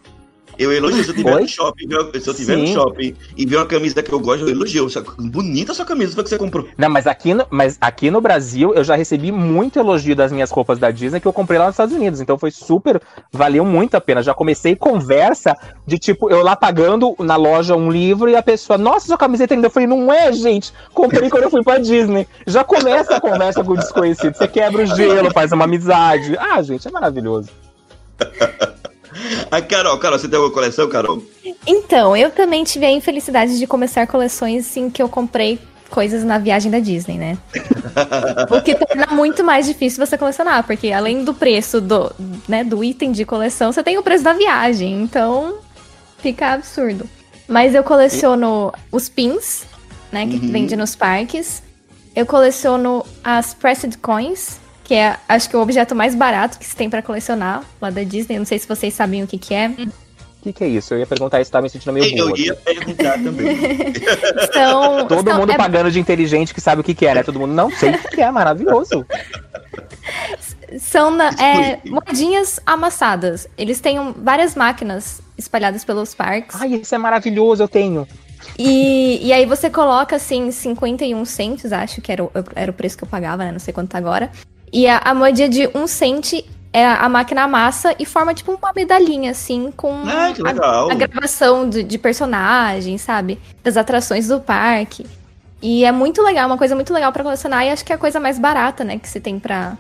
Eu 0.58 0.72
elogio 0.72 1.04
se 1.04 1.10
eu 1.10 1.16
tiver 1.16 1.36
Oi? 1.36 1.42
no 1.42 1.48
shopping. 1.48 1.88
Se 2.20 2.30
eu 2.30 2.34
tiver 2.34 2.58
no 2.58 2.68
shopping 2.68 3.16
e 3.36 3.46
ver 3.46 3.58
uma 3.58 3.66
camisa 3.66 4.02
que 4.02 4.12
eu 4.12 4.20
gosto, 4.20 4.44
eu 4.44 4.50
elogio. 4.50 4.88
Bonita 5.20 5.74
sua 5.74 5.86
camisa, 5.86 6.14
foi 6.14 6.24
que 6.24 6.30
você 6.30 6.38
comprou. 6.38 6.68
Não, 6.78 6.90
mas 6.90 7.08
aqui, 7.08 7.34
no, 7.34 7.46
mas 7.50 7.78
aqui 7.82 8.10
no 8.10 8.22
Brasil 8.22 8.74
eu 8.74 8.84
já 8.84 8.96
recebi 8.96 9.32
muito 9.32 9.80
elogio 9.80 10.16
das 10.16 10.32
minhas 10.32 10.52
roupas 10.52 10.80
da 10.80 10.92
Disney 10.92 11.20
que 11.20 11.28
eu 11.28 11.34
comprei 11.34 11.60
lá 11.60 11.66
nos 11.66 11.74
Estados 11.74 11.96
Unidos. 11.96 12.22
Então 12.22 12.38
foi 12.38 12.52
super. 12.52 13.02
Valeu 13.32 13.66
muito 13.66 13.96
a 13.96 14.02
pena. 14.02 14.24
Já 14.24 14.34
comecei 14.34 14.76
conversa 14.76 15.56
de 15.86 15.98
tipo, 15.98 16.30
eu 16.30 16.42
lá 16.42 16.56
pagando 16.56 17.16
na 17.20 17.36
loja 17.36 17.76
um 17.76 17.90
livro 17.90 18.30
e 18.30 18.36
a 18.36 18.42
pessoa, 18.42 18.78
nossa, 18.78 19.08
sua 19.08 19.18
camiseta 19.18 19.54
ainda. 19.54 19.68
Eu 19.68 19.72
falei, 19.72 19.88
não 19.88 20.12
é, 20.12 20.32
gente. 20.32 20.74
Comprei 20.94 21.30
quando 21.30 21.44
eu 21.44 21.50
fui 21.50 21.64
pra 21.64 21.78
Disney. 21.78 22.28
Já 22.48 22.64
começa 22.64 23.16
a 23.16 23.22
conversa 23.22 23.64
com 23.64 23.74
o 23.74 23.78
desconhecido. 23.78 24.36
Você 24.36 24.48
quebra 24.48 24.84
o 24.84 24.86
gelo, 24.86 25.32
faz 25.32 25.52
uma 25.52 25.66
amizade. 25.66 26.36
Ah, 26.38 26.62
gente, 26.62 26.88
é 26.88 26.92
maravilhoso. 26.92 27.50
A 29.52 29.62
Carol, 29.62 29.98
Carol, 29.98 30.20
você 30.20 30.28
tem 30.28 30.38
alguma 30.38 30.54
coleção, 30.54 30.88
Carol? 30.90 31.24
Então, 31.66 32.16
eu 32.16 32.30
também 32.32 32.64
tive 32.64 32.86
a 32.86 32.92
infelicidade 32.92 33.58
de 33.58 33.66
começar 33.68 34.06
coleções 34.08 34.66
assim 34.68 34.90
que 34.90 35.02
eu 35.02 35.08
comprei 35.10 35.60
coisas 35.90 36.24
na 36.24 36.38
viagem 36.38 36.72
da 36.72 36.80
Disney, 36.80 37.18
né? 37.18 37.38
o 38.50 38.62
que 38.62 38.76
torna 38.76 39.08
muito 39.12 39.44
mais 39.44 39.66
difícil 39.66 40.06
você 40.06 40.18
colecionar, 40.18 40.64
porque 40.66 40.92
além 40.92 41.24
do 41.24 41.34
preço 41.34 41.80
do, 41.80 42.12
né, 42.48 42.64
do 42.64 42.84
item 42.84 43.12
de 43.12 43.24
coleção, 43.24 43.72
você 43.72 43.82
tem 43.84 43.98
o 43.98 44.04
preço 44.04 44.24
da 44.24 44.34
viagem, 44.34 45.02
então 45.04 45.60
fica 46.20 46.54
absurdo. 46.54 47.08
Mas 47.48 47.76
eu 47.76 47.84
coleciono 47.84 48.74
os 48.92 49.08
pins, 49.08 49.64
né, 50.12 50.26
que 50.28 50.38
Uhum. 50.38 50.52
vende 50.52 50.76
nos 50.76 50.96
parques. 50.96 51.62
Eu 52.16 52.26
coleciono 52.26 53.06
as 53.24 53.54
Pressed 53.54 53.98
Coins, 54.00 54.60
que 54.86 54.94
é, 54.94 55.18
acho 55.28 55.50
que, 55.50 55.58
o 55.58 55.62
objeto 55.62 55.94
mais 55.96 56.16
barato 56.16 56.58
que 56.58 56.66
se 56.66 56.76
tem 56.76 56.90
pra 56.90 57.02
colecionar 57.02 57.64
lá 57.82 57.90
da 57.90 58.04
Disney. 58.04 58.38
Não 58.38 58.46
sei 58.46 58.58
se 58.60 58.68
vocês 58.68 58.94
sabem 58.94 59.24
o 59.24 59.28
que 59.28 59.38
que 59.38 59.54
é. 59.54 59.68
O 59.70 60.44
que, 60.44 60.54
que 60.54 60.64
é 60.64 60.68
isso? 60.68 60.94
Eu 60.94 61.00
ia 61.00 61.08
perguntar 61.08 61.42
isso, 61.42 61.52
tava 61.52 61.64
me 61.64 61.70
sentindo 61.72 61.92
meio 61.92 62.06
Eu 62.16 62.26
burro. 62.28 62.38
ia 62.38 62.56
perguntar 62.56 63.14
também. 63.14 63.58
São, 64.54 65.06
Todo 65.10 65.28
são- 65.28 65.40
mundo 65.40 65.52
é- 65.52 65.58
pagando 65.58 65.90
de 65.92 66.00
inteligente 66.00 66.54
que 66.54 66.62
sabe 66.62 66.82
o 66.82 66.84
que, 66.84 66.94
que 66.94 67.06
é, 67.08 67.16
né? 67.16 67.24
Todo 67.24 67.40
mundo 67.40 67.52
não 67.54 67.72
sei 67.72 67.90
o 67.90 67.98
que, 67.98 68.10
que 68.10 68.22
é, 68.22 68.30
maravilhoso. 68.30 69.04
São 70.80 71.10
na- 71.12 71.30
é, 71.32 71.80
moedinhas 71.86 72.60
amassadas. 72.66 73.48
Eles 73.58 73.80
têm 73.80 74.00
um- 74.00 74.14
várias 74.14 74.56
máquinas 74.56 75.20
espalhadas 75.38 75.84
pelos 75.84 76.14
parques. 76.14 76.56
Ai, 76.62 76.76
isso 76.76 76.94
é 76.94 76.98
maravilhoso, 76.98 77.64
eu 77.64 77.68
tenho. 77.68 78.08
E, 78.60 79.26
e 79.26 79.34
aí 79.34 79.46
você 79.48 79.70
coloca, 79.70 80.16
assim, 80.18 80.52
51 80.52 81.26
centos, 81.26 81.74
acho 81.74 82.02
que 82.02 82.12
era 82.12 82.24
o, 82.24 82.32
era 82.56 82.70
o 82.70 82.74
preço 82.74 82.96
que 82.98 83.04
eu 83.04 83.08
pagava, 83.08 83.44
né? 83.44 83.52
Não 83.52 83.60
sei 83.60 83.74
quanto 83.74 83.90
tá 83.90 83.98
agora. 83.98 84.30
E 84.72 84.88
a, 84.88 84.98
a 85.00 85.14
moedinha 85.14 85.48
de 85.50 85.70
1 85.74 85.88
cente, 85.88 86.46
é, 86.74 86.86
a 86.86 87.08
máquina 87.08 87.44
amassa 87.44 87.96
e 87.98 88.06
forma, 88.06 88.34
tipo, 88.34 88.52
uma 88.52 88.74
medalhinha, 88.76 89.32
assim, 89.32 89.72
com 89.76 89.94
Ah, 90.06 90.34
a- 90.88 90.92
a, 90.92 90.96
gravação 90.96 91.70
de, 91.70 91.84
de 91.84 91.98
personagens, 91.98 93.02
sabe? 93.02 93.40
Das 93.64 93.78
atrações 93.78 94.28
do 94.28 94.40
parque. 94.42 95.06
E 95.62 95.86
é 95.86 95.92
muito 95.92 96.22
legal, 96.22 96.48
uma 96.48 96.58
coisa 96.58 96.76
muito 96.76 96.94
legal 96.94 97.12
pra 97.14 97.24
colecionar. 97.24 97.64
E 97.66 97.70
acho 97.70 97.86
que 97.86 97.92
é 97.94 97.96
a 97.96 98.00
coisa 98.00 98.20
mais 98.20 98.38
barata, 98.38 98.84
né? 98.84 99.00
Que 99.00 99.08
você 99.08 99.20
tem 99.20 99.40
pra, 99.40 99.78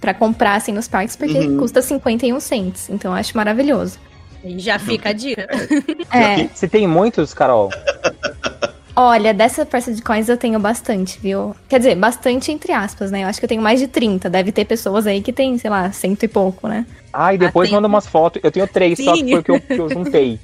pra 0.00 0.14
comprar, 0.14 0.54
assim, 0.54 0.72
nos 0.72 0.86
parques, 0.86 1.16
porque 1.16 1.38
Uhum. 1.38 1.58
custa 1.58 1.82
51 1.82 2.38
centos. 2.40 2.88
Então 2.88 3.10
eu 3.10 3.16
acho 3.16 3.36
maravilhoso. 3.36 3.98
E 4.44 4.58
já 4.58 4.78
fica 4.78 5.10
a 5.10 5.12
dica. 5.12 5.46
É, 6.12 6.48
Você 6.54 6.66
tem 6.68 6.86
muitos, 6.86 7.34
Carol? 7.34 7.70
Olha, 8.94 9.32
dessa 9.32 9.64
peça 9.64 9.92
de 9.92 10.02
coins 10.02 10.28
eu 10.28 10.36
tenho 10.36 10.58
bastante, 10.58 11.18
viu? 11.20 11.54
Quer 11.68 11.78
dizer, 11.78 11.94
bastante 11.96 12.52
entre 12.52 12.72
aspas, 12.72 13.10
né? 13.10 13.24
Eu 13.24 13.28
acho 13.28 13.38
que 13.38 13.44
eu 13.44 13.48
tenho 13.48 13.62
mais 13.62 13.80
de 13.80 13.88
30. 13.88 14.28
Deve 14.28 14.52
ter 14.52 14.64
pessoas 14.64 15.06
aí 15.06 15.20
que 15.22 15.32
tem, 15.32 15.56
sei 15.58 15.70
lá, 15.70 15.90
cento 15.92 16.22
e 16.22 16.28
pouco, 16.28 16.68
né? 16.68 16.86
Ai, 17.12 17.36
depois 17.38 17.68
tem- 17.68 17.76
manda 17.76 17.88
umas 17.88 18.06
fotos. 18.06 18.40
Eu 18.42 18.50
tenho 18.50 18.66
três, 18.66 18.98
só 19.02 19.12
que 19.12 19.20
Sim. 19.20 19.30
foi 19.30 19.40
o 19.40 19.42
que 19.42 19.50
eu, 19.50 19.60
que 19.60 19.78
eu 19.78 19.88
juntei. 19.90 20.38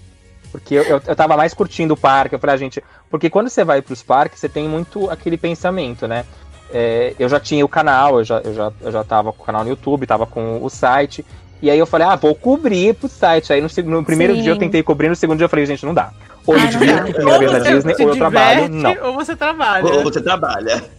Porque 0.50 0.74
eu, 0.74 0.82
eu, 0.84 1.02
eu 1.06 1.16
tava 1.16 1.36
mais 1.36 1.52
curtindo 1.52 1.94
o 1.94 1.96
parque. 1.96 2.34
Eu 2.34 2.38
falei, 2.38 2.54
ah, 2.54 2.58
gente. 2.58 2.82
Porque 3.10 3.28
quando 3.28 3.48
você 3.48 3.64
vai 3.64 3.82
pros 3.82 4.02
parques, 4.02 4.40
você 4.40 4.48
tem 4.48 4.68
muito 4.68 5.10
aquele 5.10 5.36
pensamento, 5.36 6.06
né? 6.08 6.24
É, 6.72 7.14
eu 7.18 7.28
já 7.28 7.38
tinha 7.38 7.64
o 7.64 7.68
canal, 7.68 8.18
eu 8.18 8.24
já, 8.24 8.38
eu, 8.40 8.54
já, 8.54 8.72
eu 8.80 8.90
já 8.92 9.04
tava 9.04 9.32
com 9.32 9.42
o 9.42 9.46
canal 9.46 9.62
no 9.62 9.70
YouTube, 9.70 10.06
tava 10.06 10.26
com 10.26 10.62
o 10.62 10.68
site. 10.70 11.24
E 11.62 11.70
aí 11.70 11.78
eu 11.78 11.86
falei, 11.86 12.06
ah, 12.06 12.16
vou 12.16 12.34
cobrir 12.34 12.94
pro 12.94 13.08
site. 13.08 13.52
Aí 13.52 13.60
no, 13.60 13.68
no 13.84 14.04
primeiro 14.04 14.34
Sim. 14.34 14.42
dia 14.42 14.52
eu 14.52 14.58
tentei 14.58 14.82
cobrir, 14.82 15.08
no 15.08 15.16
segundo 15.16 15.38
dia 15.38 15.44
eu 15.44 15.48
falei, 15.50 15.66
gente, 15.66 15.86
não 15.86 15.94
dá. 15.94 16.12
Ou 16.46 16.54
eu 16.56 16.60
me 16.60 16.68
divirto 16.68 17.52
na 17.52 17.58
Disney, 17.58 17.94
ou 18.00 18.08
eu 18.10 18.16
trabalho. 18.16 18.68
Não. 18.68 18.96
ou 19.08 19.14
você 19.14 19.34
trabalha. 19.36 19.84
Ou 19.86 20.02
você 20.02 20.20
trabalha. 20.20 20.82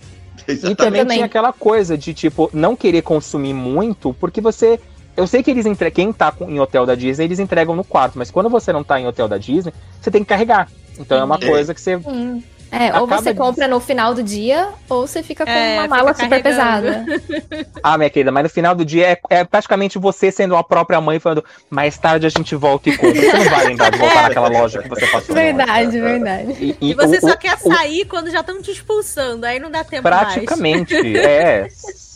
E 0.48 0.52
Exatamente. 0.54 0.78
também, 0.78 1.02
Também. 1.02 1.18
tinha 1.18 1.26
aquela 1.26 1.52
coisa 1.52 1.98
de, 1.98 2.14
tipo, 2.14 2.50
não 2.54 2.74
querer 2.74 3.02
consumir 3.02 3.54
muito, 3.54 4.14
porque 4.14 4.40
você. 4.40 4.80
Eu 5.18 5.28
sei 5.28 5.44
que 5.44 5.52
eles 5.52 5.66
entregam. 5.66 5.94
Quem 5.96 6.14
tá 6.14 6.32
com- 6.32 6.50
em 6.50 6.58
hotel 6.58 6.86
da 6.86 6.96
Disney, 6.96 7.26
eles 7.26 7.40
entregam 7.40 7.76
no 7.76 7.84
quarto, 7.84 8.18
mas 8.18 8.32
quando 8.32 8.48
você 8.50 8.72
não 8.72 8.82
tá 8.82 8.98
em 8.98 9.06
hotel 9.06 9.28
da 9.28 9.38
Disney, 9.38 9.74
você 10.00 10.10
tem 10.10 10.24
que 10.24 10.30
carregar. 10.30 10.70
Então 10.98 11.18
é 11.18 11.24
uma 11.26 11.36
É. 11.42 11.46
coisa 11.46 11.74
que 11.74 11.82
você. 11.82 12.00
Sim. 12.00 12.42
É, 12.70 13.00
ou 13.00 13.08
você 13.08 13.32
de- 13.32 13.38
compra 13.38 13.68
no 13.68 13.80
final 13.80 14.14
do 14.14 14.22
dia, 14.22 14.70
ou 14.90 15.08
você 15.08 15.24
fica 15.24 15.46
com 15.46 15.52
É, 15.52 15.74
uma 15.76 15.84
fica 15.84 15.96
mala 15.96 16.14
super 16.14 16.44
pesada. 16.44 17.06
Ah, 17.82 17.98
minha 17.98 18.10
querida, 18.10 18.32
mas 18.32 18.44
no 18.44 18.50
final 18.50 18.76
do 18.76 18.84
dia 18.84 19.12
é, 19.12 19.20
é 19.30 19.44
praticamente 19.46 19.98
você 19.98 20.32
sendo 20.32 20.56
a 20.56 20.64
própria 20.64 21.00
mãe 21.00 21.20
falando, 21.20 21.46
mais 21.70 21.98
tarde 21.98 22.26
a 22.26 22.30
gente 22.30 22.56
volta 22.56 22.90
e 22.90 22.98
compra. 22.98 23.14
Você 23.22 23.38
não 23.38 23.46
vai 23.50 23.66
lembrar 23.68 23.90
de 23.92 23.98
voltar 23.98 24.24
naquela 24.24 24.50
loja 24.50 24.82
que 24.84 24.90
você 24.90 25.08
passou. 25.08 25.34
Verdade, 25.34 26.00
verdade. 26.02 26.52
E, 26.60 26.90
E 26.92 26.94
você 26.94 27.18
o- 27.18 27.22
só 27.22 27.34
o- 27.34 27.38
quer 27.38 27.56
o- 27.64 27.74
sair 27.74 28.06
quando 28.06 28.30
já 28.30 28.42
estão 28.42 28.62
te 28.62 28.72
expulsando, 28.72 29.46
aí 29.46 29.60
não 29.60 29.72
dá 29.72 29.84
tempo 29.84 30.04
mais. 30.10 30.34
Praticamente, 30.34 30.96
é. 31.18 31.68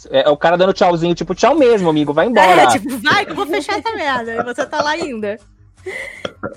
É 0.09 0.29
o 0.29 0.35
cara 0.35 0.57
dando 0.57 0.73
tchauzinho, 0.73 1.13
tipo, 1.15 1.33
tchau 1.33 1.55
mesmo, 1.55 1.89
amigo, 1.89 2.11
vai 2.13 2.25
embora. 2.27 2.63
É, 2.63 2.67
tipo, 2.67 2.97
vai 2.97 3.23
que 3.25 3.31
eu 3.31 3.35
vou 3.35 3.45
fechar 3.47 3.79
essa 3.79 3.95
merda. 3.95 4.33
E 4.35 4.43
você 4.43 4.65
tá 4.65 4.81
lá 4.81 4.91
ainda. 4.91 5.39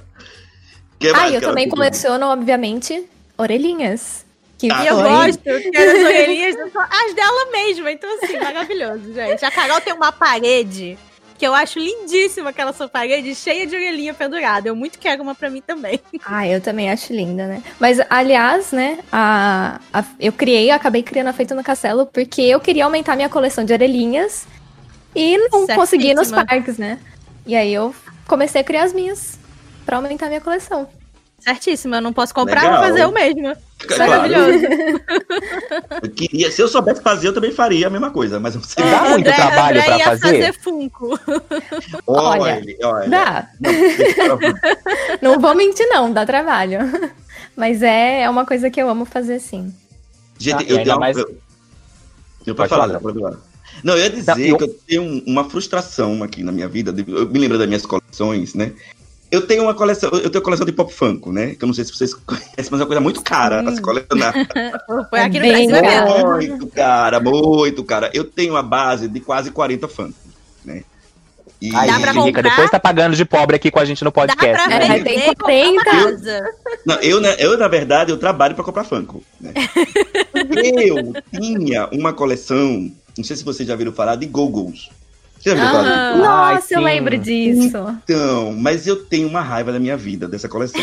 Que 0.98 1.09
Ah, 1.14 1.28
e 1.28 1.35
eu 1.35 1.40
também 1.40 1.68
coleciono, 1.68 2.26
obviamente, 2.26 3.04
orelhinhas. 3.37 4.25
Que 4.59 4.68
Ah, 4.73 4.85
eu 4.87 4.97
gosto 4.97 5.38
que 5.42 5.77
as 5.77 5.94
orelhinhas 6.05 6.55
são 6.73 6.83
as 6.83 7.14
dela 7.14 7.51
mesma. 7.53 7.90
Então, 7.92 8.09
assim, 8.23 8.38
maravilhoso, 8.38 9.12
gente. 9.12 9.44
A 9.44 9.51
Carol 9.51 9.81
tem 9.81 9.92
uma 9.92 10.12
parede 10.12 10.97
que 11.37 11.44
eu 11.44 11.53
acho 11.53 11.81
lindíssima 11.81 12.51
aquela 12.51 12.73
sua 12.73 12.88
parede, 12.88 13.35
cheia 13.35 13.66
de 13.66 13.75
orelhinha 13.75 14.14
pendurada. 14.14 14.68
Eu 14.68 14.77
muito 14.77 14.99
quero 15.01 15.20
uma 15.23 15.35
pra 15.35 15.51
mim 15.51 15.61
também. 15.61 15.99
Ah, 16.25 16.47
eu 16.49 16.61
também 16.61 16.88
acho 16.90 17.12
linda, 17.12 17.47
né? 17.49 17.62
Mas, 17.81 17.99
aliás, 18.09 18.70
né, 18.70 19.01
a, 19.12 19.81
a- 19.92 20.05
eu 20.20 20.33
criei, 20.33 20.70
acabei 20.70 21.03
criando 21.03 21.27
a 21.29 21.33
Feito 21.33 21.55
no 21.55 21.62
Castelo 21.64 22.07
porque 22.07 22.40
eu 22.42 22.61
queria 22.61 22.85
aumentar 22.85 23.16
minha 23.16 23.29
coleção 23.29 23.64
de 23.64 23.73
orelhinhas 23.73 24.47
e 25.14 25.37
não 25.37 25.66
consegui 25.66 26.14
nos 26.14 26.29
Certíssima. 26.29 26.47
parques, 26.47 26.79
né? 26.79 26.99
E 27.44 27.55
aí 27.57 27.75
eu 27.75 27.92
comecei 28.27 28.61
a 28.61 28.64
criar 28.64 28.85
as 28.85 28.92
minhas 28.92 29.37
pra 29.85 29.97
aumentar 29.97 30.29
minha 30.29 30.40
coleção. 30.40 30.88
Certíssimo, 31.44 31.94
eu 31.94 32.00
não 32.00 32.12
posso 32.12 32.33
comprar, 32.35 32.62
Legal. 32.62 32.78
vou 32.78 32.88
fazer 32.88 33.02
eu 33.02 33.12
mesma. 33.12 33.57
Claro. 33.87 34.11
Maravilhoso. 34.11 34.64
Eu 36.02 36.11
queria, 36.11 36.50
se 36.50 36.62
eu 36.62 36.68
soubesse 36.68 37.02
fazer, 37.02 37.28
eu 37.28 37.33
também 37.35 37.50
faria 37.52 37.87
a 37.87 37.90
mesma 37.90 38.11
coisa, 38.11 38.38
mas 38.40 38.54
eu 38.54 38.61
não 38.61 38.68
sei. 38.68 38.83
Dá 38.85 39.11
muito 39.11 39.24
trabalho 39.26 39.78
André 39.78 39.83
pra 39.85 39.98
ia 39.98 40.04
fazer? 40.04 40.52
Funko. 40.59 41.18
Olha, 42.07 42.62
olha. 42.83 43.09
Dá. 43.09 43.48
Não, 45.20 45.33
Não 45.35 45.40
vou 45.40 45.54
mentir, 45.54 45.87
não, 45.88 46.12
dá 46.12 46.24
trabalho. 46.24 46.78
Mas 47.57 47.83
é, 47.83 48.22
é 48.22 48.30
uma 48.30 48.44
coisa 48.46 48.70
que 48.70 48.80
eu 48.80 48.88
amo 48.88 49.04
fazer 49.04 49.38
sim. 49.40 49.72
Gente, 50.38 50.64
e 50.64 50.70
eu 50.70 50.83
tenho 50.85 50.98
mais- 50.98 51.16
Eu, 51.16 51.37
eu 52.46 52.54
falar, 52.54 52.68
falar. 52.68 53.00
pode 53.00 53.18
falar. 53.20 53.37
Não, 53.83 53.94
eu 53.94 54.00
ia 54.04 54.11
dizer 54.11 54.35
Não, 54.37 54.44
eu- 54.44 54.57
que 54.57 54.64
eu 54.64 54.68
tenho 54.87 55.02
um- 55.02 55.22
uma 55.26 55.48
frustração 55.50 56.22
aqui 56.22 56.42
na 56.42 56.52
minha 56.52 56.68
vida. 56.68 56.94
Eu 57.07 57.28
me 57.28 57.38
lembro 57.38 57.59
das 57.59 57.66
minhas 57.66 57.85
coleções, 57.85 58.54
né? 58.54 58.72
Eu 59.30 59.46
tenho 59.46 59.64
uma 59.64 59.74
coleção, 59.74 60.10
eu 60.10 60.30
tenho 60.30 60.42
coleção 60.44 60.64
de 60.64 60.72
pop 60.72 60.92
funko, 60.92 61.32
né? 61.32 61.54
Que 61.54 61.64
eu 61.64 61.66
não 61.66 61.74
sei 61.74 61.84
se 61.84 61.92
vocês 61.92 62.14
conhecem, 62.26 62.54
mas 62.70 62.72
é 62.72 62.76
uma 62.76 62.87
coisa 62.87 63.00
muito 63.00 63.22
cara 63.22 63.68
a 63.68 63.72
se 63.72 63.80
colecionar. 63.80 64.32
Foi 65.10 65.20
aqui 65.20 65.40
no 65.40 65.46
É 65.46 65.48
Brasil 65.50 65.76
é 65.76 65.82
mesmo. 65.82 66.30
Muito 66.32 66.66
cara, 66.68 67.20
muito 67.20 67.84
cara. 67.84 68.10
Eu 68.14 68.24
tenho 68.24 68.56
a 68.56 68.62
base 68.62 69.08
de 69.08 69.20
quase 69.20 69.50
40 69.50 69.88
funkos, 69.88 70.14
né? 70.64 70.84
E 71.60 71.74
Ai, 71.74 71.87
Dá 71.87 71.98
pra 71.98 72.12
gente 72.12 72.24
rica, 72.26 72.42
comprar? 72.42 72.50
depois 72.50 72.70
tá 72.70 72.78
pagando 72.78 73.16
de 73.16 73.24
pobre 73.24 73.56
aqui 73.56 73.70
com 73.70 73.80
a 73.80 73.84
gente 73.84 74.04
no 74.04 74.10
Dá 74.10 74.14
podcast. 74.26 74.68
pra 74.68 74.78
né? 74.78 74.98
É, 74.98 75.02
tem 75.02 75.18
comprar 75.20 75.54
uma 75.54 75.84
40. 75.84 75.84
casa. 75.84 76.40
Não, 76.84 76.96
eu, 76.96 77.20
né, 77.20 77.37
eu, 77.38 77.56
na 77.56 77.68
verdade, 77.68 78.10
eu 78.10 78.18
trabalho 78.18 78.54
para 78.54 78.64
comprar 78.64 78.84
Funko. 78.84 79.22
Né? 79.40 79.52
eu 80.84 81.12
tinha 81.40 81.88
uma 81.90 82.12
coleção, 82.12 82.90
não 83.16 83.24
sei 83.24 83.37
se 83.37 83.44
vocês 83.44 83.66
já 83.66 83.74
viram 83.74 83.92
falar, 83.92 84.16
de 84.16 84.26
Googles. 84.26 84.90
Você 85.44 85.54
já 85.57 85.62
Ah. 85.62 85.72
disso? 85.72 86.24
Ai, 86.24 86.54
Nossa, 86.54 86.74
eu 86.74 86.80
lembro 86.80 87.18
disso. 87.18 87.76
Então, 88.04 88.52
mas 88.54 88.87
eu 88.87 88.96
tenho 89.04 89.28
uma 89.28 89.42
raiva 89.42 89.70
da 89.72 89.78
minha 89.78 89.96
vida 89.96 90.26
dessa 90.26 90.48
coleção. 90.48 90.80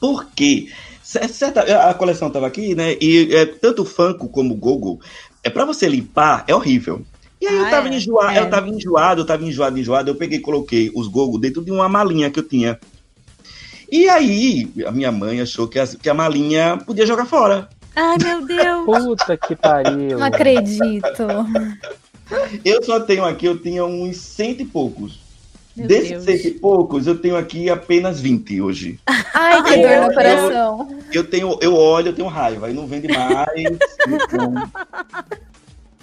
Por 0.00 0.24
quê? 0.34 0.68
Certa, 1.02 1.60
a 1.88 1.94
coleção 1.94 2.30
tava 2.30 2.46
aqui, 2.46 2.74
né? 2.74 2.96
E 3.00 3.28
é, 3.34 3.44
tanto 3.46 3.82
o 3.82 3.84
Funko 3.84 4.28
como 4.28 4.54
o 4.54 4.56
Google, 4.56 4.98
é 5.44 5.50
para 5.50 5.64
você 5.66 5.86
limpar, 5.88 6.44
é 6.48 6.54
horrível. 6.54 7.02
E 7.40 7.46
aí 7.46 7.54
eu 7.56 7.66
Ah, 7.66 7.70
tava 7.70 7.88
é? 7.88 7.94
enjoado, 7.94 8.38
É. 8.38 8.40
eu 8.40 8.48
tava 8.50 8.68
enjoado, 8.68 9.20
eu 9.20 9.26
tava 9.26 9.44
enjoado, 9.44 9.78
enjoado. 9.78 10.10
Eu 10.10 10.14
peguei 10.14 10.38
e 10.38 10.42
coloquei 10.42 10.90
os 10.94 11.06
Google 11.06 11.38
dentro 11.38 11.62
de 11.62 11.70
uma 11.70 11.88
malinha 11.88 12.30
que 12.30 12.40
eu 12.40 12.48
tinha. 12.48 12.78
E 13.92 14.08
aí, 14.08 14.68
a 14.86 14.90
minha 14.90 15.12
mãe 15.12 15.40
achou 15.42 15.68
que, 15.68 15.78
as- 15.78 15.94
que 15.94 16.08
a 16.08 16.14
malinha 16.14 16.78
podia 16.84 17.06
jogar 17.06 17.26
fora. 17.26 17.68
Ai, 17.94 18.16
meu 18.22 18.44
Deus. 18.44 18.84
Puta 18.84 19.36
que 19.36 19.54
pariu. 19.54 20.18
Não 20.18 20.26
acredito. 20.26 21.26
Eu 22.64 22.82
só 22.82 23.00
tenho 23.00 23.24
aqui, 23.24 23.46
eu 23.46 23.58
tinha 23.58 23.84
uns 23.84 24.16
cento 24.16 24.60
e 24.62 24.64
poucos. 24.64 25.20
Meu 25.76 25.86
Desses 25.86 26.08
Deus. 26.10 26.24
cento 26.24 26.44
e 26.46 26.50
poucos, 26.52 27.06
eu 27.06 27.18
tenho 27.18 27.36
aqui 27.36 27.68
apenas 27.68 28.18
20 28.20 28.60
hoje. 28.62 28.98
Ai, 29.34 29.62
que 29.62 29.76
dor 29.76 29.90
eu- 29.90 30.02
no 30.08 30.14
coração. 30.14 30.88
Eu 31.12 31.24
tenho, 31.24 31.58
eu 31.60 31.74
olho, 31.74 32.08
eu 32.08 32.12
tenho 32.14 32.28
raiva, 32.28 32.66
aí 32.66 32.72
não 32.74 32.86
vende 32.86 33.08
mais. 33.08 33.46
então- 34.08 34.54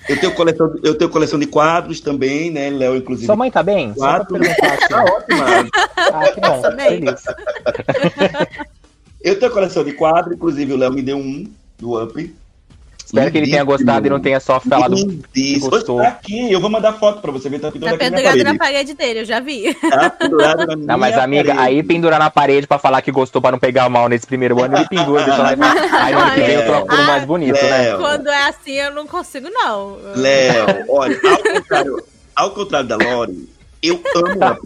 Eu 0.08 0.20
tenho 0.20 0.34
coleção, 0.36 0.76
eu 0.84 0.96
tenho 0.96 1.10
coleção 1.10 1.40
de 1.40 1.46
quadros 1.48 2.02
também, 2.02 2.52
né? 2.52 2.70
Léo, 2.70 2.98
inclusive. 2.98 3.26
Sua 3.26 3.36
mãe 3.38 3.50
tá 3.50 3.64
bem? 3.64 3.94
Só 3.96 4.00
pra 4.00 4.26
Quatro. 4.26 4.40
perguntar 4.40 4.88
Tá 4.90 5.04
ótima. 5.06 5.46
Ah, 5.98 6.32
que 6.32 6.42
bom, 6.42 6.62
Também. 6.62 6.90
feliz. 7.00 7.24
Eu 9.24 9.40
tenho 9.40 9.52
coleção 9.52 9.84
de 9.84 9.94
quadros, 9.94 10.36
inclusive 10.36 10.74
o 10.74 10.78
Léo 10.78 10.92
me 10.92 11.02
deu 11.02 11.18
um 11.18 11.46
do 11.80 12.02
Up. 12.04 12.36
Espero 13.06 13.32
que 13.32 13.38
ele 13.38 13.50
tenha 13.52 13.64
gostado 13.64 14.08
e 14.08 14.10
não 14.10 14.20
tenha 14.20 14.40
só 14.40 14.60
falado. 14.60 14.96
Lindíssimo. 14.96 15.70
gostou. 15.70 16.00
Tá 16.02 16.08
aqui, 16.08 16.52
eu 16.52 16.60
vou 16.60 16.70
mandar 16.70 16.94
foto 16.94 17.22
pra 17.22 17.32
você 17.32 17.48
ver. 17.50 17.60
Tá 17.60 17.72
pendurado 17.72 17.98
Tá 18.00 18.06
aqui 18.06 18.12
na 18.12 18.18
pendurado 18.18 18.44
na 18.54 18.58
parede. 18.58 18.94
dele, 18.96 19.20
eu 19.20 19.26
já 19.26 19.40
vi. 19.40 19.74
Tá 19.76 20.10
pendurado 20.10 20.66
na 20.66 20.76
minha 20.76 20.88
Não, 20.88 20.98
mas 20.98 21.18
amiga, 21.18 21.54
parede. 21.54 21.76
aí 21.78 21.84
pendurar 21.84 22.20
na 22.20 22.30
parede 22.32 22.66
pra 22.66 22.80
falar 22.80 23.02
que 23.04 23.12
gostou 23.12 23.42
pra 23.42 23.52
não 23.52 23.60
pegar 23.60 23.88
mal 23.90 24.10
nesse 24.10 24.26
primeiro 24.26 24.62
ano, 24.64 24.78
ele 24.78 24.88
pendura, 24.88 25.24
deixa 25.26 25.42
lá 25.44 25.56
fala, 25.56 26.04
Aí 26.06 26.14
no 26.14 26.20
ano 26.22 26.32
que 26.32 26.42
vem 26.42 26.56
eu 26.56 26.66
troco 26.66 26.88
por 26.88 27.00
um 27.00 27.04
mais 27.04 27.26
bonito, 27.26 27.54
né? 27.62 27.70
Léo, 27.70 28.00
Quando 28.00 28.28
é 28.30 28.44
assim, 28.48 28.72
eu 28.74 28.92
não 28.94 29.06
consigo, 29.06 29.48
não. 29.52 29.98
Léo, 30.16 30.66
olha, 30.90 31.20
ao 31.24 31.38
contrário, 31.54 32.04
ao 32.36 32.52
contrário 32.52 32.88
da 32.88 32.96
Lori, 32.96 33.50
eu 33.84 34.02
amo 34.16 34.40
o 34.40 34.52
Up. 34.52 34.62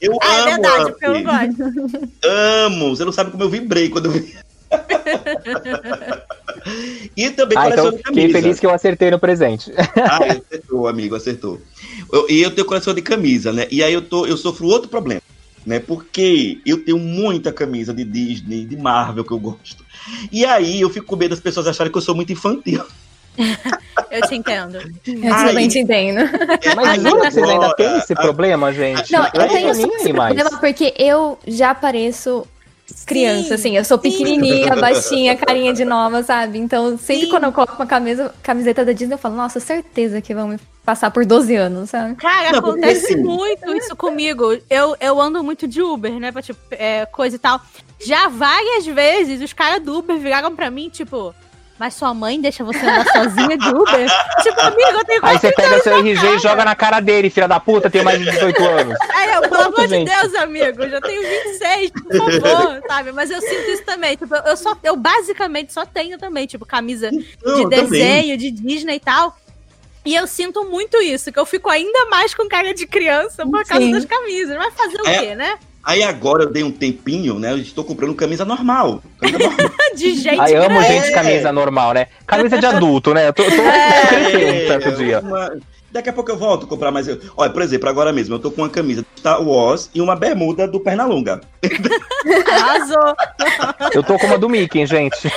Eu 0.00 0.18
Ah, 0.20 0.34
é 0.34 0.40
amo 0.40 0.50
verdade, 0.50 0.82
o 0.82 0.86
porque 0.90 1.06
eu 1.06 1.14
não 1.14 1.20
Up. 1.20 1.46
gosto. 1.56 2.10
Amo. 2.24 2.96
Você 2.96 3.04
não 3.04 3.12
sabe 3.12 3.30
como 3.30 3.44
eu 3.44 3.48
vibrei 3.48 3.88
quando 3.88 4.06
eu 4.06 4.12
vi. 4.12 4.34
E 7.16 7.30
também 7.30 7.58
Ah, 7.58 7.68
então 7.68 7.76
coleciono 7.84 7.96
fiquei 7.98 8.12
camisa. 8.22 8.32
feliz 8.40 8.60
que 8.60 8.66
eu 8.66 8.70
acertei 8.70 9.10
no 9.10 9.18
presente. 9.18 9.72
Ah, 9.96 10.18
acertou, 10.24 10.86
amigo, 10.88 11.14
acertou. 11.14 11.60
Eu- 12.12 12.26
e 12.28 12.42
eu 12.42 12.50
tenho 12.50 12.66
coleção 12.66 12.94
de 12.94 13.02
camisa, 13.02 13.52
né? 13.52 13.66
E 13.70 13.82
aí 13.82 13.92
eu, 13.92 14.02
tô, 14.02 14.26
eu 14.26 14.36
sofro 14.36 14.66
outro 14.66 14.88
problema, 14.88 15.22
né? 15.66 15.78
Porque 15.78 16.60
eu 16.66 16.84
tenho 16.84 16.98
muita 16.98 17.52
camisa 17.52 17.92
de 17.94 18.04
Disney, 18.04 18.64
de 18.64 18.76
Marvel 18.76 19.24
que 19.24 19.32
eu 19.32 19.38
gosto. 19.38 19.84
E 20.30 20.44
aí 20.44 20.80
eu 20.80 20.90
fico 20.90 21.06
com 21.06 21.16
medo 21.16 21.30
das 21.30 21.40
pessoas 21.40 21.66
acharem 21.66 21.90
que 21.92 21.98
eu 21.98 22.02
sou 22.02 22.14
muito 22.14 22.32
infantil. 22.32 22.84
Eu 24.10 24.22
te 24.26 24.34
entendo. 24.34 24.78
Eu 25.06 25.36
também 25.46 25.68
te 25.68 25.78
entendo. 25.78 26.20
Mas 26.74 26.88
Aí 26.88 27.00
jura 27.00 27.26
que 27.26 27.30
vocês 27.34 27.48
ainda 27.48 27.74
têm 27.76 27.98
esse 27.98 28.14
problema, 28.14 28.72
gente? 28.72 29.12
Não, 29.12 29.22
Aí 29.22 29.30
eu 29.34 29.48
tenho 29.48 29.68
eu 29.68 29.74
só 29.74 29.82
nem 29.86 29.96
esse 29.96 30.12
mais. 30.12 30.34
problema 30.34 30.58
porque 30.60 30.94
eu 30.98 31.38
já 31.46 31.74
pareço 31.74 32.44
criança, 33.06 33.48
Sim, 33.48 33.54
assim. 33.54 33.76
Eu 33.76 33.84
sou 33.84 33.98
sim. 34.00 34.10
pequenininha, 34.10 34.74
baixinha, 34.76 35.36
carinha 35.36 35.72
de 35.72 35.84
nova, 35.84 36.22
sabe? 36.22 36.58
Então, 36.58 36.96
sempre 36.98 37.24
Sim. 37.24 37.30
quando 37.30 37.44
eu 37.44 37.52
coloco 37.52 37.74
uma 37.76 37.86
camisa, 37.86 38.34
camiseta 38.42 38.84
da 38.84 38.92
Disney, 38.92 39.14
eu 39.14 39.18
falo, 39.18 39.34
nossa, 39.36 39.60
certeza 39.60 40.20
que 40.20 40.34
vão 40.34 40.48
me 40.48 40.58
passar 40.84 41.10
por 41.10 41.24
12 41.26 41.54
anos, 41.54 41.90
sabe? 41.90 42.14
Cara, 42.16 42.52
Não, 42.52 42.58
acontece 42.60 43.12
assim- 43.12 43.22
muito 43.22 43.70
isso 43.74 43.94
comigo. 43.94 44.56
Eu, 44.70 44.96
eu 45.00 45.20
ando 45.20 45.42
muito 45.44 45.68
de 45.68 45.82
Uber, 45.82 46.12
né? 46.18 46.32
Pra, 46.32 46.40
tipo, 46.42 46.58
é, 46.70 47.04
coisa 47.06 47.36
e 47.36 47.38
tal. 47.38 47.60
Já 48.04 48.28
várias 48.28 48.86
vezes 48.86 49.42
os 49.42 49.52
caras 49.52 49.82
do 49.82 49.98
Uber 49.98 50.16
viraram 50.18 50.54
pra 50.56 50.70
mim, 50.70 50.88
tipo, 50.88 51.34
mas 51.78 51.94
sua 51.94 52.12
mãe 52.12 52.40
deixa 52.40 52.64
você 52.64 52.78
andar 52.78 53.06
sozinha 53.12 53.56
de 53.56 53.68
Uber? 53.68 54.06
tipo, 54.42 54.60
amigo, 54.60 54.90
eu 54.98 55.04
tenho 55.04 55.20
Aí 55.24 55.38
você 55.38 55.52
pega 55.52 55.80
seu 55.82 55.96
RG 55.98 56.36
e 56.36 56.38
joga 56.38 56.64
na 56.64 56.74
cara 56.74 57.00
dele, 57.00 57.30
filha 57.30 57.46
da 57.46 57.60
puta, 57.60 57.88
tem 57.88 58.02
mais 58.02 58.18
de 58.18 58.30
18 58.30 58.64
anos. 58.64 58.96
Eu, 59.34 59.40
pelo 59.48 59.62
amor 59.62 59.86
de 59.86 59.88
gente. 59.88 60.10
Deus, 60.10 60.34
amigo, 60.34 60.82
eu 60.82 60.90
já 60.90 61.00
tenho 61.00 61.22
26, 61.22 61.90
por 61.90 62.16
favor, 62.40 62.82
sabe? 62.88 63.12
Mas 63.12 63.30
eu 63.30 63.40
sinto 63.40 63.70
isso 63.70 63.84
também. 63.84 64.16
Tipo, 64.16 64.34
eu, 64.34 64.56
só, 64.56 64.76
eu 64.82 64.96
basicamente 64.96 65.72
só 65.72 65.86
tenho 65.86 66.18
também, 66.18 66.46
tipo, 66.46 66.66
camisa 66.66 67.10
Não, 67.12 67.20
de 67.20 67.62
eu 67.62 67.70
também. 67.70 67.88
desenho, 67.88 68.36
de 68.36 68.50
Disney 68.50 68.96
e 68.96 69.00
tal. 69.00 69.36
E 70.04 70.14
eu 70.14 70.26
sinto 70.26 70.64
muito 70.64 70.96
isso, 71.02 71.30
que 71.30 71.38
eu 71.38 71.44
fico 71.44 71.68
ainda 71.68 72.06
mais 72.06 72.34
com 72.34 72.48
cara 72.48 72.72
de 72.72 72.86
criança 72.86 73.44
por 73.44 73.62
causa 73.64 73.84
Sim. 73.84 73.92
das 73.92 74.04
camisas. 74.06 74.56
Vai 74.56 74.70
fazer 74.70 75.00
o 75.02 75.06
É. 75.06 75.18
quê, 75.18 75.34
né? 75.34 75.58
Aí 75.82 76.02
agora 76.02 76.42
eu 76.44 76.50
dei 76.52 76.62
um 76.62 76.70
tempinho, 76.70 77.38
né? 77.38 77.52
Eu 77.52 77.58
estou 77.58 77.82
comprando 77.84 78.14
camisa 78.14 78.44
normal. 78.44 79.02
Camisa 79.20 79.38
normal. 79.38 79.70
De 79.96 80.14
gente 80.16 80.40
Aí 80.40 80.54
amo 80.54 80.68
grande. 80.78 80.86
gente 80.88 81.12
camisa 81.12 81.50
normal, 81.52 81.92
né? 81.94 82.06
Camisa 82.26 82.58
de 82.58 82.66
adulto, 82.66 83.14
né? 83.14 83.28
Eu 83.28 83.32
tô, 83.32 83.42
eu 83.42 83.50
tô 83.50 83.62
É. 83.62 84.06
crescendo 84.06 84.52
um 84.52 84.66
certo 84.66 84.96
dia. 84.96 85.20
uma- 85.20 85.52
Daqui 85.90 86.10
a 86.10 86.12
pouco 86.12 86.30
eu 86.30 86.36
volto 86.36 86.66
a 86.66 86.68
comprar 86.68 86.90
mais. 86.90 87.06
Olha, 87.36 87.50
por 87.50 87.62
exemplo, 87.62 87.88
agora 87.88 88.12
mesmo, 88.12 88.34
eu 88.34 88.38
tô 88.38 88.50
com 88.50 88.60
uma 88.60 88.68
camisa 88.68 89.00
de 89.02 89.08
Star 89.20 89.42
Wars 89.42 89.88
e 89.94 90.02
uma 90.02 90.14
bermuda 90.14 90.68
do 90.68 90.78
Pernalonga. 90.80 91.40
Arrasou. 92.46 93.16
Eu 93.94 94.02
tô 94.02 94.18
com 94.18 94.26
uma 94.26 94.36
do 94.36 94.50
Mickey, 94.50 94.84
gente. 94.84 95.16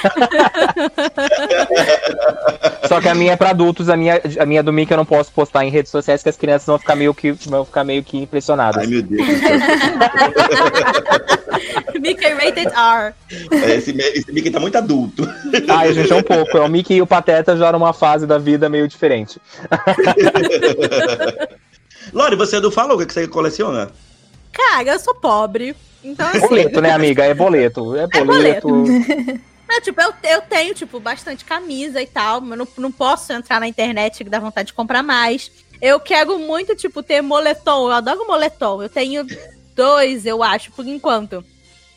Só 2.87 2.99
que 2.99 3.07
a 3.07 3.15
minha 3.15 3.33
é 3.33 3.37
pra 3.37 3.51
adultos, 3.51 3.87
a 3.87 3.95
minha, 3.95 4.21
a 4.39 4.45
minha 4.45 4.61
do 4.61 4.73
Mickey 4.73 4.91
eu 4.93 4.97
não 4.97 5.05
posso 5.05 5.31
postar 5.31 5.63
em 5.63 5.69
redes 5.69 5.89
sociais, 5.89 6.21
que 6.21 6.27
as 6.29 6.35
crianças 6.35 6.67
vão 6.67 6.77
ficar 6.77 6.95
meio 6.95 7.13
que, 7.13 7.31
vão 7.31 7.63
ficar 7.63 7.85
meio 7.85 8.03
que 8.03 8.17
impressionadas. 8.17 8.83
Ai, 8.83 8.87
meu 8.87 9.01
Deus 9.01 9.25
do. 9.25 9.33
Mickey 12.01 12.33
Rated 12.33 12.67
R. 12.67 13.13
É, 13.51 13.75
Esse, 13.75 13.91
esse 13.91 14.31
Mickey 14.31 14.49
tá 14.49 14.59
muito 14.59 14.77
adulto. 14.77 15.27
Ai, 15.69 15.93
gente, 15.93 16.11
é 16.11 16.15
um 16.15 16.23
pouco. 16.23 16.57
É 16.57 16.61
o 16.61 16.67
Mickey 16.67 16.95
e 16.95 17.01
o 17.01 17.07
Pateta 17.07 17.55
já 17.55 17.71
numa 17.71 17.93
fase 17.93 18.25
da 18.25 18.37
vida 18.37 18.67
meio 18.67 18.87
diferente. 18.87 19.39
Lori, 22.11 22.35
você 22.35 22.57
é 22.57 22.61
do 22.61 22.71
Falou, 22.71 22.95
o 22.95 22.99
que 22.99 23.05
que 23.05 23.13
você 23.13 23.27
coleciona? 23.27 23.91
Cara, 24.51 24.89
eu 24.89 24.99
sou 24.99 25.15
pobre. 25.15 25.75
Então, 26.03 26.27
assim. 26.27 26.39
Boleto, 26.39 26.81
né, 26.81 26.91
amiga? 26.91 27.23
É 27.23 27.33
boleto. 27.33 27.95
É 27.95 28.23
boleto. 28.23 28.85
É, 29.71 29.79
tipo, 29.79 30.01
eu, 30.01 30.13
eu 30.23 30.41
tenho, 30.41 30.73
tipo, 30.73 30.99
bastante 30.99 31.45
camisa 31.45 32.01
e 32.01 32.05
tal, 32.05 32.41
mas 32.41 32.57
não, 32.57 32.67
não 32.77 32.91
posso 32.91 33.31
entrar 33.31 33.57
na 33.57 33.67
internet 33.67 34.21
que 34.21 34.29
dá 34.29 34.37
vontade 34.37 34.67
de 34.67 34.73
comprar 34.73 35.01
mais. 35.01 35.49
Eu 35.81 35.97
quero 35.99 36.37
muito, 36.37 36.75
tipo, 36.75 37.01
ter 37.01 37.21
moletom. 37.21 37.87
Eu 37.87 37.93
adoro 37.93 38.27
moletom. 38.27 38.83
Eu 38.83 38.89
tenho 38.89 39.25
dois, 39.73 40.25
eu 40.25 40.43
acho, 40.43 40.71
por 40.71 40.85
enquanto. 40.85 41.43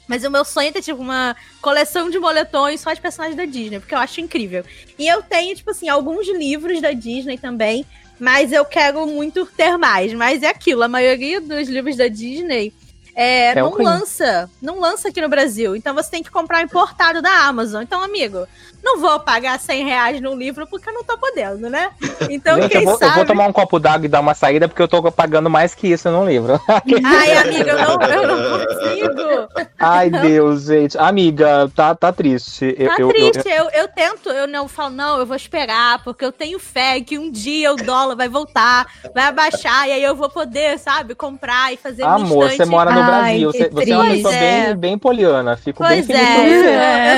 Mas 0.07 0.23
o 0.23 0.31
meu 0.31 0.45
sonho 0.45 0.69
é 0.69 0.73
ter, 0.73 0.83
tipo, 0.83 1.01
uma 1.01 1.35
coleção 1.61 2.11
de 2.11 2.19
moletons 2.19 2.81
só 2.81 2.93
de 2.93 3.01
personagens 3.01 3.37
da 3.37 3.45
Disney, 3.45 3.81
porque 3.81 3.95
eu 3.95 3.99
acho 3.99 4.21
incrível. 4.21 4.63
E 4.99 5.09
eu 5.09 5.23
tenho, 5.23 5.57
tipo 5.57 5.71
assim, 5.71 5.89
alguns 5.89 6.29
livros 6.29 6.81
da 6.81 6.93
Disney 6.93 7.39
também, 7.39 7.85
mas 8.19 8.53
eu 8.53 8.65
quero 8.65 9.07
muito 9.07 9.47
ter 9.47 9.77
mais. 9.77 10.13
Mas 10.13 10.43
é 10.43 10.49
aquilo, 10.49 10.83
a 10.83 10.89
maioria 10.89 11.41
dos 11.41 11.69
livros 11.69 11.97
da 11.97 12.09
Disney 12.09 12.73
é, 13.15 13.51
É 13.51 13.55
não 13.55 13.71
ruim. 13.71 13.85
lança, 13.85 14.51
não 14.61 14.81
lança 14.81 15.09
aqui 15.09 15.21
no 15.21 15.29
Brasil. 15.29 15.77
Então 15.77 15.95
você 15.95 16.11
tem 16.11 16.23
que 16.23 16.31
comprar 16.31 16.63
importado 16.63 17.23
da 17.23 17.47
Amazon. 17.47 17.83
Então, 17.83 18.03
amigo, 18.03 18.47
não 18.85 18.99
vou 19.01 19.19
pagar 19.21 19.59
100 19.59 19.85
reais 19.87 20.21
num 20.21 20.37
livro 20.37 20.67
porque 20.67 20.89
eu 20.89 20.93
não 20.95 21.03
tô 21.03 21.17
podendo, 21.17 21.71
né? 21.71 21.91
Então, 22.31 22.57
Gente, 22.61 22.71
quem 22.71 22.81
eu 22.83 22.85
vou, 22.85 22.93
eu 22.95 22.99
sabe... 22.99 23.15
vou 23.15 23.25
tomar 23.25 23.47
um 23.47 23.53
copo 23.53 23.79
d'água 23.81 24.05
e 24.07 24.09
dar 24.09 24.21
uma 24.21 24.35
saída, 24.35 24.69
porque 24.69 24.83
eu 24.83 24.89
tô 24.89 25.11
pagando 25.11 25.49
mais 25.49 25.75
que 25.75 25.89
isso 25.89 26.11
num 26.11 26.27
livro. 26.27 26.61
Ai, 26.69 27.37
amiga, 27.39 27.71
eu 27.73 27.79
não, 27.79 28.03
eu 28.03 28.27
não 28.29 28.67
consigo. 28.67 29.49
Ai, 29.79 30.11
Deus, 30.11 30.65
gente. 30.65 30.99
Amiga, 30.99 31.71
tá, 31.75 31.95
tá 31.95 32.13
triste. 32.13 32.75
Eu, 32.79 32.89
Tá 32.89 32.97
eu- 32.99 33.09
eu- 33.11 33.31
triste, 33.33 33.49
eu, 33.49 33.71
eu, 33.71 33.89
tento, 33.89 34.29
eu 34.29 34.47
não 34.47 34.69
falo, 34.69 34.91
não, 34.95 35.19
eu 35.19 35.27
vou 35.27 35.37
esperar, 35.37 36.03
porque 36.05 36.25
eu 36.25 36.33
tenho 36.33 36.59
fé 36.59 37.01
que 37.01 37.19
um 37.19 37.31
dia 37.31 37.73
o 37.73 37.77
dólar 37.77 38.15
vai 38.17 38.29
voltar, 38.29 38.87
vai 39.15 39.25
abaixar, 39.25 39.89
e 39.89 39.93
aí 39.93 40.03
eu 40.03 40.15
vou 40.15 40.29
poder, 40.29 40.79
sabe, 40.79 41.15
comprar 41.15 41.73
e 41.73 41.77
fazer 41.77 42.03
Amor, 42.05 42.51
você 42.51 42.65
mora 42.65 42.91
no 42.93 43.01
Ai, 43.01 43.07
Brasil. 43.41 43.51
que 43.53 43.59
Você, 43.59 43.69
você 43.71 43.91
é 43.93 43.97
uma 43.97 44.11
pessoa 44.11 44.35
É. 44.35 44.67
bem, 44.67 44.77
bem 44.77 44.99
poliana. 44.99 45.57
Fico 45.57 45.83
bem 45.87 46.05
Pois 46.05 46.07
feliz 46.07 46.23
é, 46.23 46.35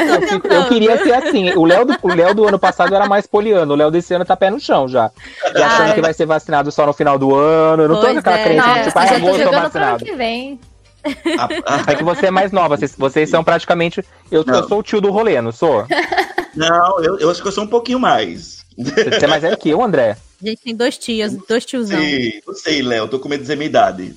com 0.06 0.14
eu, 0.14 0.20
você. 0.20 0.34
eu 0.34 0.40
Eu, 0.56 0.62
eu 0.62 0.68
queria 0.68 1.02
ser 1.02 1.14
assim. 1.14 1.55
O 1.57 1.64
Léo, 1.64 1.84
do, 1.84 1.96
o 2.02 2.09
Léo 2.14 2.34
do 2.34 2.46
ano 2.46 2.59
passado 2.59 2.94
era 2.94 3.07
mais 3.07 3.26
poliano. 3.26 3.72
O 3.72 3.76
Léo 3.76 3.90
desse 3.90 4.14
ano 4.14 4.24
tá 4.24 4.36
pé 4.36 4.50
no 4.50 4.61
chão 4.61 4.86
já. 4.88 5.11
Já 5.57 5.66
achando 5.66 5.88
Ai. 5.88 5.94
que 5.94 6.00
vai 6.00 6.12
ser 6.14 6.26
vacinado 6.26 6.70
só 6.70 6.86
no 6.86 6.92
final 6.92 7.18
do 7.18 7.34
ano. 7.34 7.84
Eu 7.84 7.88
não 7.88 7.96
tô 7.96 8.02
Pois 8.02 8.14
naquela 8.14 8.38
é. 8.38 8.44
crença 8.44 8.62
de 8.62 8.68
Nossa, 8.68 8.84
tipo, 8.84 8.98
ah, 8.98 9.07
tô 9.09 9.14
agosto 9.14 9.44
tô 9.44 9.50
vacinado. 9.52 10.04
que 10.04 10.14
vem. 10.14 10.61
É 11.86 11.94
que 11.94 12.02
você 12.04 12.26
é 12.26 12.30
mais 12.30 12.50
nova. 12.52 12.76
Vocês, 12.76 12.94
vocês 12.96 13.30
são 13.30 13.42
praticamente. 13.44 14.04
Eu, 14.30 14.40
eu 14.40 14.44
Não. 14.46 14.68
sou 14.68 14.78
o 14.80 14.82
tio 14.82 15.00
do 15.00 15.11
rolê, 15.11 15.40
não 15.40 15.52
sou? 15.52 15.86
não, 16.54 17.02
eu, 17.02 17.18
eu 17.18 17.30
acho 17.30 17.40
que 17.42 17.48
eu 17.48 17.52
sou 17.52 17.64
um 17.64 17.68
pouquinho 17.68 18.00
mais. 18.00 18.64
Você 18.76 19.24
é 19.24 19.26
mais 19.26 19.40
velho 19.42 19.57
que 19.57 19.70
eu, 19.70 19.82
André. 19.82 20.16
A 20.42 20.46
gente 20.48 20.61
tem 20.62 20.74
dois 20.76 20.98
tios, 20.98 21.32
dois 21.48 21.64
tiozão. 21.64 21.98
Sei, 21.98 22.42
não 22.46 22.54
sei, 22.54 22.82
Léo, 22.82 23.09
tô 23.09 23.18
com 23.18 23.26
medo 23.28 23.38
de 23.38 23.44
dizer 23.44 23.57
minha 23.57 23.68
idade. 23.70 24.14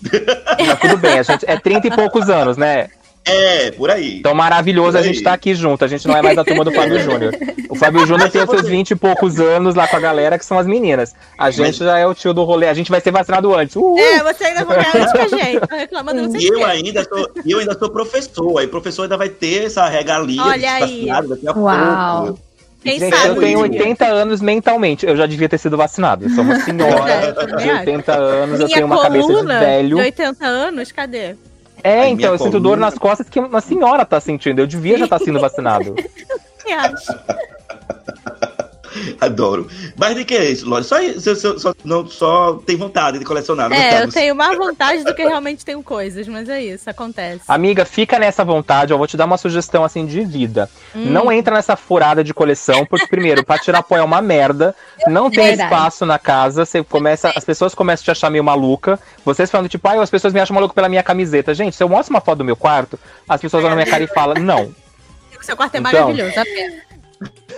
Mas 0.68 0.80
tudo 0.80 0.98
bem, 0.98 1.18
a 1.20 1.24
gente 1.24 1.46
é 1.48 1.58
30 1.58 1.88
e 1.88 1.92
poucos 1.92 2.30
anos, 2.30 2.58
né? 2.58 2.90
É, 3.26 3.70
por 3.72 3.92
aí. 3.92 4.18
Então 4.20 4.34
maravilhoso 4.34 4.98
a 4.98 5.02
gente 5.02 5.22
tá 5.22 5.34
aqui 5.34 5.54
junto. 5.54 5.86
A 5.86 5.88
gente 5.88 6.08
não 6.08 6.16
é 6.18 6.22
mais 6.22 6.38
a 6.38 6.44
turma 6.44 6.64
do 6.64 6.72
Fábio 6.72 6.98
Júnior. 7.04 7.34
O 7.70 7.76
Fábio 7.76 8.06
Júnior 8.08 8.30
tem 8.32 8.42
os 8.42 8.50
seus 8.50 8.68
20 8.68 8.92
e 8.92 8.96
poucos 8.96 9.40
anos 9.40 9.76
lá 9.76 9.88
com 9.88 9.98
a 9.98 10.00
galera, 10.00 10.40
que 10.40 10.46
são 10.46 10.58
as 10.58 10.66
meninas. 10.66 11.14
A 11.38 11.52
gente 11.52 11.78
já 11.78 11.98
é 12.00 12.08
o 12.08 12.16
tio 12.16 12.34
do 12.34 12.44
rolê. 12.44 12.68
A 12.68 12.74
gente 12.74 12.90
vai 12.90 13.00
ser 13.02 13.12
vacinado 13.12 13.54
antes. 13.54 13.76
Uhul. 13.76 14.00
É, 14.00 14.24
você 14.24 14.46
ainda 14.46 14.66
vai 14.66 14.78
ganhar 14.78 14.96
antes 14.96 15.12
que 15.12 15.18
a 15.20 15.28
gente. 15.44 15.68
Tá 15.68 15.76
reclamando 15.76 16.22
não 16.24 16.32
sei 16.32 16.42
E 16.42 16.48
eu 16.48 16.66
ainda 16.66 17.04
sou, 17.04 17.30
e 17.46 17.52
eu 17.52 17.60
ainda 17.60 17.78
sou 17.78 17.90
professor, 17.92 18.58
aí 18.60 18.68
professor 18.68 19.04
ainda 19.04 19.18
vai 19.18 19.30
ter 19.30 19.66
essa 19.66 19.88
regalia 19.88 20.42
Olha 20.42 20.74
aí. 20.74 21.00
vacinado 21.02 21.28
daqui 21.30 21.48
a 21.48 21.52
Uau. 21.54 22.26
pouco. 22.26 22.40
Quem 22.82 22.98
Gente, 22.98 23.14
sabe? 23.16 23.28
eu 23.28 23.36
tenho 23.42 23.58
Sim. 23.58 23.64
80 23.64 24.06
anos 24.06 24.42
mentalmente. 24.42 25.06
Eu 25.06 25.16
já 25.18 25.26
devia 25.26 25.50
ter 25.50 25.58
sido 25.58 25.76
vacinado. 25.76 26.26
Eu 26.26 26.30
sou 26.30 26.44
uma 26.46 26.56
É, 26.58 26.60
senhora 26.62 27.26
eu 27.26 27.36
também 27.36 27.58
de 27.66 27.70
acho. 27.70 27.80
80 27.82 28.14
anos, 28.16 28.60
eu 28.62 28.66
Minha 28.66 28.76
tenho 28.78 28.86
uma 28.88 29.02
cabeça 29.02 29.28
de 29.36 29.46
velho. 29.46 29.96
de 29.98 30.02
80 30.02 30.46
anos, 30.46 30.92
cadê? 30.94 31.36
É, 31.84 32.02
Ai, 32.02 32.10
então, 32.10 32.32
eu 32.32 32.38
sinto 32.38 32.60
dor 32.60 32.72
coluna. 32.72 32.86
nas 32.88 32.98
costas 32.98 33.30
que 33.30 33.40
uma 33.40 33.62
senhora 33.62 34.06
tá 34.06 34.20
sentindo. 34.20 34.60
Eu 34.60 34.68
devia 34.68 34.98
já 34.98 35.06
estar 35.06 35.20
sendo 35.20 35.40
vacinado. 35.40 35.96
Adoro. 39.22 39.68
Mas 39.98 40.16
de 40.16 40.26
que 40.26 40.36
é 40.36 40.52
isso, 40.52 40.68
Lore? 40.70 40.84
Só, 40.84 40.96
só, 41.20 41.36
só, 41.36 41.58
só- 41.58 41.76
não, 41.84 42.08
só 42.08 42.54
tem 42.66 42.76
vontade 42.76 43.20
de 43.20 43.26
colecionar. 43.26 43.70
não 43.70 43.76
É, 43.76 43.80
eu 43.90 43.94
estamos. 43.94 44.14
tenho 44.16 44.36
mais 44.36 44.58
vontade 44.58 45.04
do 45.04 45.14
que 45.16 45.24
realmente 45.24 45.64
tenho 45.66 45.82
coisas, 45.84 46.28
mas 46.28 46.48
é 46.50 46.62
isso, 46.62 46.90
acontece. 46.90 47.42
Amiga, 47.48 47.86
fica 47.86 48.18
nessa 48.20 48.44
vontade. 48.44 48.92
Eu 48.94 48.98
vou 48.98 49.08
te 49.08 49.18
dar 49.18 49.26
uma 49.26 49.38
sugestão 49.38 49.84
assim 49.84 50.06
de 50.06 50.22
vida. 50.22 50.70
Hum. 50.96 51.06
Não 51.06 51.32
entra 51.32 51.56
nessa 51.56 51.76
furada 51.76 52.24
de 52.24 52.34
coleção, 52.34 52.86
porque 52.86 53.08
primeiro, 53.08 53.44
pra 53.46 53.58
tirar 53.58 53.84
pó 53.84 53.98
é 53.98 54.04
uma 54.04 54.22
merda. 54.22 54.76
Não 55.08 55.30
tem 55.30 55.46
Verdade. 55.48 55.72
espaço 55.74 56.06
na 56.06 56.20
casa. 56.20 56.66
Você 56.66 56.84
começa, 56.84 57.32
as 57.36 57.44
pessoas 57.44 57.74
começam 57.76 58.04
a 58.04 58.06
te 58.06 58.12
achar 58.12 58.30
meio 58.30 58.44
maluca. 58.44 59.00
Vocês 59.26 59.50
falando 59.52 59.70
tipo, 59.70 59.88
ai, 59.88 59.98
as 60.00 60.10
pessoas 60.10 60.34
me 60.34 60.40
acham 60.40 60.54
maluco 60.56 60.74
pela 60.76 60.90
minha 60.90 61.04
camiseta. 61.04 61.54
Gente, 61.54 61.76
se 61.76 61.84
eu 61.84 61.90
mostro 61.90 62.14
uma 62.14 62.22
foto 62.22 62.40
do 62.40 62.46
meu 62.46 62.56
quarto, 62.56 63.00
as 63.28 63.40
pessoas 63.42 63.64
olham 63.64 63.76
na 63.76 63.84
minha 63.84 63.88
cara 63.92 64.04
e 64.04 64.08
falam, 64.08 64.36
não. 64.42 64.74
O 65.40 65.44
seu 65.46 65.56
quarto 65.56 65.74
é 65.76 65.80
Então. 65.80 65.92
maravilhoso, 65.94 66.38
apenas. 66.38 66.74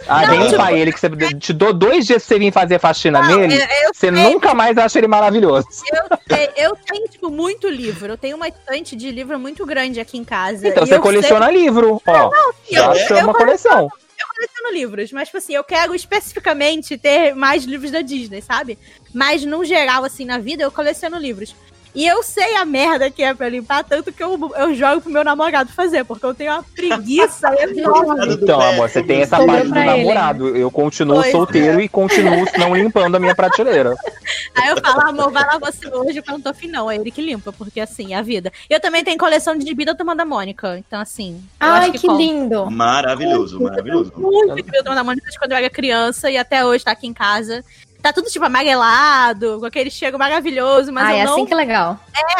Ah, 0.07 0.25
Não, 0.25 0.37
nem 0.39 0.45
tipo- 0.45 0.57
pai, 0.57 0.79
ele 0.79 0.91
que 0.91 0.99
você 0.99 1.09
te 1.39 1.53
dou 1.53 1.71
dois 1.71 2.07
dias 2.07 2.25
pra 2.25 2.35
você 2.35 2.39
vir 2.39 2.51
fazer 2.51 2.79
faxina 2.79 3.21
Não, 3.21 3.37
nele, 3.37 3.55
eu- 3.55 3.59
eu 3.59 3.93
você 3.93 4.11
sei. 4.11 4.11
nunca 4.11 4.53
mais 4.55 4.75
acha 4.77 4.97
ele 4.97 5.07
maravilhoso. 5.07 5.67
Eu, 5.93 6.17
sei- 6.35 6.49
eu 6.57 6.75
tenho, 6.75 7.07
tipo, 7.07 7.29
muito 7.29 7.69
livro. 7.69 8.13
Eu 8.13 8.17
tenho 8.17 8.35
uma 8.35 8.47
estante 8.47 8.95
de 8.95 9.11
livro 9.11 9.37
muito 9.39 9.63
grande 9.65 9.99
aqui 9.99 10.17
em 10.17 10.23
casa. 10.23 10.67
Então 10.67 10.83
E 10.83 10.87
você 10.87 10.95
eu 10.95 11.01
coleciona 11.01 11.51
livro, 11.51 12.01
ó. 12.07 12.31
sei- 12.65 12.75
Já 12.77 12.85
eu, 12.95 13.17
eu 13.17 13.23
uma 13.23 13.33
coleção. 13.33 13.87
coleciono 14.35 14.71
livros, 14.73 15.11
mas, 15.11 15.27
tipo 15.27 15.37
assim, 15.37 15.53
eu 15.53 15.63
quero 15.63 15.93
especificamente 15.93 16.97
ter 16.97 17.35
mais 17.35 17.63
livros 17.63 17.91
da 17.91 18.01
Disney, 18.01 18.41
sabe? 18.41 18.79
Mas, 19.13 19.43
no 19.45 19.63
geral, 19.63 20.03
assim, 20.03 20.25
na 20.25 20.37
vida, 20.39 20.63
eu 20.63 20.71
coleciono 20.71 21.17
livros. 21.17 21.53
E 21.93 22.07
eu 22.07 22.23
sei 22.23 22.55
a 22.55 22.65
merda 22.65 23.11
que 23.11 23.21
é 23.21 23.33
pra 23.33 23.49
limpar, 23.49 23.83
tanto 23.83 24.11
que 24.11 24.23
eu, 24.23 24.37
eu 24.55 24.73
jogo 24.73 25.01
pro 25.01 25.11
meu 25.11 25.23
namorado 25.23 25.71
fazer, 25.71 26.05
porque 26.05 26.25
eu 26.25 26.33
tenho 26.33 26.51
uma 26.53 26.63
preguiça 26.63 27.49
enorme. 27.61 28.33
Então, 28.33 28.61
amor, 28.61 28.89
você 28.89 29.03
tem 29.03 29.21
essa 29.21 29.37
parte 29.45 29.65
do 29.65 29.69
pra 29.71 29.81
ele. 29.97 30.03
namorado. 30.03 30.55
Eu 30.55 30.71
continuo 30.71 31.15
Pois 31.17 31.27
é. 31.27 31.31
solteiro 31.31 31.81
e 31.81 31.89
continuo 31.89 32.45
não 32.57 32.75
limpando 32.75 33.15
a 33.15 33.19
minha 33.19 33.35
prateleira. 33.35 33.95
Aí 34.55 34.69
eu 34.69 34.77
falo, 34.81 35.01
amor, 35.01 35.31
vai 35.31 35.43
lá 35.45 35.57
você 35.57 35.87
hoje, 35.87 36.19
eu 36.19 36.23
não 36.27 36.41
tô 36.41 36.49
afim, 36.49 36.67
não. 36.67 36.89
É 36.89 36.95
ele 36.95 37.11
que 37.11 37.21
limpa, 37.21 37.51
porque 37.51 37.79
assim, 37.79 38.13
é 38.13 38.17
a 38.17 38.21
vida. 38.21 38.51
Eu 38.69 38.79
também 38.79 39.03
tenho 39.03 39.17
coleção 39.17 39.55
de 39.57 39.65
gibi 39.65 39.83
da 39.85 39.95
Turma 39.95 40.15
da 40.15 40.23
Mônica. 40.25 40.77
Então, 40.77 40.99
assim. 40.99 41.41
eu 41.59 41.67
Ai, 41.67 41.89
acho 41.89 41.91
que, 41.93 41.99
que 41.99 42.07
lindo. 42.07 42.69
Maravilhoso, 42.71 43.61
maravilhoso. 43.61 44.13
muito 44.15 44.55
gibi 44.55 44.71
da 44.71 44.79
Turma 44.79 44.95
da 44.95 45.03
Mônica 45.03 45.29
de 45.29 45.37
quando 45.37 45.51
eu 45.51 45.57
era 45.57 45.69
criança 45.69 46.29
e 46.29 46.37
até 46.37 46.65
hoje 46.65 46.83
tá 46.85 46.91
aqui 46.91 47.07
em 47.07 47.13
casa. 47.13 47.63
Tá 48.01 48.11
tudo, 48.11 48.29
tipo, 48.29 48.43
amarelado, 48.45 49.59
com 49.59 49.65
aquele 49.65 49.91
cheiro 49.91 50.17
maravilhoso, 50.17 50.91
mas 50.91 51.05
Ai, 51.05 51.21
eu 51.21 51.25
não. 51.25 51.33
assim 51.33 51.45
que 51.45 51.53
é 51.53 51.55
legal. 51.55 51.99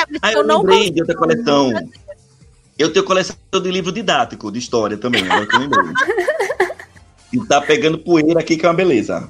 mas 0.09 0.20
Ah, 0.22 0.32
eu 0.34 0.39
eu 0.39 0.43
não 0.43 0.62
lembrei 0.64 0.89
de 0.89 1.01
outra 1.01 1.16
coleção. 1.16 1.72
Eu 2.80 2.91
tenho 2.91 3.05
coleção 3.05 3.36
de 3.51 3.72
livro 3.72 3.91
didático, 3.91 4.51
de 4.51 4.57
história 4.57 4.97
também, 4.97 5.24
agora 5.24 5.45
que 5.45 5.55
eu 5.55 5.59
lembrei. 5.59 5.93
E 7.34 7.39
tá 7.45 7.62
pegando 7.62 7.97
poeira 7.97 8.39
aqui, 8.39 8.57
que 8.57 8.66
é 8.66 8.70
uma 8.70 8.76
beleza. 8.76 9.30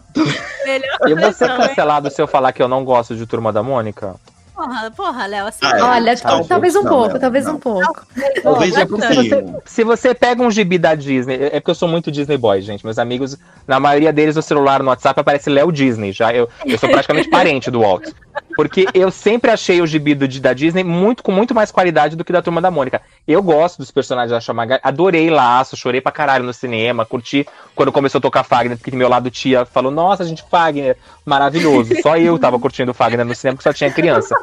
melhor. 0.66 0.98
Eu 1.02 1.18
vou 1.18 1.34
ser 1.34 1.50
hein? 1.50 1.58
cancelado 1.58 2.10
se 2.10 2.22
eu 2.22 2.28
falar 2.28 2.52
que 2.54 2.64
eu 2.64 2.68
não 2.68 2.84
gosto 2.84 3.16
de 3.16 3.26
Turma 3.26 3.52
da 3.52 3.62
Mônica? 3.62 4.16
Porra, 4.62 4.92
porra, 4.92 5.26
Léo, 5.26 5.48
assim. 5.48 5.60
Ah, 5.64 5.78
é. 5.78 5.82
Olha, 5.82 6.16
Não, 6.24 6.44
talvez 6.44 6.76
um 6.76 6.84
não, 6.84 6.92
pouco, 6.92 7.14
não, 7.14 7.20
talvez 7.20 7.46
não. 7.46 7.56
um 7.56 7.60
pouco. 7.60 8.06
Talvez 8.44 8.78
um 8.78 8.86
bastante. 8.86 9.30
pouquinho. 9.30 9.62
Se 9.66 9.84
você 9.84 10.14
pega 10.14 10.44
um 10.44 10.52
gibi 10.52 10.78
da 10.78 10.94
Disney, 10.94 11.36
é 11.46 11.60
porque 11.60 11.72
eu 11.72 11.76
sou 11.76 11.90
muito 11.90 12.12
Disney 12.12 12.38
boy, 12.38 12.62
gente. 12.62 12.86
Meus 12.86 13.00
amigos, 13.00 13.36
na 13.68 13.80
maioria 13.80 14.14
deles, 14.14 14.38
o 14.38 14.42
celular 14.42 14.84
no 14.84 14.90
WhatsApp 14.90 15.20
aparece 15.20 15.50
Léo 15.50 15.72
Disney. 15.72 16.12
Já 16.12 16.32
eu, 16.32 16.48
eu 16.64 16.78
sou 16.78 16.88
praticamente 16.90 17.28
parente 17.32 17.72
do 17.72 17.82
Walt. 17.82 18.10
Porque 18.56 18.86
eu 18.94 19.12
sempre 19.12 19.52
achei 19.52 19.82
o 19.82 19.88
gibi 19.88 20.14
do, 20.16 20.28
da 20.40 20.54
Disney 20.54 20.84
muito, 20.84 21.24
com 21.24 21.32
muito 21.32 21.54
mais 21.54 21.72
qualidade 21.72 22.16
do 22.16 22.24
que 22.24 22.34
da 22.34 22.42
Turma 22.42 22.62
da 22.62 22.72
Mônica. 22.72 23.02
Eu 23.28 23.42
gosto 23.42 23.78
dos 23.78 23.92
personagens 23.92 24.32
da 24.32 24.40
Chamaga, 24.40 24.80
adorei 24.84 25.30
Laço, 25.30 25.78
chorei 25.78 26.02
pra 26.02 26.12
caralho 26.12 26.44
no 26.44 26.54
cinema, 26.54 27.06
curti 27.06 27.46
quando 27.76 27.92
começou 27.92 28.20
a 28.20 28.22
tocar 28.22 28.44
Fagner, 28.44 28.78
porque 28.78 28.96
meu 28.96 29.10
lado 29.10 29.30
tia 29.32 29.66
falou, 29.66 29.92
nossa, 29.92 30.24
gente, 30.24 30.44
Fagner, 30.50 30.98
maravilhoso. 31.26 31.94
Só 32.02 32.18
eu 32.18 32.38
tava 32.38 32.60
curtindo 32.60 32.94
Fagner 32.94 33.26
no 33.26 33.34
cinema, 33.36 33.56
porque 33.58 33.70
só 33.70 33.74
tinha 33.74 33.92
criança. 33.92 34.36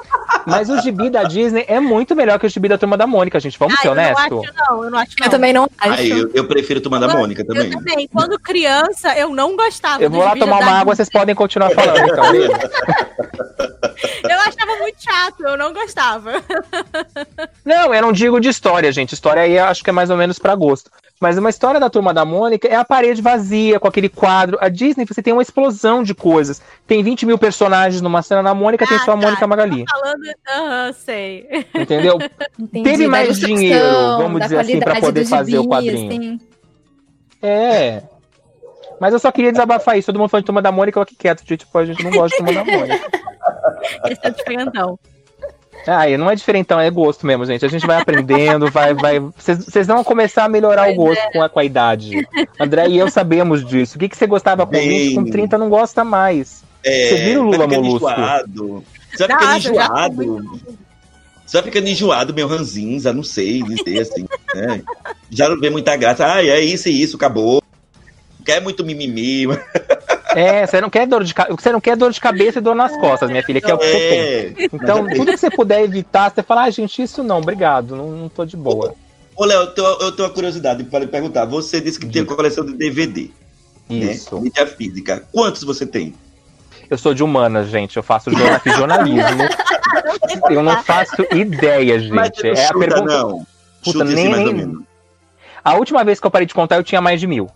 Mas 0.46 0.70
o 0.70 0.80
gibi 0.80 1.10
da 1.10 1.24
Disney 1.24 1.64
é 1.68 1.78
muito 1.78 2.16
melhor 2.16 2.38
que 2.38 2.46
o 2.46 2.48
gibi 2.48 2.68
da 2.68 2.78
Turma 2.78 2.96
da 2.96 3.06
Mônica, 3.06 3.38
gente. 3.38 3.58
Vamos 3.58 3.74
Ah, 3.78 3.82
ser 3.82 3.88
eu 3.88 3.94
não 3.94 4.02
honestos? 4.02 4.24
acho, 4.24 4.54
não, 4.70 4.84
eu 4.84 4.90
não 4.90 4.98
acho, 4.98 5.12
não. 5.18 5.26
Eu 5.26 5.30
também 5.30 5.52
não 5.52 5.68
acho. 5.78 6.00
Aí, 6.00 6.10
eu, 6.10 6.30
eu 6.32 6.44
prefiro 6.46 6.80
tomar 6.80 6.98
da 7.00 7.08
Mônica 7.08 7.44
também. 7.44 7.66
Eu 7.70 7.78
também. 7.78 8.08
Quando 8.08 8.38
criança, 8.38 9.16
eu 9.18 9.30
não 9.34 9.56
gostava. 9.56 10.02
Eu 10.02 10.10
vou 10.10 10.24
lá 10.24 10.34
tomar 10.34 10.60
uma 10.60 10.72
água, 10.72 10.94
vocês 10.94 11.10
podem 11.10 11.34
continuar 11.34 11.70
falando, 11.70 11.98
então? 11.98 12.24
Eu 14.28 14.38
achava 14.40 14.76
muito 14.80 15.02
chato, 15.02 15.40
eu 15.44 15.56
não 15.56 15.72
gostava. 15.72 16.32
Não, 17.64 17.92
eu 17.94 18.02
não 18.02 18.12
digo 18.12 18.40
de 18.40 18.48
história, 18.48 18.90
gente. 18.92 19.12
História 19.14 19.42
aí 19.42 19.56
eu 19.56 19.64
acho 19.64 19.82
que 19.82 19.90
é 19.90 19.92
mais 19.92 20.10
ou 20.10 20.16
menos 20.16 20.38
pra 20.38 20.54
gosto. 20.54 20.90
Mas 21.20 21.36
uma 21.36 21.50
história 21.50 21.80
da 21.80 21.90
Turma 21.90 22.14
da 22.14 22.24
Mônica 22.24 22.68
é 22.68 22.76
a 22.76 22.84
parede 22.84 23.20
vazia, 23.20 23.80
com 23.80 23.88
aquele 23.88 24.08
quadro. 24.08 24.56
A 24.60 24.68
Disney, 24.68 25.04
você 25.04 25.20
tem 25.20 25.32
uma 25.32 25.42
explosão 25.42 26.02
de 26.02 26.14
coisas. 26.14 26.62
Tem 26.86 27.02
20 27.02 27.26
mil 27.26 27.36
personagens 27.38 28.00
numa 28.00 28.22
cena, 28.22 28.40
na 28.42 28.54
Mônica 28.54 28.86
tem 28.86 28.96
Ah, 28.96 29.04
só 29.04 29.12
a 29.12 29.14
tá. 29.16 29.20
Mônica 29.20 29.46
Magali. 29.46 29.84
Falando. 29.90 30.22
Aham, 30.48 30.92
sei. 30.92 31.66
Entendeu? 31.74 32.18
Entendi, 32.58 32.84
Teve 32.84 33.04
da 33.04 33.10
mais 33.10 33.38
dinheiro, 33.38 33.84
vamos 34.18 34.38
da 34.38 34.46
dizer 34.46 34.58
assim, 34.60 34.78
pra 34.78 35.00
qualidade 35.00 35.06
poder 35.06 35.24
fazer 35.26 35.58
o 35.58 35.62
gibi, 35.62 35.68
quadrinho. 35.74 36.08
assim. 36.08 36.40
É. 37.42 38.02
Mas 39.00 39.12
eu 39.12 39.18
só 39.18 39.30
queria 39.32 39.50
desabafar 39.52 39.98
isso. 39.98 40.06
Todo 40.06 40.18
mundo 40.18 40.28
falando 40.28 40.42
de 40.42 40.46
Turma 40.46 40.62
da 40.62 40.70
Mônica, 40.72 40.98
eu 40.98 41.02
aqui 41.02 41.16
quieto. 41.16 41.44
Tipo, 41.44 41.78
a 41.78 41.84
gente 41.84 42.02
não 42.04 42.10
gosta 42.12 42.36
de 42.36 42.44
Turma 42.44 42.64
da 42.64 42.64
Mônica. 42.78 43.27
Esse 44.10 44.20
é 44.22 44.28
o 44.28 44.34
diferentão. 44.34 44.98
Ah, 45.86 46.06
não 46.18 46.30
é 46.30 46.34
diferentão, 46.34 46.80
é 46.80 46.90
gosto 46.90 47.26
mesmo, 47.26 47.44
gente. 47.46 47.64
A 47.64 47.68
gente 47.68 47.86
vai 47.86 48.00
aprendendo, 48.00 48.68
vai, 48.72 48.94
vai. 48.94 49.20
Vocês 49.20 49.86
vão 49.86 50.02
começar 50.02 50.44
a 50.44 50.48
melhorar 50.48 50.90
o 50.90 50.94
gosto 50.94 51.22
com, 51.32 51.42
a, 51.42 51.48
com 51.48 51.60
a 51.60 51.64
idade. 51.64 52.26
André 52.60 52.88
e 52.88 52.98
eu 52.98 53.10
sabemos 53.10 53.64
disso. 53.64 53.96
O 53.96 53.98
que, 53.98 54.08
que 54.08 54.16
você 54.16 54.26
gostava 54.26 54.66
com 54.66 54.72
Bem. 54.72 55.10
20, 55.10 55.14
com 55.14 55.24
30 55.30 55.58
não 55.58 55.68
gosta 55.68 56.04
mais. 56.04 56.62
É, 56.82 57.08
Você 57.08 57.16
vira 57.24 57.40
o 57.42 57.44
Lula 57.44 57.66
Molusco. 57.66 58.08
enjoado. 58.10 58.84
Você 59.14 59.26
vai 59.26 59.38
ficando 59.38 59.56
enjoado. 59.56 60.60
Você 61.46 61.56
vai 61.56 61.62
ficando 61.62 61.88
enjoado, 61.88 62.34
meu 62.34 62.46
ranzinza, 62.46 63.12
não 63.12 63.22
sei 63.22 63.62
dizer 63.62 64.00
assim. 64.00 64.26
né? 64.54 64.82
Já 65.30 65.48
não 65.48 65.58
vê 65.58 65.70
muita 65.70 65.96
graça. 65.96 66.30
Ah, 66.30 66.44
é 66.44 66.60
isso 66.60 66.88
e 66.88 67.02
isso, 67.02 67.16
acabou. 67.16 67.62
Quer 68.48 68.62
muito 68.62 68.82
mimimi. 68.82 69.44
É, 70.34 70.66
você 70.66 70.80
não 70.80 70.88
quer 70.88 71.06
dor 71.06 71.22
de 71.22 71.34
ca- 71.34 71.48
você 71.50 71.70
não 71.70 71.82
quer 71.82 71.94
dor 71.98 72.10
de 72.10 72.18
cabeça 72.18 72.58
e 72.58 72.62
dor 72.62 72.74
nas 72.74 72.96
costas, 72.96 73.28
minha 73.28 73.42
filha, 73.42 73.60
que 73.60 73.70
é 73.70 73.74
o 73.74 73.78
que 73.78 73.84
você 73.86 73.92
tem. 74.54 74.64
É. 74.64 74.68
Então, 74.72 75.06
tudo 75.06 75.32
que 75.32 75.36
você 75.36 75.50
puder 75.50 75.82
evitar, 75.82 76.30
você 76.30 76.42
fala, 76.42 76.62
ah, 76.64 76.70
gente, 76.70 77.02
isso 77.02 77.22
não, 77.22 77.38
obrigado, 77.40 77.94
não, 77.94 78.10
não 78.10 78.28
tô 78.30 78.46
de 78.46 78.56
boa. 78.56 78.94
Ô, 79.36 79.44
Léo, 79.44 79.60
eu 79.60 79.66
tenho, 79.66 79.86
eu 79.86 80.12
tenho 80.12 80.26
uma 80.28 80.34
curiosidade 80.34 80.82
para 80.84 81.00
lhe 81.00 81.06
perguntar. 81.08 81.44
Você 81.44 81.78
disse 81.78 82.00
que 82.00 82.06
tem 82.06 82.22
uma 82.22 82.34
coleção 82.34 82.64
de 82.64 82.72
DVD, 82.72 83.28
Isso. 83.90 84.34
né? 84.36 84.40
Mídia 84.40 84.66
física. 84.66 85.22
Quantos 85.30 85.62
você 85.62 85.84
tem? 85.84 86.14
Eu 86.88 86.96
sou 86.96 87.12
de 87.12 87.22
humanas, 87.22 87.68
gente. 87.68 87.98
Eu 87.98 88.02
faço 88.02 88.30
jornalismo. 88.64 89.20
Eu 90.48 90.62
não 90.62 90.82
faço 90.82 91.20
ideia, 91.34 91.98
Mas 92.10 92.28
gente. 92.28 92.42
não 92.44 92.50
É 92.50 92.64
a 92.64 92.68
chuta, 92.68 92.78
pergunta. 92.78 93.04
não. 93.18 93.28
Puta, 93.84 93.92
Chuta 93.92 94.04
assim, 94.04 94.14
nem- 94.14 94.28
mais 94.30 94.40
ou 94.46 94.52
nem- 94.52 94.54
menos. 94.66 94.82
A 95.62 95.74
última 95.74 96.02
vez 96.02 96.18
que 96.18 96.26
eu 96.26 96.30
parei 96.30 96.46
de 96.46 96.54
contar, 96.54 96.76
eu 96.76 96.82
tinha 96.82 97.00
mais 97.02 97.20
de 97.20 97.26
mil. 97.26 97.50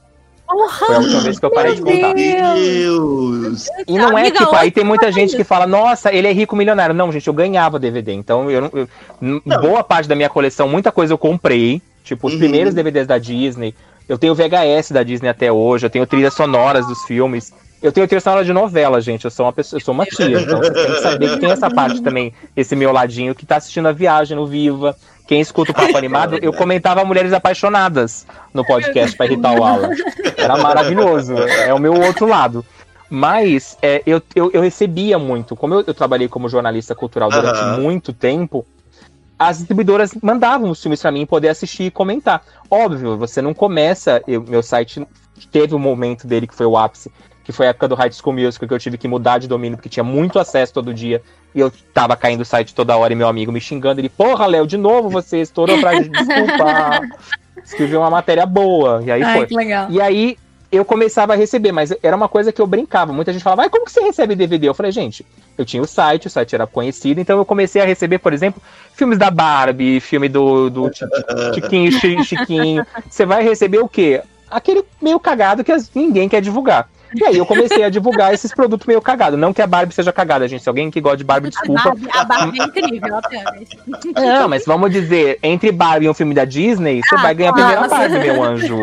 Foi 0.79 0.95
a 0.95 0.99
última 0.99 1.21
vez 1.21 1.39
que 1.39 1.45
eu 1.47 1.51
parei 1.51 1.75
de 1.75 1.83
Meu 1.83 1.95
contar. 1.95 2.15
Deus! 2.15 3.67
E 3.87 3.93
não 3.99 4.17
é 4.19 4.23
Amiga, 4.23 4.39
tipo, 4.39 4.55
aí 4.55 4.71
tem 4.71 4.85
muita 4.85 5.11
gente 5.11 5.37
que 5.37 5.45
fala, 5.45 5.67
nossa, 5.67 6.13
ele 6.13 6.29
é 6.29 6.33
rico 6.33 6.55
milionário. 6.57 6.95
Não, 6.95 7.11
gente, 7.13 7.27
eu 7.27 7.33
ganhava 7.35 7.79
DVD. 7.79 8.13
Então, 8.13 8.51
eu, 8.51 8.71
eu- 8.75 8.89
Não. 9.21 9.41
boa 9.61 9.83
parte 9.83 10.09
da 10.09 10.15
minha 10.15 10.29
coleção, 10.29 10.69
muita 10.69 10.91
coisa 10.93 11.13
eu 11.13 11.19
comprei. 11.19 11.81
Tipo, 12.05 12.27
os 12.27 12.33
Uhum. 12.35 12.39
primeiros 12.41 12.75
DVDs 12.75 13.07
da 13.07 13.17
Disney. 13.19 13.75
Eu 14.09 14.19
tenho 14.19 14.35
VHS 14.35 14.91
da 14.93 15.03
Disney 15.03 15.29
até 15.29 15.53
hoje. 15.53 15.87
Eu 15.87 15.91
tenho 15.91 16.07
trilhas 16.07 16.35
sonoras 16.35 16.87
dos 16.87 17.03
filmes. 17.05 17.53
Eu 17.81 17.91
tenho 17.93 18.07
trilha 18.07 18.21
sonora 18.21 18.45
de 18.45 18.53
novela, 18.53 19.01
gente. 19.01 19.25
Eu 19.25 19.31
sou 19.31 19.47
uma 19.47 19.53
pessoa, 19.53 19.79
eu 19.81 19.85
sou 19.85 19.95
uma 19.95 20.05
tia. 20.07 20.41
Então, 20.41 20.59
você 20.59 20.73
tem 20.73 20.87
que 20.87 21.01
saber 21.01 21.31
que 21.31 21.39
tem 21.41 21.51
essa 21.51 21.71
parte 21.71 22.01
também, 22.03 22.33
esse 22.57 22.75
meu 22.77 22.93
ladinho 22.93 23.35
que 23.35 23.47
tá 23.47 23.57
assistindo 23.57 23.87
a 23.89 23.93
viagem 23.93 24.37
no 24.37 24.47
Viva. 24.47 24.97
Quem 25.27 25.41
escuta 25.41 25.71
o 25.71 25.75
Papo 25.75 25.97
Animado, 25.97 26.39
eu 26.43 26.53
comentava 26.53 27.05
Mulheres 27.05 27.33
Apaixonadas 27.33 28.27
no 28.53 28.65
podcast 28.67 29.17
pra 29.17 29.27
irritar 29.27 29.59
o 29.59 29.65
Alan. 29.65 29.91
Era 30.37 30.57
maravilhoso. 30.57 31.35
É 31.39 31.73
o 31.73 31.79
meu 31.79 31.95
outro 31.95 32.27
lado. 32.27 32.65
Mas 33.09 33.77
é, 33.83 34.03
eu, 34.07 34.23
eu, 34.35 34.51
eu 34.53 34.61
recebia 34.63 35.19
muito. 35.19 35.55
Como 35.55 35.75
eu, 35.75 35.85
eu 35.87 35.95
trabalhei 35.95 36.29
como 36.29 36.49
jornalista 36.49 36.95
cultural 36.95 37.31
durante 37.31 37.59
Aham. 37.61 37.79
muito 37.81 38.13
tempo, 38.13 38.67
as 39.39 39.59
distribuidoras 39.59 40.13
mandavam 40.23 40.71
os 40.71 40.81
filmes 40.81 41.01
pra 41.01 41.13
mim 41.13 41.27
poder 41.27 41.49
assistir 41.51 41.85
e 41.85 41.91
comentar. 41.91 42.43
Óbvio, 42.71 43.17
você 43.19 43.41
não 43.43 43.53
começa. 43.55 44.23
eu- 44.27 44.43
meu 44.43 44.63
site 44.63 45.07
teve 45.51 45.75
um 45.75 45.79
momento 45.79 46.27
dele 46.27 46.47
que 46.47 46.55
foi 46.55 46.67
o 46.67 46.77
ápice, 46.77 47.13
que 47.45 47.53
foi 47.53 47.67
a 47.67 47.71
época 47.71 47.87
do 47.89 47.95
High 47.95 48.13
School 48.13 48.35
Musical, 48.35 48.67
que 48.69 48.75
eu 48.75 48.79
tive 48.79 48.97
que 48.97 49.07
mudar 49.09 49.39
de 49.39 49.47
domínio, 49.47 49.77
porque 49.77 49.89
tinha 49.91 50.05
muito 50.05 50.39
acesso 50.39 50.73
todo 50.73 50.93
dia. 50.95 51.23
E 51.55 51.61
eu 51.61 51.73
tava 51.93 52.17
caindo 52.17 52.41
o 52.41 52.45
site 52.45 52.75
toda 52.75 52.97
hora 52.97 53.13
e 53.13 53.17
meu 53.17 53.29
amigo 53.29 53.53
me 53.53 53.61
xingando. 53.61 54.01
Ele, 54.01 54.09
porra, 54.09 54.47
Léo, 54.47 54.67
de 54.67 54.77
novo 54.77 55.09
você 55.11 55.41
estourou 55.41 55.79
pra 55.79 55.93
desculpa. 55.99 57.01
Escreveu 57.65 58.01
uma 58.01 58.11
matéria 58.11 58.47
boa. 58.47 59.03
E 59.05 59.11
aí 59.11 59.23
Ai, 59.23 59.37
foi. 59.39 59.47
que 59.47 59.55
legal. 59.55 59.87
E 59.91 60.01
aí 60.01 60.37
eu 60.71 60.85
começava 60.85 61.35
a 61.35 61.37
receber, 61.37 61.71
mas 61.71 61.93
era 62.03 62.17
uma 62.17 62.29
coisa 62.29 62.51
que 62.51 62.61
eu 62.61 62.67
brincava. 62.67 63.13
Muita 63.13 63.33
gente 63.33 63.43
falava, 63.43 63.65
ah, 63.65 63.71
como 63.71 63.85
que 63.85 63.93
você 63.93 64.01
recebe 64.01 64.35
DVD? 64.35 64.69
Eu 64.69 64.75
falei, 64.75 64.91
gente, 64.91 65.25
eu 65.59 65.65
tinha 65.67 65.83
o 65.83 65.87
site, 65.87 66.27
o 66.27 66.31
site 66.31 66.55
era 66.55 66.67
conhecido, 66.67 67.21
então 67.21 67.37
eu 67.39 67.45
comecei 67.45 67.83
a 67.83 67.85
receber, 67.85 68.19
por 68.19 68.33
exemplo, 68.33 68.61
filmes 68.95 69.19
da 69.19 69.31
Barbie, 69.31 70.01
filme 70.01 70.31
do, 70.31 70.71
do 70.71 70.89
Ti- 70.91 71.05
Tiquinho, 71.53 71.93
Chi- 71.93 72.25
Chiquinho. 72.25 72.87
Você 73.09 73.27
vai 73.27 73.45
receber 73.45 73.79
o 73.81 73.89
quê? 73.89 74.23
Aquele 74.53 74.85
meio 75.01 75.19
cagado 75.19 75.65
que 75.65 75.73
ninguém 75.95 76.29
quer 76.29 76.41
divulgar. 76.41 76.89
E 77.15 77.23
aí 77.27 77.37
eu 77.37 77.45
comecei 77.45 77.85
a 77.85 77.91
divulgar 77.91 78.33
esses 78.35 78.55
produtos 78.55 78.87
meio 78.87 79.01
cagados. 79.03 79.39
Não 79.39 79.53
que 79.53 79.61
a 79.61 79.67
Barbie 79.67 79.93
seja 79.95 80.11
cagada, 80.13 80.49
gente. 80.49 80.63
Se 80.63 80.69
alguém 80.69 80.91
que 80.91 80.99
gosta 81.01 81.19
de 81.19 81.25
Barbie, 81.25 81.49
A 81.49 81.51
desculpa. 81.51 81.83
Barbie, 81.91 82.09
a 82.11 82.25
Barbie 82.25 82.61
é 82.61 82.65
incrível, 82.65 83.17
apenas. 83.19 83.69
Não, 84.15 84.49
mas 84.49 84.65
vamos 84.65 84.91
dizer, 84.91 85.39
entre 85.43 85.71
Barbie 85.71 86.07
e 86.07 86.09
um 86.09 86.15
filme 86.15 86.35
da 86.35 86.47
Disney, 86.47 87.01
você 87.05 87.15
Ah, 87.17 87.23
vai 87.23 87.35
ganhar 87.35 87.51
a 87.51 87.53
claro. 87.55 87.69
primeira 87.77 87.89
parte, 87.89 88.19
meu 88.19 88.43
anjo. 88.43 88.79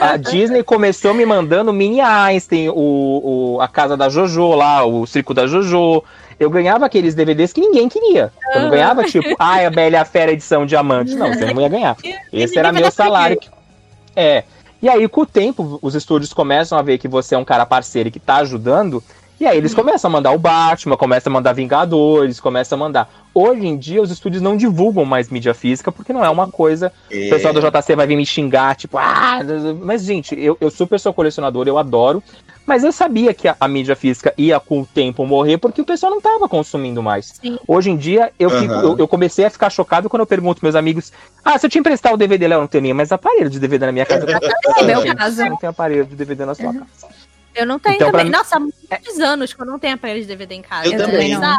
A 0.00 0.16
Disney 0.18 0.62
começou 0.62 1.14
me 1.14 1.24
mandando 1.24 1.72
Mini 1.72 2.00
Einstein, 2.02 2.68
o, 2.68 3.54
o- 3.56 3.60
a 3.62 3.68
casa 3.68 3.96
da 3.96 4.08
Jojo 4.10 4.54
lá, 4.54 4.84
o 4.84 5.06
circo 5.06 5.32
da 5.32 5.46
Jojo. 5.46 6.02
Eu 6.38 6.50
ganhava 6.50 6.84
aqueles 6.86 7.14
DVDs 7.14 7.52
que 7.52 7.60
ninguém 7.60 7.88
queria. 7.88 8.30
Eu 8.54 8.60
não 8.62 8.70
ganhava, 8.70 9.02
tipo, 9.04 9.34
ai, 9.40 9.64
a 9.66 9.70
Bela 9.70 9.96
e 9.96 9.96
a 9.96 10.04
Fera 10.04 10.30
edição 10.32 10.64
diamante. 10.66 11.14
Não, 11.16 11.32
você 11.32 11.52
não 11.52 11.60
ia 11.62 11.68
ganhar. 11.68 11.96
Esse 12.32 12.58
era 12.58 12.70
meu 12.72 12.90
salário. 12.90 13.38
É. 14.14 14.44
E 14.80 14.88
aí, 14.88 15.08
com 15.08 15.22
o 15.22 15.26
tempo, 15.26 15.78
os 15.82 15.94
estúdios 15.94 16.32
começam 16.32 16.78
a 16.78 16.82
ver 16.82 16.98
que 16.98 17.08
você 17.08 17.34
é 17.34 17.38
um 17.38 17.44
cara 17.44 17.66
parceiro 17.66 18.08
e 18.08 18.12
que 18.12 18.20
tá 18.20 18.36
ajudando. 18.36 19.02
E 19.40 19.46
aí 19.46 19.56
eles 19.56 19.72
começam 19.72 20.08
a 20.08 20.12
mandar 20.12 20.32
o 20.32 20.38
Batman, 20.38 20.96
começam 20.96 21.30
a 21.30 21.34
mandar 21.34 21.52
Vingadores, 21.52 22.40
começam 22.40 22.76
a 22.76 22.78
mandar. 22.80 23.08
Hoje 23.32 23.66
em 23.66 23.76
dia, 23.76 24.02
os 24.02 24.10
estúdios 24.10 24.42
não 24.42 24.56
divulgam 24.56 25.04
mais 25.04 25.28
mídia 25.30 25.54
física, 25.54 25.92
porque 25.92 26.12
não 26.12 26.24
é 26.24 26.28
uma 26.28 26.48
coisa. 26.50 26.92
O 27.06 27.30
pessoal 27.30 27.54
do 27.54 27.60
JC 27.60 27.94
vai 27.94 28.06
vir 28.06 28.16
me 28.16 28.26
xingar, 28.26 28.74
tipo, 28.74 28.98
ah, 28.98 29.38
mas 29.80 30.02
gente, 30.04 30.34
eu, 30.38 30.56
eu 30.60 30.70
super 30.70 30.98
sou 30.98 31.14
colecionador, 31.14 31.68
eu 31.68 31.78
adoro. 31.78 32.22
Mas 32.66 32.84
eu 32.84 32.92
sabia 32.92 33.32
que 33.32 33.48
a, 33.48 33.56
a 33.58 33.66
mídia 33.66 33.96
física 33.96 34.34
ia 34.36 34.60
com 34.60 34.80
o 34.82 34.84
tempo 34.86 35.24
morrer, 35.24 35.56
porque 35.56 35.80
o 35.80 35.84
pessoal 35.86 36.10
não 36.10 36.18
estava 36.18 36.46
consumindo 36.46 37.02
mais. 37.02 37.32
Sim. 37.40 37.58
Hoje 37.66 37.90
em 37.90 37.96
dia, 37.96 38.30
eu, 38.38 38.50
fico- 38.50 38.74
Aham. 38.74 38.82
eu, 38.82 38.98
eu 38.98 39.08
comecei 39.08 39.46
a 39.46 39.50
ficar 39.50 39.70
chocado 39.70 40.06
quando 40.10 40.20
eu 40.20 40.26
pergunto 40.26 40.58
meus 40.62 40.74
amigos: 40.74 41.10
Ah, 41.42 41.58
se 41.58 41.64
eu 41.64 41.70
te 41.70 41.78
emprestar 41.78 42.12
o 42.12 42.16
DVD, 42.18 42.46
Léo, 42.46 42.60
não 42.60 42.66
tenho 42.66 42.82
nem 42.82 42.92
mais 42.92 43.10
aparelho 43.10 43.48
de 43.48 43.58
DVD 43.58 43.86
na 43.86 43.92
minha 43.92 44.04
casa. 44.04 44.26
É 44.76 44.82
o 44.82 44.84
meu 44.84 45.16
caso. 45.16 45.44
Não 45.46 45.56
tem 45.56 45.70
aparelho 45.70 46.04
de 46.04 46.14
DVD 46.14 46.44
na 46.44 46.54
sua 46.54 46.66
casa. 46.74 46.86
Eu 47.54 47.66
não 47.66 47.78
tenho 47.78 47.96
Então, 47.96 48.10
também. 48.10 48.26
mim- 48.26 48.30
Nossa, 48.30 48.56
há 48.56 48.60
muitos 48.60 49.18
anos 49.20 49.52
que 49.52 49.60
eu 49.60 49.66
não 49.66 49.78
tenho 49.78 49.94
aparelho 49.94 50.20
de 50.20 50.26
DVD 50.26 50.54
em 50.54 50.62
casa. 50.62 50.86
Eu 50.88 50.94
É 50.94 50.96
também 50.98 51.36
não. 51.36 51.52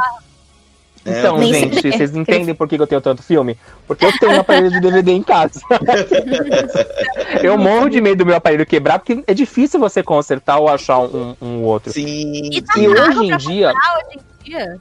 É, 1.06 1.20
Então, 1.20 1.38
Nem 1.38 1.54
gente, 1.54 1.82
vocês 1.92 2.14
entendem 2.16 2.54
por 2.54 2.68
que 2.68 2.76
eu 2.76 2.86
tenho 2.88 3.02
tanto 3.02 3.24
filme? 3.24 3.58
Porque 3.88 4.06
eu 4.06 4.12
tenho 4.20 4.34
um 4.34 4.40
aparelho 4.40 4.70
de 4.70 4.80
DVD 4.80 5.12
em 5.12 5.24
casa. 5.24 5.60
eu 7.42 7.58
morro 7.58 7.90
de 7.90 8.02
medo 8.02 8.18
do 8.20 8.26
meu 8.26 8.36
aparelho 8.36 8.66
quebrar, 8.66 9.00
porque 9.00 9.24
é 9.26 9.34
difícil 9.34 9.80
você 9.80 10.04
consertar 10.04 10.58
ou 10.60 10.68
achar 10.70 11.00
um, 11.00 11.36
um 11.42 11.64
outro. 11.64 11.92
Sim. 11.92 12.50
E 12.52 12.62
tá 12.62 12.78
E 12.78 12.88
hoje 12.88 13.26
em 13.26 13.38
dia, 13.38 13.70
hoje 13.70 14.20
em 14.20 14.44
dia. 14.44 14.80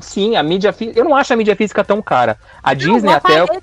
Sim, 0.00 0.36
a 0.36 0.42
mídia 0.42 0.72
física. 0.72 0.98
Eu 0.98 1.04
não 1.04 1.16
acho 1.16 1.32
a 1.32 1.36
mídia 1.36 1.56
física 1.56 1.84
tão 1.84 2.00
cara. 2.00 2.38
A 2.62 2.74
Disney 2.74 3.02
Não, 3.02 3.12
o 3.12 3.16
até. 3.16 3.40
mesmo, 3.40 3.62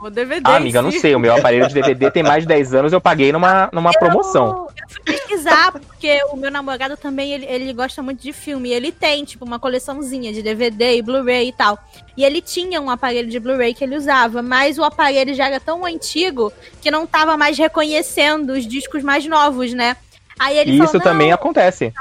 o 0.00 0.10
DVD. 0.10 0.40
Ah, 0.44 0.56
amiga, 0.56 0.78
eu 0.78 0.82
não 0.82 0.90
sei. 0.90 1.14
O 1.14 1.20
meu 1.20 1.34
aparelho 1.34 1.68
de 1.68 1.74
DVD 1.74 2.10
tem 2.10 2.22
mais 2.22 2.44
de 2.44 2.48
10 2.48 2.74
anos, 2.74 2.92
eu 2.92 3.00
paguei 3.00 3.32
numa, 3.32 3.68
numa 3.72 3.90
promoção. 3.92 4.46
Eu, 4.46 4.72
eu 4.82 4.88
fui 4.88 5.02
pesquisar, 5.04 5.72
porque 5.72 6.22
o 6.30 6.36
meu 6.36 6.50
namorado 6.50 6.96
também, 6.96 7.32
ele, 7.32 7.46
ele 7.46 7.72
gosta 7.72 8.02
muito 8.02 8.22
de 8.22 8.32
filme. 8.32 8.70
E 8.70 8.72
ele 8.72 8.90
tem, 8.92 9.24
tipo, 9.24 9.44
uma 9.44 9.58
coleçãozinha 9.58 10.32
de 10.32 10.42
DVD 10.42 10.96
e 10.96 11.02
Blu-ray 11.02 11.48
e 11.48 11.52
tal. 11.52 11.78
E 12.16 12.24
ele 12.24 12.40
tinha 12.40 12.80
um 12.80 12.90
aparelho 12.90 13.28
de 13.28 13.38
Blu-ray 13.38 13.74
que 13.74 13.84
ele 13.84 13.96
usava, 13.96 14.42
mas 14.42 14.78
o 14.78 14.84
aparelho 14.84 15.34
já 15.34 15.46
era 15.46 15.60
tão 15.60 15.84
antigo 15.84 16.52
que 16.80 16.90
não 16.90 17.06
tava 17.06 17.36
mais 17.36 17.58
reconhecendo 17.58 18.50
os 18.50 18.66
discos 18.66 19.02
mais 19.02 19.26
novos, 19.26 19.72
né? 19.74 19.96
Aí 20.40 20.56
ele 20.56 20.72
isso 20.72 20.86
falou, 20.86 21.02
também 21.02 21.28
não, 21.28 21.34
acontece. 21.34 21.92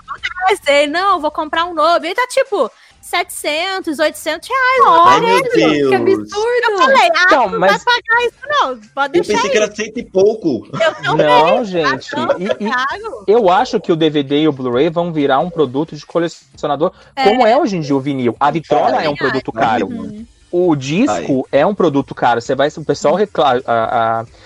ele, 0.66 0.88
não, 0.88 1.20
vou 1.20 1.30
comprar 1.30 1.66
um 1.66 1.74
novo. 1.74 2.06
Ele 2.06 2.16
tá, 2.16 2.26
tipo, 2.28 2.72
700, 3.10 3.98
800 4.00 4.48
reais. 4.48 4.82
Ai, 4.86 5.18
Olha, 5.18 5.50
Que 5.50 5.64
absurdo! 5.96 6.36
eu 6.64 6.78
falei, 6.78 7.10
ah, 7.16 7.24
Então, 7.26 7.50
não 7.50 7.60
mas- 7.60 7.84
vai 7.84 7.96
pagar 8.02 8.26
isso 8.26 8.38
não, 8.48 8.78
pode 8.94 9.18
Eu 9.18 9.24
deixar 9.24 9.34
pensei 9.34 9.50
que 9.50 9.58
aí. 9.58 9.64
era 9.64 9.76
cento 9.76 9.98
e 10.00 10.04
pouco. 10.06 10.68
Eu 10.74 10.96
também, 11.04 11.26
Não, 11.26 11.66
gente. 11.66 12.10
tá 12.12 12.28
tão 12.28 12.40
E- 12.40 12.46
e- 12.46 12.70
caro. 12.72 13.24
Eu 13.28 13.50
acho 13.50 13.80
que 13.80 13.92
o 13.92 13.96
DVD 13.96 14.42
e 14.42 14.48
o 14.48 14.52
Blu-ray 14.52 14.90
vão 14.90 15.12
virar 15.12 15.40
um 15.40 15.50
produto 15.50 15.96
de 15.96 16.06
colecionador, 16.06 16.92
como 17.24 17.46
é 17.48 17.58
hoje 17.58 17.78
em 17.78 17.82
dia 17.82 17.96
o 17.96 18.00
vinil. 18.00 18.36
A 18.40 18.52
vitrola 18.52 19.02
é 19.04 19.10
um 19.10 19.16
produto 19.16 19.52
caro. 19.52 19.88
Uhum. 19.88 20.26
O 20.52 20.76
disco 20.76 21.48
é 21.52 21.64
um 21.66 21.76
produto 21.76 22.16
caro. 22.16 22.42
Você 22.42 22.56
vai, 22.56 22.70
o 22.76 22.86
pessoal 22.86 23.14
reclama. 23.16 23.62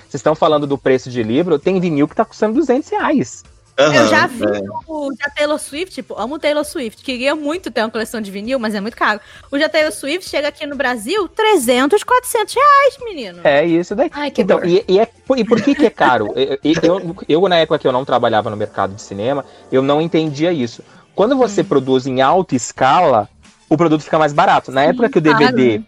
Vocês 0.01 0.15
estão 0.15 0.35
falando 0.35 0.67
do 0.67 0.77
preço 0.77 1.09
de 1.09 1.23
livro, 1.23 1.57
tem 1.59 1.79
vinil 1.79 2.07
que 2.07 2.15
tá 2.15 2.25
custando 2.25 2.55
200 2.55 2.89
reais. 2.89 3.43
Eu 3.75 3.85
Aham, 3.85 4.07
já 4.07 4.27
vi 4.27 4.43
é. 4.45 4.61
o 4.87 5.09
da 5.17 5.29
Taylor 5.31 5.57
Swift, 5.57 5.95
tipo, 5.95 6.13
amo 6.19 6.37
Taylor 6.37 6.63
Swift. 6.63 7.03
Queria 7.03 7.35
muito 7.35 7.71
ter 7.71 7.81
uma 7.81 7.89
coleção 7.89 8.21
de 8.21 8.29
vinil, 8.29 8.59
mas 8.59 8.75
é 8.75 8.79
muito 8.81 8.95
caro. 8.95 9.19
O 9.51 9.57
da 9.57 9.67
Taylor 9.67 9.91
Swift 9.91 10.29
chega 10.29 10.47
aqui 10.49 10.65
no 10.67 10.75
Brasil, 10.75 11.27
300, 11.27 12.03
400 12.03 12.53
reais, 12.53 12.97
menino. 13.03 13.39
É 13.43 13.65
isso 13.65 13.95
daí. 13.95 14.11
Ai, 14.13 14.29
que 14.29 14.43
Então, 14.43 14.59
dor. 14.59 14.67
e, 14.67 14.83
e 14.87 14.99
é, 14.99 15.07
e 15.37 15.43
por 15.43 15.59
que, 15.59 15.73
que 15.73 15.87
é 15.87 15.89
caro? 15.89 16.31
Eu, 16.35 16.59
eu, 16.83 17.15
eu, 17.27 17.47
na 17.49 17.57
época 17.57 17.79
que 17.79 17.87
eu 17.87 17.91
não 17.91 18.05
trabalhava 18.05 18.49
no 18.51 18.55
mercado 18.57 18.93
de 18.93 19.01
cinema, 19.01 19.43
eu 19.71 19.81
não 19.81 19.99
entendia 19.99 20.53
isso. 20.53 20.83
Quando 21.15 21.35
você 21.35 21.61
Hum. 21.61 21.65
produz 21.65 22.05
em 22.05 22.21
alta 22.21 22.55
escala, 22.55 23.27
o 23.67 23.75
produto 23.75 24.01
fica 24.03 24.19
mais 24.19 24.33
barato. 24.33 24.71
Na 24.71 24.83
época 24.83 25.09
que 25.09 25.17
o 25.17 25.21
claro. 25.21 25.39
DVD. 25.39 25.81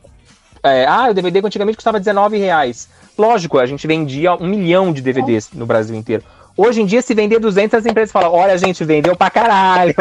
é, 0.64 0.88
ah, 0.88 1.10
o 1.12 1.14
DVD 1.14 1.40
que 1.40 1.46
antigamente 1.48 1.78
custava 1.78 2.00
19 2.00 2.38
reais. 2.40 2.90
Lógico, 3.16 3.60
a 3.60 3.66
gente 3.68 3.86
vendia 3.86 4.34
um 4.34 4.48
milhão 4.48 4.92
de 4.92 5.02
DVDs 5.04 5.50
no 5.54 5.68
Brasil 5.68 5.96
inteiro. 5.96 6.24
Hoje 6.58 6.82
em 6.82 6.86
dia, 6.86 7.02
se 7.02 7.14
vender 7.14 7.40
200, 7.40 7.80
as 7.80 7.86
empresas 7.86 8.12
falam: 8.12 8.32
olha, 8.32 8.54
a 8.54 8.58
gente 8.58 8.84
vendeu 8.86 9.16
pra 9.16 9.30
caralho. 9.30 9.94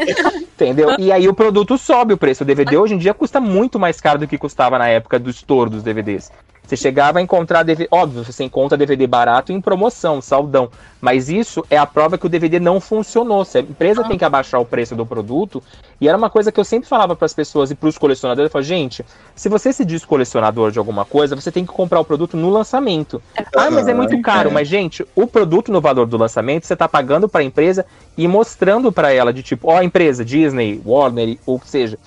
Entendeu? 0.54 0.96
E 0.98 1.12
aí 1.12 1.28
o 1.28 1.34
produto 1.34 1.76
sobe 1.76 2.14
o 2.14 2.18
preço. 2.18 2.42
O 2.42 2.46
DVD 2.46 2.76
hoje 2.76 2.94
em 2.94 2.98
dia 2.98 3.12
custa 3.12 3.40
muito 3.40 3.78
mais 3.78 4.00
caro 4.00 4.18
do 4.18 4.26
que 4.26 4.38
custava 4.38 4.78
na 4.78 4.88
época 4.88 5.18
do 5.18 5.28
estouro 5.30 5.70
dos 5.70 5.82
DVDs. 5.82 6.32
Você 6.68 6.76
chegava 6.76 7.18
a 7.18 7.22
encontrar 7.22 7.62
DVD. 7.62 7.88
Óbvio, 7.90 8.22
você 8.22 8.44
encontra 8.44 8.76
DVD 8.76 9.06
barato 9.06 9.50
em 9.50 9.58
promoção, 9.58 10.20
saldão. 10.20 10.70
Mas 11.00 11.30
isso 11.30 11.64
é 11.70 11.78
a 11.78 11.86
prova 11.86 12.18
que 12.18 12.26
o 12.26 12.28
DVD 12.28 12.60
não 12.60 12.78
funcionou. 12.78 13.42
Se 13.42 13.56
a 13.56 13.60
empresa 13.62 14.04
tem 14.04 14.18
que 14.18 14.24
abaixar 14.24 14.60
o 14.60 14.66
preço 14.66 14.94
do 14.94 15.06
produto. 15.06 15.62
E 15.98 16.06
era 16.06 16.18
uma 16.18 16.28
coisa 16.28 16.52
que 16.52 16.60
eu 16.60 16.64
sempre 16.64 16.86
falava 16.86 17.16
para 17.16 17.24
as 17.24 17.32
pessoas 17.32 17.70
e 17.70 17.74
para 17.74 17.88
os 17.88 17.96
colecionadores: 17.96 18.48
eu 18.48 18.52
falava, 18.52 18.68
gente, 18.68 19.02
se 19.34 19.48
você 19.48 19.72
se 19.72 19.82
diz 19.82 20.04
colecionador 20.04 20.70
de 20.70 20.78
alguma 20.78 21.06
coisa, 21.06 21.34
você 21.34 21.50
tem 21.50 21.64
que 21.64 21.72
comprar 21.72 22.00
o 22.00 22.04
produto 22.04 22.36
no 22.36 22.50
lançamento. 22.50 23.22
Ah, 23.56 23.70
mas 23.70 23.88
é 23.88 23.94
muito 23.94 24.20
caro. 24.20 24.50
É. 24.50 24.52
Mas, 24.52 24.68
gente, 24.68 25.06
o 25.16 25.26
produto 25.26 25.72
no 25.72 25.80
valor 25.80 26.06
do 26.06 26.18
lançamento, 26.18 26.66
você 26.66 26.76
tá 26.76 26.86
pagando 26.86 27.30
para 27.30 27.40
a 27.40 27.44
empresa 27.44 27.86
e 28.14 28.28
mostrando 28.28 28.92
para 28.92 29.10
ela 29.10 29.32
de 29.32 29.42
tipo, 29.42 29.70
ó, 29.70 29.80
empresa, 29.80 30.22
Disney, 30.22 30.82
Warner, 30.84 31.38
ou 31.46 31.56
o 31.56 31.60
que 31.60 31.70
seja. 31.70 31.98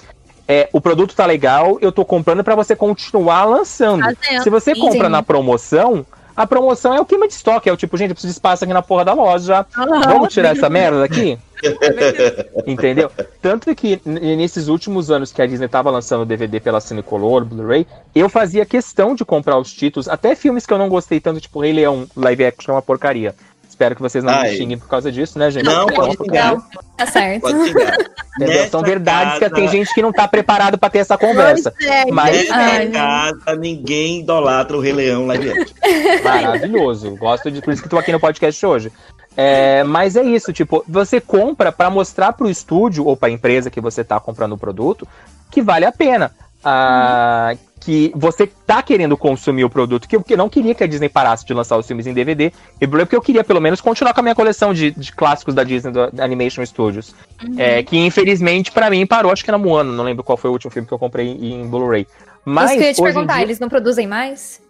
É, 0.52 0.68
o 0.74 0.82
produto 0.82 1.16
tá 1.16 1.26
legal, 1.26 1.78
eu 1.80 1.94
tô 1.94 2.04
comprando 2.04 2.44
para 2.44 2.56
você 2.56 2.76
continuar 2.76 3.46
lançando. 3.46 4.04
Fazendo. 4.04 4.44
Se 4.44 4.50
você 4.50 4.76
Sim. 4.76 4.82
compra 4.82 5.08
na 5.08 5.24
promoção, 5.24 6.06
a 6.36 6.46
promoção 6.46 6.94
é 6.94 7.00
o 7.00 7.06
queima 7.06 7.26
de 7.26 7.36
estoque, 7.36 7.70
é 7.70 7.72
o 7.72 7.78
tipo, 7.78 7.96
gente, 7.96 8.10
eu 8.10 8.16
preciso 8.16 8.34
de 8.34 8.38
espaço 8.38 8.66
aqui 8.66 8.74
na 8.74 8.82
porra 8.82 9.06
da 9.06 9.14
loja. 9.14 9.66
Vamos 9.74 10.34
tirar 10.34 10.50
essa 10.50 10.70
merda 10.70 11.00
daqui? 11.00 11.40
Entendeu? 12.68 13.10
Tanto 13.42 13.74
que 13.74 14.02
nesses 14.04 14.68
últimos 14.68 15.10
anos 15.10 15.32
que 15.32 15.42
a 15.42 15.46
Disney 15.46 15.70
tava 15.70 15.90
lançando 15.90 16.26
DVD 16.26 16.60
pela 16.60 16.82
Cinecolor, 16.82 17.46
Blu-ray, 17.46 17.88
eu 18.14 18.28
fazia 18.28 18.66
questão 18.66 19.16
de 19.16 19.24
comprar 19.24 19.58
os 19.58 19.72
títulos, 19.72 20.10
até 20.10 20.36
filmes 20.36 20.66
que 20.66 20.74
eu 20.74 20.78
não 20.78 20.90
gostei 20.90 21.22
tanto, 21.22 21.40
tipo 21.40 21.62
Rei 21.62 21.72
Leão, 21.72 22.06
live 22.14 22.44
action 22.44 22.74
é 22.74 22.76
uma 22.76 22.82
porcaria. 22.82 23.34
Espero 23.82 23.96
que 23.96 24.02
vocês 24.04 24.24
não 24.24 24.32
Ai. 24.32 24.52
me 24.52 24.58
xinguem 24.58 24.78
por 24.78 24.88
causa 24.88 25.12
disso, 25.12 25.40
né, 25.40 25.50
gente? 25.50 25.66
Não, 25.66 25.90
É 25.90 25.94
pode 25.94 26.16
xingar. 26.16 26.56
Tá 26.96 27.08
certo. 27.08 27.42
Pode 27.42 27.68
xingar. 27.68 27.98
entendeu? 28.36 28.70
São 28.70 28.84
verdades 28.84 29.34
que 29.34 29.40
casa- 29.40 29.56
tem 29.56 29.68
gente 29.70 29.92
que 29.92 30.04
não 30.04 30.14
tá 30.14 30.28
preparado 30.28 30.78
pra 30.78 30.88
ter 30.88 31.00
essa 31.00 31.18
conversa. 31.18 31.74
Pois 31.76 31.90
é, 31.90 32.06
Mas 32.12 32.48
Nessa 32.48 32.92
casa, 32.92 33.56
ninguém 33.58 34.20
idolatra 34.20 34.78
o 34.78 34.80
Rei 34.80 34.94
Leão 34.94 35.26
live 35.26 35.50
action. 35.50 35.76
Maravilhoso. 36.24 37.16
Gosto 37.18 37.50
de 37.50 37.60
por 37.60 37.74
isso 37.74 37.82
que 37.82 37.90
tô 37.90 37.98
aqui 37.98 38.12
no 38.12 38.20
podcast 38.20 38.64
hoje. 38.64 38.92
É, 39.36 39.84
mas 39.84 40.16
é 40.16 40.22
isso, 40.22 40.54
tipo, 40.54 40.84
você 40.88 41.20
compra 41.20 41.72
pra 41.72 41.90
mostrar 41.90 42.34
pro 42.34 42.48
estúdio 42.52 43.08
ou 43.08 43.18
pra 43.18 43.32
empresa 43.32 43.72
que 43.72 43.82
você 43.82 44.04
tá 44.04 44.20
comprando 44.20 44.52
o 44.54 44.58
produto 44.60 45.08
que 45.50 45.60
vale 45.60 45.86
a 45.86 45.92
pena. 45.92 46.32
Ah, 46.64 47.54
que 47.80 48.12
você 48.16 48.46
tá 48.46 48.84
querendo 48.84 49.18
consumir 49.18 49.64
o 49.64 49.70
produto, 49.70 50.08
que 50.08 50.16
eu 50.16 50.22
que 50.24 50.38
não 50.38 50.48
queria 50.48 50.76
que 50.76 50.84
a 50.84 50.88
Disney 50.88 51.10
parasse 51.10 51.44
de 51.44 51.52
lançar 51.54 51.78
os 51.78 51.88
filmes 51.88 52.06
em 52.06 52.14
DVD 52.14 52.52
e 52.80 52.86
Blu-ray, 52.86 53.06
porque 53.08 53.16
eu 53.16 53.22
queria 53.22 53.44
pelo 53.44 53.60
menos 53.60 53.82
continuar 53.82 54.14
com 54.14 54.20
a 54.20 54.24
minha 54.24 54.36
coleção 54.36 54.72
de, 54.72 54.92
de 54.92 55.12
clássicos 55.12 55.56
da 55.56 55.64
Disney 55.64 55.92
do 55.92 56.12
da 56.12 56.24
Animation 56.24 56.64
Studios. 56.64 57.16
É, 57.58 57.82
que 57.82 57.98
infelizmente 57.98 58.72
pra 58.72 58.90
mim 58.92 59.06
parou, 59.08 59.32
acho 59.32 59.44
que 59.44 59.50
era 59.50 59.58
Moana, 59.58 59.92
não 59.92 60.04
lembro 60.04 60.24
qual 60.24 60.38
foi 60.38 60.52
o 60.52 60.54
último 60.54 60.70
filme 60.72 60.88
que 60.88 60.94
eu 60.94 61.00
comprei 61.00 61.28
em 61.28 61.68
Blu-ray. 61.68 62.06
Mas 62.46 62.70
Isso 62.72 62.78
que 62.78 62.84
eu 62.84 62.88
ia 62.88 62.94
te 62.94 63.02
perguntar, 63.02 63.34
dia- 63.36 63.44
eles 63.44 63.60
não 63.60 63.68
produzem 63.70 64.06
mais? 64.06 64.62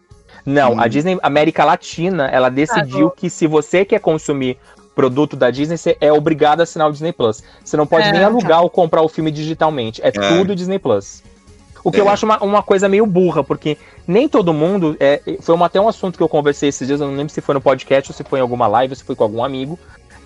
não, 0.45 0.73
Hum. 0.75 0.79
a 0.79 0.87
Disney 0.87 1.19
América 1.21 1.65
Latina, 1.65 2.27
ela 2.27 2.47
decidiu 2.49 3.11
que 3.11 3.29
se 3.29 3.45
você 3.45 3.83
quer 3.83 3.99
consumir 3.99 4.57
produto 4.95 5.35
da 5.35 5.51
Disney, 5.51 5.77
você 5.77 5.97
é 6.01 6.11
obrigado 6.13 6.61
a 6.61 6.63
assinar 6.63 6.87
o 6.87 6.91
Disney 6.93 7.11
Plus. 7.11 7.43
Você 7.63 7.75
não 7.77 7.85
pode 7.87 8.07
É, 8.07 8.11
nem 8.11 8.23
alugar 8.23 8.61
ou 8.61 8.69
comprar 8.69 9.01
o 9.01 9.07
filme 9.09 9.31
digitalmente. 9.31 10.01
É, 10.03 10.11
tudo 10.11 10.55
Disney 10.55 10.79
Plus. 10.79 11.23
O 11.84 11.91
que 11.91 11.97
É. 11.97 12.01
eu 12.01 12.09
acho 12.09 12.25
uma, 12.25 12.38
uma 12.43 12.61
coisa 12.63 12.88
meio 12.88 13.05
burra, 13.05 13.43
porque 13.43 13.77
nem 14.07 14.27
todo 14.29 14.53
mundo. 14.53 14.95
é, 14.99 15.21
foi 15.41 15.55
uma- 15.55 15.65
até 15.65 15.79
um 15.82 15.88
assunto 15.88 16.17
que 16.17 16.23
eu 16.23 16.29
conversei 16.29 16.69
esses 16.69 16.88
dias, 16.88 17.01
eu 17.01 17.07
não 17.07 17.15
lembro 17.15 17.34
se 17.34 17.41
foi 17.41 17.53
no 17.55 17.61
podcast 17.61 18.11
ou 18.11 18.15
se 18.15 18.23
foi 18.23 18.39
em 18.39 18.41
alguma 18.41 18.67
live, 18.67 18.91
ou 18.91 18.95
se 18.95 19.03
foi 19.03 19.15
com 19.15 19.23
algum 19.23 19.43
amigo. 19.43 19.79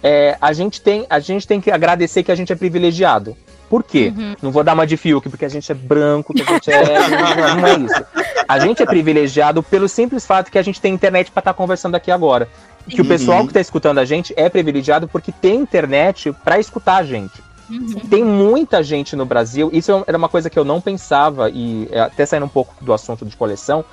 É, 0.04 0.38
a, 0.42 0.54
gente 0.54 0.82
tem, 0.82 1.06
a 1.10 1.20
gente 1.20 1.48
tem 1.48 1.60
que 1.60 1.72
agradecer 1.72 2.22
que 2.24 2.32
a 2.32 2.36
gente 2.36 2.52
é 2.52 2.56
privilegiado. 2.56 3.36
Por 3.70 3.84
quê? 3.84 4.14
Uhum. 4.16 4.36
Não 4.44 4.52
vou 4.52 4.64
dar 4.64 4.74
uma 4.74 4.86
de 4.86 4.96
Fiuk, 4.96 5.28
porque 5.30 5.46
a 5.46 5.50
gente 5.50 5.72
é 5.72 5.76
branco, 5.76 6.32
que 6.34 6.44
a 6.44 6.46
gente 6.46 6.70
é. 6.72 6.84
não, 7.10 7.56
não 7.62 7.68
é 7.68 7.74
isso. 7.80 8.06
A 8.48 8.60
gente 8.60 8.84
é 8.84 8.86
privilegiado 8.86 9.64
pelo 9.64 9.90
simples 9.90 10.24
fato 10.26 10.52
que 10.52 10.60
a 10.60 10.62
gente 10.62 10.80
tem 10.80 10.94
internet 10.94 11.32
pra 11.32 11.40
estar 11.42 11.54
conversando 11.54 11.96
aqui 11.96 12.12
agora. 12.12 12.48
Que 12.88 13.02
o 13.02 13.04
Uhum. 13.04 13.10
pessoal 13.10 13.48
que 13.48 13.54
tá 13.54 13.60
escutando 13.60 13.98
a 13.98 14.06
gente 14.06 14.32
é 14.38 14.48
privilegiado 14.48 15.08
porque 15.08 15.32
tem 15.32 15.56
internet 15.56 16.32
pra 16.44 16.60
escutar 16.60 16.98
a 16.98 17.04
gente. 17.04 17.34
Uhum. 17.70 18.00
Tem 18.10 18.24
muita 18.24 18.84
gente 18.84 19.16
no 19.16 19.26
Brasil, 19.26 19.70
isso 19.74 20.04
era 20.06 20.18
uma 20.18 20.30
coisa 20.30 20.50
que 20.50 20.58
eu 20.60 20.64
não 20.66 20.80
pensava, 20.80 21.50
e 21.50 21.88
é, 21.92 22.00
até 22.02 22.26
saindo 22.26 22.46
um 22.46 22.50
pouco 22.50 22.74
do 22.82 22.94
assunto 22.94 23.26
de 23.26 23.36
coleção, 23.36 23.84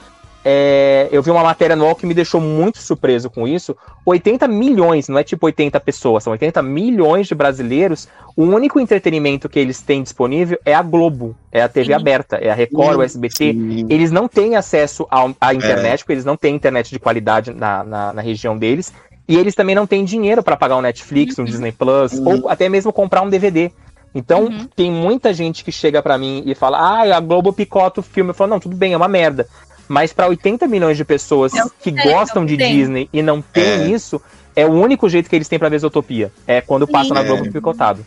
é, 0.44 1.08
eu 1.12 1.22
vi 1.22 1.30
uma 1.30 1.44
matéria 1.44 1.76
no 1.76 1.84
UOL 1.84 1.94
que 1.94 2.04
me 2.04 2.12
deixou 2.14 2.40
muito 2.40 2.78
surpreso 2.78 3.30
com 3.30 3.46
isso. 3.46 3.76
80 4.04 4.48
milhões, 4.48 5.08
não 5.08 5.16
é 5.16 5.22
tipo 5.22 5.46
80 5.46 5.78
pessoas, 5.78 6.24
são 6.24 6.32
80 6.32 6.60
milhões 6.62 7.28
de 7.28 7.34
brasileiros. 7.34 8.08
O 8.36 8.42
único 8.42 8.80
entretenimento 8.80 9.48
que 9.48 9.60
eles 9.60 9.80
têm 9.80 10.02
disponível 10.02 10.58
é 10.64 10.74
a 10.74 10.82
Globo, 10.82 11.36
é 11.52 11.62
a 11.62 11.68
TV 11.68 11.86
Sim. 11.86 11.92
aberta, 11.92 12.36
é 12.38 12.50
a 12.50 12.54
Record, 12.54 12.98
o 12.98 13.02
SBT. 13.02 13.52
Sim. 13.52 13.86
Eles 13.88 14.10
não 14.10 14.26
têm 14.26 14.56
acesso 14.56 15.06
ao- 15.08 15.32
à 15.40 15.54
internet, 15.54 16.00
porque 16.00 16.12
eles 16.14 16.24
não 16.24 16.36
têm 16.36 16.56
internet 16.56 16.90
de 16.90 16.98
qualidade 16.98 17.54
na, 17.54 17.84
na, 17.84 18.12
na 18.12 18.20
região 18.22 18.58
deles. 18.58 18.92
E 19.28 19.36
eles 19.36 19.54
também 19.54 19.74
não 19.74 19.86
têm 19.86 20.04
dinheiro 20.04 20.42
para 20.42 20.56
pagar 20.56 20.76
um 20.76 20.80
Netflix, 20.80 21.38
um 21.38 21.44
Disney 21.44 21.72
Plus, 21.72 22.12
Uhum. 22.12 22.42
ou 22.42 22.48
até 22.48 22.68
mesmo 22.68 22.92
comprar 22.92 23.22
um 23.22 23.30
DVD. 23.30 23.70
Então, 24.14 24.44
Uhum. 24.44 24.68
tem 24.76 24.90
muita 24.90 25.32
gente 25.32 25.64
que 25.64 25.72
chega 25.72 26.02
pra 26.02 26.18
mim 26.18 26.42
e 26.44 26.54
fala: 26.54 26.78
ah, 26.78 27.16
a 27.16 27.20
Globo 27.20 27.52
picota 27.52 28.00
o 28.00 28.02
filme. 28.02 28.30
Eu 28.30 28.34
falo: 28.34 28.50
não, 28.50 28.60
tudo 28.60 28.76
bem, 28.76 28.92
é 28.92 28.96
uma 28.96 29.08
merda. 29.08 29.46
Mas 29.88 30.12
pra 30.12 30.28
80 30.28 30.66
milhões 30.66 30.96
de 30.96 31.04
pessoas 31.04 31.52
Eu 31.54 31.70
que 31.80 31.90
gostam 31.90 32.44
de 32.44 32.56
sei. 32.56 32.68
Disney 32.76 33.08
e 33.12 33.22
não 33.22 33.40
tem 33.42 33.64
É. 33.64 33.86
isso, 33.88 34.20
é 34.56 34.64
o 34.66 34.70
único 34.72 35.08
jeito 35.08 35.28
que 35.30 35.36
eles 35.36 35.48
têm 35.48 35.58
pra 35.58 35.68
ver 35.68 35.78
Zootopia. 35.78 36.32
É 36.46 36.60
quando 36.60 36.86
passa 36.86 37.08
Sim. 37.08 37.14
na 37.14 37.20
É. 37.20 37.24
Globo 37.24 37.50
picotado. 37.50 38.04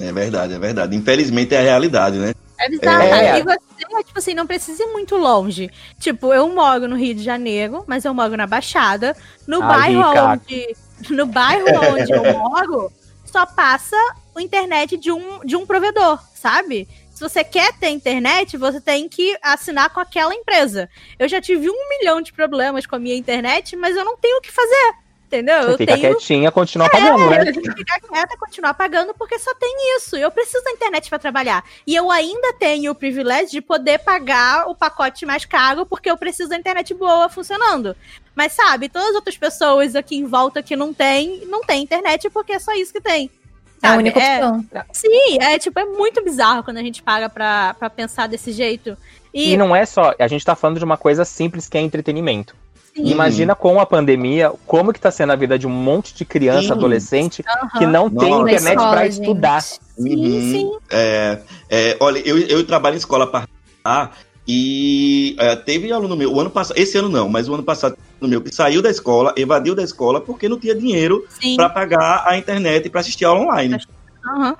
É 0.00 0.12
verdade, 0.12 0.54
é 0.54 0.58
verdade. 0.58 0.96
Infelizmente 0.96 1.54
é 1.54 1.58
a 1.58 1.62
realidade, 1.62 2.18
né? 2.18 2.32
É 2.58 2.68
bizarro, 2.68 3.02
É. 3.02 3.08
cara. 3.10 3.38
E 3.38 3.42
você, 3.42 3.58
tipo 4.02 4.18
assim, 4.18 4.34
não 4.34 4.46
precisa 4.46 4.82
ir 4.82 4.92
muito 4.92 5.16
longe. 5.16 5.70
Tipo, 5.98 6.32
eu 6.32 6.48
moro 6.48 6.88
no 6.88 6.96
Rio 6.96 7.14
de 7.14 7.22
Janeiro, 7.22 7.84
mas 7.86 8.04
eu 8.04 8.14
moro 8.14 8.36
na 8.36 8.46
Baixada. 8.46 9.16
No 9.46 9.62
Ai, 9.62 9.68
bairro 9.68 10.08
Rica. 10.08 10.24
onde. 10.24 10.76
No 11.10 11.26
bairro 11.26 11.66
onde 11.92 12.12
eu 12.12 12.22
moro, 12.38 12.92
só 13.24 13.44
passa 13.44 13.96
o 14.32 14.38
internet 14.38 14.96
de 14.96 15.10
um, 15.10 15.40
de 15.44 15.56
um 15.56 15.66
provedor, 15.66 16.22
sabe? 16.32 16.86
Se 17.12 17.20
você 17.20 17.42
quer 17.42 17.72
ter 17.72 17.88
internet, 17.88 18.56
você 18.56 18.80
tem 18.80 19.08
que 19.08 19.36
assinar 19.42 19.90
com 19.90 19.98
aquela 19.98 20.34
empresa. 20.34 20.88
Eu 21.18 21.28
já 21.28 21.40
tive 21.40 21.68
um 21.68 21.88
milhão 21.88 22.20
de 22.20 22.32
problemas 22.32 22.86
com 22.86 22.94
a 22.94 22.98
minha 22.98 23.16
internet, 23.16 23.74
mas 23.74 23.96
eu 23.96 24.04
não 24.04 24.16
tenho 24.16 24.38
o 24.38 24.40
que 24.40 24.52
fazer. 24.52 24.94
Entendeu? 25.32 25.62
Eu 25.62 25.78
Fica 25.78 25.94
tenho 25.96 26.14
quietinha, 26.14 26.52
continua 26.52 26.90
pagando, 26.90 27.22
é, 27.22 27.30
né? 27.30 27.38
a 27.38 27.44
gente 27.52 27.72
ficar 27.72 28.00
quieta, 28.00 28.36
continuar 28.38 28.74
pagando, 28.74 29.14
porque 29.14 29.38
só 29.38 29.54
tem 29.54 29.96
isso. 29.96 30.14
Eu 30.14 30.30
preciso 30.30 30.62
da 30.62 30.72
internet 30.72 31.08
para 31.08 31.18
trabalhar. 31.18 31.64
E 31.86 31.96
eu 31.96 32.10
ainda 32.10 32.52
tenho 32.52 32.92
o 32.92 32.94
privilégio 32.94 33.50
de 33.52 33.62
poder 33.62 33.98
pagar 34.00 34.68
o 34.68 34.74
pacote 34.74 35.24
mais 35.24 35.46
caro, 35.46 35.86
porque 35.86 36.10
eu 36.10 36.18
preciso 36.18 36.50
da 36.50 36.56
internet 36.58 36.92
boa 36.92 37.30
funcionando. 37.30 37.96
Mas 38.34 38.52
sabe, 38.52 38.90
todas 38.90 39.08
as 39.08 39.14
outras 39.14 39.38
pessoas 39.38 39.96
aqui 39.96 40.16
em 40.16 40.26
volta 40.26 40.62
que 40.62 40.76
não 40.76 40.92
tem, 40.92 41.46
não 41.46 41.62
tem 41.62 41.82
internet 41.82 42.28
porque 42.28 42.52
é 42.52 42.58
só 42.58 42.72
isso 42.74 42.92
que 42.92 43.00
tem. 43.00 43.30
É 43.82 43.88
a 43.88 43.96
única 43.96 44.20
É- 44.20 44.36
opção. 44.44 44.66
Sim, 44.92 45.38
é 45.40 45.58
tipo, 45.58 45.78
é 45.80 45.86
muito 45.86 46.22
bizarro 46.22 46.62
quando 46.62 46.76
a 46.76 46.82
gente 46.82 47.02
paga 47.02 47.30
pra, 47.30 47.74
pra 47.74 47.88
pensar 47.88 48.28
desse 48.28 48.52
jeito. 48.52 48.96
E, 49.32 49.54
E 49.54 49.56
não 49.56 49.74
é 49.74 49.86
só, 49.86 50.14
a 50.18 50.28
gente 50.28 50.44
tá 50.44 50.54
falando 50.54 50.78
de 50.78 50.84
uma 50.84 50.98
coisa 50.98 51.24
simples 51.24 51.68
que 51.70 51.78
é 51.78 51.80
entretenimento. 51.80 52.54
Sim, 52.94 53.02
Imagina 53.10 53.54
com 53.54 53.80
a 53.80 53.86
pandemia, 53.86 54.52
como 54.66 54.92
que 54.92 55.00
tá 55.00 55.10
sendo 55.10 55.32
a 55.32 55.36
vida 55.36 55.58
de 55.58 55.66
um 55.66 55.70
monte 55.70 56.14
de 56.14 56.24
criança, 56.24 56.68
Sim. 56.68 56.72
adolescente, 56.72 57.44
aham. 57.48 57.78
que 57.78 57.86
não 57.86 58.10
tem 58.10 58.30
Nossa. 58.30 58.44
Na 58.44 58.50
internet 58.52 59.02
gente. 59.02 59.20
estudar. 59.20 59.60
Sim, 59.62 59.80
Uhum. 59.98 60.40
sim. 60.52 60.70
É, 60.90 61.38
é, 61.70 61.96
olha, 62.00 62.18
eu, 62.20 62.38
eu 62.38 62.66
trabalho 62.66 62.94
em 62.94 62.98
escola 62.98 63.26
particular 63.26 64.16
e 64.46 65.36
é, 65.38 65.54
teve 65.56 65.92
aluno 65.92 66.16
meu, 66.16 66.32
o 66.32 66.40
ano 66.40 66.50
passado, 66.50 66.76
esse 66.76 66.98
ano 66.98 67.08
não, 67.08 67.28
mas 67.28 67.48
o 67.48 67.54
ano 67.54 67.62
passado, 67.62 67.96
no 68.20 68.26
meu 68.28 68.40
que 68.42 68.52
saiu 68.54 68.82
da 68.82 68.90
escola, 68.90 69.32
evadiu 69.36 69.74
da 69.74 69.82
escola 69.82 70.20
porque 70.20 70.48
não 70.48 70.58
tinha 70.58 70.74
dinheiro 70.74 71.24
para 71.56 71.68
pagar 71.68 72.24
a 72.26 72.36
internet 72.36 72.88
para 72.90 73.00
assistir 73.00 73.24
aula 73.24 73.40
online. 73.40 73.78
aham. 74.26 74.56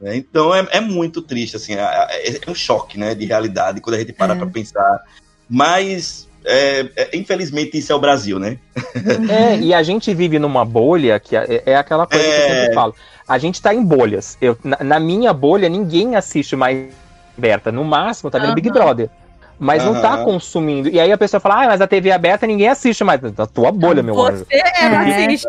né? 0.00 0.16
Então 0.16 0.54
é, 0.54 0.66
é 0.70 0.80
muito 0.80 1.20
triste, 1.22 1.56
assim, 1.56 1.74
é, 1.74 1.80
é- 1.80 2.40
é 2.46 2.50
um 2.50 2.54
choque, 2.54 2.98
né, 2.98 3.14
de 3.14 3.24
realidade 3.24 3.80
quando 3.80 3.96
a 3.96 3.98
gente 3.98 4.12
para 4.12 4.34
É. 4.34 4.36
para 4.36 4.46
pensar. 4.46 5.00
Mas 5.48 6.28
é, 6.46 6.86
é, 6.96 7.16
infelizmente 7.16 7.76
isso 7.76 7.92
é 7.92 7.94
o 7.94 7.98
Brasil, 7.98 8.38
né? 8.38 8.56
É, 9.28 9.56
e 9.58 9.74
a 9.74 9.82
gente 9.82 10.12
vive 10.14 10.38
numa 10.38 10.64
bolha 10.64 11.18
que 11.20 11.36
é, 11.36 11.62
é 11.66 11.76
aquela 11.76 12.06
coisa 12.06 12.24
que 12.24 12.30
eu 12.30 12.34
É. 12.34 12.60
sempre 12.60 12.74
falo. 12.74 12.94
A 13.28 13.38
gente 13.38 13.60
tá 13.60 13.74
em 13.74 13.82
bolhas. 13.84 14.38
Eu, 14.40 14.56
na, 14.62 14.78
na 14.82 15.00
minha 15.00 15.32
bolha, 15.32 15.68
ninguém 15.68 16.14
assiste 16.16 16.54
mais 16.56 16.86
aberta. 17.36 17.70
No 17.72 17.84
máximo, 17.84 18.30
tá 18.30 18.38
vendo 18.38 18.54
Big 18.54 18.68
Aham. 18.68 18.78
Brother. 18.78 19.10
Mas 19.58 19.82
não 19.84 20.00
tá 20.00 20.18
consumindo. 20.18 20.88
E 20.88 21.00
aí 21.00 21.10
a 21.10 21.16
pessoa 21.18 21.40
fala, 21.40 21.64
ah, 21.64 21.66
mas 21.68 21.80
a 21.80 21.86
TV 21.86 22.10
aberta 22.12 22.46
ninguém 22.46 22.68
assiste 22.68 23.02
mais. 23.02 23.20
Da 23.20 23.46
tua 23.46 23.72
bolha, 23.72 24.02
meu 24.02 24.20
anjo. 24.20 24.44
Você 24.44 24.54
é 24.56 24.84
É. 24.84 24.86
racista. 24.86 25.48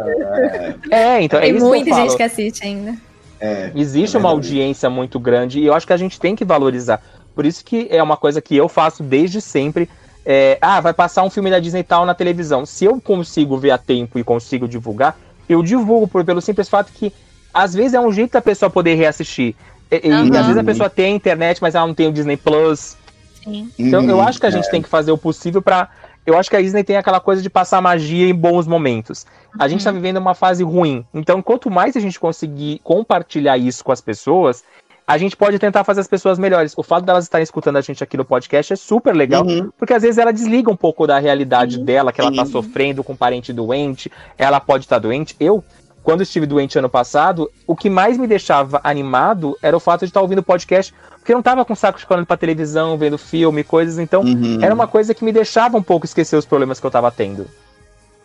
É, 0.89 1.21
então 1.21 1.39
é 1.39 1.43
Tem 1.43 1.55
isso 1.57 1.65
muita 1.65 1.83
que 1.85 1.89
eu 1.91 1.95
falo. 1.95 2.07
gente 2.09 2.17
que 2.17 2.23
assiste 2.23 2.63
ainda. 2.63 2.95
É, 3.39 3.69
Existe 3.75 4.15
É 4.15 4.19
uma 4.19 4.29
audiência 4.29 4.89
muito 4.89 5.19
grande 5.19 5.59
e 5.59 5.65
eu 5.65 5.73
acho 5.73 5.85
que 5.85 5.93
a 5.93 5.97
gente 5.97 6.19
tem 6.19 6.35
que 6.35 6.43
valorizar. 6.45 7.01
Por 7.35 7.45
isso 7.45 7.63
que 7.63 7.87
é 7.91 8.01
uma 8.01 8.17
coisa 8.17 8.41
que 8.41 8.55
eu 8.55 8.67
faço 8.67 9.03
desde 9.03 9.39
sempre. 9.41 9.87
É, 10.29 10.57
ah, 10.61 10.81
vai 10.81 10.93
passar 10.93 11.23
um 11.23 11.29
filme 11.29 11.49
da 11.49 11.57
Disney 11.57 11.83
tal 11.83 12.05
na 12.05 12.13
televisão. 12.13 12.65
Se 12.65 12.83
eu 12.83 12.99
consigo 12.99 13.57
ver 13.57 13.71
a 13.71 13.77
tempo 13.77 14.19
e 14.19 14.25
consigo 14.25 14.67
divulgar, 14.67 15.17
eu 15.47 15.63
divulgo 15.63 16.05
por, 16.05 16.25
pelo 16.25 16.41
simples 16.41 16.67
fato 16.67 16.91
que 16.91 17.13
às 17.53 17.73
vezes 17.73 17.93
é 17.93 17.99
um 18.01 18.11
jeito 18.11 18.33
da 18.33 18.41
pessoa 18.41 18.69
poder 18.69 18.95
reassistir. 18.95 19.55
E, 19.89 19.95
e 19.95 20.11
Aham. 20.11 20.37
às 20.37 20.45
vezes 20.45 20.57
a 20.57 20.63
pessoa 20.65 20.89
tem 20.89 21.13
a 21.13 21.15
internet, 21.15 21.61
mas 21.61 21.75
ela 21.75 21.87
não 21.87 21.93
tem 21.93 22.09
o 22.09 22.11
Disney 22.11 22.35
Plus. 22.35 22.97
Sim. 23.43 23.71
Então 23.79 24.03
eu 24.09 24.17
Uhum, 24.17 24.21
acho 24.21 24.39
que 24.39 24.45
a 24.45 24.51
gente 24.51 24.69
tem 24.69 24.81
que 24.81 24.89
fazer 24.89 25.11
o 25.13 25.17
possível 25.17 25.61
pra. 25.61 25.89
Eu 26.25 26.37
acho 26.37 26.49
que 26.49 26.57
a 26.57 26.61
Disney 26.61 26.83
tem 26.83 26.97
aquela 26.97 27.21
coisa 27.21 27.41
de 27.41 27.49
passar 27.49 27.81
magia 27.81 28.27
em 28.27 28.35
bons 28.35 28.67
momentos. 28.67 29.25
A 29.57 29.67
gente 29.69 29.83
tá 29.83 29.91
vivendo 29.91 30.17
uma 30.17 30.33
fase 30.35 30.61
ruim. 30.61 31.05
Então, 31.13 31.41
quanto 31.41 31.71
mais 31.71 31.95
a 31.95 32.01
gente 32.01 32.19
conseguir 32.19 32.79
compartilhar 32.83 33.57
isso 33.57 33.81
com 33.83 33.93
as 33.93 34.01
pessoas, 34.01 34.61
a 35.07 35.17
gente 35.17 35.37
pode 35.37 35.57
tentar 35.57 35.85
fazer 35.85 36.01
as 36.01 36.07
pessoas 36.07 36.37
melhores. 36.37 36.73
O 36.77 36.83
fato 36.83 37.05
delas 37.05 37.23
estarem 37.23 37.43
escutando 37.43 37.77
a 37.77 37.81
gente 37.81 38.03
aqui 38.03 38.17
no 38.17 38.25
podcast 38.25 38.73
é 38.73 38.75
super 38.75 39.15
legal, 39.15 39.45
Uhum. 39.45 39.69
porque 39.77 39.93
às 39.93 40.01
vezes 40.03 40.17
ela 40.17 40.33
desliga 40.33 40.69
um 40.69 40.75
pouco 40.75 41.07
da 41.07 41.17
realidade 41.17 41.79
dela, 41.79 42.11
que 42.11 42.19
ela 42.19 42.33
tá 42.35 42.45
sofrendo 42.45 43.03
com 43.05 43.13
um 43.13 43.15
parente 43.15 43.53
doente, 43.53 44.11
ela 44.37 44.59
pode 44.59 44.83
estar 44.83 44.99
doente. 44.99 45.33
Eu, 45.39 45.63
quando 46.03 46.23
estive 46.23 46.45
doente 46.45 46.77
ano 46.77 46.89
passado, 46.89 47.49
o 47.65 47.75
que 47.75 47.89
mais 47.89 48.17
me 48.17 48.27
deixava 48.27 48.81
animado 48.83 49.57
era 49.61 49.75
o 49.77 49.79
fato 49.79 50.01
de 50.01 50.07
estar 50.09 50.21
ouvindo 50.21 50.43
podcast, 50.43 50.93
porque 51.19 51.31
eu 51.31 51.37
não 51.37 51.43
tava 51.43 51.63
com 51.63 51.73
saco 51.73 51.97
de 51.99 52.05
olhando 52.09 52.25
pra 52.25 52.35
televisão, 52.37 52.97
vendo 52.97 53.17
filme, 53.17 53.63
coisas, 53.63 53.97
então 53.99 54.21
Uhum. 54.23 54.59
era 54.61 54.73
uma 54.75 54.87
coisa 54.87 55.13
que 55.13 55.23
me 55.23 55.31
deixava 55.31 55.77
um 55.77 55.83
pouco 55.83 56.05
esquecer 56.05 56.35
os 56.35 56.45
problemas 56.45 56.79
que 56.81 56.85
eu 56.85 56.91
tava 56.91 57.09
tendo. 57.11 57.47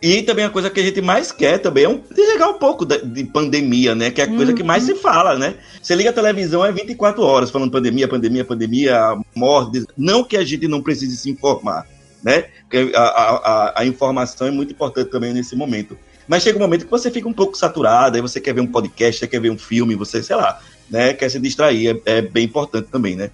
E 0.05 0.21
também 0.21 0.43
a 0.43 0.49
coisa 0.49 0.69
que 0.69 0.81
a 0.81 0.83
gente 0.83 0.99
mais 0.99 1.31
quer 1.31 1.59
também 1.59 1.85
é 1.85 1.89
um, 1.89 2.01
desligar 2.13 2.49
um 2.49 2.55
pouco 2.59 2.83
da- 2.85 2.97
de 2.97 3.23
pandemia, 3.23 3.95
né? 3.95 4.11
Que 4.11 4.19
é 4.19 4.25
a 4.25 4.27
coisa 4.27 4.51
que 4.53 4.61
mais 4.61 4.83
se 4.83 4.95
fala, 4.95 5.37
né? 5.37 5.55
Você 5.81 5.95
liga 5.95 6.09
a 6.09 6.13
televisão, 6.13 6.65
é 6.65 6.73
24 6.73 7.23
horas 7.23 7.49
falando 7.49 7.71
pandemia, 7.71 8.05
pandemia, 8.05 8.43
pandemia, 8.43 9.15
morte. 9.33 9.85
Não 9.97 10.21
que 10.21 10.35
a 10.35 10.43
gente 10.43 10.67
não 10.67 10.81
precise 10.81 11.15
se 11.15 11.29
informar, 11.29 11.87
né? 12.21 12.47
Porque 12.69 12.91
a, 12.93 12.99
a, 13.01 13.73
a- 13.79 13.85
informação 13.85 14.45
é 14.45 14.51
muito 14.51 14.73
importante 14.73 15.09
também 15.09 15.33
nesse 15.33 15.55
momento. 15.55 15.97
Mas 16.27 16.43
chega 16.43 16.57
um 16.57 16.61
momento 16.61 16.83
que 16.83 16.91
você 16.91 17.09
fica 17.09 17.27
um 17.29 17.33
pouco 17.33 17.57
saturado, 17.57 18.17
aí 18.17 18.21
você 18.21 18.41
quer 18.41 18.53
ver 18.53 18.59
um 18.61 18.67
podcast, 18.67 19.19
você 19.21 19.27
quer 19.27 19.39
ver 19.39 19.51
um 19.51 19.57
filme, 19.57 19.95
você, 19.95 20.21
sei 20.21 20.35
lá, 20.35 20.59
né? 20.89 21.13
Quer 21.13 21.29
se 21.29 21.39
distrair, 21.39 22.01
é, 22.05 22.17
é 22.17 22.21
bem 22.21 22.43
importante 22.43 22.89
também, 22.91 23.15
né? 23.15 23.31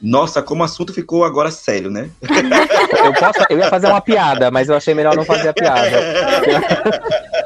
Nossa, 0.00 0.40
como 0.40 0.62
o 0.62 0.64
assunto 0.64 0.92
ficou 0.92 1.24
agora 1.24 1.50
sério, 1.50 1.90
né? 1.90 2.08
Eu, 3.04 3.12
posso, 3.14 3.40
eu 3.50 3.58
ia 3.58 3.68
fazer 3.68 3.86
uma 3.88 4.00
piada, 4.00 4.50
mas 4.50 4.68
eu 4.68 4.76
achei 4.76 4.94
melhor 4.94 5.16
não 5.16 5.24
fazer 5.24 5.48
a 5.48 5.52
piada. 5.52 5.90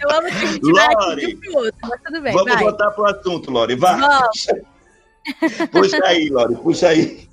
Eu 0.00 0.10
amo 0.10 0.28
que 0.28 0.34
a 0.34 0.46
gente 0.46 0.72
vai 0.72 0.88
um 0.88 1.56
outro, 1.56 1.78
mas 1.82 2.00
tudo 2.04 2.20
bem, 2.22 2.32
Vamos 2.32 2.52
vai. 2.52 2.62
voltar 2.62 2.90
pro 2.90 3.04
assunto, 3.06 3.50
Lore. 3.50 3.74
Vai. 3.74 3.98
Vamos. 3.98 4.46
Puxa 5.70 5.98
aí, 6.04 6.28
Lore, 6.30 6.54
puxa 6.56 6.88
aí. 6.88 7.28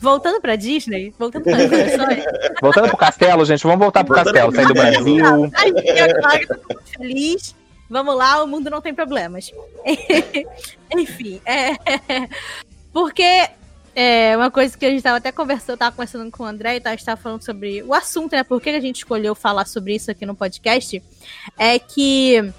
Voltando 0.00 0.40
pra 0.40 0.56
Disney, 0.56 1.12
voltando 1.18 1.44
para. 1.44 1.58
Voltando 2.60 2.88
pro 2.88 2.96
castelo, 2.96 3.44
gente, 3.44 3.62
vamos 3.64 3.80
voltar 3.80 4.04
pro 4.04 4.14
Voltando 4.14 4.34
castelo, 4.34 4.54
sair 4.54 4.66
do. 4.66 4.74
Brasil. 4.74 5.50
Ai, 5.54 5.68
agora 5.68 6.40
eu 6.40 6.58
tô 6.58 6.74
muito 6.74 6.90
feliz. 6.96 7.54
Vamos 7.90 8.16
lá, 8.16 8.42
o 8.42 8.46
mundo 8.46 8.70
não 8.70 8.80
tem 8.80 8.94
problemas. 8.94 9.50
Enfim, 10.96 11.40
é. 11.44 11.76
Porque 12.92 13.48
é 13.94 14.36
uma 14.36 14.50
coisa 14.50 14.76
que 14.76 14.84
a 14.86 14.90
gente 14.90 15.02
tava 15.02 15.18
até 15.18 15.30
conversando, 15.32 15.70
eu 15.70 15.76
tava 15.76 15.92
conversando 15.96 16.30
com 16.30 16.42
o 16.42 16.46
André 16.46 16.76
e 16.76 16.82
a 16.84 16.90
gente 16.90 17.04
tava 17.04 17.20
falando 17.20 17.44
sobre 17.44 17.82
o 17.82 17.92
assunto, 17.92 18.32
né? 18.32 18.42
Por 18.42 18.60
que 18.60 18.70
a 18.70 18.80
gente 18.80 18.96
escolheu 18.96 19.34
falar 19.34 19.66
sobre 19.66 19.94
isso 19.94 20.10
aqui 20.10 20.24
no 20.26 20.34
podcast? 20.34 21.02
É 21.58 21.78
que 21.78 22.52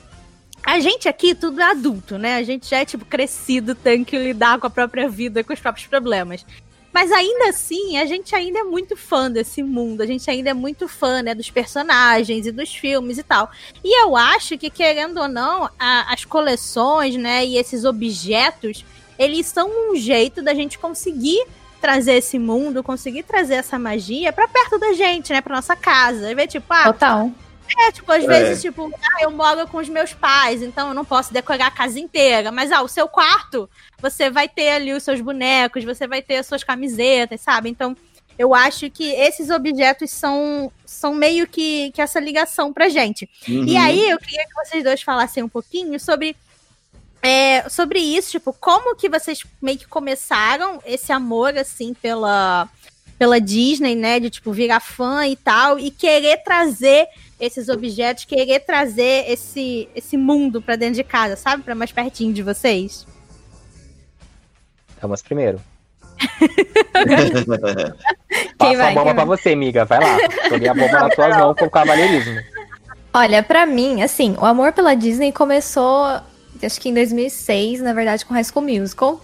a 0.66 0.80
gente 0.80 1.10
aqui, 1.10 1.36
tudo 1.36 1.60
é 1.60 1.72
adulto, 1.72 2.18
né? 2.18 2.36
A 2.36 2.44
gente 2.44 2.70
já 2.70 2.80
é, 2.80 2.86
tipo, 2.86 3.04
crescido, 3.06 3.76
tem 3.76 4.04
que 4.04 4.18
lidar 4.18 4.60
com 4.60 4.68
a 4.68 4.70
própria 4.70 5.10
vida, 5.10 5.44
com 5.44 5.54
os 5.54 5.60
próprios 5.60 5.88
problemas. 5.88 6.46
Mas 6.94 7.12
ainda 7.12 7.50
assim, 7.50 7.98
a 7.98 8.06
gente 8.06 8.36
ainda 8.36 8.60
é 8.60 8.64
muito 8.64 8.96
fã 8.96 9.30
desse 9.30 9.64
mundo, 9.64 10.02
a 10.02 10.06
gente 10.06 10.30
ainda 10.30 10.52
é 10.52 10.54
muito 10.54 10.88
fã, 10.88 11.24
né, 11.24 11.34
dos 11.34 11.50
personagens 11.50 12.46
e 12.46 12.52
dos 12.52 12.70
filmes 12.74 13.18
e 13.18 13.24
tal. 13.24 13.50
E 13.84 14.00
eu 14.04 14.16
acho 14.16 14.60
que, 14.60 14.70
querendo 14.70 15.20
ou 15.20 15.28
não, 15.28 15.68
a- 15.80 16.14
as 16.14 16.24
coleções, 16.24 17.16
né, 17.16 17.44
e 17.44 17.58
esses 17.58 17.84
objetos, 17.84 18.86
eles 19.24 19.48
são 19.48 19.70
um 19.92 19.96
jeito 19.96 20.42
da 20.42 20.54
gente 20.54 20.78
conseguir 20.78 21.46
trazer 21.82 22.14
esse 22.14 22.40
mundo, 22.40 22.82
conseguir 22.84 23.24
trazer 23.24 23.56
essa 23.56 23.78
magia 23.78 24.32
pra 24.32 24.48
perto 24.48 24.80
da 24.80 24.94
gente, 24.94 25.34
né, 25.34 25.42
pra 25.42 25.56
nossa 25.56 25.76
casa. 25.76 26.32
E 26.32 26.36
ver, 26.36 26.48
tipo, 26.48 26.66
ah, 26.70 26.86
Total. 26.94 27.32
é, 27.88 27.92
tipo, 27.92 28.10
às 28.12 28.24
É. 28.24 28.28
vezes, 28.28 28.62
tipo, 28.62 28.90
ah, 28.94 29.24
eu 29.24 29.32
moro 29.32 29.68
com 29.68 29.78
os 29.80 29.90
meus 29.90 30.14
pais, 30.14 30.62
então 30.62 30.88
eu 30.90 30.94
não 30.94 31.04
posso 31.04 31.34
decorar 31.34 31.68
a 31.68 31.72
casa 31.72 32.00
inteira. 32.00 32.52
Mas, 32.52 32.72
ah, 32.72 32.82
o 32.82 32.88
seu 32.88 33.08
quarto, 33.08 33.70
você 34.02 34.30
vai 34.30 34.48
ter 34.48 34.70
ali 34.70 34.94
os 34.94 35.04
seus 35.04 35.20
bonecos, 35.20 35.84
você 35.84 36.08
vai 36.08 36.22
ter 36.22 36.38
as 36.38 36.46
suas 36.48 36.64
camisetas, 36.64 37.42
sabe? 37.42 37.70
Então, 37.70 37.98
eu 38.40 38.56
acho 38.56 38.90
que 38.90 39.12
esses 39.12 39.50
objetos 39.50 40.10
são, 40.10 40.72
são 40.86 41.14
meio 41.14 41.46
que, 41.46 41.92
que 41.92 42.02
essa 42.02 42.20
ligação 42.20 42.72
pra 42.74 42.88
gente. 42.90 43.30
E 43.48 43.52
Uhum. 43.76 43.82
aí, 43.82 44.10
eu 44.10 44.18
queria 44.20 44.46
que 44.48 44.54
vocês 44.56 44.84
dois 44.84 45.02
falassem 45.04 45.44
um 45.44 45.50
pouquinho 45.50 46.00
sobre. 46.00 46.36
É, 47.24 47.70
sobre 47.70 48.00
isso, 48.00 48.32
tipo, 48.32 48.52
como 48.52 48.98
que 48.98 49.08
vocês 49.08 49.44
meio 49.62 49.78
que 49.78 49.88
começaram 49.88 50.82
esse 50.86 51.14
amor, 51.14 51.58
assim, 51.58 51.94
pela, 51.94 52.68
pela 53.18 53.40
Disney, 53.40 53.96
né? 53.96 54.20
De, 54.20 54.30
tipo, 54.30 54.52
virar 54.52 54.82
fã 54.82 55.26
e 55.26 55.38
tal, 55.38 55.80
e 55.80 55.90
querer 55.90 56.44
trazer 56.44 57.08
esses 57.40 57.70
objetos, 57.70 58.26
querer 58.26 58.60
trazer 58.60 59.24
esse, 59.32 59.88
esse 59.96 60.18
mundo 60.18 60.62
pra 60.62 60.76
dentro 60.76 60.96
de 60.96 61.04
casa, 61.06 61.38
sabe? 61.38 61.64
Pra 61.64 61.74
mais 61.74 61.94
pertinho 61.94 62.34
de 62.34 62.44
vocês. 62.44 63.08
Vamos 65.02 65.22
primeiro. 65.22 65.62
Quem 68.58 68.58
Passa 68.58 68.78
vai, 68.78 68.92
a 68.92 68.96
bomba 68.96 69.06
quem 69.06 69.16
pra 69.16 69.26
vai? 69.26 69.26
você, 69.26 69.54
amiga. 69.54 69.86
Vai 69.86 70.00
lá. 70.00 70.18
Joguei 70.50 70.68
a 70.68 70.74
bomba 70.74 71.00
nas 71.00 71.16
tuas 71.16 71.38
mãos 71.38 71.56
com 71.56 71.66
o 71.66 71.70
cavalheirismo. 71.70 72.42
Olha, 73.14 73.44
pra 73.44 73.66
mim, 73.66 74.02
assim, 74.02 74.36
o 74.40 74.46
amor 74.46 74.74
pela 74.74 74.96
Disney 74.96 75.32
começou, 75.32 76.20
acho 76.66 76.80
que 76.80 76.90
em 76.90 76.94
2006, 76.94 77.82
na 77.82 77.94
verdade, 77.94 78.26
com 78.26 78.34
High 78.34 78.44
School 78.44 78.66
Musical. 78.66 79.22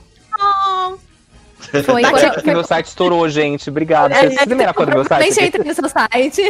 Foi 1.85 2.01
quando 2.09 2.23
eu, 2.23 2.33
Que 2.41 2.51
meu 2.51 2.63
site 2.63 2.87
estourou, 2.87 3.27
gente. 3.29 3.69
Obrigado. 3.69 4.13
Vocês 4.13 4.33
vocês 4.33 4.47
lembram 4.47 4.73
quando 4.73 4.89
meu 4.93 5.03
site? 5.05 5.39
Eu 5.39 5.45
entrei 5.45 5.65
no 5.65 5.73
seu 5.73 5.89
site. 5.89 6.41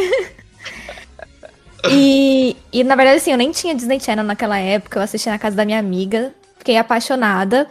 e, 1.90 2.56
e, 2.72 2.84
na 2.84 2.94
verdade, 2.94 3.18
assim, 3.18 3.32
eu 3.32 3.38
nem 3.38 3.50
tinha 3.50 3.74
Disney 3.74 3.98
Channel 4.00 4.24
naquela 4.24 4.58
época. 4.58 4.98
Eu 4.98 5.02
assisti 5.02 5.28
na 5.28 5.38
casa 5.38 5.56
da 5.56 5.64
minha 5.64 5.78
amiga. 5.78 6.32
Fiquei 6.58 6.76
apaixonada. 6.76 7.66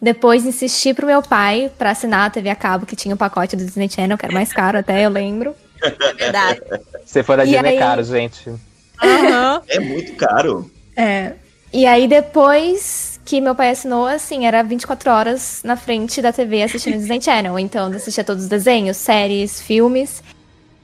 Depois 0.00 0.44
insisti 0.44 0.92
pro 0.92 1.06
meu 1.06 1.22
pai 1.22 1.70
pra 1.78 1.90
assinar 1.90 2.26
a 2.26 2.30
TV 2.30 2.50
a 2.50 2.56
cabo, 2.56 2.84
que 2.84 2.96
tinha 2.96 3.14
o 3.14 3.18
pacote 3.18 3.54
do 3.54 3.64
Disney 3.64 3.88
Channel, 3.88 4.18
que 4.18 4.24
era 4.26 4.34
mais 4.34 4.52
caro 4.52 4.78
até, 4.78 5.06
eu 5.06 5.10
lembro. 5.10 5.54
É 5.80 6.12
verdade. 6.14 6.60
Você 7.06 7.22
foi 7.22 7.36
da 7.36 7.44
E 7.44 7.50
Disney, 7.50 7.68
aí? 7.68 7.78
caro, 7.78 8.02
gente. 8.02 8.52
Aham. 9.00 9.62
É 9.68 9.78
muito 9.78 10.12
caro. 10.16 10.68
É. 10.96 11.34
E 11.72 11.86
aí, 11.86 12.06
depois 12.06 13.18
que 13.24 13.40
meu 13.40 13.54
pai 13.54 13.70
assinou, 13.70 14.06
assim, 14.06 14.44
era 14.46 14.62
24 14.62 15.10
horas 15.10 15.60
na 15.64 15.76
frente 15.76 16.20
da 16.20 16.32
TV 16.32 16.62
assistindo 16.62 16.98
Disney 16.98 17.20
Channel. 17.20 17.58
Então, 17.58 17.88
eu 17.90 17.96
assistia 17.96 18.24
todos 18.24 18.42
os 18.44 18.48
desenhos, 18.48 18.96
séries, 18.96 19.60
filmes. 19.60 20.22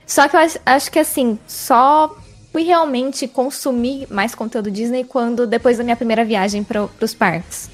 Só 0.06 0.26
que 0.28 0.36
eu 0.36 0.40
acho, 0.64 0.90
que, 0.90 0.98
assim, 0.98 1.38
só 1.46 2.16
fui 2.52 2.62
realmente 2.62 3.28
consumir 3.28 4.06
mais 4.10 4.34
conteúdo 4.34 4.70
Disney 4.70 5.04
quando, 5.04 5.46
depois 5.46 5.76
da 5.76 5.84
minha 5.84 5.96
primeira 5.96 6.24
viagem 6.24 6.64
pro, 6.64 6.88
pros 6.98 7.12
parques. 7.12 7.68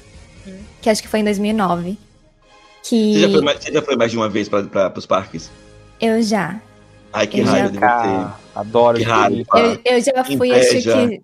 Que 0.81 0.89
acho 0.89 1.01
que 1.01 1.07
foi 1.07 1.21
em 1.21 1.23
2009. 1.23 1.97
Que 2.83 3.13
Você 3.13 3.19
já 3.21 3.29
foi 3.29 3.41
mais, 3.41 3.63
você 3.63 3.71
já 3.71 3.81
foi 3.81 3.95
mais 3.95 4.11
de 4.11 4.17
uma 4.17 4.29
vez 4.29 4.49
para 4.49 4.93
os 4.95 5.05
parques? 5.05 5.49
eu 6.01 6.21
já. 6.21 6.59
Ai, 7.13 7.25
que 7.25 7.39
Eu 7.39 7.45
já- 7.45 7.51
raiva 7.51 7.69
de 7.69 7.77
você. 7.77 7.85
Ah, 7.85 8.35
adoro. 8.55 8.97
Que 8.97 9.03
raiva. 9.03 9.45
Eu, 9.55 9.79
eu 9.85 10.01
já 10.01 10.23
fui, 10.25 10.51
acho 10.51 10.81
que, 10.81 11.21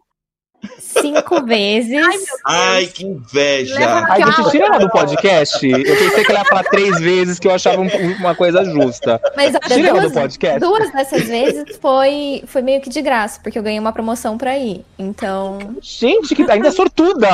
cinco 0.80 1.44
vezes. 1.46 2.06
Ai, 2.46 2.88
que 2.88 3.06
inveja. 3.06 3.76
Leva 3.76 4.06
Ai, 4.10 4.22
gente, 4.24 4.36
Calma. 4.36 4.52
tira 4.52 4.66
ela 4.66 4.78
do 4.80 4.90
podcast. 4.90 5.68
Eu 5.70 5.84
pensei 5.98 6.24
que 6.24 6.32
ela 6.32 6.40
ia 6.40 6.46
falar 6.46 6.64
três 6.66 7.00
vezes 7.00 7.40
que 7.40 7.48
eu 7.48 7.54
achava 7.54 7.82
um- 7.82 8.14
uma 8.20 8.36
coisa 8.36 8.64
justa. 8.66 9.20
Mas 9.36 9.50
olha, 9.56 9.60
Tira 9.76 9.88
ela 9.90 10.02
do 10.02 10.10
duas, 10.10 10.14
podcast. 10.14 10.60
duas 10.60 10.92
dessas 10.92 11.24
vezes 11.24 11.78
foi, 11.82 12.44
foi 12.48 12.62
meio 12.62 12.82
que 12.82 12.90
de 12.90 13.02
graça, 13.02 13.40
porque 13.42 13.58
eu 13.58 13.64
ganhei 13.64 13.80
uma 13.80 13.94
promoção 13.94 14.38
pra 14.38 14.58
ir. 14.58 14.86
Então, 15.00 15.76
Gente, 15.82 16.36
que 16.36 16.50
ainda 16.50 16.68
é 16.68 16.72
sortuda. 16.72 17.30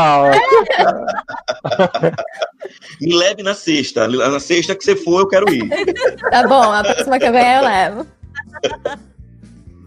Me 3.02 3.16
leve 3.16 3.44
na 3.44 3.54
sexta. 3.54 4.08
Na 4.08 4.40
sexta 4.40 4.76
que 4.76 4.84
você 4.84 4.96
for, 4.96 5.22
eu 5.22 5.28
quero 5.28 5.50
ir. 5.54 5.68
tá 6.32 6.48
bom, 6.48 6.72
a 6.72 6.84
próxima 6.84 7.20
que 7.20 7.26
eu 7.26 7.32
ganhar 7.32 7.62
eu 7.62 7.68
levo. 7.68 8.08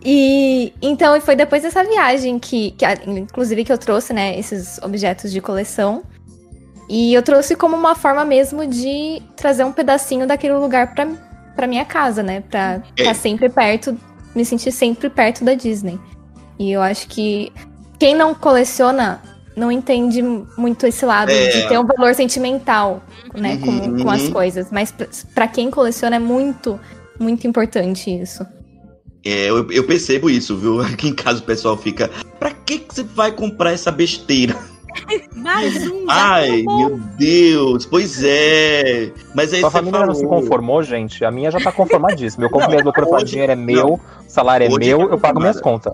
E 0.04 0.72
então 0.80 1.14
e 1.14 1.20
foi 1.20 1.36
depois 1.36 1.62
dessa 1.62 1.84
viagem 1.84 2.38
que, 2.38 2.70
que 2.72 2.84
inclusive 3.06 3.64
que 3.64 3.72
eu 3.72 3.78
trouxe, 3.78 4.12
né, 4.12 4.38
esses 4.38 4.78
objetos 4.82 5.30
de 5.30 5.40
coleção. 5.40 6.02
E 6.88 7.14
eu 7.14 7.22
trouxe 7.22 7.54
como 7.54 7.76
uma 7.76 7.94
forma 7.94 8.24
mesmo 8.24 8.66
de 8.66 9.22
trazer 9.36 9.62
um 9.64 9.72
pedacinho 9.72 10.26
daquele 10.26 10.54
lugar 10.54 10.92
pra, 10.94 11.06
pra 11.54 11.66
minha 11.66 11.84
casa, 11.84 12.22
né? 12.22 12.42
Pra 12.50 12.82
estar 12.98 13.14
sempre 13.14 13.48
perto, 13.48 13.96
me 14.34 14.44
sentir 14.44 14.72
sempre 14.72 15.08
perto 15.08 15.44
da 15.44 15.54
Disney. 15.54 16.00
E 16.58 16.72
eu 16.72 16.82
acho 16.82 17.06
que 17.06 17.52
quem 17.98 18.14
não 18.14 18.34
coleciona 18.34 19.20
não 19.56 19.70
entende 19.70 20.20
muito 20.56 20.84
esse 20.86 21.04
lado 21.04 21.30
É. 21.30 21.48
de 21.50 21.68
ter 21.68 21.78
um 21.78 21.84
valor 21.86 22.14
sentimental, 22.14 23.02
né, 23.34 23.56
com, 23.58 24.02
com 24.02 24.10
as 24.10 24.22
Uhum. 24.22 24.32
coisas. 24.32 24.66
Mas 24.72 24.92
pra 25.34 25.46
quem 25.46 25.70
coleciona 25.70 26.16
é 26.16 26.18
muito, 26.18 26.80
muito 27.20 27.46
importante 27.46 28.10
isso. 28.10 28.44
É, 29.24 29.50
eu, 29.50 29.70
eu 29.70 29.84
percebo 29.84 30.30
isso, 30.30 30.56
viu? 30.56 30.80
Aqui 30.84 31.08
em 31.08 31.14
casa 31.14 31.40
o 31.40 31.42
pessoal 31.42 31.76
fica. 31.76 32.10
Pra 32.38 32.50
que, 32.50 32.78
que 32.78 32.94
você 32.94 33.02
vai 33.02 33.32
comprar 33.32 33.72
essa 33.72 33.90
besteira? 33.90 34.56
Mais 35.36 35.86
um. 35.86 36.04
Ai, 36.08 36.62
meu 36.62 36.98
Deus, 37.18 37.86
pois 37.86 38.22
é. 38.24 39.12
Mas 39.34 39.52
aí 39.52 39.60
Sua 39.60 39.70
você 39.70 39.76
família 39.78 40.04
não 40.06 40.14
se 40.14 40.22
falou. 40.24 40.40
conformou, 40.40 40.82
gente. 40.82 41.24
A 41.24 41.30
minha 41.30 41.50
já 41.50 41.60
tá 41.60 41.70
conformadíssima. 41.70 42.44
Eu 42.44 42.50
compro 42.50 42.64
Não, 42.64 42.70
minhas 42.70 42.84
loucuras, 42.84 43.08
o 43.10 43.14
hoje- 43.14 43.24
dinheiro 43.26 43.52
é 43.52 43.56
meu, 43.56 43.94
o 43.94 44.00
salário 44.26 44.64
é 44.66 44.68
Hoje 44.68 44.78
meu, 44.78 44.98
tá 45.08 45.14
eu 45.14 45.18
pago 45.18 45.38
minhas 45.40 45.60
contas. 45.60 45.92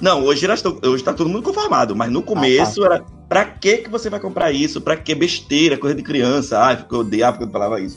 Não, 0.00 0.24
hoje, 0.24 0.44
elas 0.44 0.60
tão- 0.60 0.78
hoje 0.84 1.02
tá 1.04 1.12
todo 1.14 1.28
mundo 1.30 1.42
conformado, 1.42 1.94
mas 1.94 2.10
no 2.10 2.20
começo 2.22 2.84
era. 2.84 3.02
Pra 3.28 3.44
que, 3.44 3.78
que 3.78 3.90
você 3.90 4.10
vai 4.10 4.20
comprar 4.20 4.50
isso? 4.52 4.80
Pra 4.80 4.96
que 4.96 5.14
besteira, 5.14 5.76
coisa 5.78 5.94
de 5.96 6.02
criança? 6.02 6.58
Ai, 6.58 6.84
eu 6.90 6.98
odiava 6.98 7.38
quando 7.38 7.50
falava 7.52 7.80
isso. 7.80 7.96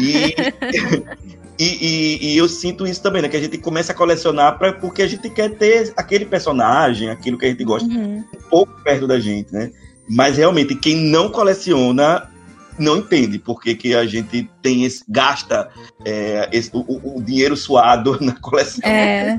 E, 0.00 0.34
e, 1.58 1.64
e- 1.64 2.34
e 2.34 2.36
eu 2.36 2.48
sinto 2.48 2.86
isso 2.86 3.02
também, 3.02 3.22
né? 3.22 3.28
Que 3.28 3.36
a 3.36 3.40
gente 3.40 3.58
começa 3.58 3.92
a 3.92 3.94
colecionar 3.94 4.58
pra, 4.58 4.72
porque 4.72 5.02
a 5.02 5.06
gente 5.08 5.28
quer 5.30 5.50
ter 5.56 5.92
aquele 5.96 6.24
personagem, 6.26 7.08
aquilo 7.10 7.38
que 7.38 7.46
a 7.46 7.48
gente 7.48 7.64
gosta 7.64 7.88
Uhum. 7.88 8.24
um 8.34 8.48
pouco 8.50 8.80
perto 8.82 9.06
da 9.06 9.18
gente, 9.18 9.52
né? 9.52 9.70
Mas 10.08 10.36
realmente, 10.36 10.74
quem 10.74 10.96
não 10.96 11.28
coleciona 11.30 12.30
não 12.78 12.98
entende 12.98 13.38
por 13.38 13.60
que, 13.62 13.94
a 13.94 14.04
gente 14.06 14.48
tem 14.60 14.84
esse, 14.84 15.02
gasta 15.08 15.68
é, 16.04 16.48
esse- 16.52 16.70
o, 16.74 16.80
o- 16.80 17.18
o 17.18 17.22
dinheiro 17.22 17.56
suado 17.56 18.18
na 18.20 18.32
coleção. 18.38 18.80
É, 18.88 19.36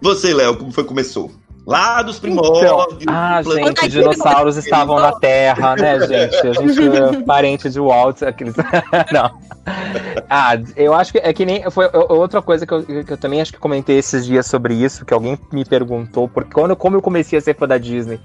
Você, 0.00 0.32
Léo, 0.32 0.56
como 0.56 0.70
foi 0.72 0.84
que 0.84 0.88
começou? 0.88 1.30
Lá 1.68 2.00
dos 2.00 2.18
primórdios. 2.18 3.04
Ah, 3.06 3.42
gente, 3.42 3.84
os 3.84 3.92
dinossauros 3.92 4.56
estavam 4.56 4.98
na 4.98 5.12
Terra, 5.12 5.76
né, 5.76 6.00
gente? 6.00 6.36
A 6.46 6.52
gente 6.54 6.80
é 6.80 7.20
parente 7.26 7.68
de 7.68 7.78
Walt, 7.78 8.22
aqueles. 8.22 8.54
Não. 9.12 9.38
Ah, 10.30 10.58
eu 10.74 10.94
acho 10.94 11.12
que 11.12 11.18
é 11.18 11.30
que 11.30 11.44
nem. 11.44 11.70
Foi 11.70 11.84
outra 11.92 12.40
coisa 12.40 12.66
que 12.66 12.72
eu, 12.72 12.82
que 12.82 13.12
eu 13.12 13.18
também 13.18 13.42
acho 13.42 13.52
que 13.52 13.58
comentei 13.58 13.98
esses 13.98 14.24
dias 14.24 14.46
sobre 14.46 14.72
isso, 14.72 15.04
que 15.04 15.12
alguém 15.12 15.38
me 15.52 15.62
perguntou, 15.62 16.26
porque 16.26 16.54
quando 16.54 16.74
como 16.74 16.96
eu 16.96 17.02
comecei 17.02 17.38
a 17.38 17.42
ser 17.42 17.54
fã 17.54 17.68
da 17.68 17.76
Disney, 17.76 18.18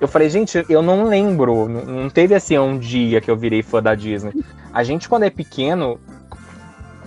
eu 0.00 0.08
falei, 0.08 0.28
gente, 0.28 0.66
eu 0.68 0.82
não 0.82 1.04
lembro. 1.04 1.68
Não 1.68 2.10
teve 2.10 2.34
assim 2.34 2.58
um 2.58 2.76
dia 2.76 3.20
que 3.20 3.30
eu 3.30 3.36
virei 3.36 3.62
fã 3.62 3.80
da 3.80 3.94
Disney. 3.94 4.32
A 4.74 4.82
gente, 4.82 5.08
quando 5.08 5.22
é 5.22 5.30
pequeno, 5.30 6.00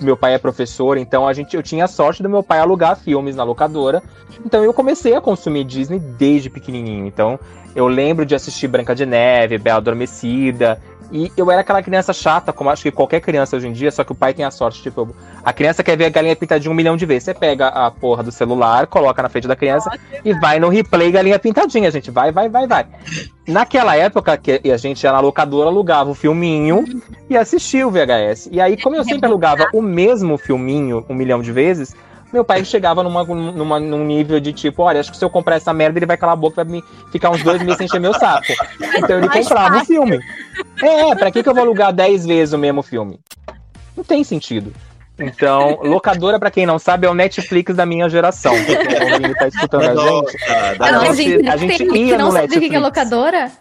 meu 0.04 0.18
pai 0.18 0.34
é 0.34 0.38
professor, 0.38 0.98
então 0.98 1.28
a 1.28 1.34
gente, 1.34 1.56
eu 1.56 1.64
tinha 1.64 1.86
a 1.86 1.88
sorte 1.88 2.22
do 2.22 2.30
meu 2.30 2.44
pai 2.44 2.60
alugar 2.60 2.98
filmes 2.98 3.36
na 3.36 3.44
locadora. 3.44 4.02
Então 4.46 4.64
eu 4.64 4.74
comecei 4.74 5.16
a 5.16 5.22
consumir 5.22 5.64
Disney 5.64 6.00
desde 6.00 6.50
pequenininho. 6.50 7.06
Então 7.06 7.40
eu 7.76 7.88
lembro 7.88 8.26
de 8.26 8.36
assistir 8.36 8.68
Branca 8.68 8.94
de 8.94 9.06
Neve, 9.06 9.58
Bela 9.58 9.78
Adormecida. 9.78 10.82
E 11.12 11.32
eu 11.36 11.52
era 11.52 11.62
aquela 11.62 11.84
criança 11.84 12.14
chata, 12.14 12.54
como 12.54 12.70
acho 12.70 12.84
que 12.84 12.92
qualquer 12.92 13.20
criança 13.20 13.58
hoje 13.58 13.68
em 13.68 13.74
dia, 13.74 13.92
só 13.92 14.04
que 14.04 14.14
o 14.14 14.16
pai 14.16 14.34
tem 14.34 14.46
a 14.46 14.52
sorte, 14.52 14.82
tipo, 14.82 15.14
a 15.44 15.52
criança 15.52 15.84
quer 15.84 15.98
ver 15.98 16.06
a 16.06 16.10
galinha 16.10 16.36
pintadinha 16.36 16.72
um 16.72 16.76
milhão 16.76 16.96
de 16.96 17.06
vezes. 17.06 17.24
Você 17.24 17.34
pega 17.34 17.68
a 17.68 17.92
porra 17.92 18.24
do 18.24 18.32
celular, 18.32 18.88
coloca 18.88 19.22
na 19.22 19.28
frente 19.28 19.48
da 19.48 19.56
criança 19.56 19.92
e 20.24 20.34
vai 20.34 20.60
no 20.60 20.70
replay 20.70 21.12
galinha 21.12 21.38
pintadinha, 21.38 21.92
gente. 21.92 22.10
Vai, 22.10 22.32
vai, 22.32 22.48
vai, 22.48 22.66
vai. 22.66 22.86
Naquela 23.48 23.96
época 23.96 24.38
que 24.38 24.62
a 24.72 24.78
gente 24.78 25.04
ia 25.04 25.12
na 25.12 25.20
locadora, 25.20 25.70
alugava 25.70 26.10
o 26.10 26.16
filminho 26.16 26.86
e 27.30 27.36
assistia 27.36 27.86
o 27.86 27.92
VHS. 27.92 28.50
E 28.52 28.62
aí, 28.62 28.78
como 28.82 28.96
eu 28.96 29.04
sempre 29.04 29.26
alugava 29.26 29.68
o 29.74 29.82
mesmo 29.82 30.38
filminho 30.38 31.06
um 31.10 31.14
milhão 31.14 31.42
de 31.42 31.52
vezes, 31.52 31.94
meu 32.32 32.44
pai 32.44 32.64
chegava 32.64 33.04
numa, 33.04 33.24
numa, 33.24 33.80
num 33.80 34.06
nível 34.06 34.40
de 34.40 34.54
tipo, 34.54 34.84
olha, 34.84 35.00
acho 35.00 35.12
que 35.12 35.18
se 35.18 35.26
eu 35.26 35.30
comprar 35.30 35.56
essa 35.56 35.74
merda, 35.74 36.00
ele 36.00 36.06
vai 36.06 36.18
calar 36.18 36.34
a 36.34 36.38
boca 36.38 36.64
vai 36.64 36.74
me 36.74 36.84
ficar 37.12 37.30
uns 37.30 37.44
dois 37.44 37.62
meses 37.62 37.78
sem 37.78 37.86
encher 37.86 38.00
meu 38.00 38.14
saco. 38.14 38.54
Então 38.98 39.18
ele 39.18 39.28
Mais 39.28 39.48
comprava 39.48 39.78
o 39.78 39.86
filme. 39.86 40.20
É, 40.82 41.16
pra 41.16 41.32
que, 41.32 41.44
que 41.44 41.50
eu 41.50 41.54
vou 41.54 41.64
alugar 41.64 41.94
10 41.94 42.26
vezes 42.26 42.54
o 42.54 42.58
mesmo 42.58 42.82
filme? 42.82 43.20
Não 43.96 44.04
tem 44.04 44.24
sentido. 44.24 44.74
Então, 45.22 45.80
locadora, 45.84 46.40
pra 46.40 46.50
quem 46.52 46.66
não 46.66 46.80
sabe, 46.80 47.06
é 47.08 47.10
o 47.10 47.14
Netflix 47.14 47.76
da 47.76 47.86
minha 47.86 48.10
geração. 48.10 48.54
Quem 48.66 48.76
tá 48.76 49.34
tá 49.40 49.48
escutando 49.48 49.84
a 49.84 49.96
gente. 49.96 50.38
Ah, 50.50 50.76
não, 50.80 50.92
não, 50.92 51.00
nossa- 51.06 51.14
gente, 51.16 51.48
a 51.50 51.58
gente 51.58 51.78
tem- 51.78 52.06
ia 52.08 52.12
que 52.14 52.18
não 52.18 52.26
no 52.28 52.32
sabe 52.32 52.46
o 52.46 52.50
que 52.50 52.56
é 52.56 52.60
Netflix. 52.60 52.82
locadora? 52.82 53.52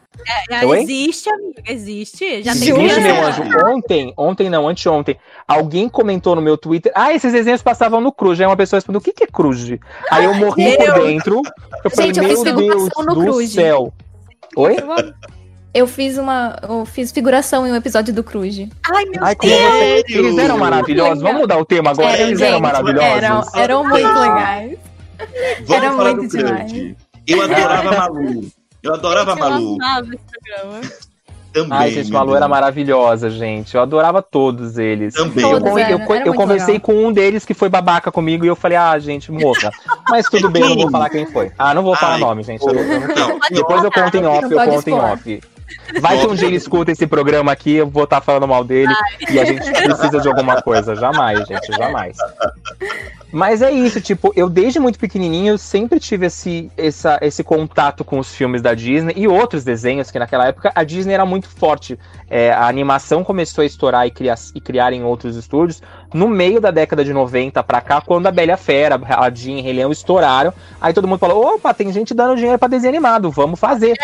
Já 0.50 0.66
Oi? 0.66 0.82
existe, 0.82 1.30
amiga, 1.30 1.62
existe. 1.68 2.42
Já 2.42 2.52
tem 2.52 2.62
Jura? 2.68 2.82
Existe, 2.82 3.00
meu 3.00 3.24
anjo. 3.26 3.42
Ontem, 3.66 4.12
ontem 4.16 4.50
não, 4.50 4.68
anteontem, 4.68 5.16
alguém 5.46 5.88
comentou 5.88 6.34
no 6.34 6.42
meu 6.42 6.58
Twitter, 6.58 6.92
ah, 6.94 7.12
esses 7.14 7.32
desenhos 7.32 7.62
passavam 7.62 8.00
no 8.00 8.12
Cruz. 8.12 8.40
Aí 8.40 8.46
uma 8.46 8.56
pessoa 8.56 8.78
respondeu, 8.78 9.00
o 9.00 9.02
que, 9.02 9.12
que 9.12 9.24
é 9.24 9.26
Cruz? 9.26 9.66
Aí 10.10 10.24
eu 10.24 10.34
morri 10.34 10.76
por 10.76 10.84
Meu. 10.96 11.06
dentro. 11.06 11.40
Eu 11.84 11.90
falei, 11.90 12.12
Gente, 12.12 12.18
eu 12.18 12.24
fiz 12.28 12.42
meu 12.42 12.54
Deus 12.56 12.68
figuração 12.74 13.04
no 13.04 13.14
do 13.14 13.20
Cruz. 13.22 13.52
céu. 13.52 13.92
Oi? 14.56 14.76
Eu 14.78 14.86
fiz 15.86 16.18
uma. 16.18 16.58
Eu 16.62 16.84
fiz 16.84 17.12
figuração 17.12 17.66
em 17.66 17.70
um 17.72 17.76
episódio 17.76 18.12
do 18.12 18.24
Cruz. 18.24 18.58
Ai, 18.92 19.04
meu 19.04 19.24
Ai, 19.24 19.36
Deus. 19.36 19.52
você... 19.54 20.04
Eles 20.08 20.38
eram 20.38 20.58
maravilhosos. 20.58 21.22
Vamos 21.22 21.40
mudar 21.42 21.58
o 21.58 21.64
tema 21.64 21.90
agora. 21.90 22.10
Eram, 22.10 22.26
Eles 22.26 22.40
eram 22.40 22.60
maravilhosos. 22.60 23.08
Eram, 23.12 23.44
eram 23.54 23.84
muito 23.84 24.18
legais. 24.18 24.78
Vamos 25.66 25.70
Era 25.84 25.90
falar 25.92 26.14
muito 26.14 26.36
demais. 26.36 26.94
Eu 27.26 27.42
adorava 27.42 27.88
a 27.94 27.98
Malu. 27.98 28.44
Eu 28.82 28.94
adorava 28.94 29.32
a 29.32 29.34
Eu 29.36 29.38
Malu. 29.38 29.74
amava 29.80 30.06
esse 30.14 30.18
programa. 30.24 30.80
Também. 31.52 31.78
Ai, 31.78 31.90
gente, 31.90 32.12
Malu 32.12 32.36
era 32.36 32.46
maravilhosa, 32.46 33.28
gente. 33.28 33.74
Eu 33.74 33.82
adorava 33.82 34.22
todos 34.22 34.78
eles. 34.78 35.14
Também. 35.14 35.44
Eu, 35.44 35.58
eu, 35.58 35.78
eram, 35.78 35.90
eu 35.90 35.98
muito 36.08 36.34
conversei 36.34 36.74
legal. 36.74 36.80
com 36.86 37.06
um 37.06 37.12
deles 37.12 37.44
que 37.44 37.54
foi 37.54 37.68
babaca 37.68 38.10
comigo 38.12 38.44
e 38.44 38.48
eu 38.48 38.54
falei, 38.54 38.78
ah, 38.78 38.96
gente, 39.00 39.32
morra. 39.32 39.70
Mas 40.08 40.26
tudo 40.26 40.48
bem, 40.48 40.62
eu 40.62 40.68
não 40.70 40.76
vou 40.76 40.90
falar 40.90 41.10
quem 41.10 41.26
foi. 41.26 41.50
Ah, 41.58 41.74
não 41.74 41.82
vou 41.82 41.96
falar 41.96 42.14
Ai, 42.14 42.20
nome, 42.20 42.42
gente. 42.44 42.64
eu 42.64 42.72
não- 42.72 42.80
eu 42.82 43.00
não- 43.00 43.38
Depois 43.50 43.82
eu 43.82 43.90
conto 43.90 44.16
em 44.16 44.24
off, 44.24 44.44
eu 44.52 44.64
conto 44.64 44.88
em 44.88 44.92
off. 44.94 45.40
Vai 46.00 46.18
que 46.18 46.26
um 46.26 46.34
dia 46.34 46.46
ele 46.46 46.56
escuta 46.56 46.92
esse 46.92 47.06
programa 47.06 47.52
aqui, 47.52 47.74
eu 47.74 47.88
vou 47.88 48.04
estar 48.04 48.20
falando 48.20 48.46
mal 48.46 48.64
dele 48.64 48.92
e 49.30 49.38
a 49.38 49.44
gente 49.44 49.70
precisa 49.70 50.20
de 50.20 50.28
alguma 50.28 50.60
coisa. 50.62 50.94
Jamais, 50.94 51.46
gente, 51.46 51.72
jamais. 51.72 52.16
Mas 53.32 53.62
é 53.62 53.70
isso, 53.70 54.00
tipo, 54.00 54.32
eu 54.34 54.48
desde 54.48 54.80
muito 54.80 54.98
pequenininho 54.98 55.56
sempre 55.56 56.00
tive 56.00 56.26
esse, 56.26 56.70
essa, 56.76 57.18
esse 57.22 57.44
contato 57.44 58.04
com 58.04 58.18
os 58.18 58.34
filmes 58.34 58.60
da 58.60 58.74
Disney 58.74 59.14
e 59.16 59.28
outros 59.28 59.62
desenhos, 59.62 60.10
que 60.10 60.18
naquela 60.18 60.48
época 60.48 60.72
a 60.74 60.82
Disney 60.82 61.14
era 61.14 61.24
muito 61.24 61.48
forte. 61.48 61.98
É, 62.28 62.52
a 62.52 62.66
animação 62.66 63.22
começou 63.22 63.62
a 63.62 63.66
estourar 63.66 64.06
e 64.06 64.10
criar, 64.10 64.36
e 64.54 64.60
criar 64.60 64.92
em 64.92 65.04
outros 65.04 65.36
estúdios 65.36 65.80
no 66.12 66.28
meio 66.28 66.60
da 66.60 66.72
década 66.72 67.04
de 67.04 67.12
90 67.12 67.62
pra 67.62 67.80
cá, 67.80 68.00
quando 68.00 68.26
a 68.26 68.32
Bela 68.32 68.56
Fera, 68.56 69.00
a 69.08 69.30
Jean 69.30 69.58
e 69.58 69.60
Rei 69.60 69.74
Leão 69.74 69.92
estouraram. 69.92 70.52
Aí 70.80 70.92
todo 70.92 71.06
mundo 71.06 71.20
falou: 71.20 71.54
opa, 71.54 71.72
tem 71.72 71.92
gente 71.92 72.12
dando 72.12 72.36
dinheiro 72.36 72.58
pra 72.58 72.68
desenho 72.68 72.92
animado, 72.92 73.30
vamos 73.30 73.60
fazer. 73.60 73.96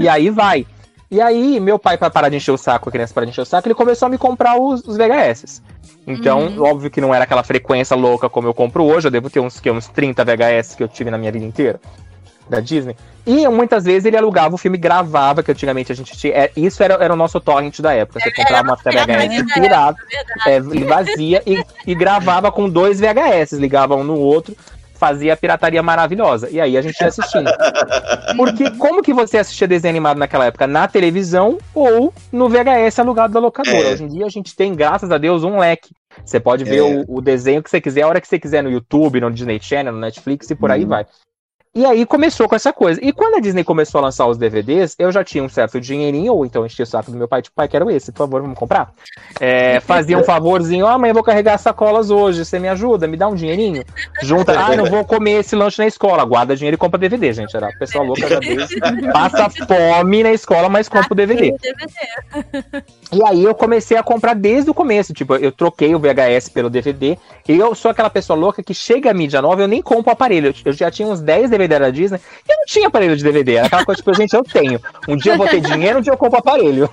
E 0.00 0.08
aí 0.08 0.30
vai. 0.30 0.66
E 1.10 1.20
aí, 1.20 1.60
meu 1.60 1.78
pai, 1.78 1.96
pra 1.96 2.10
parar 2.10 2.28
de 2.28 2.36
encher 2.36 2.50
o 2.50 2.58
saco, 2.58 2.88
a 2.88 2.92
criança 2.92 3.14
parar 3.14 3.26
de 3.26 3.30
encher 3.30 3.42
o 3.42 3.46
saco, 3.46 3.68
ele 3.68 3.74
começou 3.74 4.06
a 4.06 4.08
me 4.08 4.18
comprar 4.18 4.56
os, 4.56 4.82
os 4.84 4.96
VHS. 4.96 5.62
Então, 6.06 6.58
óbvio 6.58 6.90
que 6.90 7.00
não 7.00 7.14
era 7.14 7.24
aquela 7.24 7.42
frequência 7.42 7.96
louca 7.96 8.28
como 8.28 8.48
eu 8.48 8.54
compro 8.54 8.84
hoje, 8.84 9.06
eu 9.06 9.10
devo 9.10 9.30
ter 9.30 9.40
uns, 9.40 9.60
que, 9.60 9.70
uns 9.70 9.86
30 9.88 10.24
VHS 10.24 10.74
que 10.74 10.82
eu 10.82 10.88
tive 10.88 11.10
na 11.10 11.18
minha 11.18 11.30
vida 11.30 11.44
inteira, 11.44 11.80
da 12.48 12.60
Disney. 12.60 12.96
E 13.26 13.48
muitas 13.48 13.84
vezes 13.84 14.04
ele 14.04 14.16
alugava 14.16 14.54
o 14.54 14.58
filme, 14.58 14.76
gravava, 14.76 15.42
que 15.42 15.50
antigamente 15.50 15.90
a 15.90 15.94
gente 15.94 16.16
tinha. 16.16 16.34
é, 16.34 16.50
isso 16.56 16.82
era, 16.82 16.94
era 16.94 17.12
o 17.12 17.16
nosso 17.16 17.40
torrent 17.40 17.80
da 17.80 17.94
época. 17.94 18.20
Você 18.20 18.30
comprava 18.30 18.68
uma 18.68 18.76
VHS 18.76 19.54
pirata, 19.54 19.98
é, 20.46 20.60
vazia, 20.60 21.42
e, 21.46 21.64
e 21.86 21.94
gravava 21.94 22.52
com 22.52 22.68
dois 22.68 23.00
VHS, 23.00 23.52
ligava 23.52 23.94
um 23.94 24.04
no 24.04 24.18
outro, 24.18 24.54
fazia 24.94 25.34
a 25.34 25.36
pirataria 25.36 25.82
maravilhosa. 25.82 26.48
E 26.50 26.60
aí 26.60 26.76
a 26.76 26.82
gente 26.82 26.98
ia 27.00 27.08
assistindo. 27.08 27.50
Porque 28.36 28.70
como 28.72 29.02
que 29.02 29.12
você 29.12 29.38
assistia 29.38 29.66
desenho 29.68 29.92
animado 29.92 30.18
naquela 30.18 30.46
época? 30.46 30.66
Na 30.66 30.86
televisão 30.88 31.58
ou 31.74 32.12
no 32.32 32.48
VHS 32.48 32.98
alugado 32.98 33.32
da 33.34 33.40
locadora. 33.40 33.76
É. 33.88 33.92
Hoje 33.92 34.04
em 34.04 34.08
dia 34.08 34.26
a 34.26 34.30
gente 34.30 34.54
tem, 34.56 34.74
graças 34.74 35.10
a 35.10 35.18
Deus, 35.18 35.44
um 35.44 35.58
leque. 35.58 35.90
Você 36.24 36.38
pode 36.38 36.64
ver 36.64 36.78
É. 36.78 36.82
o, 36.82 37.16
o 37.16 37.20
desenho 37.20 37.62
que 37.62 37.68
você 37.70 37.80
quiser, 37.80 38.02
a 38.02 38.08
hora 38.08 38.20
que 38.20 38.28
você 38.28 38.38
quiser 38.38 38.62
no 38.62 38.70
YouTube, 38.70 39.20
no 39.20 39.30
Disney 39.30 39.58
Channel, 39.60 39.92
no 39.92 39.98
Netflix 40.00 40.48
e 40.50 40.54
por 40.54 40.70
aí 40.70 40.82
Uhum. 40.82 40.88
vai. 40.88 41.06
E 41.74 41.84
aí 41.84 42.06
começou 42.06 42.48
com 42.48 42.54
essa 42.54 42.72
coisa. 42.72 43.00
E 43.02 43.12
quando 43.12 43.34
a 43.34 43.40
Disney 43.40 43.64
começou 43.64 43.98
a 43.98 44.02
lançar 44.04 44.26
os 44.26 44.38
DVDs, 44.38 44.94
eu 44.96 45.10
já 45.10 45.24
tinha 45.24 45.42
um 45.42 45.48
certo 45.48 45.80
dinheirinho, 45.80 46.32
ou 46.32 46.46
então 46.46 46.64
enchia 46.64 46.84
o 46.84 46.86
saco 46.86 47.10
do 47.10 47.16
meu 47.16 47.26
pai, 47.26 47.42
tipo, 47.42 47.54
pai, 47.56 47.66
quero 47.66 47.90
esse, 47.90 48.12
por 48.12 48.18
favor, 48.18 48.40
vamos 48.42 48.56
comprar. 48.56 48.92
É, 49.40 49.80
fazia 49.80 50.16
um 50.16 50.22
favorzinho, 50.22 50.86
ah, 50.86 50.96
mãe, 50.96 51.10
eu 51.10 51.14
vou 51.14 51.24
carregar 51.24 51.58
sacolas 51.58 52.10
hoje, 52.10 52.44
você 52.44 52.60
me 52.60 52.68
ajuda, 52.68 53.08
me 53.08 53.16
dá 53.16 53.26
um 53.26 53.34
dinheirinho. 53.34 53.82
Junta, 54.22 54.56
ah, 54.58 54.76
não 54.76 54.84
vou 54.86 55.04
comer 55.04 55.40
esse 55.40 55.56
lanche 55.56 55.78
na 55.80 55.86
escola, 55.88 56.24
guarda 56.24 56.54
dinheiro 56.54 56.76
e 56.76 56.78
compra 56.78 56.98
DVD, 56.98 57.32
gente. 57.32 57.56
Era 57.56 57.68
a 57.68 57.76
pessoa 57.76 58.04
louca 58.04 58.28
já 58.28 58.38
vez. 58.38 58.68
Passa 59.12 59.50
fome 59.50 60.22
na 60.22 60.32
escola, 60.32 60.68
mas 60.68 60.88
compra 60.88 61.12
o 61.12 61.16
DVD. 61.16 61.54
E 63.12 63.24
aí 63.26 63.44
eu 63.44 63.54
comecei 63.54 63.96
a 63.96 64.02
comprar 64.02 64.34
desde 64.34 64.70
o 64.70 64.74
começo. 64.74 65.12
Tipo, 65.12 65.36
eu 65.36 65.50
troquei 65.52 65.94
o 65.94 65.98
VHS 65.98 66.48
pelo 66.48 66.70
DVD. 66.70 67.16
E 67.48 67.58
eu 67.58 67.74
sou 67.74 67.90
aquela 67.90 68.10
pessoa 68.10 68.38
louca 68.38 68.62
que 68.62 68.74
chega 68.74 69.10
a 69.10 69.14
mídia 69.14 69.40
nova, 69.42 69.62
eu 69.62 69.68
nem 69.68 69.82
compro 69.82 70.10
o 70.10 70.12
aparelho. 70.12 70.54
Eu- 70.64 70.72
já 70.72 70.90
tinha 70.90 71.06
uns 71.08 71.20
10 71.20 71.52
DVD 71.66 71.84
da 71.84 71.90
Disney 71.90 72.18
e 72.48 72.52
eu 72.52 72.56
não 72.56 72.64
tinha 72.66 72.88
aparelho 72.88 73.16
de 73.16 73.22
DVD. 73.24 73.54
Era 73.56 73.66
aquela 73.66 73.84
coisa, 73.84 73.98
tipo, 73.98 74.14
gente, 74.14 74.34
eu 74.34 74.42
tenho. 74.42 74.80
Um 75.08 75.16
dia 75.16 75.32
eu 75.32 75.38
vou 75.38 75.46
ter 75.48 75.60
dinheiro, 75.60 75.98
um 75.98 76.02
dia 76.02 76.12
eu 76.12 76.16
compro 76.16 76.38
aparelho. 76.38 76.88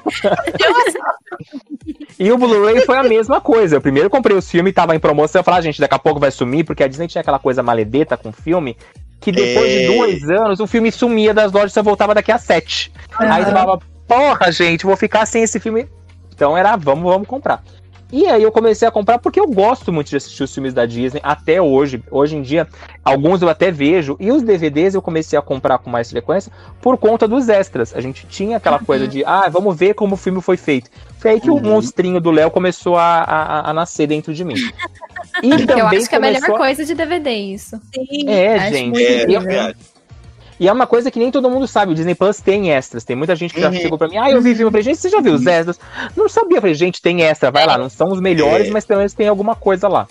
E 2.20 2.32
o 2.32 2.38
Blu-ray 2.38 2.82
foi 2.82 2.98
a 2.98 3.04
mesma 3.04 3.42
coisa. 3.42 3.78
Eu 3.78 3.82
primeiro 3.82 4.10
comprei 4.10 4.36
os 4.36 4.50
filmes, 4.50 4.74
tava 4.74 4.96
em 4.96 5.00
promoção. 5.00 5.40
Eu 5.40 5.44
falei, 5.44 5.60
ah, 5.60 5.64
gente, 5.64 5.80
daqui 5.80 5.96
a 5.96 6.00
pouco 6.00 6.20
vai 6.20 6.30
sumir, 6.32 6.64
porque 6.64 6.84
a 6.84 6.88
Disney 6.88 7.08
tinha 7.08 7.22
aquela 7.22 7.40
coisa 7.40 7.64
maledeta 7.64 8.16
com 8.16 8.32
filme. 8.32 8.78
Que 9.20 9.32
depois 9.32 9.70
de 9.72 9.84
É. 9.84 9.88
dois 9.98 10.30
anos, 10.30 10.60
o 10.60 10.68
filme 10.68 10.92
sumia 10.92 11.34
das 11.34 11.52
lojas 11.52 11.76
e 11.76 11.82
voltava 11.82 12.14
daqui 12.14 12.32
a 12.32 12.38
sete. 12.38 12.92
Aí 13.18 13.44
você 13.44 13.52
falava, 13.52 13.80
porra, 14.08 14.52
gente, 14.52 14.86
vou 14.86 14.96
ficar 14.98 15.26
sem 15.26 15.44
esse 15.44 15.60
filme. 15.60 15.88
Então 16.34 16.58
era, 16.58 16.76
vamos, 16.76 17.04
vamos 17.04 17.28
comprar. 17.28 17.64
E 18.12 18.28
aí 18.28 18.44
eu 18.44 18.52
comecei 18.52 18.88
a 18.88 18.92
comprar 18.92 19.20
porque 19.20 19.40
eu 19.40 19.48
gosto 19.48 19.92
muito 19.94 20.10
de 20.10 20.18
assistir 20.18 20.44
os 20.44 20.54
filmes 20.54 20.74
da 20.74 20.86
Disney 20.86 21.22
até 21.24 21.62
hoje. 21.62 22.04
Hoje 22.12 22.36
em 22.36 22.42
dia, 22.42 22.68
alguns 23.06 23.42
eu 23.42 23.48
até 23.50 23.72
vejo. 23.72 24.18
E 24.20 24.32
os 24.32 24.42
DVDs 24.44 24.94
eu 24.96 25.02
comecei 25.02 25.40
a 25.40 25.42
comprar 25.42 25.78
com 25.78 25.90
mais 25.90 26.10
frequência 26.10 26.52
por 26.82 26.98
conta 26.98 27.28
dos 27.28 27.48
extras. 27.50 27.96
A 27.96 28.02
gente 28.02 28.26
tinha 28.28 28.58
aquela 28.58 28.80
coisa 28.80 29.08
de, 29.08 29.24
ah, 29.26 29.48
vamos 29.50 29.76
ver 29.78 29.94
como 29.94 30.16
o 30.16 30.18
filme 30.18 30.42
foi 30.42 30.58
feito. 30.58 30.90
Foi 31.20 31.32
aí 31.32 31.40
que 31.42 31.50
o 31.50 31.54
Uhum. 31.56 31.62
monstrinho 31.62 32.20
do 32.20 32.32
Léo 32.32 32.52
começou 32.52 32.98
a, 32.98 33.22
a, 33.24 33.70
a 33.70 33.74
nascer 33.74 34.08
dentro 34.08 34.34
de 34.34 34.44
mim. 34.44 34.56
E 35.42 35.50
também 35.66 35.78
eu 35.80 35.88
acho 35.88 36.10
que 36.10 36.16
é 36.16 36.18
a 36.18 36.22
melhor 36.22 36.40
começou- 36.42 36.58
coisa 36.58 36.84
de 36.86 36.94
DVD 36.96 37.30
isso. 37.32 37.80
Sim. 37.94 38.28
É, 38.30 38.72
gente. 38.72 39.30
muito 39.30 39.50
É, 39.50 39.74
E 40.62 40.66
e 40.66 40.68
é 40.68 40.72
uma 40.72 40.86
coisa 40.86 41.10
que 41.10 41.18
nem 41.18 41.32
todo 41.32 41.50
mundo 41.50 41.68
sabe. 41.68 41.92
O 41.92 41.96
Disney 41.96 42.14
Plus 42.14 42.40
tem 42.40 42.72
extras. 42.72 43.04
Tem 43.04 43.16
muita 43.16 43.36
gente 43.36 43.52
que 43.52 43.60
já 43.60 43.70
Uhum. 43.70 43.74
chegou 43.74 43.98
pra 43.98 44.08
mim. 44.08 44.18
Ah, 44.18 44.30
eu 44.30 44.40
vi 44.42 44.52
filme. 44.54 44.66
Eu 44.68 44.72
falei, 44.72 44.84
gente, 44.84 45.00
você 45.00 45.10
já 45.10 45.20
viu 45.20 45.34
os 45.34 45.46
extras? 45.48 45.80
Não 46.16 46.30
sabia. 46.30 46.58
Eu 46.58 46.62
falei, 46.62 46.76
gente, 46.76 47.02
tem 47.02 47.24
extra. 47.24 47.50
Vai 47.50 47.66
lá. 47.66 47.78
Não 47.80 47.90
são 47.90 48.10
os 48.10 48.22
melhores, 48.22 48.68
É. 48.68 48.72
mas 48.72 48.86
pelo 48.86 49.00
menos 49.00 49.12
tem 49.14 49.28
alguma 49.28 49.56
coisa 49.56 49.88
lá. 49.88 50.08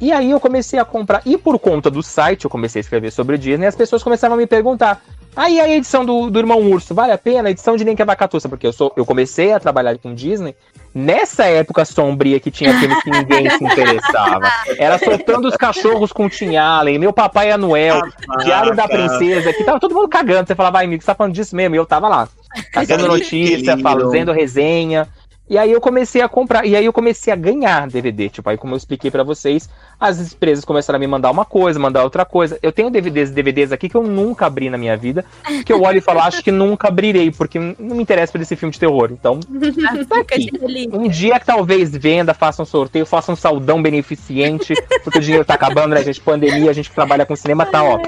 E 0.00 0.12
aí 0.12 0.30
eu 0.30 0.38
comecei 0.38 0.78
a 0.78 0.84
comprar. 0.84 1.22
E 1.24 1.38
por 1.38 1.58
conta 1.58 1.90
do 1.90 2.02
site, 2.02 2.44
eu 2.44 2.50
comecei 2.50 2.80
a 2.80 2.82
escrever 2.82 3.10
sobre 3.10 3.38
Disney. 3.38 3.66
As 3.66 3.74
pessoas 3.74 4.02
começavam 4.02 4.36
a 4.36 4.38
me 4.38 4.46
perguntar. 4.46 5.02
Aí 5.36 5.60
a 5.60 5.68
edição 5.68 6.04
do, 6.04 6.30
do 6.30 6.38
Irmão 6.38 6.60
Urso, 6.60 6.94
vale 6.94 7.12
a 7.12 7.18
pena? 7.18 7.48
A 7.48 7.50
edição 7.50 7.76
de 7.76 7.84
Nem 7.84 7.94
que 7.94 8.02
é 8.02 8.04
Vacatuça? 8.04 8.48
Porque 8.48 8.66
eu, 8.66 8.72
sou, 8.72 8.92
eu 8.96 9.06
comecei 9.06 9.52
a 9.52 9.60
trabalhar 9.60 9.96
com 9.98 10.14
Disney 10.14 10.54
nessa 10.94 11.44
época 11.44 11.84
sombria 11.84 12.40
que 12.40 12.50
tinha 12.50 12.76
filmes 12.78 13.02
que 13.02 13.10
ninguém 13.10 13.48
se 13.50 13.64
interessava. 13.64 14.50
Era 14.78 14.98
soltando 14.98 15.48
os 15.48 15.56
cachorros 15.56 16.12
com 16.12 16.28
Tim 16.28 16.56
Allen, 16.56 16.98
meu 16.98 17.12
papai 17.12 17.50
é 17.50 17.56
Noel, 17.56 18.00
Diário 18.44 18.74
da 18.74 18.88
Princesa, 18.88 19.52
que 19.52 19.64
tava 19.64 19.78
todo 19.78 19.94
mundo 19.94 20.08
cagando. 20.08 20.48
Você 20.48 20.54
falava, 20.54 20.78
ai, 20.78 20.86
amigo, 20.86 21.02
você 21.02 21.06
tá 21.06 21.14
falando 21.14 21.34
disso 21.34 21.54
mesmo? 21.54 21.74
E 21.74 21.78
eu 21.78 21.86
tava 21.86 22.08
lá, 22.08 22.28
fazendo 22.74 23.06
notícia, 23.06 23.78
fazendo 23.78 24.32
resenha. 24.32 25.08
E 25.48 25.56
aí 25.56 25.72
eu 25.72 25.80
comecei 25.80 26.20
a 26.20 26.28
comprar, 26.28 26.66
e 26.66 26.76
aí 26.76 26.84
eu 26.84 26.92
comecei 26.92 27.32
a 27.32 27.36
ganhar 27.36 27.88
DVD. 27.88 28.28
Tipo, 28.28 28.50
aí 28.50 28.58
como 28.58 28.74
eu 28.74 28.76
expliquei 28.76 29.10
pra 29.10 29.22
vocês, 29.22 29.68
as 29.98 30.32
empresas 30.32 30.64
começaram 30.64 30.96
a 30.96 31.00
me 31.00 31.06
mandar 31.06 31.30
uma 31.30 31.44
coisa, 31.44 31.78
mandar 31.78 32.04
outra 32.04 32.24
coisa. 32.24 32.58
Eu 32.62 32.70
tenho 32.70 32.90
DVDs 32.90 33.30
DVDs 33.30 33.72
aqui 33.72 33.88
que 33.88 33.96
eu 33.96 34.02
nunca 34.02 34.46
abri 34.46 34.68
na 34.68 34.76
minha 34.76 34.96
vida, 34.96 35.24
que 35.64 35.72
eu 35.72 35.82
olho 35.82 35.98
e 35.98 36.00
falo, 36.00 36.20
acho 36.20 36.42
que 36.42 36.52
nunca 36.52 36.88
abrirei, 36.88 37.30
porque 37.30 37.58
não 37.58 37.96
me 37.96 38.02
interessa 38.02 38.32
por 38.32 38.40
esse 38.40 38.56
filme 38.56 38.72
de 38.72 38.78
terror. 38.78 39.10
Então, 39.10 39.40
tá 40.08 40.20
aqui. 40.20 40.50
Um 40.92 41.08
dia 41.08 41.40
que 41.40 41.46
talvez 41.46 41.96
venda, 41.96 42.34
faça 42.34 42.62
um 42.62 42.66
sorteio, 42.66 43.06
faça 43.06 43.32
um 43.32 43.36
saudão 43.36 43.82
beneficente, 43.82 44.74
porque 45.02 45.18
o 45.18 45.22
dinheiro 45.22 45.44
tá 45.44 45.54
acabando, 45.54 45.94
né, 45.94 46.02
gente? 46.02 46.20
Pandemia, 46.20 46.70
a 46.70 46.74
gente 46.74 46.90
que 46.90 46.94
trabalha 46.94 47.24
com 47.24 47.34
cinema 47.34 47.64
tá, 47.64 47.82
ó, 47.82 47.98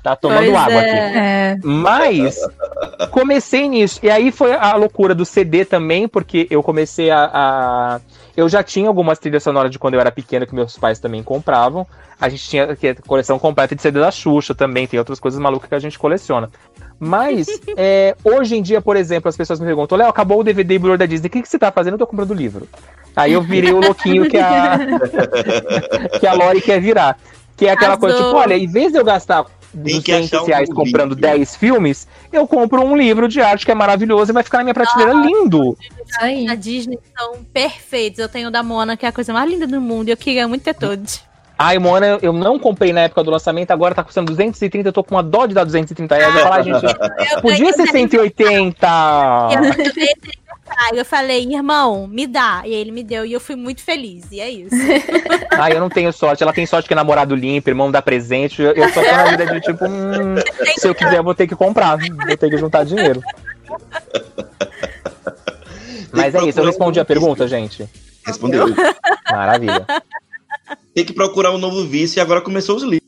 tá 0.00 0.14
tomando 0.16 0.44
Pois 0.44 0.54
água 0.54 0.82
é. 0.82 1.06
aqui. 1.06 1.18
É. 1.18 1.58
Mas 1.64 2.38
comecei 3.10 3.68
nisso. 3.68 4.00
E 4.02 4.10
aí 4.10 4.30
foi 4.30 4.52
a 4.54 4.74
loucura 4.76 5.14
do 5.14 5.24
CD 5.24 5.64
também, 5.64 6.06
porque 6.08 6.46
eu 6.50 6.62
comecei 6.62 7.10
a. 7.10 7.30
a- 7.32 8.00
Eu 8.36 8.48
já 8.48 8.62
tinha 8.62 8.88
algumas 8.88 9.18
trilhas 9.18 9.42
sonoras 9.42 9.70
de 9.70 9.78
quando 9.78 9.94
eu 9.94 10.00
era 10.00 10.10
pequeno 10.10 10.46
que 10.46 10.54
meus 10.54 10.76
pais 10.78 10.98
também 10.98 11.22
compravam. 11.22 11.86
A 12.20 12.28
gente 12.28 12.48
tinha 12.48 12.64
a 12.72 12.76
coleção 13.06 13.38
completa 13.38 13.74
de 13.74 13.82
CD 13.82 13.98
da 14.00 14.10
Xuxa 14.10 14.54
também, 14.54 14.86
tem 14.86 14.98
outras 14.98 15.18
coisas 15.20 15.40
malucas 15.40 15.68
que 15.68 15.74
a 15.74 15.78
gente 15.80 15.98
coleciona. 15.98 16.48
Mas 16.98 17.46
é, 17.76 18.14
hoje 18.24 18.56
em 18.56 18.62
dia, 18.62 18.80
por 18.80 18.96
exemplo, 18.96 19.28
as 19.28 19.36
pessoas 19.36 19.58
me 19.60 19.66
perguntam: 19.66 19.98
Léo, 19.98 20.08
acabou 20.08 20.40
o 20.40 20.44
DVD 20.44 20.74
e 20.74 20.78
Blu-ray 20.78 20.98
da 20.98 21.06
Disney, 21.06 21.26
o 21.26 21.30
que, 21.30 21.42
que 21.42 21.48
você 21.48 21.58
tá 21.58 21.70
fazendo? 21.72 21.94
Eu 21.94 21.98
tô 21.98 22.06
comprando 22.06 22.32
livro. 22.32 22.66
Aí 23.14 23.32
eu 23.34 23.42
virei 23.42 23.72
o 23.72 23.80
louquinho 23.80 24.30
que 24.30 24.38
a, 24.38 24.78
que 26.18 26.26
a 26.26 26.32
Lori 26.32 26.60
quer 26.62 26.80
virar. 26.80 27.18
Que 27.56 27.66
é 27.66 27.72
aquela 27.72 27.96
coisa, 27.98 28.16
Arrasou. 28.16 28.32
tipo, 28.34 28.42
olha, 28.42 28.56
em 28.56 28.66
vez 28.66 28.92
de 28.92 28.98
eu 28.98 29.04
gastar 29.04 29.44
Tem 29.72 30.00
que 30.00 30.12
200 30.12 30.48
achar 30.48 30.62
um 30.62 30.74
comprando 30.74 31.14
vídeo. 31.14 31.22
10 31.22 31.56
filmes, 31.56 32.06
eu 32.32 32.46
compro 32.46 32.82
um 32.82 32.96
livro 32.96 33.26
de 33.26 33.40
arte 33.40 33.64
que 33.64 33.72
é 33.72 33.74
maravilhoso 33.74 34.30
e 34.30 34.34
vai 34.34 34.42
ficar 34.42 34.58
na 34.58 34.64
minha 34.64 34.74
prateleira 34.74 35.14
lindo. 35.14 35.76
Isso 35.80 36.18
aí. 36.20 36.48
A 36.48 36.54
Disney 36.54 36.98
são 37.16 37.42
perfeitos. 37.52 38.18
Eu 38.18 38.28
tenho 38.28 38.48
o 38.48 38.50
da 38.50 38.62
Mona, 38.62 38.96
que 38.96 39.06
é 39.06 39.08
a 39.08 39.12
coisa 39.12 39.32
mais 39.32 39.50
linda 39.50 39.66
do 39.66 39.80
mundo. 39.80 40.08
E 40.08 40.10
eu 40.10 40.16
queria 40.16 40.46
muito 40.46 40.62
ter 40.62 40.74
todos. 40.74 41.22
Ai, 41.58 41.78
Moana, 41.78 42.18
eu 42.20 42.32
não 42.32 42.58
comprei 42.58 42.92
na 42.92 43.02
época 43.02 43.22
do 43.22 43.30
lançamento, 43.30 43.70
agora 43.70 43.94
tá 43.94 44.02
custando 44.02 44.32
230, 44.32 44.88
eu 44.88 44.92
tô 44.92 45.04
com 45.04 45.14
uma 45.14 45.22
dó 45.22 45.46
de 45.46 45.54
dar 45.54 45.62
230 45.62 46.14
reais. 46.16 46.34
Eu 46.34 46.42
falo, 46.42 46.54
ai, 46.54 46.64
gente, 46.64 47.32
Eu 47.32 47.40
podia 47.40 47.72
ser 47.72 47.86
180. 47.86 48.86
Eu 49.52 49.60
ganhei 49.60 49.82
esse 49.82 50.41
Eu 50.94 51.04
falei, 51.04 51.46
irmão, 51.50 52.06
me 52.06 52.26
dá. 52.26 52.62
E 52.64 52.74
aí 52.74 52.80
ele 52.80 52.90
me 52.90 53.02
deu 53.02 53.24
e 53.24 53.32
eu 53.32 53.40
fui 53.40 53.56
muito 53.56 53.82
feliz. 53.82 54.24
E 54.30 54.40
é 54.40 54.50
isso. 54.50 54.74
Ai, 55.52 55.72
eu 55.72 55.80
não 55.80 55.88
tenho 55.88 56.12
sorte. 56.12 56.42
Ela 56.42 56.52
tem 56.52 56.66
sorte 56.66 56.86
que 56.86 56.94
é 56.94 56.96
namorado 56.96 57.34
limpo, 57.34 57.70
irmão 57.70 57.90
dá 57.90 58.02
presente. 58.02 58.60
Eu, 58.62 58.72
eu 58.72 58.88
só 58.90 59.02
tô 59.02 59.10
na 59.10 59.24
vida 59.24 59.46
de 59.46 59.60
tipo, 59.60 59.84
hum, 59.84 60.36
se 60.78 60.86
eu 60.88 60.94
quiser, 60.94 61.16
eu 61.18 61.24
vou 61.24 61.34
ter 61.34 61.46
que 61.46 61.56
comprar. 61.56 61.96
Vou 61.98 62.36
ter 62.36 62.50
que 62.50 62.58
juntar 62.58 62.84
dinheiro. 62.84 63.22
Mas 66.12 66.34
é 66.34 66.44
isso, 66.44 66.60
eu 66.60 66.66
respondi 66.66 67.00
a 67.00 67.04
pergunta, 67.04 67.48
gente. 67.48 67.88
Respondeu. 68.26 68.66
Maravilha. 69.30 69.86
Tem 70.94 71.04
que 71.06 71.12
procurar 71.14 71.52
um 71.52 71.58
novo 71.58 71.84
vício 71.86 72.18
e 72.18 72.20
agora 72.20 72.42
começou 72.42 72.76
os 72.76 72.82
livros. 72.82 73.01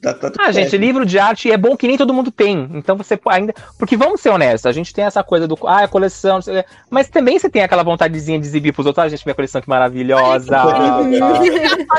Tá, 0.00 0.14
tá 0.14 0.30
Ah, 0.38 0.50
gente, 0.50 0.78
livro 0.78 1.04
de 1.04 1.18
arte 1.18 1.52
é 1.52 1.58
bom 1.58 1.76
que 1.76 1.86
nem 1.86 1.98
todo 1.98 2.14
mundo 2.14 2.30
tem. 2.30 2.68
Então 2.72 2.96
você 2.96 3.20
ainda. 3.26 3.52
Porque 3.78 3.98
vamos 3.98 4.20
ser 4.20 4.30
honestos, 4.30 4.64
a 4.64 4.72
gente 4.72 4.94
tem 4.94 5.04
essa 5.04 5.22
coisa 5.22 5.46
do. 5.46 5.58
Ah, 5.66 5.84
a 5.84 5.88
coleção. 5.88 6.36
não 6.36 6.42
sei 6.42 6.60
o 6.60 6.62
quê. 6.62 6.68
Mas 6.88 7.08
também 7.08 7.38
você 7.38 7.50
tem 7.50 7.62
aquela 7.62 7.82
vontadezinha 7.82 8.38
de 8.38 8.46
exibir 8.46 8.72
pros 8.72 8.86
outros. 8.86 9.04
Ah, 9.04 9.08
gente, 9.08 9.26
minha 9.26 9.34
coleção 9.34 9.60
que 9.60 9.68
maravilhosa. 9.68 10.56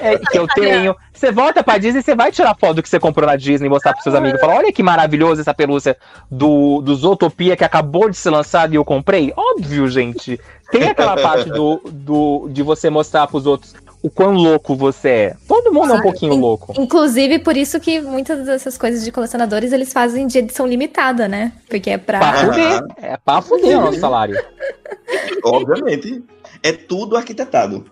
é, 0.01 0.17
que 0.17 0.37
eu 0.37 0.47
tenho. 0.47 0.95
Você 1.13 1.31
volta 1.31 1.63
pra 1.63 1.77
Disney, 1.77 2.01
você 2.01 2.15
vai 2.15 2.31
tirar 2.31 2.55
foto 2.55 2.75
do 2.75 2.83
que 2.83 2.89
você 2.89 2.99
comprou 2.99 3.27
na 3.27 3.35
Disney, 3.35 3.69
mostrar 3.69 3.93
pros 3.93 4.03
seus 4.03 4.15
amigos. 4.15 4.41
Falar, 4.41 4.55
olha 4.55 4.73
que 4.73 4.81
maravilhoso 4.81 5.41
essa 5.41 5.53
pelúcia 5.53 5.95
do, 6.31 6.81
do 6.81 6.95
Zootopia 6.95 7.55
que 7.55 7.63
acabou 7.63 8.09
de 8.09 8.17
ser 8.17 8.31
lançado 8.31 8.73
e 8.73 8.77
eu 8.77 8.83
comprei. 8.83 9.31
Óbvio, 9.37 9.87
gente. 9.87 10.39
Tem 10.71 10.87
aquela 10.87 11.17
parte 11.17 11.49
do, 11.49 11.81
do, 11.85 12.47
de 12.49 12.63
você 12.63 12.89
mostrar 12.89 13.27
pros 13.27 13.45
outros 13.45 13.75
o 14.03 14.09
quão 14.09 14.33
louco 14.33 14.75
você 14.75 15.09
é. 15.09 15.35
Todo 15.47 15.71
mundo 15.73 15.93
é 15.93 15.97
um 15.97 16.01
pouquinho 16.01 16.33
in- 16.33 16.39
louco. 16.39 16.73
Inclusive, 16.79 17.39
por 17.39 17.55
isso 17.55 17.79
que 17.79 18.01
muitas 18.01 18.45
dessas 18.45 18.77
coisas 18.77 19.03
de 19.03 19.11
colecionadores 19.11 19.71
eles 19.71 19.93
fazem 19.93 20.25
de 20.27 20.39
edição 20.39 20.65
limitada, 20.65 21.27
né? 21.27 21.53
Porque 21.69 21.89
é 21.91 21.97
Pra 21.97 22.19
pra. 22.19 22.33
Fuder. 22.45 22.83
É 23.01 23.17
pra 23.17 23.41
fuder 23.41 23.77
o 23.77 23.81
nosso 23.81 23.99
salário. 23.99 24.41
Obviamente. 25.43 26.23
É 26.63 26.71
tudo 26.71 27.15
arquitetado. 27.17 27.85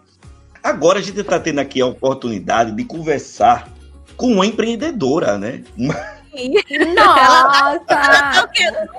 Agora 0.63 0.99
a 0.99 1.01
gente 1.01 1.19
está 1.19 1.39
tendo 1.39 1.59
aqui 1.59 1.81
a 1.81 1.85
oportunidade 1.85 2.71
de 2.73 2.83
conversar 2.83 3.69
com 4.17 4.27
uma 4.33 4.45
empreendedora, 4.45 5.37
né? 5.37 5.63
Nossa! 6.95 8.47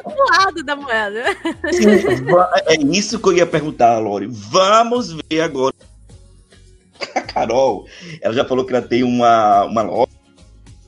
Do 0.05 0.25
lado 0.39 0.65
da 0.65 0.75
moeda. 0.77 1.25
É 2.67 2.75
isso 2.91 3.19
que 3.19 3.29
eu 3.29 3.33
ia 3.35 3.47
perguntar, 3.47 3.99
Lori. 3.99 4.27
Vamos 4.29 5.13
ver 5.31 5.41
agora. 5.43 5.75
A 7.15 7.21
Carol, 7.23 7.87
ela 8.21 8.35
já 8.35 8.45
falou 8.45 8.65
que 8.65 8.73
ela 8.75 8.87
tem 8.87 9.03
uma, 9.03 9.65
uma 9.65 9.83
loja. 9.83 10.09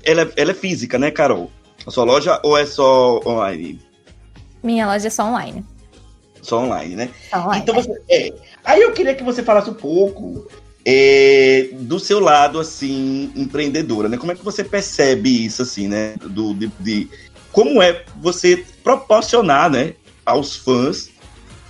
Ela, 0.05 0.23
é- 0.23 0.33
ela 0.37 0.51
é 0.51 0.55
física, 0.55 0.99
né, 0.99 1.11
Carol? 1.11 1.51
A 1.87 1.91
sua 1.91 2.05
loja 2.05 2.41
ou 2.45 2.57
é 2.57 2.65
só 2.67 3.21
online? 3.27 3.81
Minha 4.63 4.87
loja 4.87 5.07
é 5.09 5.11
só 5.11 5.25
online. 5.25 5.65
Só 6.41 6.61
online, 6.61 6.97
né? 6.97 7.11
Só 7.31 7.39
online. 7.45 7.63
Então 7.63 7.75
você. 7.75 8.03
É. 8.09 8.33
Aí 8.65 8.81
eu 8.83 8.93
queria 8.93 9.15
que 9.15 9.23
você 9.25 9.43
falasse 9.43 9.71
um 9.71 9.75
pouco 9.75 10.49
é, 10.85 11.69
do 11.73 11.99
seu 12.01 12.19
lado, 12.21 12.59
assim, 12.61 13.33
empreendedora, 13.35 14.09
né? 14.09 14.17
Como 14.17 14.33
é 14.33 14.35
que 14.35 14.45
você 14.45 14.63
percebe 14.65 15.45
isso, 15.45 15.63
assim, 15.63 15.89
né? 15.89 16.15
Do, 16.21 16.55
de, 16.55 16.67
de- 16.81 17.09
como 17.53 17.83
é 17.83 18.05
você 18.17 18.65
proporcionar, 18.83 19.69
né, 19.71 19.95
aos 20.25 20.57
fãs 20.57 21.11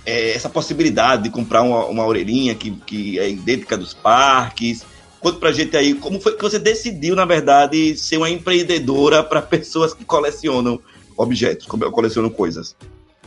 é, 0.05 0.31
essa 0.33 0.49
possibilidade 0.49 1.23
de 1.23 1.29
comprar 1.29 1.61
uma, 1.61 1.85
uma 1.85 2.05
orelhinha 2.05 2.53
que, 2.55 2.71
que 2.71 3.19
é 3.19 3.29
idêntica 3.29 3.77
dos 3.77 3.93
parques. 3.93 4.85
Conta 5.19 5.39
pra 5.39 5.51
gente 5.51 5.75
aí 5.77 5.93
como 5.93 6.19
foi 6.19 6.35
que 6.35 6.41
você 6.41 6.59
decidiu, 6.59 7.15
na 7.15 7.25
verdade, 7.25 7.95
ser 7.97 8.17
uma 8.17 8.29
empreendedora 8.29 9.23
para 9.23 9.41
pessoas 9.43 9.93
que 9.93 10.03
colecionam 10.03 10.79
objetos, 11.15 11.65
co- 11.65 11.77
colecionam 11.91 12.29
coisas. 12.29 12.75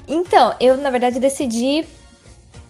Então, 0.09 0.55
eu 0.61 0.77
na 0.77 0.91
verdade 0.91 1.19
decidi 1.19 1.85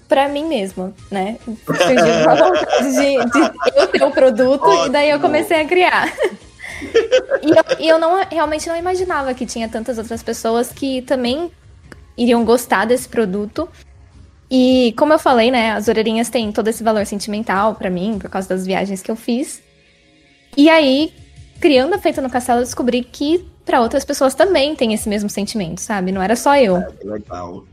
pra 0.08 0.28
mim 0.28 0.44
mesma, 0.46 0.94
né? 1.10 1.36
Surgiu 1.66 1.96
uma 2.22 2.34
vontade 2.36 2.92
de, 2.92 3.16
de 3.30 3.78
eu 3.78 3.86
ter 3.88 4.04
o 4.04 4.10
produto 4.12 4.86
e 4.86 4.90
daí 4.90 5.08
eu 5.10 5.16
Ótimo. 5.16 5.28
comecei 5.28 5.60
a 5.60 5.64
criar. 5.66 6.14
E 7.42 7.50
eu, 7.50 7.64
e 7.80 7.88
eu 7.88 7.98
não, 7.98 8.24
realmente 8.30 8.68
não 8.68 8.76
imaginava 8.76 9.34
que 9.34 9.44
tinha 9.46 9.68
tantas 9.68 9.98
outras 9.98 10.22
pessoas 10.22 10.70
que 10.70 11.02
também 11.02 11.50
iriam 12.16 12.44
gostar 12.44 12.84
desse 12.84 13.08
produto. 13.08 13.68
E 14.50 14.94
como 14.96 15.12
eu 15.12 15.18
falei, 15.18 15.50
né, 15.50 15.72
as 15.72 15.88
orelhinhas 15.88 16.28
têm 16.28 16.52
todo 16.52 16.68
esse 16.68 16.82
valor 16.82 17.04
sentimental 17.04 17.74
pra 17.74 17.90
mim, 17.90 18.18
por 18.18 18.30
causa 18.30 18.48
das 18.48 18.64
viagens 18.64 19.02
que 19.02 19.10
eu 19.10 19.16
fiz. 19.16 19.62
E 20.56 20.70
aí, 20.70 21.12
criando 21.60 21.94
a 21.94 21.98
Feita 21.98 22.20
no 22.20 22.30
Castelo, 22.30 22.60
eu 22.60 22.64
descobri 22.64 23.02
que 23.02 23.46
pra 23.64 23.80
outras 23.80 24.04
pessoas 24.04 24.34
também 24.34 24.76
tem 24.76 24.94
esse 24.94 25.08
mesmo 25.08 25.28
sentimento, 25.28 25.80
sabe? 25.80 26.12
Não 26.12 26.22
era 26.22 26.36
só 26.36 26.56
eu. 26.56 26.80
Que 27.00 27.06
legal. 27.06 27.64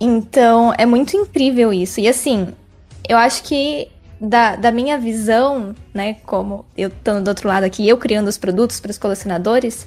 Então, 0.00 0.74
é 0.76 0.84
muito 0.84 1.16
incrível 1.16 1.72
isso. 1.72 2.00
E 2.00 2.08
assim, 2.08 2.48
eu 3.08 3.16
acho 3.16 3.42
que 3.44 3.88
da, 4.20 4.56
da 4.56 4.72
minha 4.72 4.98
visão, 4.98 5.74
né, 5.94 6.14
como 6.26 6.66
eu 6.76 6.88
estando 6.88 7.24
do 7.24 7.28
outro 7.28 7.48
lado 7.48 7.64
aqui, 7.64 7.88
eu 7.88 7.96
criando 7.96 8.28
os 8.28 8.36
produtos 8.36 8.80
para 8.80 8.90
os 8.90 8.98
colecionadores, 8.98 9.86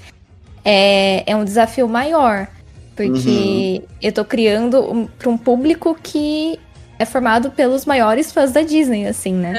é, 0.63 1.29
é 1.29 1.35
um 1.35 1.43
desafio 1.43 1.87
maior. 1.87 2.47
Porque 2.95 3.83
eu 4.01 4.11
tô 4.11 4.23
criando 4.23 4.79
um, 4.79 5.05
para 5.07 5.29
um 5.29 5.37
público 5.37 5.97
que 6.01 6.59
é 6.99 7.05
formado 7.05 7.49
pelos 7.51 7.85
maiores 7.85 8.31
fãs 8.31 8.51
da 8.51 8.61
Disney, 8.61 9.07
assim, 9.07 9.33
né? 9.33 9.53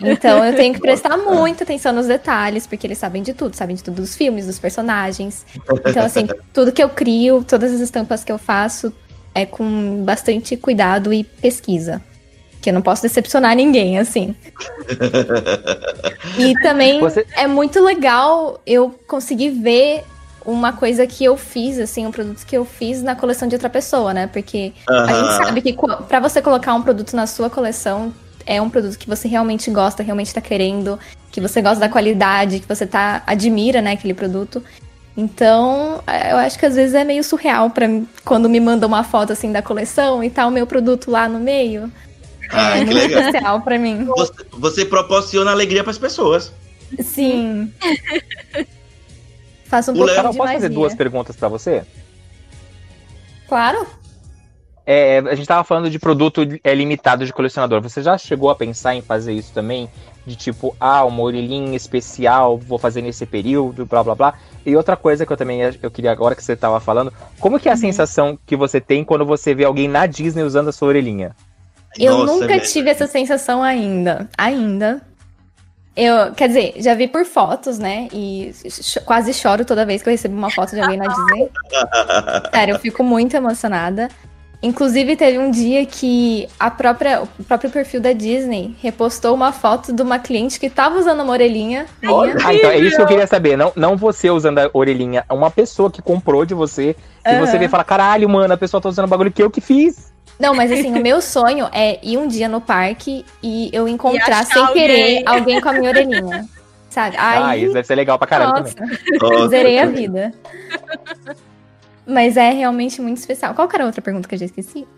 Então 0.00 0.44
eu 0.44 0.54
tenho 0.54 0.72
que 0.74 0.80
prestar 0.80 1.16
muita 1.16 1.64
atenção 1.64 1.92
nos 1.92 2.06
detalhes, 2.06 2.66
porque 2.66 2.86
eles 2.86 2.96
sabem 2.98 3.22
de 3.22 3.34
tudo, 3.34 3.56
sabem 3.56 3.74
de 3.74 3.82
tudo 3.82 3.96
dos 3.96 4.14
filmes, 4.14 4.46
dos 4.46 4.58
personagens. 4.58 5.44
Então, 5.84 6.04
assim, 6.04 6.28
tudo 6.54 6.70
que 6.72 6.82
eu 6.82 6.88
crio, 6.88 7.44
todas 7.44 7.72
as 7.72 7.80
estampas 7.80 8.22
que 8.22 8.30
eu 8.30 8.38
faço, 8.38 8.92
é 9.34 9.44
com 9.44 10.04
bastante 10.04 10.56
cuidado 10.56 11.12
e 11.12 11.24
pesquisa. 11.24 12.00
Que 12.62 12.70
eu 12.70 12.74
não 12.74 12.82
posso 12.82 13.02
decepcionar 13.02 13.56
ninguém, 13.56 13.98
assim. 13.98 14.34
E 16.38 16.54
também 16.62 17.00
Você- 17.00 17.26
é 17.36 17.46
muito 17.46 17.82
legal 17.82 18.60
eu 18.66 18.94
conseguir 19.06 19.50
ver 19.50 20.04
uma 20.44 20.72
coisa 20.72 21.06
que 21.06 21.24
eu 21.24 21.36
fiz, 21.36 21.78
assim, 21.78 22.06
um 22.06 22.10
produto 22.10 22.44
que 22.46 22.56
eu 22.56 22.64
fiz 22.64 23.02
na 23.02 23.14
coleção 23.14 23.46
de 23.48 23.54
outra 23.54 23.68
pessoa, 23.68 24.14
né? 24.14 24.26
Porque 24.26 24.72
a 24.88 25.12
gente 25.12 25.44
sabe 25.44 25.62
que 25.62 25.76
pra 26.08 26.20
você 26.20 26.40
colocar 26.40 26.74
um 26.74 26.82
produto 26.82 27.14
na 27.14 27.26
sua 27.26 27.50
coleção, 27.50 28.12
é 28.46 28.60
um 28.60 28.70
produto 28.70 28.98
que 28.98 29.08
você 29.08 29.28
realmente 29.28 29.70
gosta, 29.70 30.02
realmente 30.02 30.34
tá 30.34 30.40
querendo, 30.40 30.98
que 31.30 31.40
você 31.40 31.60
gosta 31.60 31.80
da 31.80 31.88
qualidade, 31.88 32.60
que 32.60 32.68
você 32.68 32.86
tá 32.86 33.22
admira, 33.26 33.80
né, 33.80 33.92
aquele 33.92 34.14
produto. 34.14 34.62
Então, 35.16 36.02
é, 36.06 36.32
eu 36.32 36.36
acho 36.36 36.58
que 36.58 36.64
às 36.64 36.74
vezes 36.74 36.94
é 36.94 37.04
meio 37.04 37.22
surreal 37.22 37.70
para 37.70 37.86
quando 38.24 38.48
me 38.48 38.58
mandam 38.60 38.88
uma 38.88 39.04
foto 39.04 39.32
assim 39.32 39.52
da 39.52 39.60
coleção 39.60 40.24
e 40.24 40.30
tá 40.30 40.46
o 40.46 40.50
meu 40.50 40.66
produto 40.66 41.10
lá 41.10 41.28
no 41.28 41.38
meio. 41.38 41.92
Ah, 42.50 42.78
é 42.78 42.80
que 42.80 42.86
muito 42.86 42.96
legal. 42.96 43.22
especial 43.22 43.60
pra 43.60 43.78
mim. 43.78 44.04
Você, 44.04 44.32
você 44.50 44.84
proporciona 44.84 45.50
alegria 45.50 45.82
para 45.82 45.90
as 45.90 45.98
pessoas. 45.98 46.52
Sim. 47.00 47.72
Faço 49.70 49.92
um 49.92 49.94
O 49.94 49.96
pouquinho 49.98 50.16
Carol, 50.16 50.32
de 50.32 50.38
posso 50.38 50.52
fazer 50.52 50.68
duas 50.68 50.94
perguntas 50.94 51.36
pra 51.36 51.48
você? 51.48 51.84
Claro. 53.48 53.86
É, 54.84 55.18
a 55.20 55.34
gente 55.36 55.46
tava 55.46 55.62
falando 55.62 55.88
de 55.88 55.98
produto 55.98 56.40
é, 56.64 56.74
limitado 56.74 57.24
de 57.24 57.32
colecionador. 57.32 57.80
Você 57.80 58.02
já 58.02 58.18
chegou 58.18 58.50
a 58.50 58.56
pensar 58.56 58.96
em 58.96 59.02
fazer 59.02 59.32
isso 59.32 59.52
também? 59.52 59.88
De 60.26 60.34
tipo, 60.34 60.74
ah, 60.80 61.04
uma 61.04 61.22
orelhinha 61.22 61.76
especial, 61.76 62.58
vou 62.58 62.78
fazer 62.78 63.00
nesse 63.00 63.24
período, 63.24 63.86
blá 63.86 64.02
blá 64.02 64.14
blá. 64.16 64.34
E 64.66 64.74
outra 64.76 64.96
coisa 64.96 65.24
que 65.24 65.32
eu 65.32 65.36
também 65.36 65.60
eu 65.60 65.90
queria 65.90 66.10
agora 66.10 66.34
que 66.34 66.42
você 66.42 66.56
tava 66.56 66.80
falando, 66.80 67.12
como 67.38 67.60
que 67.60 67.68
é 67.68 67.72
a 67.72 67.74
Uhum. 67.74 67.80
sensação 67.80 68.38
que 68.44 68.56
você 68.56 68.80
tem 68.80 69.04
quando 69.04 69.24
você 69.24 69.54
vê 69.54 69.64
alguém 69.64 69.86
na 69.86 70.06
Disney 70.06 70.42
usando 70.42 70.68
a 70.68 70.72
sua 70.72 70.88
orelhinha? 70.88 71.36
Eu 71.98 72.18
Nossa, 72.18 72.32
nunca 72.32 72.46
velho. 72.48 72.62
tive 72.66 72.90
essa 72.90 73.06
sensação 73.06 73.62
ainda. 73.62 74.28
Ainda. 74.36 75.02
Eu, 75.96 76.32
quer 76.32 76.48
dizer, 76.48 76.74
já 76.76 76.94
vi 76.94 77.08
por 77.08 77.24
fotos, 77.24 77.78
né? 77.78 78.08
E 78.12 78.52
cho- 78.70 79.00
quase 79.02 79.34
choro 79.34 79.64
toda 79.64 79.84
vez 79.84 80.02
que 80.02 80.08
eu 80.08 80.12
recebo 80.12 80.36
uma 80.36 80.50
foto 80.50 80.70
de 80.70 80.80
alguém 80.80 80.96
na 80.96 81.06
Disney. 81.08 81.50
Sério, 82.54 82.74
eu 82.74 82.78
fico 82.78 83.02
muito 83.02 83.36
emocionada. 83.36 84.08
Inclusive, 84.62 85.16
teve 85.16 85.38
um 85.38 85.50
dia 85.50 85.86
que 85.86 86.46
a 86.58 86.70
própria, 86.70 87.22
o 87.22 87.44
próprio 87.44 87.70
perfil 87.70 87.98
da 87.98 88.12
Disney 88.12 88.76
repostou 88.82 89.34
uma 89.34 89.52
foto 89.52 89.90
de 89.90 90.02
uma 90.02 90.18
cliente 90.18 90.60
que 90.60 90.68
tava 90.68 90.98
usando 90.98 91.22
uma 91.22 91.32
orelhinha 91.32 91.86
minha. 92.02 92.36
Ah, 92.44 92.54
então 92.54 92.70
é 92.70 92.78
isso 92.78 92.96
que 92.96 93.02
eu 93.02 93.06
queria 93.06 93.26
saber. 93.26 93.56
Não, 93.56 93.72
não 93.74 93.96
você 93.96 94.30
usando 94.30 94.58
a 94.58 94.70
orelhinha, 94.74 95.24
uma 95.30 95.50
pessoa 95.50 95.90
que 95.90 96.02
comprou 96.02 96.44
de 96.44 96.52
você. 96.52 96.94
E 97.26 97.34
você 97.36 97.52
Aham. 97.52 97.58
vê 97.58 97.64
e 97.64 97.68
fala, 97.68 97.84
caralho, 97.84 98.28
mano, 98.28 98.52
a 98.52 98.56
pessoa 98.56 98.82
tá 98.82 98.88
usando 98.90 99.06
o 99.06 99.08
bagulho 99.08 99.32
que 99.32 99.42
eu 99.42 99.50
que 99.50 99.62
fiz. 99.62 100.12
Não, 100.40 100.54
mas 100.54 100.72
assim, 100.72 100.92
o 100.92 101.02
meu 101.02 101.20
sonho 101.20 101.68
é 101.70 102.00
ir 102.02 102.16
um 102.16 102.26
dia 102.26 102.48
no 102.48 102.60
parque 102.60 103.24
e 103.42 103.68
eu 103.72 103.86
encontrar 103.86 104.40
achar 104.40 104.46
sem 104.46 104.62
alguém. 104.62 104.74
querer 104.74 105.22
alguém 105.26 105.60
com 105.60 105.68
a 105.68 105.72
minha 105.74 105.90
orelhinha. 105.90 106.48
Sabe? 106.88 107.16
ah, 107.18 107.48
Aí, 107.48 107.64
isso 107.64 107.74
deve 107.74 107.86
ser 107.86 107.94
legal 107.94 108.18
pra 108.18 108.26
caralho 108.26 108.62
nossa. 108.62 108.74
também. 108.74 108.98
Nossa, 109.20 109.48
Zerei 109.50 109.78
a 109.78 109.86
vida. 109.86 110.32
Mas 112.06 112.36
é 112.36 112.50
realmente 112.50 113.00
muito 113.00 113.18
especial. 113.18 113.54
Qual 113.54 113.68
que 113.68 113.76
era 113.76 113.84
a 113.84 113.86
outra 113.86 114.02
pergunta 114.02 114.26
que 114.26 114.34
eu 114.34 114.38
já 114.38 114.46
esqueci? 114.46 114.88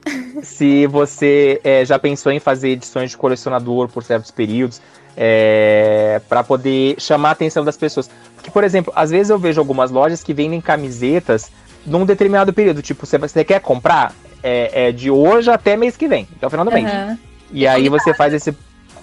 se 0.42 0.86
você 0.86 1.60
é, 1.62 1.84
já 1.84 1.98
pensou 1.98 2.32
em 2.32 2.38
fazer 2.40 2.70
edições 2.70 3.10
de 3.10 3.16
colecionador 3.16 3.88
por 3.88 4.02
certos 4.04 4.30
períodos, 4.30 4.80
é, 5.16 6.20
para 6.28 6.42
poder 6.42 6.94
chamar 6.98 7.30
a 7.30 7.32
atenção 7.32 7.64
das 7.64 7.76
pessoas. 7.76 8.08
Porque, 8.34 8.50
por 8.50 8.64
exemplo, 8.64 8.92
às 8.96 9.10
vezes 9.10 9.28
eu 9.28 9.38
vejo 9.38 9.60
algumas 9.60 9.90
lojas 9.90 10.22
que 10.22 10.32
vendem 10.32 10.60
camisetas 10.60 11.50
num 11.84 12.06
determinado 12.06 12.52
período. 12.52 12.80
Tipo, 12.80 13.04
você, 13.04 13.18
você 13.18 13.44
quer 13.44 13.60
comprar? 13.60 14.14
É, 14.42 14.88
é 14.88 14.92
de 14.92 15.10
hoje 15.10 15.50
até 15.50 15.76
mês 15.76 15.96
que 15.96 16.08
vem, 16.08 16.26
até 16.36 16.46
o 16.46 16.50
final 16.50 16.64
do 16.64 16.72
mês. 16.72 16.86
Aham. 16.86 17.18
E 17.52 17.66
aí 17.66 17.88
você 17.88 18.12
faz 18.14 18.32
esse. 18.34 18.56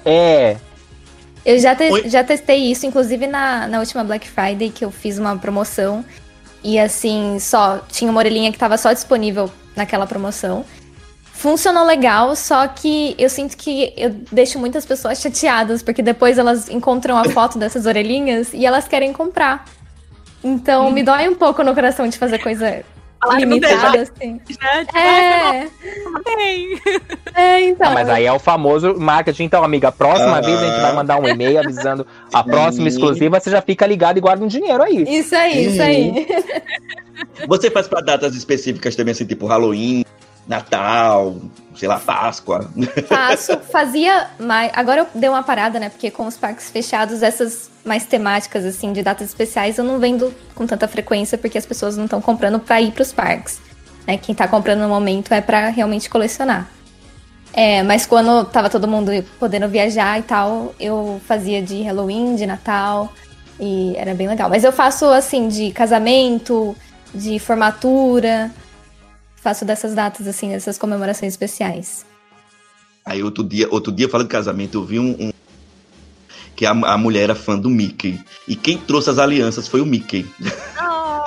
É. 0.04 0.58
Eu 1.46 1.58
já, 1.60 1.76
te- 1.76 1.90
Oi? 1.92 2.10
já 2.10 2.24
testei 2.24 2.72
isso, 2.72 2.86
inclusive 2.86 3.26
na, 3.26 3.68
na 3.68 3.80
última 3.80 4.04
Black 4.04 4.28
Friday, 4.30 4.70
que 4.70 4.84
eu 4.84 4.92
fiz 4.92 5.18
uma 5.18 5.38
promoção. 5.38 6.04
E 6.64 6.78
assim, 6.78 7.38
só 7.40 7.80
tinha 7.90 8.12
uma 8.12 8.20
orelhinha 8.20 8.52
que 8.52 8.58
tava 8.58 8.78
só 8.78 8.92
disponível 8.92 9.50
naquela 9.76 10.06
promoção. 10.06 10.66
Funcionou 11.32 11.86
legal, 11.86 12.36
só 12.36 12.68
que 12.68 13.16
eu 13.18 13.30
sinto 13.30 13.56
que 13.56 13.94
eu 13.96 14.10
deixo 14.30 14.60
muitas 14.60 14.86
pessoas 14.86 15.22
chateadas, 15.22 15.82
porque 15.82 16.02
depois 16.02 16.38
elas 16.38 16.70
encontram 16.70 17.18
a 17.18 17.24
foto 17.30 17.58
dessas 17.58 17.86
orelhinhas 17.86 18.54
e 18.54 18.66
elas 18.66 18.90
querem 18.90 19.14
comprar. 19.14 19.64
Então 20.44 20.92
me 20.92 21.02
dói 21.02 21.30
um 21.30 21.36
pouco 21.36 21.64
no 21.64 21.74
coração 21.74 22.08
de 22.10 22.18
fazer 22.18 22.40
coisa 22.40 22.84
limitada, 23.38 24.02
assim. 24.02 24.34
Né? 24.34 24.40
Tipo, 24.46 24.66
É, 24.98 25.68
tem. 26.24 26.80
é, 27.36 27.62
então. 27.70 27.90
Ah, 27.90 27.94
mas 27.94 28.10
aí 28.10 28.26
é 28.26 28.32
o 28.32 28.40
famoso 28.40 28.96
marketing. 29.00 29.44
Então, 29.44 29.64
amiga, 29.64 29.90
a 29.90 29.92
próxima 29.92 30.38
Ah. 30.38 30.42
vez 30.42 30.58
a 30.62 30.66
gente 30.66 30.82
vai 30.82 30.94
mandar 30.96 31.20
um 31.20 31.28
e-mail 31.28 31.60
avisando 31.60 32.06
a 32.34 32.44
próxima 32.44 32.90
Sim. 32.90 32.96
exclusiva, 32.98 33.40
você 33.40 33.50
já 33.52 33.62
fica 33.62 33.86
ligado 33.86 34.18
e 34.18 34.22
guarda 34.22 34.44
um 34.44 34.48
dinheiro 34.48 34.82
aí. 34.84 35.04
Isso 35.08 35.36
aí, 35.36 35.66
isso 35.68 35.82
aí. 35.82 36.28
Você 37.48 37.70
faz 37.70 37.88
pra 37.88 38.00
datas 38.02 38.36
específicas 38.36 38.96
também, 38.96 39.12
assim, 39.12 39.26
tipo 39.26 39.46
Halloween, 39.46 40.06
Natal, 40.50 41.38
sei 41.76 41.88
lá, 41.88 42.00
Páscoa. 42.00 42.68
Faço, 43.08 43.60
fazia 43.72 44.32
mais. 44.40 44.72
Agora 44.74 45.02
eu 45.02 45.08
dei 45.14 45.30
uma 45.30 45.44
parada, 45.44 45.80
né? 45.80 45.90
Porque 45.90 46.10
com 46.10 46.26
os 46.26 46.36
parques 46.36 46.72
fechados, 46.72 47.22
essas 47.22 47.70
mais 47.86 48.06
temáticas, 48.06 48.66
assim, 48.66 48.92
de 48.92 49.04
datas 49.04 49.28
especiais, 49.28 49.78
eu 49.78 49.84
não 49.84 50.00
vendo 50.00 50.34
com 50.56 50.66
tanta 50.66 50.88
frequência, 50.88 51.38
porque 51.38 51.56
as 51.56 51.68
pessoas 51.68 51.96
não 51.96 52.06
estão 52.06 52.20
comprando 52.20 52.60
pra 52.60 52.82
ir 52.82 52.92
pros 52.92 53.14
parques. 53.14 53.62
Né? 54.08 54.18
Quem 54.18 54.34
tá 54.34 54.48
comprando 54.48 54.80
no 54.80 54.90
momento 54.90 55.32
é 55.32 55.40
pra 55.40 55.70
realmente 55.70 56.10
colecionar. 56.10 56.68
É, 57.54 57.84
mas 57.84 58.08
quando 58.08 58.44
tava 58.46 58.72
todo 58.72 58.88
mundo 58.88 59.12
podendo 59.40 59.68
viajar 59.68 60.18
e 60.18 60.24
tal, 60.24 60.74
eu 60.80 61.22
fazia 61.28 61.62
de 61.62 61.84
Halloween, 61.84 62.36
de 62.36 62.48
Natal, 62.48 63.14
e 63.60 63.94
era 63.96 64.16
bem 64.16 64.28
legal. 64.28 64.50
Mas 64.50 64.64
eu 64.64 64.72
faço, 64.72 65.06
assim, 65.06 65.48
de 65.48 65.72
casamento, 65.72 66.76
de 67.14 67.38
formatura, 67.38 68.50
faço 69.42 69.66
dessas 69.66 69.94
datas, 69.94 70.28
assim, 70.28 70.50
dessas 70.50 70.78
comemorações 70.78 71.34
especiais. 71.34 72.06
Aí 73.06 73.24
outro 73.24 73.44
dia, 73.44 73.68
outro 73.72 73.92
dia 73.92 74.08
falando 74.10 74.28
de 74.28 74.32
casamento, 74.34 74.78
eu 74.78 74.84
vi 74.84 75.00
um, 75.00 75.16
um- 75.20 75.32
que 76.56 76.66
a, 76.66 76.72
a 76.72 76.98
mulher 76.98 77.24
era 77.24 77.36
fã 77.36 77.58
do 77.58 77.70
Mickey. 77.70 78.20
E 78.48 78.56
quem 78.56 78.78
trouxe 78.78 79.10
as 79.10 79.18
alianças 79.18 79.68
foi 79.68 79.82
o 79.82 79.86
Mickey. 79.86 80.26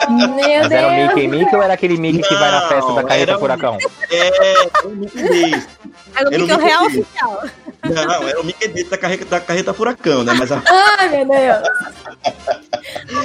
Meu 0.08 0.26
Mas 0.28 0.70
era 0.72 0.88
o! 0.88 0.90
Mickey 1.14 1.28
Mickey 1.28 1.54
ou 1.56 1.62
era 1.62 1.74
aquele 1.74 1.96
Mickey 1.96 2.22
que 2.22 2.34
vai 2.34 2.50
na 2.50 2.62
festa 2.68 2.92
da 2.92 3.02
Não, 3.02 3.08
carreta 3.08 3.30
era 3.30 3.36
o 3.36 3.40
furacão? 3.40 3.78
É, 4.10 4.86
o 4.86 4.88
Mickey 4.90 5.22
desse. 5.22 5.68
Era 6.16 6.28
o 6.28 6.34
Era 6.34 6.44
o 6.44 6.46
Mickey 6.48 6.52
Mickey 6.56 6.64
real 6.64 6.82
desse. 6.86 7.00
oficial. 7.00 7.44
Não, 7.84 8.28
era 8.28 8.40
o 8.40 8.44
Mickey 8.44 8.68
desse 8.68 8.90
da 8.90 8.98
carreta, 8.98 9.24
da 9.26 9.40
carreta 9.40 9.72
furacão, 9.72 10.24
né? 10.24 10.34
Mas, 10.34 10.50
a- 10.50 10.60
Ai, 10.98 11.08
meu 11.08 11.28
Deus! 11.28 11.68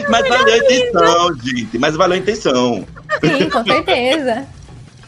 mas 0.10 0.30
valeu 0.30 0.54
a 0.54 0.58
intenção, 0.58 1.36
gente. 1.44 1.78
Mas 1.80 1.96
valeu 1.96 2.16
a 2.16 2.20
intenção. 2.20 2.86
Sim, 3.26 3.50
com 3.50 3.64
certeza. 3.66 4.48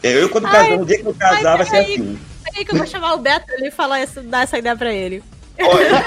É, 0.02 0.22
Eu, 0.22 0.28
quando 0.28 0.46
Ai, 0.46 0.52
casar, 0.52 0.78
no 0.78 0.86
dia 0.86 0.98
que 0.98 1.06
eu 1.06 1.14
casar, 1.14 1.56
vai 1.56 1.66
ser 1.66 1.72
peraí. 1.72 1.94
assim. 1.94 2.18
Peraí 2.44 2.64
que 2.64 2.72
eu 2.72 2.78
vou 2.78 2.86
chamar 2.86 3.14
o 3.14 3.18
Beto 3.18 3.52
ali 3.52 3.68
e 3.68 3.70
falar 3.70 4.00
essa, 4.00 4.22
dar 4.22 4.42
essa 4.42 4.58
ideia 4.58 4.76
pra 4.76 4.92
ele. 4.92 5.22
Olha, 5.62 5.90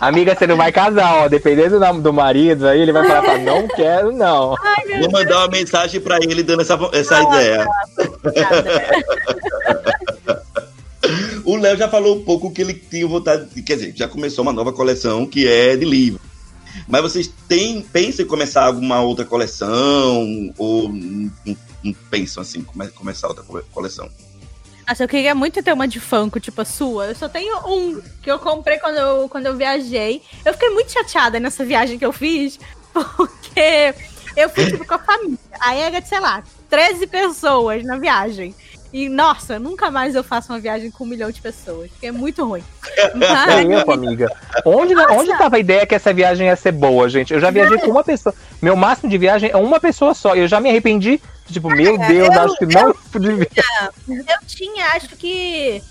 Amiga, 0.00 0.34
você 0.34 0.46
não 0.46 0.56
vai 0.56 0.70
casar, 0.70 1.24
ó. 1.24 1.28
Dependendo 1.28 1.80
do, 1.80 2.00
do 2.02 2.12
marido, 2.12 2.68
aí 2.68 2.80
ele 2.80 2.92
vai 2.92 3.06
falar, 3.06 3.22
"Tá, 3.22 3.38
não 3.38 3.66
quero, 3.68 4.12
não. 4.12 4.54
Ai, 4.62 4.98
vou 5.00 5.10
mandar 5.10 5.38
uma 5.38 5.48
mensagem 5.48 5.98
pra 6.00 6.18
ele 6.18 6.42
dando 6.42 6.60
essa, 6.60 6.78
essa 6.92 7.22
ideia. 7.22 7.66
O 11.44 11.56
Léo 11.56 11.76
já 11.76 11.88
falou 11.88 12.16
um 12.16 12.22
pouco 12.22 12.52
que 12.52 12.62
ele 12.62 12.74
tinha 12.74 13.06
vontade 13.06 13.46
de. 13.52 13.62
Quer 13.62 13.74
dizer, 13.74 13.92
já 13.96 14.06
começou 14.06 14.42
uma 14.42 14.52
nova 14.52 14.72
coleção 14.72 15.26
que 15.26 15.48
é 15.48 15.76
de 15.76 15.84
livro. 15.84 16.20
Mas 16.88 17.02
vocês 17.02 17.30
têm, 17.48 17.82
pensam 17.82 18.24
em 18.24 18.28
começar 18.28 18.64
alguma 18.64 19.00
outra 19.00 19.24
coleção? 19.24 20.52
Ou 20.58 20.88
não, 20.88 21.30
não- 21.82 21.94
pensam 22.10 22.42
assim, 22.42 22.62
come- 22.62 22.88
começar 22.90 23.28
outra 23.28 23.42
co- 23.44 23.62
coleção? 23.72 24.08
Nossa, 24.86 25.04
eu 25.04 25.08
queria 25.08 25.34
muito 25.34 25.62
ter 25.62 25.72
uma 25.72 25.86
de 25.86 26.00
Funko, 26.00 26.40
tipo 26.40 26.60
a 26.60 26.64
sua. 26.64 27.06
Eu 27.06 27.14
só 27.14 27.28
tenho 27.28 27.56
um 27.68 28.00
que 28.22 28.30
eu 28.30 28.38
comprei 28.38 28.78
quando 28.78 28.96
eu, 28.96 29.28
quando 29.28 29.46
eu 29.46 29.56
viajei. 29.56 30.22
Eu 30.44 30.52
fiquei 30.52 30.70
muito 30.70 30.90
chateada 30.92 31.38
nessa 31.38 31.64
viagem 31.64 31.98
que 31.98 32.04
eu 32.04 32.12
fiz, 32.12 32.58
porque 33.16 33.94
eu 34.36 34.48
fui, 34.50 34.66
tipo, 34.66 34.84
com 34.86 34.94
a 34.94 34.98
família. 34.98 35.38
Aí 35.60 35.78
era, 35.80 36.02
sei 36.04 36.20
lá, 36.20 36.42
13 36.68 37.06
pessoas 37.06 37.84
na 37.84 37.96
viagem. 37.98 38.54
E, 38.92 39.08
nossa, 39.08 39.58
nunca 39.58 39.90
mais 39.90 40.14
eu 40.14 40.22
faço 40.22 40.52
uma 40.52 40.60
viagem 40.60 40.90
com 40.90 41.04
um 41.04 41.06
milhão 41.06 41.30
de 41.30 41.40
pessoas, 41.40 41.90
porque 41.90 42.06
é 42.08 42.12
muito 42.12 42.44
ruim. 42.46 42.62
É 42.96 43.14
Mas, 43.16 43.80
isso, 43.80 43.90
amiga. 43.90 44.28
Onde, 44.66 44.94
onde 44.94 45.30
tava 45.38 45.56
a 45.56 45.58
ideia 45.58 45.86
que 45.86 45.94
essa 45.94 46.12
viagem 46.12 46.46
ia 46.48 46.56
ser 46.56 46.72
boa, 46.72 47.08
gente? 47.08 47.32
Eu 47.32 47.40
já 47.40 47.50
viajei 47.50 47.78
com 47.78 47.90
uma 47.90 48.04
pessoa. 48.04 48.34
Meu 48.60 48.76
máximo 48.76 49.08
de 49.08 49.16
viagem 49.16 49.50
é 49.50 49.56
uma 49.56 49.80
pessoa 49.80 50.12
só. 50.12 50.34
E 50.36 50.40
eu 50.40 50.48
já 50.48 50.60
me 50.60 50.68
arrependi. 50.68 51.20
Tipo, 51.50 51.68
meu 51.70 51.96
Deus, 51.98 52.28
eu- 52.34 52.40
acho 52.42 52.56
que 52.56 52.66
não 52.66 52.94
devia. 53.18 53.48
eu 54.08 54.46
tinha, 54.46 54.86
acho 54.88 55.08
que. 55.16 55.82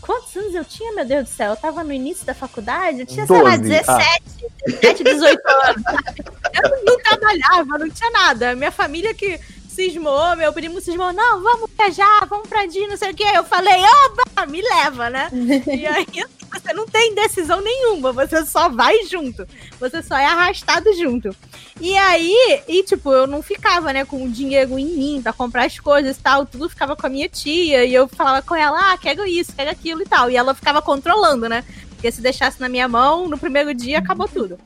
Quantos 0.00 0.34
anos 0.34 0.54
eu 0.54 0.64
tinha, 0.64 0.92
meu 0.94 1.04
Deus 1.04 1.24
do 1.24 1.28
céu? 1.30 1.50
Eu 1.50 1.56
tava 1.56 1.84
no 1.84 1.92
início 1.92 2.24
da 2.24 2.34
faculdade, 2.34 3.00
eu 3.00 3.06
tinha, 3.06 3.26
sei 3.26 3.36
lá, 3.42 3.50
12, 3.56 3.68
17, 3.68 4.22
17, 4.66 5.04
18 5.04 5.40
anos, 5.66 5.82
sabe? 5.82 6.24
Eu 6.54 6.84
não 6.86 6.98
trabalhava, 7.02 7.78
não 7.78 7.90
tinha 7.90 8.10
nada. 8.10 8.56
Minha 8.56 8.72
família 8.72 9.12
que 9.12 9.38
cismou, 9.80 10.36
meu 10.36 10.52
primo 10.52 10.78
cismou, 10.80 11.10
não, 11.12 11.42
vamos 11.42 11.70
viajar, 11.78 12.26
vamos 12.28 12.46
pra 12.48 12.66
Disney, 12.66 12.88
não 12.88 12.96
sei 12.98 13.12
o 13.12 13.14
quê. 13.14 13.24
Eu 13.34 13.44
falei, 13.44 13.80
oba, 14.04 14.46
me 14.46 14.60
leva, 14.60 15.08
né? 15.08 15.30
E 15.66 15.86
aí 15.86 16.06
você 16.52 16.72
não 16.74 16.84
tem 16.84 17.14
decisão 17.14 17.60
nenhuma, 17.62 18.12
você 18.12 18.44
só 18.44 18.68
vai 18.68 19.04
junto. 19.04 19.46
Você 19.78 20.02
só 20.02 20.18
é 20.18 20.26
arrastado 20.26 20.92
junto. 20.94 21.34
E 21.80 21.96
aí, 21.96 22.62
e 22.68 22.82
tipo, 22.82 23.10
eu 23.10 23.26
não 23.26 23.42
ficava, 23.42 23.92
né, 23.92 24.04
com 24.04 24.24
o 24.24 24.28
dinheiro 24.28 24.78
em 24.78 24.84
mim 24.84 25.20
pra 25.22 25.32
comprar 25.32 25.64
as 25.64 25.78
coisas 25.78 26.16
e 26.16 26.20
tal, 26.20 26.44
tudo 26.44 26.68
ficava 26.68 26.94
com 26.94 27.06
a 27.06 27.10
minha 27.10 27.28
tia, 27.28 27.84
e 27.84 27.94
eu 27.94 28.06
falava 28.06 28.42
com 28.42 28.54
ela, 28.54 28.92
ah, 28.92 28.98
quero 28.98 29.24
isso, 29.26 29.54
quero 29.56 29.70
aquilo 29.70 30.02
e 30.02 30.06
tal. 30.06 30.30
E 30.30 30.36
ela 30.36 30.54
ficava 30.54 30.82
controlando, 30.82 31.48
né? 31.48 31.64
Porque 31.90 32.12
se 32.12 32.20
deixasse 32.20 32.60
na 32.60 32.68
minha 32.68 32.88
mão, 32.88 33.28
no 33.28 33.38
primeiro 33.38 33.72
dia 33.72 33.98
acabou 33.98 34.28
tudo. 34.28 34.58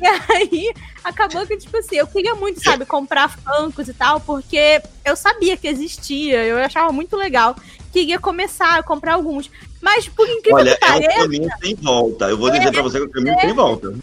E 0.00 0.06
aí, 0.32 0.74
acabou 1.04 1.46
que, 1.46 1.56
tipo 1.56 1.76
assim, 1.76 1.96
eu 1.96 2.06
queria 2.06 2.34
muito, 2.34 2.62
sabe, 2.62 2.86
comprar 2.86 3.28
Funkos 3.28 3.88
e 3.88 3.94
tal, 3.94 4.20
porque 4.20 4.80
eu 5.04 5.14
sabia 5.14 5.56
que 5.56 5.68
existia, 5.68 6.44
eu 6.44 6.56
achava 6.58 6.92
muito 6.92 7.16
legal. 7.16 7.54
Queria 7.92 8.18
começar 8.18 8.78
a 8.78 8.82
comprar 8.82 9.14
alguns. 9.14 9.50
Mas, 9.80 10.08
por 10.08 10.28
incrível 10.28 10.58
Olha, 10.58 10.76
que 10.76 10.84
é 10.84 10.88
um 10.88 10.92
pareça, 10.92 11.18
caminho 11.18 11.48
sem 11.62 11.74
volta. 11.74 12.24
Eu 12.26 12.38
vou 12.38 12.50
dizer 12.50 12.72
pra 12.72 12.82
você 12.82 12.98
que 12.98 13.04
é 13.04 13.06
um 13.06 13.10
caminho 13.10 13.40
sem 13.40 13.52
volta. 13.52 13.94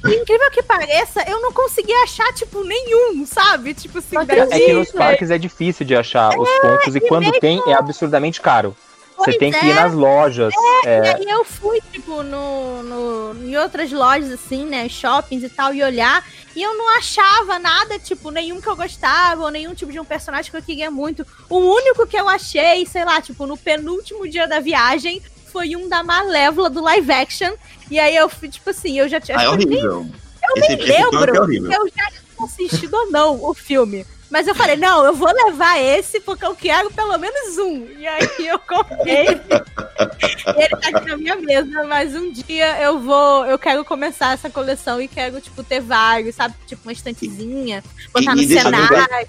por 0.00 0.12
incrível 0.12 0.50
que 0.50 0.62
pareça, 0.62 1.24
eu 1.28 1.40
não 1.40 1.52
conseguia 1.52 2.02
achar, 2.02 2.32
tipo, 2.34 2.62
nenhum, 2.64 3.26
sabe? 3.26 3.74
Tipo 3.74 3.98
assim, 3.98 4.16
É 4.16 4.58
que 4.58 4.72
nos 4.72 4.90
parques 4.90 5.30
é 5.30 5.38
difícil 5.38 5.84
de 5.84 5.94
achar 5.94 6.38
os 6.38 6.48
pontos. 6.60 6.94
E 6.94 7.00
quando 7.00 7.30
tem, 7.40 7.62
é 7.66 7.74
absurdamente 7.74 8.40
caro. 8.40 8.76
Você 9.16 9.38
tem 9.38 9.52
que 9.52 9.64
ir 9.64 9.70
é. 9.70 9.74
nas 9.74 9.92
lojas. 9.92 10.52
E 10.54 10.88
É, 10.88 11.14
aí 11.14 11.24
eu 11.28 11.44
fui, 11.44 11.80
tipo, 11.92 12.22
no, 12.22 12.82
no, 12.82 13.46
em 13.46 13.56
outras 13.56 13.92
lojas, 13.92 14.32
assim, 14.32 14.66
né, 14.66 14.88
shoppings 14.88 15.44
e 15.44 15.48
tal, 15.48 15.72
e 15.74 15.82
olhar, 15.82 16.24
e 16.56 16.62
eu 16.62 16.76
não 16.76 16.96
achava 16.96 17.58
nada, 17.58 17.98
tipo, 17.98 18.30
nenhum 18.30 18.60
que 18.60 18.68
eu 18.68 18.76
gostava, 18.76 19.42
ou 19.42 19.50
nenhum 19.50 19.74
tipo 19.74 19.92
de 19.92 20.00
um 20.00 20.04
personagem 20.04 20.50
que 20.50 20.56
eu 20.56 20.62
queria 20.62 20.90
muito. 20.90 21.26
O 21.48 21.58
único 21.58 22.06
que 22.06 22.16
eu 22.16 22.28
achei, 22.28 22.84
sei 22.86 23.04
lá, 23.04 23.20
tipo, 23.20 23.46
no 23.46 23.56
penúltimo 23.56 24.28
dia 24.28 24.48
da 24.48 24.60
viagem, 24.60 25.22
foi 25.52 25.76
um 25.76 25.88
da 25.88 26.02
Malévola 26.02 26.70
do 26.70 26.82
live 26.82 27.12
action, 27.12 27.52
e 27.90 28.00
aí 28.00 28.16
eu 28.16 28.28
fui, 28.28 28.48
tipo 28.48 28.70
assim, 28.70 28.98
eu 28.98 29.08
já 29.08 29.20
tinha... 29.20 29.38
Ah, 29.38 29.42
é 29.42 29.46
que 29.46 29.52
eu 29.52 29.56
nem 29.56 29.86
horrível. 29.86 30.06
Punk 30.42 30.82
lembro 30.82 31.36
é 31.36 31.40
horrível. 31.40 31.70
se 31.70 31.76
eu 31.76 31.88
já 31.88 32.10
tinha 32.10 32.46
assistido 32.46 32.94
ou 32.94 33.10
não 33.10 33.44
o 33.44 33.54
filme. 33.54 34.04
Mas 34.32 34.48
eu 34.48 34.54
falei, 34.54 34.76
não, 34.76 35.04
eu 35.04 35.14
vou 35.14 35.28
levar 35.30 35.78
esse 35.78 36.18
porque 36.18 36.46
eu 36.46 36.54
quero 36.54 36.90
pelo 36.90 37.18
menos 37.18 37.58
um. 37.58 37.86
E 37.98 38.06
aí 38.06 38.26
eu 38.38 38.58
comprei. 38.58 39.26
ele 40.56 40.68
tá 40.80 40.88
aqui 40.88 41.06
na 41.10 41.16
minha 41.18 41.36
mesa, 41.36 41.84
mas 41.84 42.14
um 42.16 42.32
dia 42.32 42.80
eu 42.80 42.98
vou, 42.98 43.44
eu 43.44 43.58
quero 43.58 43.84
começar 43.84 44.32
essa 44.32 44.48
coleção 44.48 45.02
e 45.02 45.06
quero, 45.06 45.38
tipo, 45.38 45.62
ter 45.62 45.80
vários, 45.82 46.34
sabe? 46.34 46.54
Tipo, 46.66 46.80
uma 46.88 46.92
estantezinha, 46.94 47.84
botar 48.10 48.32
E- 48.32 48.36
no 48.36 48.42
e 48.42 48.48
cenário. 48.48 49.28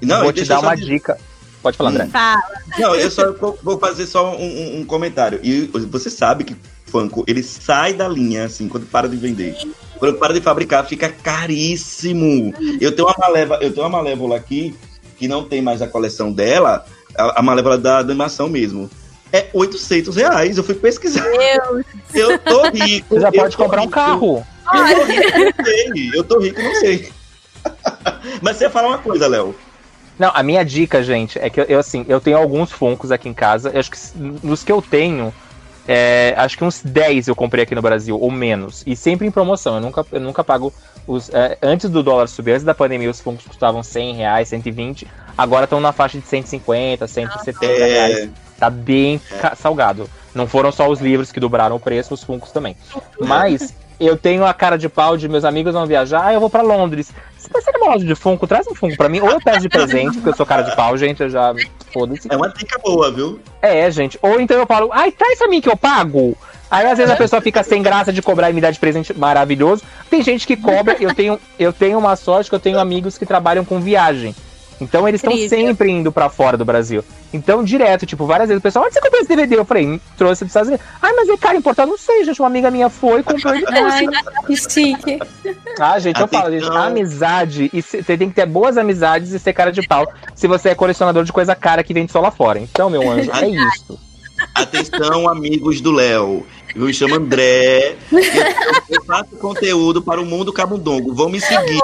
Não, 0.00 0.22
vou 0.22 0.32
te 0.32 0.46
dar 0.46 0.60
uma 0.60 0.74
dica. 0.74 1.18
Pode 1.60 1.76
falar, 1.76 1.90
André. 1.90 2.06
Fala. 2.06 2.42
Não, 2.78 2.94
eu 2.94 3.10
só 3.10 3.30
vou- 3.34 3.58
vou 3.62 3.78
fazer 3.78 4.06
só 4.06 4.34
um, 4.34 4.40
um- 4.42 4.80
um 4.80 4.84
comentário. 4.86 5.40
E 5.42 5.66
você 5.90 6.08
sabe 6.08 6.44
que 6.44 6.56
Funko, 6.86 7.22
ele 7.26 7.42
sai 7.42 7.92
da 7.92 8.08
linha, 8.08 8.46
assim, 8.46 8.66
quando 8.66 8.86
para 8.86 9.06
de 9.08 9.16
vender. 9.18 9.54
Quando 9.98 10.18
para 10.18 10.34
de 10.34 10.40
fabricar, 10.40 10.86
fica 10.86 11.08
caríssimo. 11.08 12.54
Eu 12.80 12.94
tenho 12.94 13.08
uma 13.08 13.16
malévola, 13.18 13.62
eu 13.62 13.72
tenho 13.72 13.86
uma 13.86 13.98
malévola 13.98 14.36
aqui, 14.36 14.74
que 15.16 15.26
não 15.26 15.44
tem 15.44 15.60
mais 15.60 15.82
a 15.82 15.88
coleção 15.88 16.32
dela, 16.32 16.86
a, 17.16 17.40
a 17.40 17.42
malévola 17.42 17.76
da 17.76 17.98
animação 17.98 18.48
mesmo. 18.48 18.88
É 19.32 19.48
800 19.52 20.16
reais. 20.16 20.56
Eu 20.56 20.64
fui 20.64 20.74
pesquisar. 20.74 21.24
Deus. 21.24 21.84
Eu 22.14 22.38
tô 22.38 22.70
rico. 22.70 23.14
Você 23.14 23.20
já 23.20 23.32
pode 23.32 23.56
comprar 23.56 23.80
um 23.80 23.84
rico. 23.84 23.94
carro. 23.94 24.46
Eu 24.72 24.94
tô 24.94 25.04
rico, 25.04 25.38
não 25.38 25.64
sei. 25.64 26.10
Eu 26.14 26.24
tô 26.24 26.38
rico, 26.38 26.62
não 26.62 26.74
sei. 26.76 27.12
Mas 28.40 28.56
você 28.56 28.64
ia 28.64 28.70
falar 28.70 28.88
uma 28.88 28.98
coisa, 28.98 29.26
Léo. 29.26 29.54
Não, 30.18 30.32
a 30.34 30.42
minha 30.42 30.64
dica, 30.64 31.02
gente, 31.02 31.38
é 31.38 31.48
que 31.48 31.60
eu, 31.60 31.64
eu, 31.64 31.78
assim, 31.78 32.04
eu 32.08 32.20
tenho 32.20 32.36
alguns 32.36 32.72
funcos 32.72 33.12
aqui 33.12 33.28
em 33.28 33.34
casa. 33.34 33.70
Eu 33.70 33.78
acho 33.78 33.90
que 33.90 33.98
nos 34.42 34.64
que 34.64 34.72
eu 34.72 34.82
tenho, 34.82 35.32
é, 35.88 36.34
acho 36.36 36.58
que 36.58 36.64
uns 36.64 36.82
10 36.82 37.28
eu 37.28 37.34
comprei 37.34 37.64
aqui 37.64 37.74
no 37.74 37.80
Brasil, 37.80 38.20
ou 38.20 38.30
menos. 38.30 38.84
E 38.86 38.94
sempre 38.94 39.26
em 39.26 39.30
promoção. 39.30 39.76
Eu 39.76 39.80
nunca, 39.80 40.06
eu 40.12 40.20
nunca 40.20 40.44
pago 40.44 40.70
os. 41.06 41.30
é, 41.30 41.56
antes 41.62 41.88
do 41.88 42.02
dólar 42.02 42.28
subir, 42.28 42.52
antes 42.52 42.64
da 42.64 42.74
pandemia, 42.74 43.08
os 43.10 43.20
funcos 43.20 43.46
custavam 43.46 43.82
100 43.82 44.14
reais, 44.14 44.48
120. 44.48 45.08
Agora 45.36 45.64
estão 45.64 45.80
na 45.80 45.90
faixa 45.90 46.18
de 46.18 46.26
150, 46.26 47.06
170 47.06 47.66
reais. 47.66 48.16
É, 48.18 48.28
Tá 48.58 48.68
bem 48.68 49.20
salgado. 49.56 50.10
Não 50.34 50.46
foram 50.46 50.72
só 50.72 50.88
os 50.90 51.00
livros 51.00 51.30
que 51.30 51.38
dobraram 51.38 51.76
o 51.76 51.80
preço, 51.80 52.12
os 52.12 52.22
funcos 52.22 52.50
também. 52.50 52.76
Mas 53.20 53.72
eu 54.06 54.16
tenho 54.16 54.44
a 54.44 54.54
cara 54.54 54.76
de 54.76 54.88
pau 54.88 55.16
de 55.16 55.28
meus 55.28 55.44
amigos 55.44 55.72
vão 55.72 55.86
viajar, 55.86 56.26
ah, 56.26 56.32
eu 56.32 56.40
vou 56.40 56.50
pra 56.50 56.62
Londres. 56.62 57.12
Se 57.36 57.48
você 57.50 57.70
numa 57.72 57.94
loja 57.94 58.04
de 58.04 58.14
Funko, 58.14 58.46
traz 58.46 58.66
um 58.66 58.74
Funko 58.74 58.96
pra 58.96 59.08
mim. 59.08 59.20
Ou 59.20 59.30
eu 59.30 59.40
peço 59.40 59.60
de 59.60 59.68
presente, 59.68 60.14
porque 60.14 60.28
eu 60.28 60.36
sou 60.36 60.46
cara 60.46 60.62
de 60.62 60.74
pau, 60.76 60.96
gente, 60.96 61.22
eu 61.22 61.30
já. 61.30 61.54
Foda-se. 61.92 62.28
É 62.30 62.36
uma 62.36 62.48
dica 62.48 62.78
boa, 62.78 63.10
viu? 63.10 63.40
É, 63.62 63.90
gente. 63.90 64.18
Ou 64.20 64.40
então 64.40 64.58
eu 64.58 64.66
falo, 64.66 64.90
ai, 64.92 65.10
traz 65.10 65.38
pra 65.38 65.48
mim 65.48 65.60
que 65.60 65.68
eu 65.68 65.76
pago. 65.76 66.36
Aí 66.70 66.86
às 66.86 66.98
vezes 66.98 67.12
a 67.12 67.16
pessoa 67.16 67.40
fica 67.40 67.62
sem 67.62 67.82
graça 67.82 68.12
de 68.12 68.20
cobrar 68.20 68.50
e 68.50 68.52
me 68.52 68.60
dar 68.60 68.70
de 68.70 68.78
presente 68.78 69.14
maravilhoso. 69.14 69.82
Tem 70.10 70.22
gente 70.22 70.46
que 70.46 70.56
cobra, 70.56 70.96
eu 71.00 71.14
tenho, 71.14 71.40
eu 71.58 71.72
tenho 71.72 71.98
uma 71.98 72.14
sorte 72.14 72.50
que 72.50 72.54
eu 72.54 72.60
tenho 72.60 72.78
amigos 72.78 73.16
que 73.16 73.24
trabalham 73.24 73.64
com 73.64 73.80
viagem. 73.80 74.34
Então 74.80 75.08
eles 75.08 75.20
estão 75.20 75.32
sempre 75.48 75.90
indo 75.90 76.12
pra 76.12 76.28
fora 76.28 76.56
do 76.56 76.64
Brasil. 76.64 77.04
Então, 77.32 77.62
direto, 77.64 78.06
tipo, 78.06 78.24
várias 78.26 78.48
vezes 78.48 78.60
o 78.60 78.62
pessoal, 78.62 78.84
onde 78.84 78.94
você 78.94 79.00
comprou 79.00 79.20
esse 79.20 79.28
DVD? 79.28 79.56
Eu 79.56 79.64
falei, 79.64 79.86
"Hum, 79.86 80.00
trouxe 80.16 80.44
dos 80.44 80.50
Estados 80.50 80.68
Unidos. 80.68 80.86
Ai, 81.02 81.12
mas 81.14 81.28
é 81.28 81.36
cara 81.36 81.56
importado, 81.56 81.90
não 81.90 81.98
sei, 81.98 82.24
gente. 82.24 82.40
Uma 82.40 82.46
amiga 82.48 82.70
minha 82.70 82.88
foi 82.88 83.20
e 83.20 83.22
comprou 83.22 83.52
trouxe. 83.54 83.66
Ai, 84.06 84.06
que 84.46 84.56
chique. 84.56 85.18
Ah, 85.80 85.98
gente, 85.98 86.20
eu 86.20 86.28
falo, 86.28 86.50
gente, 86.58 86.70
amizade, 86.76 87.70
e 87.72 87.82
se- 87.82 88.02
você 88.02 88.16
tem 88.16 88.28
que 88.28 88.34
ter 88.34 88.46
boas 88.46 88.76
amizades 88.78 89.32
e 89.32 89.38
ser 89.38 89.52
cara 89.52 89.70
de 89.72 89.86
pau 89.86 90.06
se 90.34 90.46
você 90.46 90.70
é 90.70 90.74
colecionador 90.74 91.24
de 91.24 91.32
coisa 91.32 91.54
cara 91.54 91.82
que 91.82 91.92
vende 91.92 92.10
só 92.12 92.20
lá 92.20 92.30
fora. 92.30 92.58
Então, 92.58 92.88
meu 92.88 93.08
anjo, 93.10 93.30
é 93.32 93.48
isso. 93.48 93.98
Atenção, 94.54 95.28
amigos 95.28 95.80
do 95.80 95.92
Léo. 95.92 96.44
Eu 96.74 96.82
me 96.84 96.92
chamo 96.94 97.14
André. 97.16 97.96
eu- 98.12 99.02
faço 99.04 99.36
conteúdo 99.40 100.02
para 100.02 100.20
o 100.20 100.24
mundo 100.26 100.52
camundongo. 100.52 101.14
Vão 101.14 101.28
me 101.28 101.40
seguir. 101.40 101.78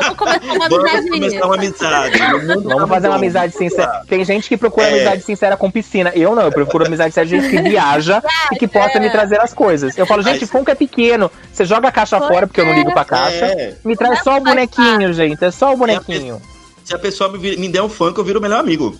Vamos 0.00 0.16
começar 0.16 0.52
uma 0.52 0.68
Vamos 0.68 0.90
amizade 0.90 1.10
começar 1.10 1.46
uma 1.46 1.54
amizade. 1.54 2.18
Vamos 2.64 2.88
fazer 2.88 3.08
uma 3.08 3.16
amizade 3.16 3.54
sincera. 3.56 4.02
Tem 4.06 4.24
gente 4.24 4.48
que 4.48 4.56
procura 4.56 4.86
É. 4.86 4.90
amizade 4.94 5.22
sincera 5.22 5.56
com 5.56 5.70
piscina. 5.70 6.12
Eu 6.14 6.34
não, 6.34 6.42
eu 6.44 6.52
procuro 6.52 6.86
amizade 6.86 7.10
sincera 7.10 7.26
de 7.26 7.40
gente 7.40 7.50
que 7.56 7.62
viaja 7.68 8.22
e 8.52 8.56
que 8.56 8.68
possa 8.68 9.00
me 9.00 9.10
trazer 9.10 9.40
as 9.40 9.54
coisas. 9.54 9.96
Eu 9.96 10.06
falo, 10.06 10.22
gente, 10.22 10.46
Funko 10.46 10.70
é 10.70 10.74
pequeno. 10.74 11.30
Você 11.52 11.64
joga 11.64 11.88
a 11.88 11.92
caixa 11.92 12.18
fora 12.20 12.46
porque 12.46 12.60
eu 12.60 12.66
não 12.66 12.74
ligo 12.74 12.92
pra 12.92 13.04
caixa. 13.04 13.46
É. 13.46 13.74
Me 13.84 13.96
traz 13.96 14.22
só 14.22 14.36
o 14.36 14.40
bonequinho, 14.40 15.12
gente. 15.12 15.42
É 15.44 15.50
só 15.50 15.72
o 15.72 15.76
bonequinho. 15.76 16.40
Se 16.84 16.94
a 16.94 16.98
pessoa 16.98 17.30
me, 17.30 17.38
vir- 17.38 17.58
me 17.58 17.68
der 17.68 17.82
um 17.82 17.88
funk, 17.88 18.18
eu 18.18 18.24
viro 18.24 18.38
o 18.38 18.42
melhor 18.42 18.58
amigo. 18.60 18.94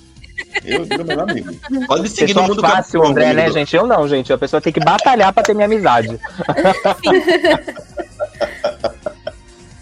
Eu 0.65 0.85
viro 0.85 1.03
o 1.03 1.07
melhor 1.07 1.31
amigo. 1.31 1.53
Pode 1.87 2.03
me 2.03 2.09
seguir 2.09 2.35
no 2.35 2.41
Pessoa 2.41 2.49
mundo 2.49 2.61
fácil, 2.63 3.05
André, 3.05 3.33
né, 3.33 3.51
gente? 3.51 3.75
Eu 3.77 3.87
não, 3.87 4.07
gente. 4.09 4.33
A 4.33 4.39
pessoa 4.39 4.61
tem 4.61 4.73
que 4.73 4.81
batalhar 4.81 5.33
pra 5.33 5.43
ter 5.43 5.55
minha 5.55 5.67
amizade. 5.67 6.19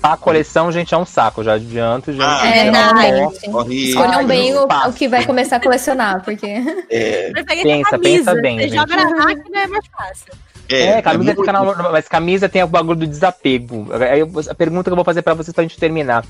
a 0.03 0.17
coleção, 0.17 0.71
gente, 0.71 0.95
é 0.95 0.97
um 0.97 1.05
saco. 1.05 1.43
Já 1.43 1.55
adianto, 1.55 2.13
gente. 2.13 2.23
Ah, 2.25 2.47
É 2.47 2.67
é 2.69 3.49
Horrível. 3.51 4.01
Escolham 4.03 4.27
bem 4.27 4.55
o, 4.57 4.65
o 4.87 4.93
que 4.93 5.09
vai 5.09 5.25
começar 5.25 5.57
a 5.57 5.61
colecionar, 5.61 6.23
porque. 6.25 6.47
É, 6.91 7.31
Prefere 7.35 7.63
Pensa, 7.63 7.91
camisa. 7.91 8.01
pensa 8.33 8.35
bem, 8.41 8.57
Você 8.59 8.69
gente. 8.69 8.77
joga 8.77 8.97
na 8.97 9.11
máquina 9.25 9.61
é 9.61 9.67
mais 9.67 9.85
fácil. 9.87 10.33
É, 10.71 11.01
camisa 11.01 11.25
muito- 11.35 11.41
fica 11.41 11.53
na, 11.53 11.91
mas 11.91 12.07
camisa 12.09 12.47
tem 12.49 12.63
o 12.63 12.67
bagulho 12.67 12.99
do 13.01 13.07
desapego. 13.07 13.89
Aí 14.11 14.21
eu- 14.21 14.31
a 14.51 14.55
pergunta 14.55 14.85
que 14.85 14.93
eu 14.93 14.97
vou 14.97 15.05
fazer 15.05 15.23
pra 15.23 15.33
vocês 15.35 15.55
pra 15.55 15.63
gente 15.63 15.79
terminar. 15.79 16.25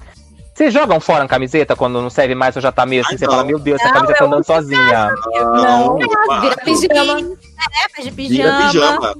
Vocês 0.58 0.74
jogam 0.74 0.98
fora 0.98 1.22
a 1.22 1.28
camiseta 1.28 1.76
quando 1.76 2.02
não 2.02 2.10
serve 2.10 2.34
mais 2.34 2.56
ou 2.56 2.60
já 2.60 2.72
tá 2.72 2.84
meio 2.84 3.02
assim? 3.02 3.12
Ai, 3.12 3.18
você 3.18 3.26
não. 3.26 3.32
fala, 3.32 3.44
meu 3.44 3.60
Deus, 3.60 3.80
essa 3.80 3.88
Não, 3.90 3.94
camisa 3.94 4.14
tá 4.14 4.24
eu 4.24 4.26
andando 4.26 4.44
sozinha. 4.44 5.08
Não, 5.54 5.96
Vira 5.96 6.08
quarto. 6.26 6.64
pijama. 6.64 7.20
É, 7.20 7.88
faz 7.94 8.04
de 8.04 8.10
Vira 8.10 8.52
pijama. 8.58 8.66
pijama. 8.66 9.14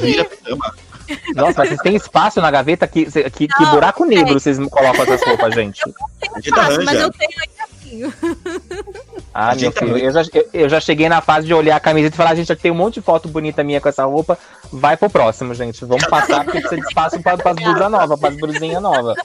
Vira 0.00 0.24
pijama. 0.42 0.74
Nossa, 1.36 1.54
mas 1.58 1.68
vocês 1.68 1.80
têm 1.80 1.94
espaço 1.94 2.40
na 2.40 2.50
gaveta? 2.50 2.88
Que, 2.88 3.04
que, 3.06 3.46
que 3.46 3.62
Não, 3.62 3.70
buraco 3.70 4.04
negro 4.04 4.40
vocês 4.40 4.58
colocam 4.68 5.02
essas 5.04 5.22
roupas, 5.24 5.54
gente? 5.54 5.80
A 6.34 6.40
gente 6.40 6.50
Fácil, 6.50 6.84
mas 6.84 6.98
eu 7.00 7.12
tenho 7.12 7.30
ainda 7.38 8.10
assim. 8.10 8.12
Ah, 9.32 9.50
A 9.50 9.54
meu 9.54 9.58
gente 9.60 9.78
filho, 9.78 9.96
eu 9.98 10.10
já, 10.10 10.22
eu, 10.32 10.48
eu 10.54 10.68
já 10.68 10.80
cheguei 10.80 11.08
na 11.08 11.20
fase 11.20 11.46
de 11.46 11.54
olhar 11.54 11.76
a 11.76 11.80
camiseta 11.80 12.14
e 12.14 12.16
falar, 12.16 12.34
gente, 12.34 12.48
já 12.48 12.56
tem 12.56 12.70
um 12.72 12.74
monte 12.74 12.94
de 12.94 13.02
foto 13.02 13.28
bonita 13.28 13.62
minha 13.62 13.80
com 13.80 13.88
essa 13.88 14.04
roupa, 14.04 14.36
vai 14.72 14.96
pro 14.96 15.10
próximo, 15.10 15.54
gente. 15.54 15.84
Vamos 15.84 16.06
passar 16.06 16.42
porque 16.44 16.58
precisa 16.60 16.80
de 16.80 16.86
espaço 16.88 17.20
pra, 17.22 17.36
pras 17.36 17.54
blusas 17.54 17.90
novas, 17.90 18.18
pras 18.18 18.36
blusinhas 18.36 18.82
novas. 18.82 19.16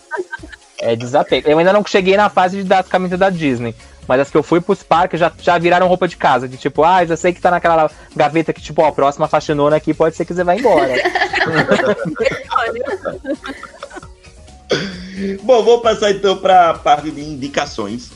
É 0.82 0.96
desapego. 0.96 1.50
Eu 1.50 1.60
ainda 1.60 1.74
não 1.74 1.86
cheguei 1.86 2.16
na 2.16 2.30
fase 2.30 2.58
de 2.58 2.64
dar 2.64 2.80
as 2.80 2.88
camisas 2.88 3.20
da 3.20 3.30
Disney. 3.30 3.76
Mas 4.08 4.22
as 4.22 4.32
que 4.32 4.38
eu 4.38 4.44
fui 4.44 4.60
pros 4.60 4.82
parques 4.82 5.20
já, 5.20 5.32
já 5.40 5.58
viraram 5.58 5.88
roupa 5.88 6.08
de 6.08 6.18
casa. 6.18 6.48
De 6.48 6.58
tipo, 6.58 6.84
ah, 6.84 7.06
já 7.06 7.16
sei 7.16 7.34
que 7.34 7.42
tá 7.42 7.52
naquela 7.52 7.92
gaveta 8.16 8.52
que, 8.52 8.62
tipo, 8.62 8.82
ó, 8.82 8.88
a 8.88 8.92
próxima 8.92 9.28
faxinona 9.28 9.76
aqui 9.76 9.94
pode 9.94 10.16
ser 10.16 10.26
que 10.26 10.34
você 10.34 10.44
vá 10.44 10.56
embora. 10.56 10.96
Bom, 15.44 15.64
vou 15.64 15.82
passar 15.82 16.12
então 16.12 16.38
para 16.38 16.74
parte 16.76 17.12
de 17.12 17.22
indicações, 17.22 18.10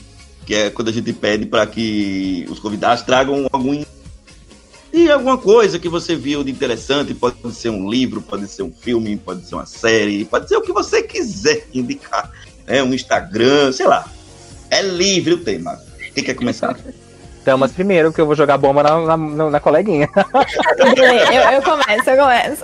que 0.46 0.54
é 0.54 0.70
quando 0.70 0.88
a 0.88 0.92
gente 0.92 1.12
pede 1.12 1.46
para 1.46 1.66
que 1.66 2.46
os 2.48 2.58
convidados 2.58 3.02
tragam 3.02 3.46
algum 3.52 3.84
e 4.96 5.10
alguma 5.10 5.36
coisa 5.36 5.76
que 5.76 5.88
você 5.88 6.14
viu 6.14 6.44
de 6.44 6.52
interessante, 6.52 7.12
pode 7.14 7.36
ser 7.52 7.68
um 7.68 7.90
livro, 7.90 8.22
pode 8.22 8.46
ser 8.46 8.62
um 8.62 8.72
filme, 8.72 9.16
pode 9.16 9.44
ser 9.44 9.56
uma 9.56 9.66
série, 9.66 10.24
pode 10.24 10.48
ser 10.48 10.56
o 10.56 10.62
que 10.62 10.72
você 10.72 11.02
quiser 11.02 11.66
indicar, 11.74 12.30
é 12.66 12.82
um 12.82 12.92
Instagram, 12.94 13.72
sei 13.72 13.86
lá. 13.86 14.06
É 14.70 14.82
livre 14.82 15.34
o 15.34 15.38
tema. 15.44 15.78
Quem 16.14 16.24
quer 16.24 16.34
começar? 16.34 16.76
Então, 17.42 17.58
mas 17.58 17.72
primeiro 17.72 18.12
que 18.12 18.20
eu 18.20 18.26
vou 18.26 18.34
jogar 18.34 18.56
bomba 18.56 18.82
na, 18.82 19.16
na, 19.16 19.50
na 19.50 19.60
coleguinha. 19.60 20.08
eu, 20.78 21.50
eu 21.52 21.62
começo, 21.62 22.10
eu 22.10 22.16
começo. 22.16 22.62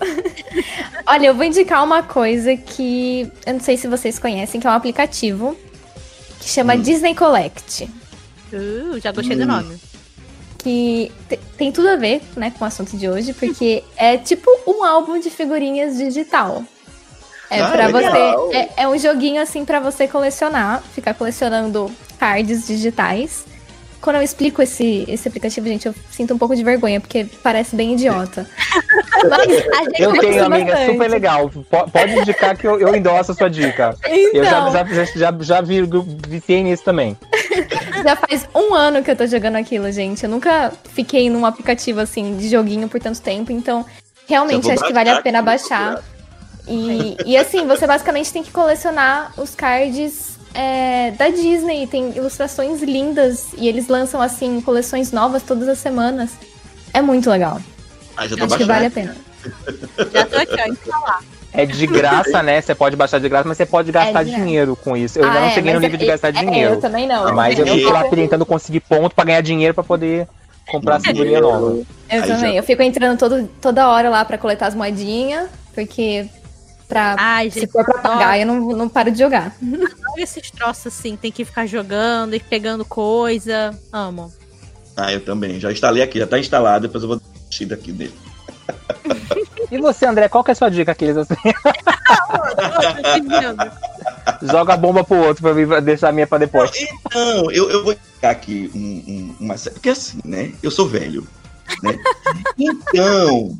Olha, 1.07 1.27
eu 1.27 1.35
vou 1.35 1.45
indicar 1.45 1.85
uma 1.85 2.03
coisa 2.03 2.57
que 2.57 3.31
eu 3.45 3.53
não 3.55 3.61
sei 3.61 3.77
se 3.77 3.87
vocês 3.87 4.19
conhecem, 4.19 4.61
que 4.61 4.67
é 4.67 4.71
um 4.71 4.75
aplicativo 4.75 5.57
que 6.41 6.49
chama 6.49 6.77
Disney 6.79 7.15
Collect. 7.15 7.91
Uh, 8.53 8.99
já 9.01 9.13
gostei 9.13 9.37
do 9.37 9.43
Hum. 9.45 9.47
nome. 9.47 9.77
Que 10.59 11.11
te- 11.29 11.39
tem 11.57 11.71
tudo 11.73 11.89
a 11.89 11.97
ver 11.97 12.23
né, 12.37 12.53
com 12.59 12.65
o 12.65 12.69
assunto 12.69 12.97
de 12.97 13.09
hoje, 13.09 13.33
porque 13.35 13.83
é 13.97 14.17
tipo 14.17 14.51
um 14.67 14.83
álbum 14.85 15.19
de 15.21 15.31
figurinhas 15.31 15.97
digital. 15.99 16.65
É 17.51 17.61
Ah, 17.61 17.69
para 17.71 17.89
você. 17.89 18.57
É, 18.57 18.69
é 18.85 18.89
um 18.89 18.97
joguinho 18.99 19.43
assim 19.43 19.65
pra 19.65 19.81
você 19.81 20.07
colecionar, 20.07 20.83
ficar 20.95 21.15
colecionando 21.15 21.91
cards 22.19 22.67
digitais. 22.67 23.45
Quando 24.01 24.17
eu 24.17 24.23
explico 24.23 24.63
esse, 24.63 25.05
esse 25.09 25.29
aplicativo, 25.29 25.67
gente, 25.67 25.87
eu 25.87 25.95
sinto 26.11 26.33
um 26.33 26.39
pouco 26.39 26.57
de 26.57 26.65
vergonha, 26.65 27.01
porque 27.03 27.27
parece 27.43 27.77
bem 27.77 27.93
idiota. 27.93 28.47
Mas 29.29 29.41
a 29.43 29.85
gente 29.85 30.01
Eu 30.03 30.13
tenho, 30.19 30.45
amiga, 30.47 30.73
bastante. 30.73 30.93
super 30.93 31.11
legal. 31.11 31.51
Po- 31.51 31.91
Pode 31.91 32.13
indicar 32.19 32.57
que 32.57 32.67
eu, 32.67 32.81
eu 32.81 32.95
endosso 32.97 33.33
a 33.33 33.35
sua 33.35 33.51
dica. 33.51 33.95
Eu 34.09 34.43
já, 34.43 34.69
Então, 34.71 34.73
já, 34.73 35.05
já, 35.05 35.35
já, 35.41 35.61
vi, 35.61 35.83
viciei 36.27 36.63
nisso 36.63 36.83
também. 36.83 37.15
já 38.03 38.17
faz 38.17 38.49
um 38.55 38.73
ano 38.75 39.03
que 39.03 39.11
eu 39.11 39.17
tô 39.17 39.27
jogando 39.27 39.57
aquilo, 39.57 39.93
gente. 39.93 40.25
Eu 40.25 40.31
nunca 40.31 40.73
fiquei 40.95 41.29
num 41.29 41.45
aplicativo 41.45 42.01
assim 42.01 42.39
de 42.39 42.49
joguinho 42.49 42.89
por 42.89 43.01
tanto 43.01 43.21
tempo, 43.21 43.53
então 43.53 43.85
realmente 44.27 44.71
acho 44.71 44.83
que 44.85 44.93
vale 44.95 45.11
a 45.11 45.21
pena 45.21 45.43
baixar. 45.43 46.03
E, 46.73 47.17
e 47.27 47.37
assim, 47.37 47.67
você 47.67 47.85
basicamente 47.87 48.33
tem 48.33 48.45
que 48.45 48.53
colecionar 48.53 49.33
os 49.37 49.57
cards 49.57 50.39
é, 50.55 51.11
da 51.11 51.29
Disney. 51.29 51.87
Tem 51.89 52.17
ilustrações 52.17 52.81
lindas 52.81 53.49
e 53.59 53.67
eles 53.69 53.89
lançam 53.89 54.23
assim 54.23 54.61
coleções 54.61 55.11
novas 55.11 55.43
todas 55.43 55.67
as 55.69 55.79
semanas. 55.79 56.31
É 56.95 57.03
muito 57.03 57.29
legal. 57.29 57.61
Ah, 58.17 58.27
já 58.29 58.37
tô 58.37 58.45
Acho 58.45 58.57
que 58.57 58.65
vale 58.65 58.87
a 58.87 58.91
pena. 58.91 59.17
Já 60.13 60.27
tô 60.27 60.37
aqui, 60.37 60.55
ó, 60.61 60.71
instalar. 60.71 61.23
É 61.53 61.65
de 61.65 61.87
graça, 61.87 62.43
né? 62.43 62.61
Você 62.61 62.75
pode 62.75 62.95
baixar 62.95 63.19
de 63.19 63.27
graça, 63.29 63.49
mas 63.49 63.57
você 63.57 63.65
pode 63.65 63.91
gastar 63.91 64.21
É 64.21 64.25
de 64.25 64.31
graça. 64.31 64.45
dinheiro 64.45 64.77
com 64.77 64.95
isso. 64.97 65.19
Eu 65.19 65.25
ainda 65.25 65.39
Ah, 65.39 65.41
não 65.41 65.49
é, 65.49 65.53
cheguei 65.53 65.73
no 65.73 65.81
nível 65.81 65.95
é- 65.97 65.99
de 65.99 66.07
gastar 66.07 66.29
é, 66.29 66.33
dinheiro. 66.33 66.75
eu 66.75 66.81
também 66.81 67.09
não. 67.09 67.35
Mas 67.35 67.59
eu 67.59 67.67
É. 67.67 67.81
tô 67.81 67.91
lá 67.91 68.05
tentando 68.05 68.45
conseguir 68.47 68.81
ponto 68.81 69.15
pra 69.15 69.25
ganhar 69.25 69.41
dinheiro 69.41 69.73
pra 69.75 69.83
poder 69.83 70.29
comprar 70.69 70.97
a 70.97 71.01
figurinha 71.01 71.41
nova. 71.41 71.69
Eu 71.71 71.87
Aí 72.11 72.21
também. 72.21 72.39
já- 72.39 72.55
Eu 72.55 72.63
fico 72.63 72.83
entrando 72.83 73.19
todo, 73.19 73.49
toda 73.63 73.89
hora 73.89 74.11
lá 74.11 74.25
pra 74.27 74.37
coletar 74.37 74.67
as 74.67 74.75
moedinhas, 74.75 75.49
porque 75.75 76.27
pra, 76.91 77.17
Ai, 77.19 77.51
se 77.51 77.61
gente, 77.61 77.73
for 77.73 77.85
pra 77.85 77.99
pagar, 77.99 78.39
eu 78.39 78.47
não, 78.47 78.61
não 78.77 78.89
paro 78.89 79.11
de 79.11 79.19
jogar. 79.19 79.57
Olha 79.63 80.23
esses 80.23 80.51
troços 80.51 80.87
assim, 80.89 81.17
tem 81.17 81.33
que 81.33 81.45
ficar 81.45 81.67
jogando 81.67 82.35
e 82.35 82.41
pegando 82.41 82.85
coisa. 82.85 83.77
Amo. 83.93 84.33
Ah, 84.97 85.13
eu 85.13 85.25
também. 85.25 85.59
Já 85.59 85.73
instalei 85.73 86.03
aqui, 86.03 86.19
já 86.19 86.27
tá 86.27 86.39
instalado, 86.39 86.87
depois 86.89 87.03
eu 87.03 87.09
vou 87.09 87.17
dar 87.19 87.23
um 87.25 87.53
cheat 87.53 87.73
aqui 87.73 87.93
dele. 87.93 88.15
E 89.71 89.79
você, 89.79 90.05
André, 90.05 90.29
qual 90.29 90.45
que 90.45 90.51
é 90.51 90.53
a 90.53 90.57
sua 90.57 90.69
dica? 90.71 90.93
Aqueles 90.93 91.17
assim, 91.17 91.35
joga 94.43 94.75
a 94.75 94.77
bomba 94.77 95.05
pro 95.05 95.17
outro 95.17 95.43
pra 95.43 95.55
mim 95.55 95.67
pra 95.67 95.81
deixar 95.81 96.09
a 96.09 96.13
minha 96.13 96.27
pra 96.27 96.39
depois. 96.39 96.71
Então, 97.07 97.51
eu, 97.51 97.71
eu 97.71 97.85
vou 97.85 97.93
indicar 97.93 98.31
aqui 98.33 98.71
um- 98.75 98.79
um- 98.81 99.37
uma 99.41 99.57
série. 99.57 99.75
Porque 99.75 99.91
assim, 99.91 100.19
né? 100.25 100.53
Eu 100.63 100.71
sou 100.71 100.89
velho. 100.89 101.27
Né? 101.83 101.97
Então, 102.59 103.57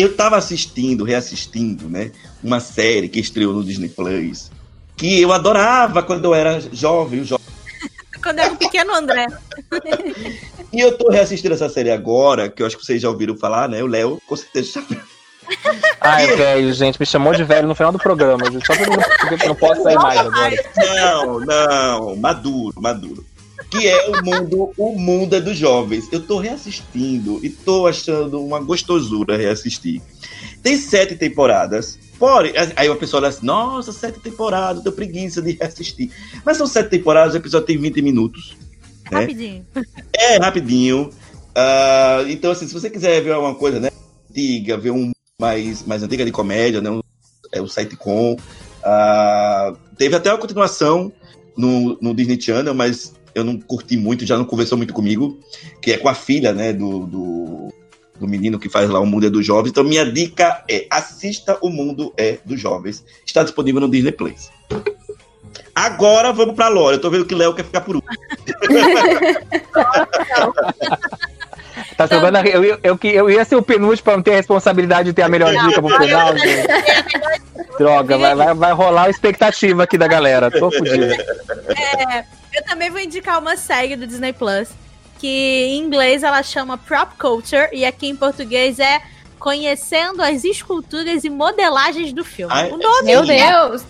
eu 0.00 0.16
tava 0.16 0.36
assistindo, 0.36 1.04
reassistindo, 1.04 1.88
né? 1.88 2.12
Uma 2.42 2.60
série 2.60 3.08
que 3.08 3.20
estreou 3.20 3.52
no 3.52 3.64
Disney 3.64 3.88
Plus. 3.88 4.50
Que 4.96 5.20
eu 5.20 5.32
adorava 5.32 6.02
quando 6.02 6.24
eu 6.24 6.34
era 6.34 6.60
jovem, 6.72 7.24
jovem. 7.24 7.46
Quando 8.22 8.38
era 8.38 8.52
um 8.52 8.56
pequeno 8.56 8.94
André. 8.94 9.26
E 10.70 10.78
eu 10.78 10.96
tô 10.98 11.10
reassistindo 11.10 11.54
essa 11.54 11.70
série 11.70 11.90
agora, 11.90 12.50
que 12.50 12.62
eu 12.62 12.66
acho 12.66 12.76
que 12.76 12.84
vocês 12.84 13.00
já 13.00 13.08
ouviram 13.08 13.34
falar, 13.34 13.66
né? 13.66 13.82
O 13.82 13.86
Léo, 13.86 14.20
com 14.26 14.36
certeza 14.36 14.72
já 14.72 14.80
viu. 14.82 15.00
Ai, 16.00 16.26
velho, 16.36 16.72
gente, 16.72 17.00
me 17.00 17.06
chamou 17.06 17.34
de 17.34 17.44
velho 17.44 17.66
no 17.66 17.74
final 17.74 17.92
do 17.92 17.98
programa. 17.98 18.50
gente. 18.50 18.66
Só 18.66 18.74
eu 18.74 18.86
porque 19.28 19.44
eu 19.44 19.48
não 19.48 19.54
posso 19.54 19.82
sair 19.82 19.96
mais 19.96 20.20
agora. 20.20 20.54
Não, 20.76 21.40
não, 21.40 22.16
maduro, 22.16 22.80
maduro. 22.80 23.24
Que 23.70 23.86
é 23.86 24.10
o 24.10 24.24
mundo, 24.24 24.72
o 24.76 24.98
mundo 24.98 25.36
é 25.36 25.40
dos 25.40 25.56
jovens. 25.56 26.08
Eu 26.10 26.20
tô 26.20 26.38
reassistindo 26.38 27.38
e 27.42 27.48
tô 27.48 27.86
achando 27.86 28.44
uma 28.44 28.60
gostosura 28.60 29.36
reassistir. 29.36 30.02
Tem 30.62 30.76
sete 30.76 31.14
temporadas, 31.16 31.98
Pode. 32.20 32.52
Aí 32.76 32.86
a 32.86 32.96
pessoa 32.96 33.22
olha 33.22 33.30
assim, 33.30 33.46
nossa, 33.46 33.92
sete 33.92 34.20
temporadas, 34.20 34.76
eu 34.76 34.82
tenho 34.82 34.94
preguiça 34.94 35.40
de 35.40 35.56
assistir. 35.58 36.12
Mas 36.44 36.58
são 36.58 36.66
sete 36.66 36.90
temporadas, 36.90 37.32
o 37.32 37.38
episódio 37.38 37.66
tem 37.66 37.78
20 37.78 38.02
minutos. 38.02 38.58
Né? 39.10 39.20
Rapidinho. 39.20 39.66
É 40.12 40.36
rapidinho. 40.36 41.10
Ah, 41.54 42.22
então, 42.28 42.50
assim, 42.50 42.68
se 42.68 42.74
você 42.74 42.90
quiser 42.90 43.22
ver 43.22 43.32
alguma 43.32 43.54
coisa, 43.54 43.80
né? 43.80 43.88
Antiga, 44.30 44.76
ver 44.76 44.90
um 44.90 45.12
mais, 45.40 45.82
mais 45.86 46.02
antiga 46.02 46.22
de 46.26 46.30
comédia, 46.30 46.82
né? 46.82 46.90
um- 46.90 47.00
é 47.52 47.62
o 47.62 47.66
sitcom. 47.66 48.36
Ah, 48.84 49.72
teve 49.96 50.14
até 50.14 50.30
uma 50.30 50.38
continuação 50.38 51.10
no, 51.56 51.96
no 52.02 52.14
Disney 52.14 52.38
Channel, 52.38 52.74
mas 52.74 53.14
eu 53.34 53.44
não 53.44 53.58
curti 53.58 53.96
muito, 53.96 54.26
já 54.26 54.36
não 54.36 54.44
conversou 54.44 54.76
muito 54.76 54.94
comigo, 54.94 55.38
que 55.80 55.92
é 55.92 55.96
com 55.96 56.08
a 56.08 56.14
filha, 56.14 56.52
né, 56.52 56.72
do, 56.72 57.06
do, 57.06 57.72
do 58.18 58.28
menino 58.28 58.58
que 58.58 58.68
faz 58.68 58.90
lá 58.90 59.00
o 59.00 59.06
Mundo 59.06 59.26
é 59.26 59.30
dos 59.30 59.44
Jovens. 59.44 59.70
Então, 59.70 59.84
minha 59.84 60.04
dica 60.04 60.64
é 60.68 60.86
assista 60.90 61.58
O 61.62 61.70
Mundo 61.70 62.12
é 62.16 62.38
dos 62.44 62.60
Jovens. 62.60 63.04
Está 63.24 63.42
disponível 63.42 63.80
no 63.80 63.90
Disney 63.90 64.12
Plus. 64.12 64.50
Agora 65.74 66.32
vamos 66.32 66.54
pra 66.54 66.68
Lore. 66.68 66.96
Eu 66.96 67.00
tô 67.00 67.10
vendo 67.10 67.24
que 67.24 67.34
Léo 67.34 67.54
quer 67.54 67.64
ficar 67.64 67.80
por 67.80 67.96
último. 67.96 68.10
Tá 72.08 72.14
jogando. 72.16 72.36
a- 72.36 72.42
Eu, 72.42 72.64
eu, 72.64 72.78
eu, 72.82 72.98
eu 73.02 73.30
ia 73.30 73.44
ser 73.44 73.56
o 73.56 73.62
penúltimo 73.62 74.04
pra 74.04 74.16
não 74.16 74.22
ter 74.22 74.32
a 74.32 74.36
responsabilidade 74.36 75.08
de 75.10 75.12
ter 75.12 75.22
a 75.22 75.28
melhor 75.28 75.52
dica 75.52 75.82
pro 75.82 75.96
final. 75.98 76.32
Droga, 77.78 78.18
vai, 78.18 78.34
vai, 78.34 78.54
vai 78.54 78.72
rolar 78.72 79.04
a 79.04 79.10
expectativa 79.10 79.82
aqui 79.84 79.96
da 79.98 80.06
galera. 80.06 80.50
Tô 80.50 80.70
fudido. 80.70 81.04
Eu 82.52 82.64
também 82.66 82.90
vou 82.90 83.00
indicar 83.00 83.38
uma 83.38 83.56
série 83.56 83.96
do 83.96 84.06
Disney 84.06 84.32
Plus, 84.32 84.68
que 85.18 85.26
em 85.28 85.78
inglês 85.78 86.22
ela 86.22 86.42
chama 86.42 86.76
Prop 86.78 87.10
Culture 87.18 87.68
e 87.72 87.84
aqui 87.84 88.08
em 88.08 88.16
português 88.16 88.78
é 88.78 89.00
Conhecendo 89.38 90.22
as 90.22 90.44
Esculturas 90.44 91.24
e 91.24 91.30
Modelagens 91.30 92.12
do 92.12 92.22
Filme. 92.24 92.52
Ai, 92.54 92.70
o 92.70 92.76
nome 92.76 93.02
Meu 93.04 93.24
Sim. 93.24 93.36
Deus! 93.36 93.82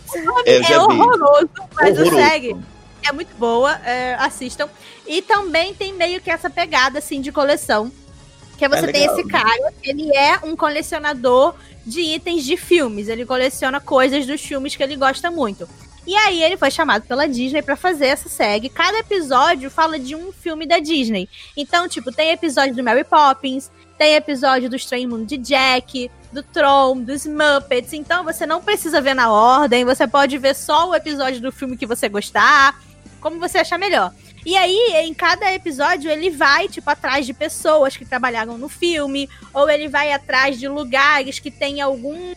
É, 0.47 0.59
é 0.59 0.63
já 0.63 0.69
vi. 0.69 0.75
horroroso, 0.95 1.49
mas 1.75 1.99
Horroroso. 1.99 2.19
a 2.19 2.29
série 2.29 2.57
é 3.09 3.13
muito 3.13 3.35
boa, 3.37 3.73
é, 3.85 4.15
assistam. 4.21 4.69
E 5.07 5.21
também 5.23 5.75
tem 5.75 5.93
meio 5.93 6.21
que 6.21 6.31
essa 6.31 6.49
pegada 6.49 7.01
assim 7.01 7.21
de 7.21 7.33
coleção. 7.33 7.91
Que 8.61 8.67
é 8.67 8.69
você 8.69 8.85
É 8.85 8.93
tem 8.93 9.05
esse 9.07 9.27
cara, 9.27 9.73
ele 9.83 10.15
é 10.15 10.39
um 10.45 10.55
colecionador 10.55 11.55
de 11.87 12.03
itens 12.03 12.45
de 12.45 12.59
filmes. 12.59 13.09
Ele 13.09 13.25
coleciona 13.25 13.81
coisas 13.81 14.27
dos 14.27 14.43
filmes 14.43 14.77
que 14.77 14.83
ele 14.83 14.97
gosta 14.97 15.31
muito. 15.31 15.67
E 16.07 16.15
aí 16.15 16.43
ele 16.43 16.59
foi 16.59 16.71
chamado 16.71 17.07
pela 17.07 17.27
Disney 17.27 17.63
pra 17.63 17.75
fazer 17.75 18.09
essa 18.09 18.29
série. 18.29 18.69
Cada 18.69 18.99
episódio 18.99 19.71
fala 19.71 19.99
de 19.99 20.15
um 20.15 20.31
filme 20.31 20.67
da 20.67 20.79
Disney. 20.79 21.27
Então, 21.57 21.89
tipo, 21.89 22.13
tem 22.13 22.33
episódio 22.33 22.75
do 22.75 22.85
Mary 22.85 23.03
Poppins, 23.03 23.71
tem 23.97 24.15
episódio 24.15 24.69
do 24.69 24.77
Estranho 24.77 25.09
Mundo 25.09 25.25
de 25.25 25.39
Jack, 25.39 26.11
do 26.31 26.43
Tron, 26.43 26.99
dos 26.99 27.25
Muppets. 27.25 27.95
Então 27.95 28.25
você 28.25 28.45
não 28.45 28.63
precisa 28.63 29.01
ver 29.01 29.15
na 29.15 29.33
ordem, 29.33 29.87
você 29.87 30.07
pode 30.07 30.37
ver 30.37 30.55
só 30.55 30.91
o 30.91 30.95
episódio 30.95 31.41
do 31.41 31.51
filme 31.51 31.79
que 31.79 31.87
você 31.87 32.11
gostar, 32.11 32.79
como 33.23 33.41
você 33.41 33.57
achar 33.57 33.79
melhor. 33.79 34.13
E 34.45 34.57
aí, 34.57 34.93
em 35.07 35.13
cada 35.15 35.53
episódio, 35.53 36.11
ele 36.11 36.31
vai, 36.31 36.69
tipo, 36.69 36.89
atrás 36.89 37.27
de 37.27 37.33
pessoas 37.35 37.97
que 37.97 38.05
trabalharam 38.05 38.57
no 38.57 38.69
filme, 38.69 39.29
ou 39.53 39.69
ele 39.69 39.89
vai 39.89 40.13
atrás 40.13 40.59
de 40.59 40.67
lugares 40.69 41.39
que 41.39 41.51
tem 41.51 41.81
algum. 41.81 42.35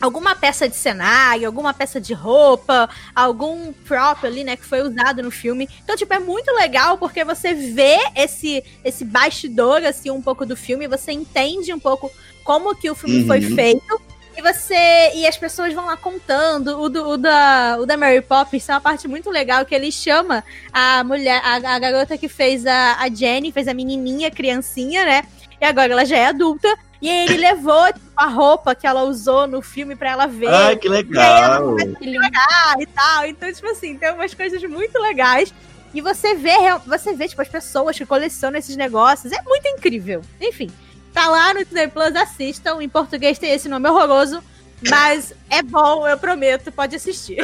Alguma 0.00 0.34
peça 0.34 0.68
de 0.68 0.74
cenário, 0.74 1.46
alguma 1.46 1.72
peça 1.72 2.00
de 2.00 2.12
roupa, 2.12 2.90
algum 3.14 3.72
prop 3.72 4.26
ali, 4.26 4.42
né, 4.42 4.56
que 4.56 4.64
foi 4.64 4.82
usado 4.82 5.22
no 5.22 5.30
filme. 5.30 5.68
Então, 5.84 5.94
tipo, 5.96 6.12
é 6.12 6.18
muito 6.18 6.50
legal 6.56 6.98
porque 6.98 7.24
você 7.24 7.54
vê 7.54 7.98
esse, 8.16 8.64
esse 8.82 9.04
bastidor, 9.04 9.84
assim, 9.84 10.10
um 10.10 10.20
pouco 10.20 10.44
do 10.44 10.56
filme, 10.56 10.88
você 10.88 11.12
entende 11.12 11.72
um 11.72 11.78
pouco 11.78 12.10
como 12.42 12.74
que 12.74 12.90
o 12.90 12.96
filme 12.96 13.20
Uhum. 13.20 13.26
foi 13.28 13.40
feito. 13.42 14.00
E 14.36 14.42
você. 14.42 15.12
E 15.14 15.26
as 15.26 15.36
pessoas 15.36 15.72
vão 15.74 15.86
lá 15.86 15.96
contando. 15.96 16.80
O, 16.80 16.88
do, 16.88 17.08
o, 17.10 17.16
da, 17.16 17.76
o 17.80 17.86
da 17.86 17.96
Mary 17.96 18.22
Poppins 18.22 18.68
é 18.68 18.72
uma 18.72 18.80
parte 18.80 19.06
muito 19.06 19.30
legal 19.30 19.64
que 19.64 19.74
ele 19.74 19.92
chama 19.92 20.42
a 20.72 21.04
mulher, 21.04 21.40
a, 21.44 21.74
a 21.74 21.78
garota 21.78 22.16
que 22.16 22.28
fez 22.28 22.66
a, 22.66 22.96
a 22.98 23.08
Jenny, 23.08 23.52
fez 23.52 23.68
a 23.68 23.74
menininha, 23.74 24.30
criancinha, 24.30 25.04
né? 25.04 25.24
E 25.60 25.64
agora 25.64 25.92
ela 25.92 26.04
já 26.04 26.16
é 26.16 26.26
adulta. 26.26 26.68
E 27.00 27.10
aí 27.10 27.24
ele 27.24 27.38
levou 27.38 27.86
tipo, 27.86 28.00
a 28.16 28.26
roupa 28.26 28.74
que 28.74 28.86
ela 28.86 29.02
usou 29.02 29.46
no 29.46 29.60
filme 29.60 29.96
pra 29.96 30.10
ela 30.10 30.26
ver. 30.26 30.48
Ai, 30.48 30.76
que 30.76 30.88
legal. 30.88 31.74
Que 31.76 32.06
lindo. 32.06 32.28
Ah, 32.36 32.74
e 32.78 32.86
tal. 32.86 33.26
Então, 33.26 33.52
tipo 33.52 33.68
assim, 33.68 33.96
tem 33.96 34.12
umas 34.12 34.32
coisas 34.32 34.62
muito 34.62 34.98
legais. 35.00 35.52
E 35.92 36.00
você 36.00 36.34
vê, 36.34 36.52
você 36.86 37.12
vê, 37.12 37.28
tipo, 37.28 37.42
as 37.42 37.48
pessoas 37.48 37.98
que 37.98 38.06
colecionam 38.06 38.58
esses 38.58 38.76
negócios. 38.76 39.32
É 39.32 39.42
muito 39.42 39.66
incrível. 39.68 40.22
Enfim, 40.40 40.70
tá 41.12 41.28
lá 41.28 41.52
no 41.54 41.64
Disney 41.64 41.88
Plus, 41.88 42.14
assistam. 42.16 42.82
Em 42.82 42.88
português 42.88 43.38
tem 43.38 43.52
esse 43.52 43.68
nome 43.68 43.88
horroroso. 43.88 44.42
Mas 44.88 45.32
é 45.48 45.62
bom, 45.62 46.08
eu 46.08 46.18
prometo, 46.18 46.72
pode 46.72 46.96
assistir. 46.96 47.38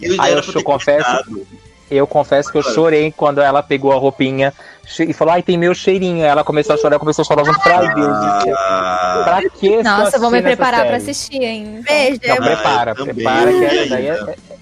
Eu 0.00 0.16
Aí 0.20 0.32
era 0.32 0.40
eu 0.40 0.52
ter 0.52 0.62
confesso-. 0.62 1.46
Eu 1.90 2.06
confesso 2.06 2.50
que 2.50 2.56
eu 2.56 2.62
chorei 2.62 3.12
quando 3.14 3.42
ela 3.42 3.62
pegou 3.62 3.92
a 3.92 3.96
roupinha 3.96 4.52
e 5.00 5.12
falou: 5.12 5.34
ai, 5.34 5.42
tem 5.42 5.58
meu 5.58 5.74
cheirinho. 5.74 6.24
Ela 6.24 6.42
começou 6.42 6.74
a 6.74 6.78
chorar, 6.78 6.96
eu 6.96 7.00
comecei 7.00 7.20
a 7.20 7.24
chorar 7.26 7.44
junto 7.44 7.60
pra 7.60 7.80
Deus. 7.92 7.94
do 7.94 8.42
céu. 8.42 8.56
Ah, 8.56 9.20
Pra 9.22 9.50
que 9.50 9.82
Nossa, 9.82 10.16
eu 10.16 10.20
vou 10.20 10.30
me 10.30 10.40
preparar 10.40 10.86
pra 10.86 10.96
assistir 10.96 11.44
ainda. 11.44 11.82
Beijo. 11.82 12.20
Não, 12.26 12.34
é 12.34 12.38
Ah, 12.38 12.42
prepara, 12.42 12.94
eu 12.96 13.04
prepara, 13.04 13.50
que 13.50 13.56
eu 13.58 13.64
essa 13.64 13.82
vi 13.82 13.88
daí 13.90 14.06
é, 14.08 14.12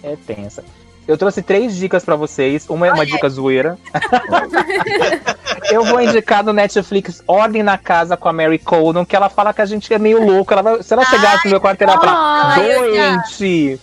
é- 0.03 0.13
é 0.13 0.17
tensa. 0.27 0.65
Eu 1.07 1.19
trouxe 1.19 1.43
três 1.43 1.75
dicas 1.75 2.05
pra 2.05 2.15
vocês. 2.17 2.67
Uma 2.69 2.87
é 2.87 2.93
uma 2.93 3.05
dica 3.05 3.29
zoeira. 3.29 3.77
eu 5.71 5.85
vou 5.85 6.01
indicar 6.01 6.45
no 6.45 6.53
Netflix 6.53 7.23
Ordem 7.27 7.63
na 7.63 7.77
Casa 7.79 8.17
com 8.17 8.29
a 8.29 8.33
Mary 8.33 8.59
Colden, 8.59 9.05
que 9.05 9.17
ela 9.17 9.29
fala 9.29 9.53
que 9.53 9.61
a 9.63 9.67
gente 9.67 9.93
é 9.93 9.99
meio 9.99 10.25
louco. 10.25 10.53
Ela 10.53 10.63
vai- 10.63 10.83
se 10.83 10.93
ela 10.93 11.05
chegasse 11.05 11.45
no 11.47 11.51
meu 11.51 11.61
quarto, 11.61 11.83
ela 11.83 11.93
ia 11.95 11.99
falar, 12.01 12.55
doente! 12.57 13.81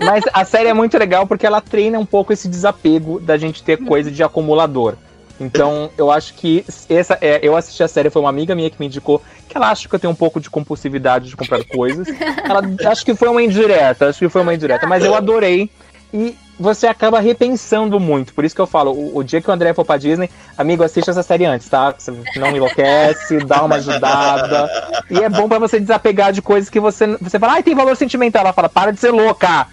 Mas 0.00 0.24
a 0.32 0.44
série 0.44 0.68
é 0.68 0.74
muito 0.74 0.96
legal 0.98 1.26
porque 1.26 1.46
ela 1.46 1.60
treina 1.60 1.98
um 1.98 2.06
pouco 2.06 2.32
esse 2.32 2.48
desapego 2.48 3.20
da 3.20 3.36
gente 3.36 3.62
ter 3.62 3.78
coisa 3.84 4.10
de 4.10 4.22
acumulador. 4.22 4.94
Então, 5.38 5.90
eu 5.98 6.10
acho 6.10 6.32
que 6.32 6.64
essa 6.88 7.18
é, 7.20 7.40
eu 7.42 7.54
assisti 7.54 7.82
a 7.82 7.88
série, 7.88 8.08
foi 8.08 8.22
uma 8.22 8.30
amiga 8.30 8.54
minha 8.54 8.70
que 8.70 8.80
me 8.80 8.86
indicou 8.86 9.22
que 9.46 9.54
ela 9.54 9.70
acha 9.70 9.86
que 9.86 9.94
eu 9.94 9.98
tenho 9.98 10.10
um 10.10 10.16
pouco 10.16 10.40
de 10.40 10.48
compulsividade 10.48 11.28
de 11.28 11.36
comprar 11.36 11.62
coisas. 11.64 12.08
Ela 12.42 12.62
acho 12.90 13.04
que 13.04 13.14
foi 13.14 13.28
uma 13.28 13.42
indireta, 13.42 14.08
acho 14.08 14.18
que 14.20 14.28
foi 14.30 14.40
uma 14.40 14.54
indireta, 14.54 14.86
mas 14.86 15.04
eu 15.04 15.14
adorei 15.14 15.70
e 16.12 16.34
você 16.58 16.86
acaba 16.86 17.20
repensando 17.20 18.00
muito. 18.00 18.32
Por 18.32 18.44
isso 18.44 18.54
que 18.54 18.60
eu 18.60 18.66
falo, 18.66 18.92
o, 18.92 19.18
o 19.18 19.22
dia 19.22 19.40
que 19.40 19.50
o 19.50 19.52
André 19.52 19.74
for 19.74 19.84
pra 19.84 19.96
Disney, 19.96 20.30
amigo, 20.56 20.82
assiste 20.82 21.10
essa 21.10 21.22
série 21.22 21.44
antes, 21.44 21.68
tá? 21.68 21.94
Você 21.96 22.12
não 22.36 22.48
enlouquece, 22.48 23.38
dá 23.44 23.62
uma 23.62 23.76
ajudada. 23.76 24.70
E 25.10 25.18
é 25.18 25.28
bom 25.28 25.48
pra 25.48 25.58
você 25.58 25.78
desapegar 25.78 26.32
de 26.32 26.40
coisas 26.40 26.70
que 26.70 26.80
você 26.80 27.06
você 27.20 27.38
fala, 27.38 27.54
ai, 27.54 27.62
tem 27.62 27.74
valor 27.74 27.96
sentimental. 27.96 28.42
Ela 28.42 28.52
fala, 28.52 28.68
para 28.68 28.92
de 28.92 29.00
ser 29.00 29.10
louca. 29.10 29.66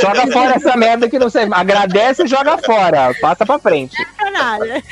joga 0.00 0.26
fora 0.32 0.56
essa 0.56 0.76
merda 0.76 1.08
que 1.08 1.18
não 1.18 1.30
serve. 1.30 1.54
Agradece 1.54 2.24
e 2.24 2.28
joga 2.28 2.58
fora. 2.58 3.14
Passa 3.20 3.46
pra 3.46 3.58
frente. 3.58 3.96
Nada. 4.32 4.82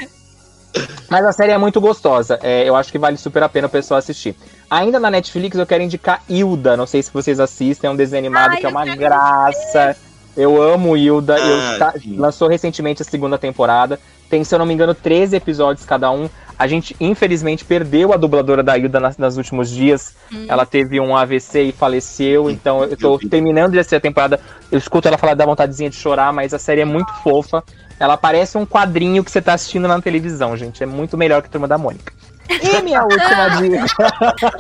Mas 1.09 1.25
a 1.25 1.33
série 1.33 1.53
é 1.53 1.59
muito 1.59 1.81
gostosa. 1.81 2.39
É, 2.43 2.69
eu 2.69 2.77
acho 2.77 2.93
que 2.93 2.99
vale 2.99 3.17
super 3.17 3.43
a 3.43 3.49
pena 3.49 3.67
o 3.67 3.71
pessoal 3.71 3.99
assistir. 3.99 4.37
Ainda 4.71 5.01
na 5.01 5.11
Netflix 5.11 5.57
eu 5.57 5.67
quero 5.67 5.83
indicar 5.83 6.23
Hilda. 6.29 6.77
Não 6.77 6.87
sei 6.87 7.03
se 7.03 7.11
vocês 7.11 7.41
assistem, 7.41 7.89
é 7.89 7.91
um 7.91 7.97
desenho 7.97 8.21
animado 8.21 8.53
Ai, 8.53 8.59
que 8.59 8.67
é 8.67 8.69
uma 8.69 8.85
graça. 8.85 9.97
Eu 10.39 10.63
amo 10.63 10.97
Hilda. 10.97 11.35
Ah, 11.35 11.41
eu, 11.73 11.79
tá- 11.79 11.95
lançou 12.17 12.49
recentemente 12.49 13.03
a 13.03 13.05
segunda 13.05 13.37
temporada. 13.37 13.99
Tem, 14.31 14.45
se 14.45 14.55
eu 14.55 14.59
não 14.59 14.67
me 14.67 14.73
engano, 14.75 14.95
13 14.95 15.37
episódios 15.37 15.85
cada 15.85 16.11
um. 16.11 16.29
A 16.59 16.67
gente, 16.67 16.95
infelizmente, 17.01 17.65
perdeu 17.65 18.13
a 18.13 18.17
dubladora 18.17 18.63
da 18.63 18.77
Hilda 18.77 18.99
nas, 19.01 19.17
nos 19.17 19.37
últimos 19.37 19.71
dias. 19.71 20.15
Ela 20.49 20.65
teve 20.67 21.01
um 21.01 21.17
AVC 21.17 21.63
e 21.65 21.73
faleceu. 21.73 22.51
Então 22.51 22.85
eu 22.85 22.97
tô 22.97 23.19
terminando 23.19 23.73
de 23.73 23.79
assistir 23.79 23.97
a 23.97 24.01
temporada. 24.01 24.41
Eu 24.71 24.79
escuto 24.79 25.07
ela 25.09 25.19
falar 25.19 25.35
da 25.35 25.45
vontadezinha 25.47 25.89
de 25.91 25.97
chorar, 25.97 26.33
mas 26.33 26.53
a 26.55 26.59
série 26.59 26.81
é 26.81 26.85
muito 26.85 27.13
fofa. 27.23 27.63
Ela 27.99 28.17
parece 28.17 28.57
um 28.59 28.67
quadrinho 28.67 29.25
que 29.25 29.31
você 29.31 29.41
tá 29.43 29.55
assistindo 29.55 29.89
na 29.89 30.01
televisão, 30.01 30.57
gente. 30.57 30.83
É 30.83 30.87
muito 30.87 31.17
melhor 31.17 31.43
que 31.43 31.49
a 31.49 31.51
Turma 31.51 31.67
da 31.69 31.79
Mônica. 31.79 32.13
E 32.51 32.83
minha 32.83 33.03
última 33.03 33.49
dica. 33.61 33.87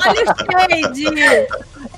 Olha 0.06 0.22
o 0.22 0.94
shade. 0.94 1.46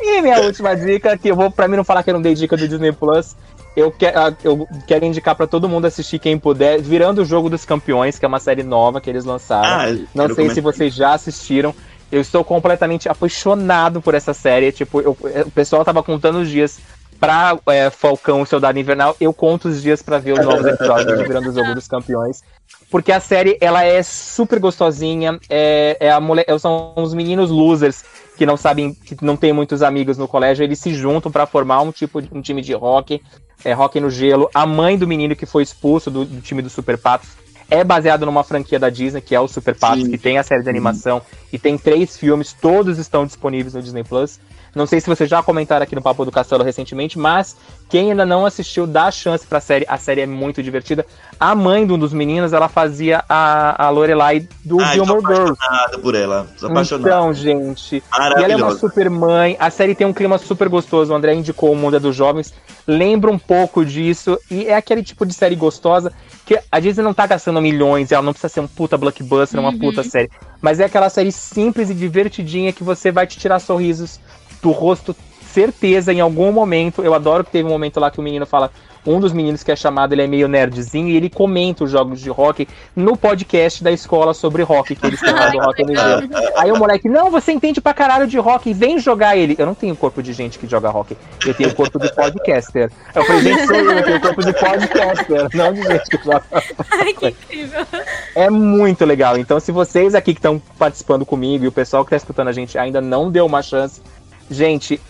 E 0.01 0.23
minha 0.23 0.41
última 0.41 0.75
dica, 0.77 1.17
que 1.19 1.29
eu 1.31 1.37
vou, 1.37 1.51
pra 1.51 1.67
mim 1.69 1.77
não 1.77 1.85
falar 1.85 2.03
que 2.03 2.11
eu 2.11 2.15
não 2.15 2.23
dei 2.23 2.35
dica 2.35 2.57
do 2.57 2.67
Disney 2.69 2.93
Plus, 2.93 3.37
eu, 3.77 3.91
que, 3.91 4.07
ah, 4.07 4.35
eu 4.43 4.67
quero 4.87 5.05
indicar 5.05 5.35
pra 5.35 5.47
todo 5.47 5.69
mundo 5.69 5.85
assistir 5.87 6.19
quem 6.19 6.39
puder, 6.39 6.81
Virando 6.81 7.23
o 7.23 7.25
Jogo 7.25 7.49
dos 7.49 7.65
Campeões, 7.65 8.19
que 8.19 8.25
é 8.25 8.29
uma 8.29 8.41
série 8.41 8.63
nova 8.63 9.01
que 9.01 9.09
eles 9.09 9.25
lançaram. 9.25 9.69
Ah, 9.69 10.07
não 10.15 10.27
sei 10.27 10.49
se 10.49 10.61
comentar. 10.61 10.63
vocês 10.63 10.95
já 10.95 11.15
assistiram. 11.15 11.75
Eu 12.11 12.21
estou 12.21 12.43
completamente 12.43 13.09
apaixonado 13.09 14.03
por 14.03 14.15
essa 14.15 14.35
série. 14.35 14.73
Tipo, 14.73 15.01
eu- 15.01 15.17
o 15.47 15.51
pessoal 15.51 15.85
tava 15.85 16.03
contando 16.03 16.41
os 16.41 16.49
dias 16.49 16.81
pra 17.21 17.57
é, 17.69 17.89
Falcão, 17.91 18.43
o 18.43 18.47
Soldado 18.47 18.79
Invernal. 18.79 19.15
Eu 19.21 19.33
conto 19.33 19.69
os 19.69 19.81
dias 19.81 20.03
pra 20.03 20.19
ver 20.19 20.33
os 20.33 20.45
novos 20.45 20.67
episódios 20.67 21.17
de 21.19 21.25
Virando 21.25 21.51
o 21.51 21.55
Jogo 21.55 21.75
dos 21.75 21.87
Campeões. 21.87 22.43
Porque 22.91 23.13
a 23.13 23.21
série, 23.21 23.57
ela 23.61 23.85
é 23.85 24.03
super 24.03 24.59
gostosinha. 24.59 25.39
É, 25.49 25.97
é 26.01 26.11
a 26.11 26.19
mole... 26.19 26.45
São 26.59 26.93
os 26.97 27.15
meninos 27.15 27.51
losers 27.51 28.05
que 28.37 28.45
não 28.45 28.57
sabem, 28.57 28.95
que 28.95 29.17
não 29.25 29.37
tem 29.37 29.53
muitos 29.53 29.81
amigos 29.83 30.19
no 30.19 30.27
colégio. 30.27 30.65
Eles 30.65 30.81
se 30.81 30.93
juntam 30.95 31.31
pra 31.31 31.47
formar 31.47 31.83
um 31.83 31.93
tipo 31.93 32.21
de 32.21 32.29
um 32.33 32.41
time 32.41 32.61
de 32.63 32.75
hockey. 32.75 33.23
É, 33.65 33.75
hockey 33.75 34.01
no 34.01 34.11
gelo. 34.11 34.49
A 34.55 34.67
mãe 34.67 34.97
do 34.97 35.07
menino 35.07 35.37
que 35.37 35.47
foi 35.47 35.63
expulso 35.63 36.11
do, 36.11 36.25
do 36.25 36.41
time 36.41 36.63
dos 36.63 36.73
Super 36.73 36.97
Patos 36.99 37.31
é 37.71 37.85
baseado 37.85 38.27
numa 38.27 38.43
franquia 38.43 38.79
da 38.79 38.91
Disney, 38.91 39.21
que 39.21 39.35
é 39.35 39.41
o 39.41 39.47
Super 39.47 39.77
Patos, 39.77 40.05
Sim. 40.05 40.11
que 40.11 40.19
tem 40.19 40.39
a 40.39 40.43
série 40.43 40.63
de 40.63 40.69
animação 40.69 41.23
e 41.53 41.59
tem 41.59 41.79
três 41.79 42.17
filmes, 42.17 42.53
todos 42.53 42.99
estão 42.99 43.25
disponíveis 43.25 43.75
no 43.75 43.83
Disney 43.83 44.03
Plus. 44.03 44.41
Não 44.75 44.87
sei 44.87 45.01
se 45.01 45.09
vocês 45.09 45.29
já 45.29 45.43
comentaram 45.43 45.83
aqui 45.83 45.95
no 45.95 46.03
Papo 46.03 46.25
do 46.25 46.31
Castelo 46.31 46.63
recentemente, 46.63 47.19
mas 47.19 47.57
quem 47.89 48.11
ainda 48.11 48.25
não 48.25 48.47
assistiu, 48.47 48.87
dá 48.87 49.11
chance 49.11 49.47
pra 49.47 49.61
série. 49.61 49.85
A 49.89 49.97
série 49.99 50.21
é 50.21 50.27
muito 50.27 50.63
divertida. 50.63 51.05
A 51.39 51.55
mãe 51.55 51.87
de 51.87 51.93
um 51.93 51.99
dos 51.99 52.13
meninos, 52.13 52.53
ela 52.53 52.69
fazia 52.69 53.25
a, 53.29 53.87
a 53.87 53.91
Lorelai 53.91 54.47
do 54.65 54.79
Gilmore 54.87 55.21
Girls. 55.21 55.53
apaixonado 55.53 55.99
por 56.01 56.15
ela. 56.15 56.47
Sou 56.57 56.71
apaixonado. 56.71 57.07
Então, 57.09 57.35
gente. 57.35 57.97
E 57.97 58.43
ela 58.43 58.53
é 58.53 58.57
uma 58.57 58.77
super 58.77 59.11
mãe. 59.11 59.57
A 59.59 59.71
série 59.71 59.95
tem 59.95 60.07
um 60.07 60.13
clima 60.13 60.39
super 60.39 60.69
gostoso. 60.69 61.13
O 61.13 61.17
André 61.17 61.35
indicou 61.35 61.73
o 61.73 61.77
Mundo 61.77 61.97
é 61.97 62.01
dos 62.01 62.15
Jovens. 62.15 62.55
Lembra 62.87 63.31
um 63.31 63.39
pouco 63.39 63.85
disso. 63.85 64.39
E 64.51 64.67
é 64.67 64.75
aquele 64.77 65.03
tipo 65.03 65.27
de 65.27 65.35
série 65.35 65.57
gostosa 65.57 66.13
que 66.47 66.59
a 66.71 66.79
Disney 66.81 67.03
não 67.03 67.15
tá 67.15 67.27
gastando 67.27 67.61
milhões. 67.61 68.13
Ela 68.13 68.23
não 68.23 68.33
precisa 68.33 68.53
ser 68.53 68.61
um 68.61 68.67
puta 68.69 68.97
blockbuster, 68.97 69.59
uma 69.59 69.71
Uhum. 69.71 69.79
puta 69.79 70.03
série. 70.05 70.31
Mas 70.61 70.79
é 70.81 70.85
aquela 70.85 71.09
série 71.09 71.33
simples 71.33 71.91
e 71.91 71.95
divertidinha 71.95 72.73
que 72.73 72.85
você 72.85 73.11
vai 73.11 73.27
te 73.27 73.39
tirar 73.39 73.59
sorrisos 73.59 74.21
do 74.63 74.71
rosto. 74.71 75.15
Certeza, 75.53 76.13
em 76.13 76.21
algum 76.21 76.53
momento. 76.53 77.03
Eu 77.03 77.13
adoro 77.13 77.43
que 77.43 77.51
teve 77.51 77.69
um 77.69 77.73
momento 77.73 77.99
lá 77.99 78.11
que 78.11 78.21
o 78.21 78.23
menino 78.23 78.47
fala. 78.47 78.71
Um 79.07 79.19
dos 79.19 79.33
meninos 79.33 79.63
que 79.63 79.73
é 79.73 79.77
chamado, 79.77 80.13
ele 80.13 80.23
é 80.23 80.27
meio 80.27 80.47
nerdzinho 80.47 81.09
e 81.09 81.17
ele 81.17 81.31
comenta 81.31 81.85
os 81.85 81.91
jogos 81.91 82.21
de 82.21 82.29
rock 82.29 82.69
no 82.95 83.17
podcast 83.17 83.83
da 83.83 83.91
escola 83.91 84.35
sobre 84.35 84.63
rock, 84.63 84.95
que 84.95 85.07
eles 85.07 85.19
têm 85.19 85.33
lá 85.33 85.49
do 85.49 85.59
Rock 85.59 85.83
no 85.85 85.95
Gelo. 85.95 86.29
Aí 86.55 86.71
o 86.71 86.77
moleque, 86.77 87.09
não, 87.09 87.31
você 87.31 87.51
entende 87.51 87.81
pra 87.81 87.95
caralho 87.95 88.27
de 88.27 88.37
rock, 88.39 88.75
vem 88.75 88.99
jogar 88.99 89.39
ele. 89.39 89.57
Eu 89.59 89.65
não 89.65 89.75
tenho 89.75 89.97
corpo 89.97 90.23
de 90.23 90.35
gente 90.35 90.59
que 90.59 90.67
joga 90.67 90.91
rock, 90.91 91.17
eu 91.47 91.55
tenho 91.55 91.75
corpo 91.75 91.99
de 91.99 92.15
podcaster. 92.15 92.93
Eu 93.15 93.25
falei, 93.25 93.43
gente, 93.43 93.67
sou 93.67 93.77
eu, 93.77 93.91
eu 93.91 94.05
tenho 94.05 94.21
corpo 94.21 94.45
de 94.45 94.53
podcaster, 94.53 95.49
não 95.55 95.73
de 95.73 95.83
gente 95.83 96.11
que 96.11 96.23
joga 96.23 96.45
Ai, 96.91 97.15
que 97.15 97.29
incrível. 97.29 97.87
é 98.35 98.51
muito 98.51 99.07
legal. 99.07 99.39
Então, 99.39 99.59
se 99.59 99.73
vocês 99.73 100.15
aqui 100.15 100.35
que 100.35 100.41
estão 100.41 100.61
participando 100.79 101.25
comigo 101.25 101.65
e 101.65 101.69
o 101.69 101.73
pessoal 101.73 102.05
que 102.05 102.11
tá 102.11 102.17
escutando 102.17 102.49
a 102.49 102.53
gente 102.53 102.77
ainda 102.77 103.01
não 103.01 103.31
deu 103.31 103.47
uma 103.47 103.63
chance, 103.63 104.03
gente, 104.51 105.01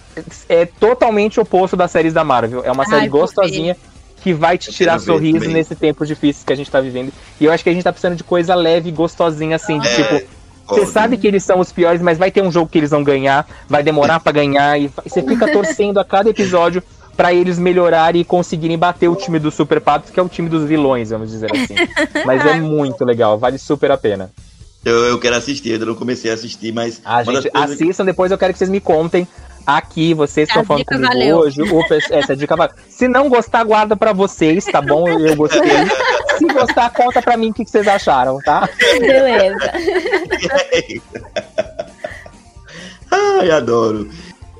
é 0.48 0.66
totalmente 0.66 1.40
oposto 1.40 1.76
das 1.76 1.90
séries 1.90 2.12
da 2.12 2.22
Marvel. 2.22 2.62
É 2.64 2.70
uma 2.70 2.84
Ai, 2.84 2.90
série 2.90 3.08
gostosinha 3.08 3.76
que 4.22 4.34
vai 4.34 4.58
te 4.58 4.70
tirar 4.70 4.98
sorriso 4.98 5.38
também. 5.38 5.54
nesse 5.54 5.74
tempo 5.74 6.04
difícil 6.04 6.44
que 6.46 6.52
a 6.52 6.56
gente 6.56 6.70
tá 6.70 6.80
vivendo. 6.80 7.12
E 7.40 7.46
eu 7.46 7.52
acho 7.52 7.64
que 7.64 7.70
a 7.70 7.72
gente 7.72 7.82
tá 7.82 7.90
precisando 7.92 8.16
de 8.16 8.24
coisa 8.24 8.54
leve, 8.54 8.90
gostosinha, 8.90 9.56
assim, 9.56 9.78
de 9.78 9.88
É, 9.88 9.94
tipo. 9.94 10.40
Você 10.68 10.86
sabe 10.86 11.16
que 11.16 11.26
eles 11.26 11.42
são 11.42 11.58
os 11.58 11.72
piores, 11.72 12.00
mas 12.00 12.16
vai 12.16 12.30
ter 12.30 12.42
um 12.42 12.52
jogo 12.52 12.70
que 12.70 12.78
eles 12.78 12.90
vão 12.90 13.02
ganhar, 13.02 13.44
vai 13.68 13.82
demorar 13.82 14.20
pra 14.20 14.30
ganhar, 14.30 14.80
e 14.80 14.88
você 15.04 15.20
fica 15.20 15.50
torcendo 15.50 15.98
a 15.98 16.04
cada 16.04 16.30
episódio 16.30 16.80
pra 17.16 17.34
eles 17.34 17.58
melhorarem 17.58 18.20
e 18.20 18.24
conseguirem 18.24 18.78
bater 18.78 19.08
o 19.08 19.16
time 19.16 19.40
do 19.40 19.50
Super 19.50 19.80
Patos, 19.80 20.10
que 20.10 20.20
é 20.20 20.22
o 20.22 20.28
time 20.28 20.48
dos 20.48 20.64
vilões, 20.68 21.10
vamos 21.10 21.30
dizer 21.30 21.50
assim. 21.50 21.74
Mas 22.24 22.46
é 22.46 22.54
muito 22.60 23.04
legal, 23.04 23.36
vale 23.36 23.58
super 23.58 23.90
a 23.90 23.96
pena. 23.96 24.30
Eu, 24.84 25.04
eu 25.06 25.18
quero 25.18 25.36
assistir, 25.36 25.72
ainda 25.72 25.84
não 25.86 25.94
comecei 25.94 26.30
a 26.30 26.34
assistir, 26.34 26.72
mas. 26.72 27.00
A 27.04 27.22
gente 27.22 27.50
assistam, 27.52 28.04
depois 28.04 28.30
eu 28.32 28.38
quero 28.38 28.52
que 28.52 28.58
vocês 28.58 28.70
me 28.70 28.80
contem 28.80 29.28
aqui, 29.66 30.14
vocês 30.14 30.46
que 30.48 30.52
estão 30.52 30.64
falando 30.64 30.84
comigo 30.86 31.06
valeu. 31.06 31.36
hoje. 31.38 31.60
O, 31.62 31.86
pe- 31.86 31.98
essa 32.10 32.34
dica 32.34 32.56
valeu. 32.56 32.74
Se 32.88 33.06
não 33.06 33.28
gostar, 33.28 33.62
guarda 33.64 33.94
pra 33.94 34.12
vocês, 34.14 34.64
tá 34.64 34.80
bom? 34.80 35.06
Eu 35.08 35.36
gostei. 35.36 35.60
Se 36.38 36.46
gostar, 36.46 36.88
conta 36.94 37.20
pra 37.20 37.36
mim 37.36 37.50
o 37.50 37.54
que 37.54 37.64
que 37.64 37.70
vocês 37.70 37.86
acharam, 37.86 38.38
tá? 38.38 38.66
Beleza. 38.98 39.72
Ai, 43.10 43.50
adoro. 43.50 44.08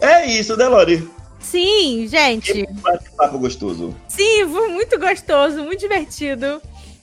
É 0.01 0.27
isso, 0.27 0.57
né, 0.57 0.67
Lori? 0.69 1.09
Sim, 1.39 2.07
gente. 2.09 2.67
Bate-papo 2.83 3.39
gostoso. 3.39 3.95
Sim, 4.09 4.45
muito 4.45 4.99
gostoso, 4.99 5.63
muito 5.65 5.81
divertido. 5.81 6.61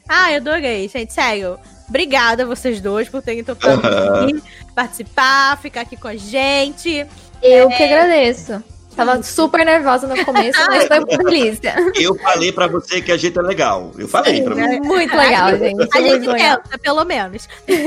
Ah, 0.08 0.32
eu 0.32 0.38
adorei, 0.38 0.88
gente, 0.88 1.14
sério. 1.14 1.58
Obrigada 1.88 2.44
a 2.44 2.46
vocês 2.46 2.82
dois 2.82 3.08
por 3.08 3.22
terem 3.22 3.44
topado 3.44 3.82
participar, 4.76 5.58
ficar 5.58 5.82
aqui 5.82 5.96
com 5.96 6.08
a 6.08 6.16
gente. 6.16 7.06
Eu 7.42 7.70
que 7.70 7.84
agradeço. 7.84 8.64
Tava 8.98 9.22
super 9.22 9.64
nervosa 9.64 10.08
no 10.08 10.26
começo, 10.26 10.60
mas 10.68 10.88
foi 10.88 10.98
uma 11.00 11.06
delícia. 11.06 11.76
Eu 11.96 12.16
falei 12.16 12.52
pra 12.52 12.66
você 12.68 13.00
que 13.02 13.12
a 13.12 13.18
gente 13.18 13.38
é 13.38 13.42
legal. 13.44 13.92
Eu 13.98 14.08
falei 14.08 14.42
pra 14.42 14.56
você. 14.56 14.80
Muito 14.80 15.16
legal, 15.16 15.56
gente. 15.56 15.88
A 15.96 16.02
gente 16.02 16.26
tenta, 16.26 16.78
pelo 16.82 17.06
menos. 17.06 17.48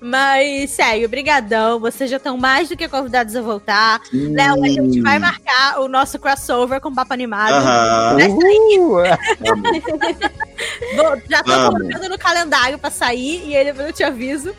Mas, 0.00 0.70
sério, 0.70 1.08
brigadão. 1.08 1.80
Vocês 1.80 2.10
já 2.10 2.16
estão 2.18 2.36
mais 2.36 2.68
do 2.68 2.76
que 2.76 2.88
convidados 2.88 3.34
a 3.34 3.40
voltar. 3.42 4.00
Léo, 4.12 4.62
a 4.64 4.68
gente 4.68 5.00
vai 5.02 5.18
marcar 5.18 5.80
o 5.80 5.88
nosso 5.88 6.18
crossover 6.18 6.80
com 6.80 6.94
Papo 6.94 7.12
Animado. 7.12 7.52
Aham. 7.54 8.16
Uhul! 8.28 9.02
Vou- 10.96 11.22
já 11.28 11.42
tô 11.42 11.52
colocando 11.72 12.08
no 12.08 12.18
calendário 12.18 12.78
pra 12.78 12.90
sair 12.90 13.50
e 13.52 13.64
depois 13.64 13.88
eu 13.88 13.92
te 13.92 14.04
aviso. 14.04 14.54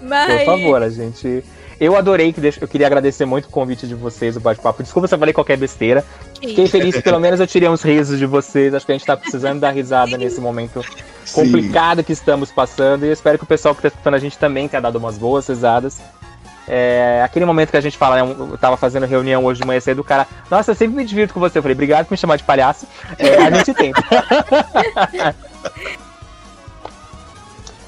Mas... 0.00 0.44
Por 0.44 0.46
favor, 0.46 0.82
a 0.82 0.88
gente. 0.88 1.44
Eu 1.80 1.96
adorei 1.96 2.32
que 2.32 2.40
deixa... 2.40 2.62
eu 2.62 2.68
queria 2.68 2.86
agradecer 2.86 3.24
muito 3.24 3.46
o 3.46 3.48
convite 3.48 3.86
de 3.86 3.94
vocês, 3.94 4.36
o 4.36 4.40
bate-papo. 4.40 4.82
Desculpa 4.82 5.08
se 5.08 5.14
eu 5.14 5.18
falei 5.18 5.34
qualquer 5.34 5.56
besteira. 5.56 6.04
Fiquei 6.40 6.66
feliz 6.68 6.94
que 6.94 7.02
pelo 7.02 7.20
menos 7.20 7.40
eu 7.40 7.46
tirei 7.46 7.68
uns 7.68 7.82
risos 7.82 8.18
de 8.18 8.26
vocês. 8.26 8.74
Acho 8.74 8.86
que 8.86 8.92
a 8.92 8.94
gente 8.94 9.06
tá 9.06 9.16
precisando 9.16 9.60
dar 9.60 9.70
risada 9.70 10.16
nesse 10.16 10.40
momento 10.40 10.84
complicado 11.32 12.04
que 12.04 12.12
estamos 12.12 12.50
passando. 12.50 13.04
E 13.04 13.08
eu 13.08 13.12
espero 13.12 13.38
que 13.38 13.44
o 13.44 13.46
pessoal 13.46 13.74
que 13.74 13.82
tá 13.82 13.88
escutando 13.88 14.14
a 14.14 14.18
gente 14.18 14.38
também 14.38 14.68
tenha 14.68 14.80
dado 14.80 14.96
umas 14.96 15.18
boas 15.18 15.46
risadas. 15.46 16.00
É, 16.68 17.20
aquele 17.24 17.44
momento 17.44 17.70
que 17.70 17.76
a 17.76 17.80
gente 17.80 17.98
fala, 17.98 18.22
né, 18.22 18.36
eu 18.38 18.56
tava 18.56 18.76
fazendo 18.76 19.04
reunião 19.04 19.44
hoje 19.44 19.60
de 19.60 19.66
manhã 19.66 19.80
cedo, 19.80 19.98
o 19.98 20.04
cara, 20.04 20.28
nossa, 20.48 20.70
eu 20.70 20.74
sempre 20.74 20.96
me 20.96 21.04
divirto 21.04 21.34
com 21.34 21.40
você. 21.40 21.58
Eu 21.58 21.62
falei, 21.62 21.74
obrigado 21.74 22.06
por 22.06 22.12
me 22.12 22.18
chamar 22.18 22.36
de 22.36 22.44
palhaço. 22.44 22.86
É, 23.18 23.36
a 23.36 23.50
gente 23.50 23.74
tenta. 23.74 24.02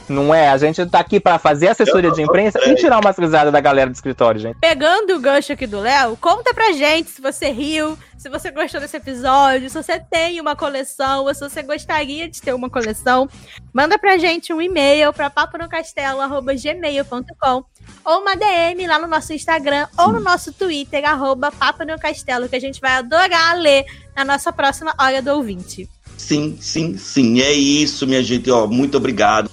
Não 0.08 0.34
é? 0.34 0.48
A 0.48 0.58
gente 0.58 0.84
tá 0.86 0.98
aqui 0.98 1.18
pra 1.18 1.38
fazer 1.38 1.68
assessoria 1.68 2.10
de 2.10 2.22
imprensa 2.22 2.58
e 2.68 2.74
tirar 2.74 3.00
umas 3.00 3.16
risadas 3.16 3.52
da 3.52 3.60
galera 3.60 3.90
do 3.90 3.94
escritório, 3.94 4.40
gente. 4.40 4.58
Pegando 4.60 5.14
o 5.14 5.20
gancho 5.20 5.52
aqui 5.52 5.66
do 5.66 5.80
Léo, 5.80 6.16
conta 6.20 6.52
pra 6.52 6.72
gente 6.72 7.10
se 7.10 7.22
você 7.22 7.50
riu, 7.50 7.96
se 8.18 8.28
você 8.28 8.50
gostou 8.50 8.80
desse 8.80 8.96
episódio, 8.96 9.70
se 9.70 9.82
você 9.82 9.98
tem 9.98 10.40
uma 10.40 10.54
coleção, 10.54 11.24
ou 11.24 11.34
se 11.34 11.40
você 11.40 11.62
gostaria 11.62 12.28
de 12.28 12.40
ter 12.40 12.54
uma 12.54 12.68
coleção. 12.68 13.28
Manda 13.72 13.98
pra 13.98 14.18
gente 14.18 14.52
um 14.52 14.60
e-mail 14.60 15.12
pra 15.12 15.30
paponocastelo.gmail.com 15.30 17.64
ou 18.04 18.20
uma 18.20 18.36
DM 18.36 18.86
lá 18.86 18.98
no 18.98 19.06
nosso 19.06 19.32
Instagram 19.32 19.86
ou 19.98 20.12
no 20.12 20.20
nosso 20.20 20.52
Twitter, 20.52 21.08
arroba 21.08 21.50
Papo 21.50 21.84
no 21.84 21.98
Castelo, 21.98 22.48
que 22.48 22.56
a 22.56 22.60
gente 22.60 22.80
vai 22.80 22.92
adorar 22.92 23.58
ler 23.58 23.84
na 24.14 24.24
nossa 24.24 24.52
próxima 24.52 24.94
Hora 25.00 25.22
do 25.22 25.32
Ouvinte. 25.32 25.88
Sim, 26.16 26.56
sim, 26.60 26.96
sim. 26.96 27.40
É 27.40 27.52
isso, 27.52 28.06
minha 28.06 28.22
gente. 28.22 28.50
Ó, 28.50 28.66
muito 28.66 28.96
obrigado. 28.96 29.50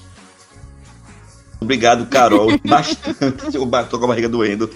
Obrigado, 1.62 2.08
Carol. 2.08 2.58
Bastante. 2.66 3.56
Eu 3.56 3.70
tô 3.90 4.00
com 4.00 4.06
a 4.06 4.08
barriga 4.08 4.28
doendo. 4.28 4.70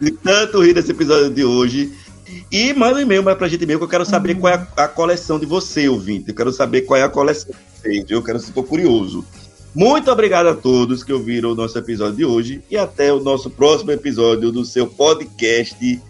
De 0.00 0.10
tanto 0.10 0.62
rir 0.62 0.74
desse 0.74 0.90
episódio 0.90 1.30
de 1.30 1.44
hoje. 1.44 1.92
E 2.50 2.72
manda 2.74 2.96
um 2.96 3.00
e-mail 3.00 3.22
mais 3.22 3.38
pra 3.38 3.48
gente 3.48 3.64
mesmo, 3.64 3.80
que 3.80 3.84
eu 3.84 3.88
quero 3.88 4.04
saber 4.04 4.34
qual 4.34 4.52
é 4.52 4.56
a, 4.56 4.84
a 4.84 4.88
coleção 4.88 5.38
de 5.38 5.46
você, 5.46 5.88
ouvinte. 5.88 6.30
Eu 6.30 6.34
quero 6.34 6.52
saber 6.52 6.82
qual 6.82 6.98
é 6.98 7.04
a 7.04 7.08
coleção 7.08 7.50
de 7.50 7.80
vocês. 7.80 8.04
Eu 8.10 8.22
quero, 8.22 8.38
estou 8.38 8.64
curioso. 8.64 9.24
Muito 9.74 10.10
obrigado 10.10 10.48
a 10.48 10.54
todos 10.54 11.02
que 11.04 11.12
ouviram 11.12 11.52
o 11.52 11.54
nosso 11.54 11.78
episódio 11.78 12.16
de 12.16 12.24
hoje. 12.24 12.62
E 12.70 12.76
até 12.76 13.12
o 13.12 13.20
nosso 13.20 13.48
próximo 13.48 13.92
episódio 13.92 14.50
do 14.50 14.64
seu 14.64 14.86
podcast 14.86 16.00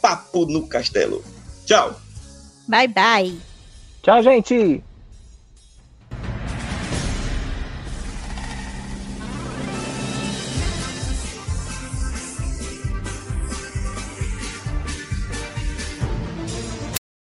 Papo 0.00 0.46
no 0.46 0.66
Castelo. 0.66 1.22
Tchau! 1.66 2.00
Bye, 2.66 2.88
bye! 2.88 3.38
Tchau, 4.02 4.22
gente! 4.22 4.91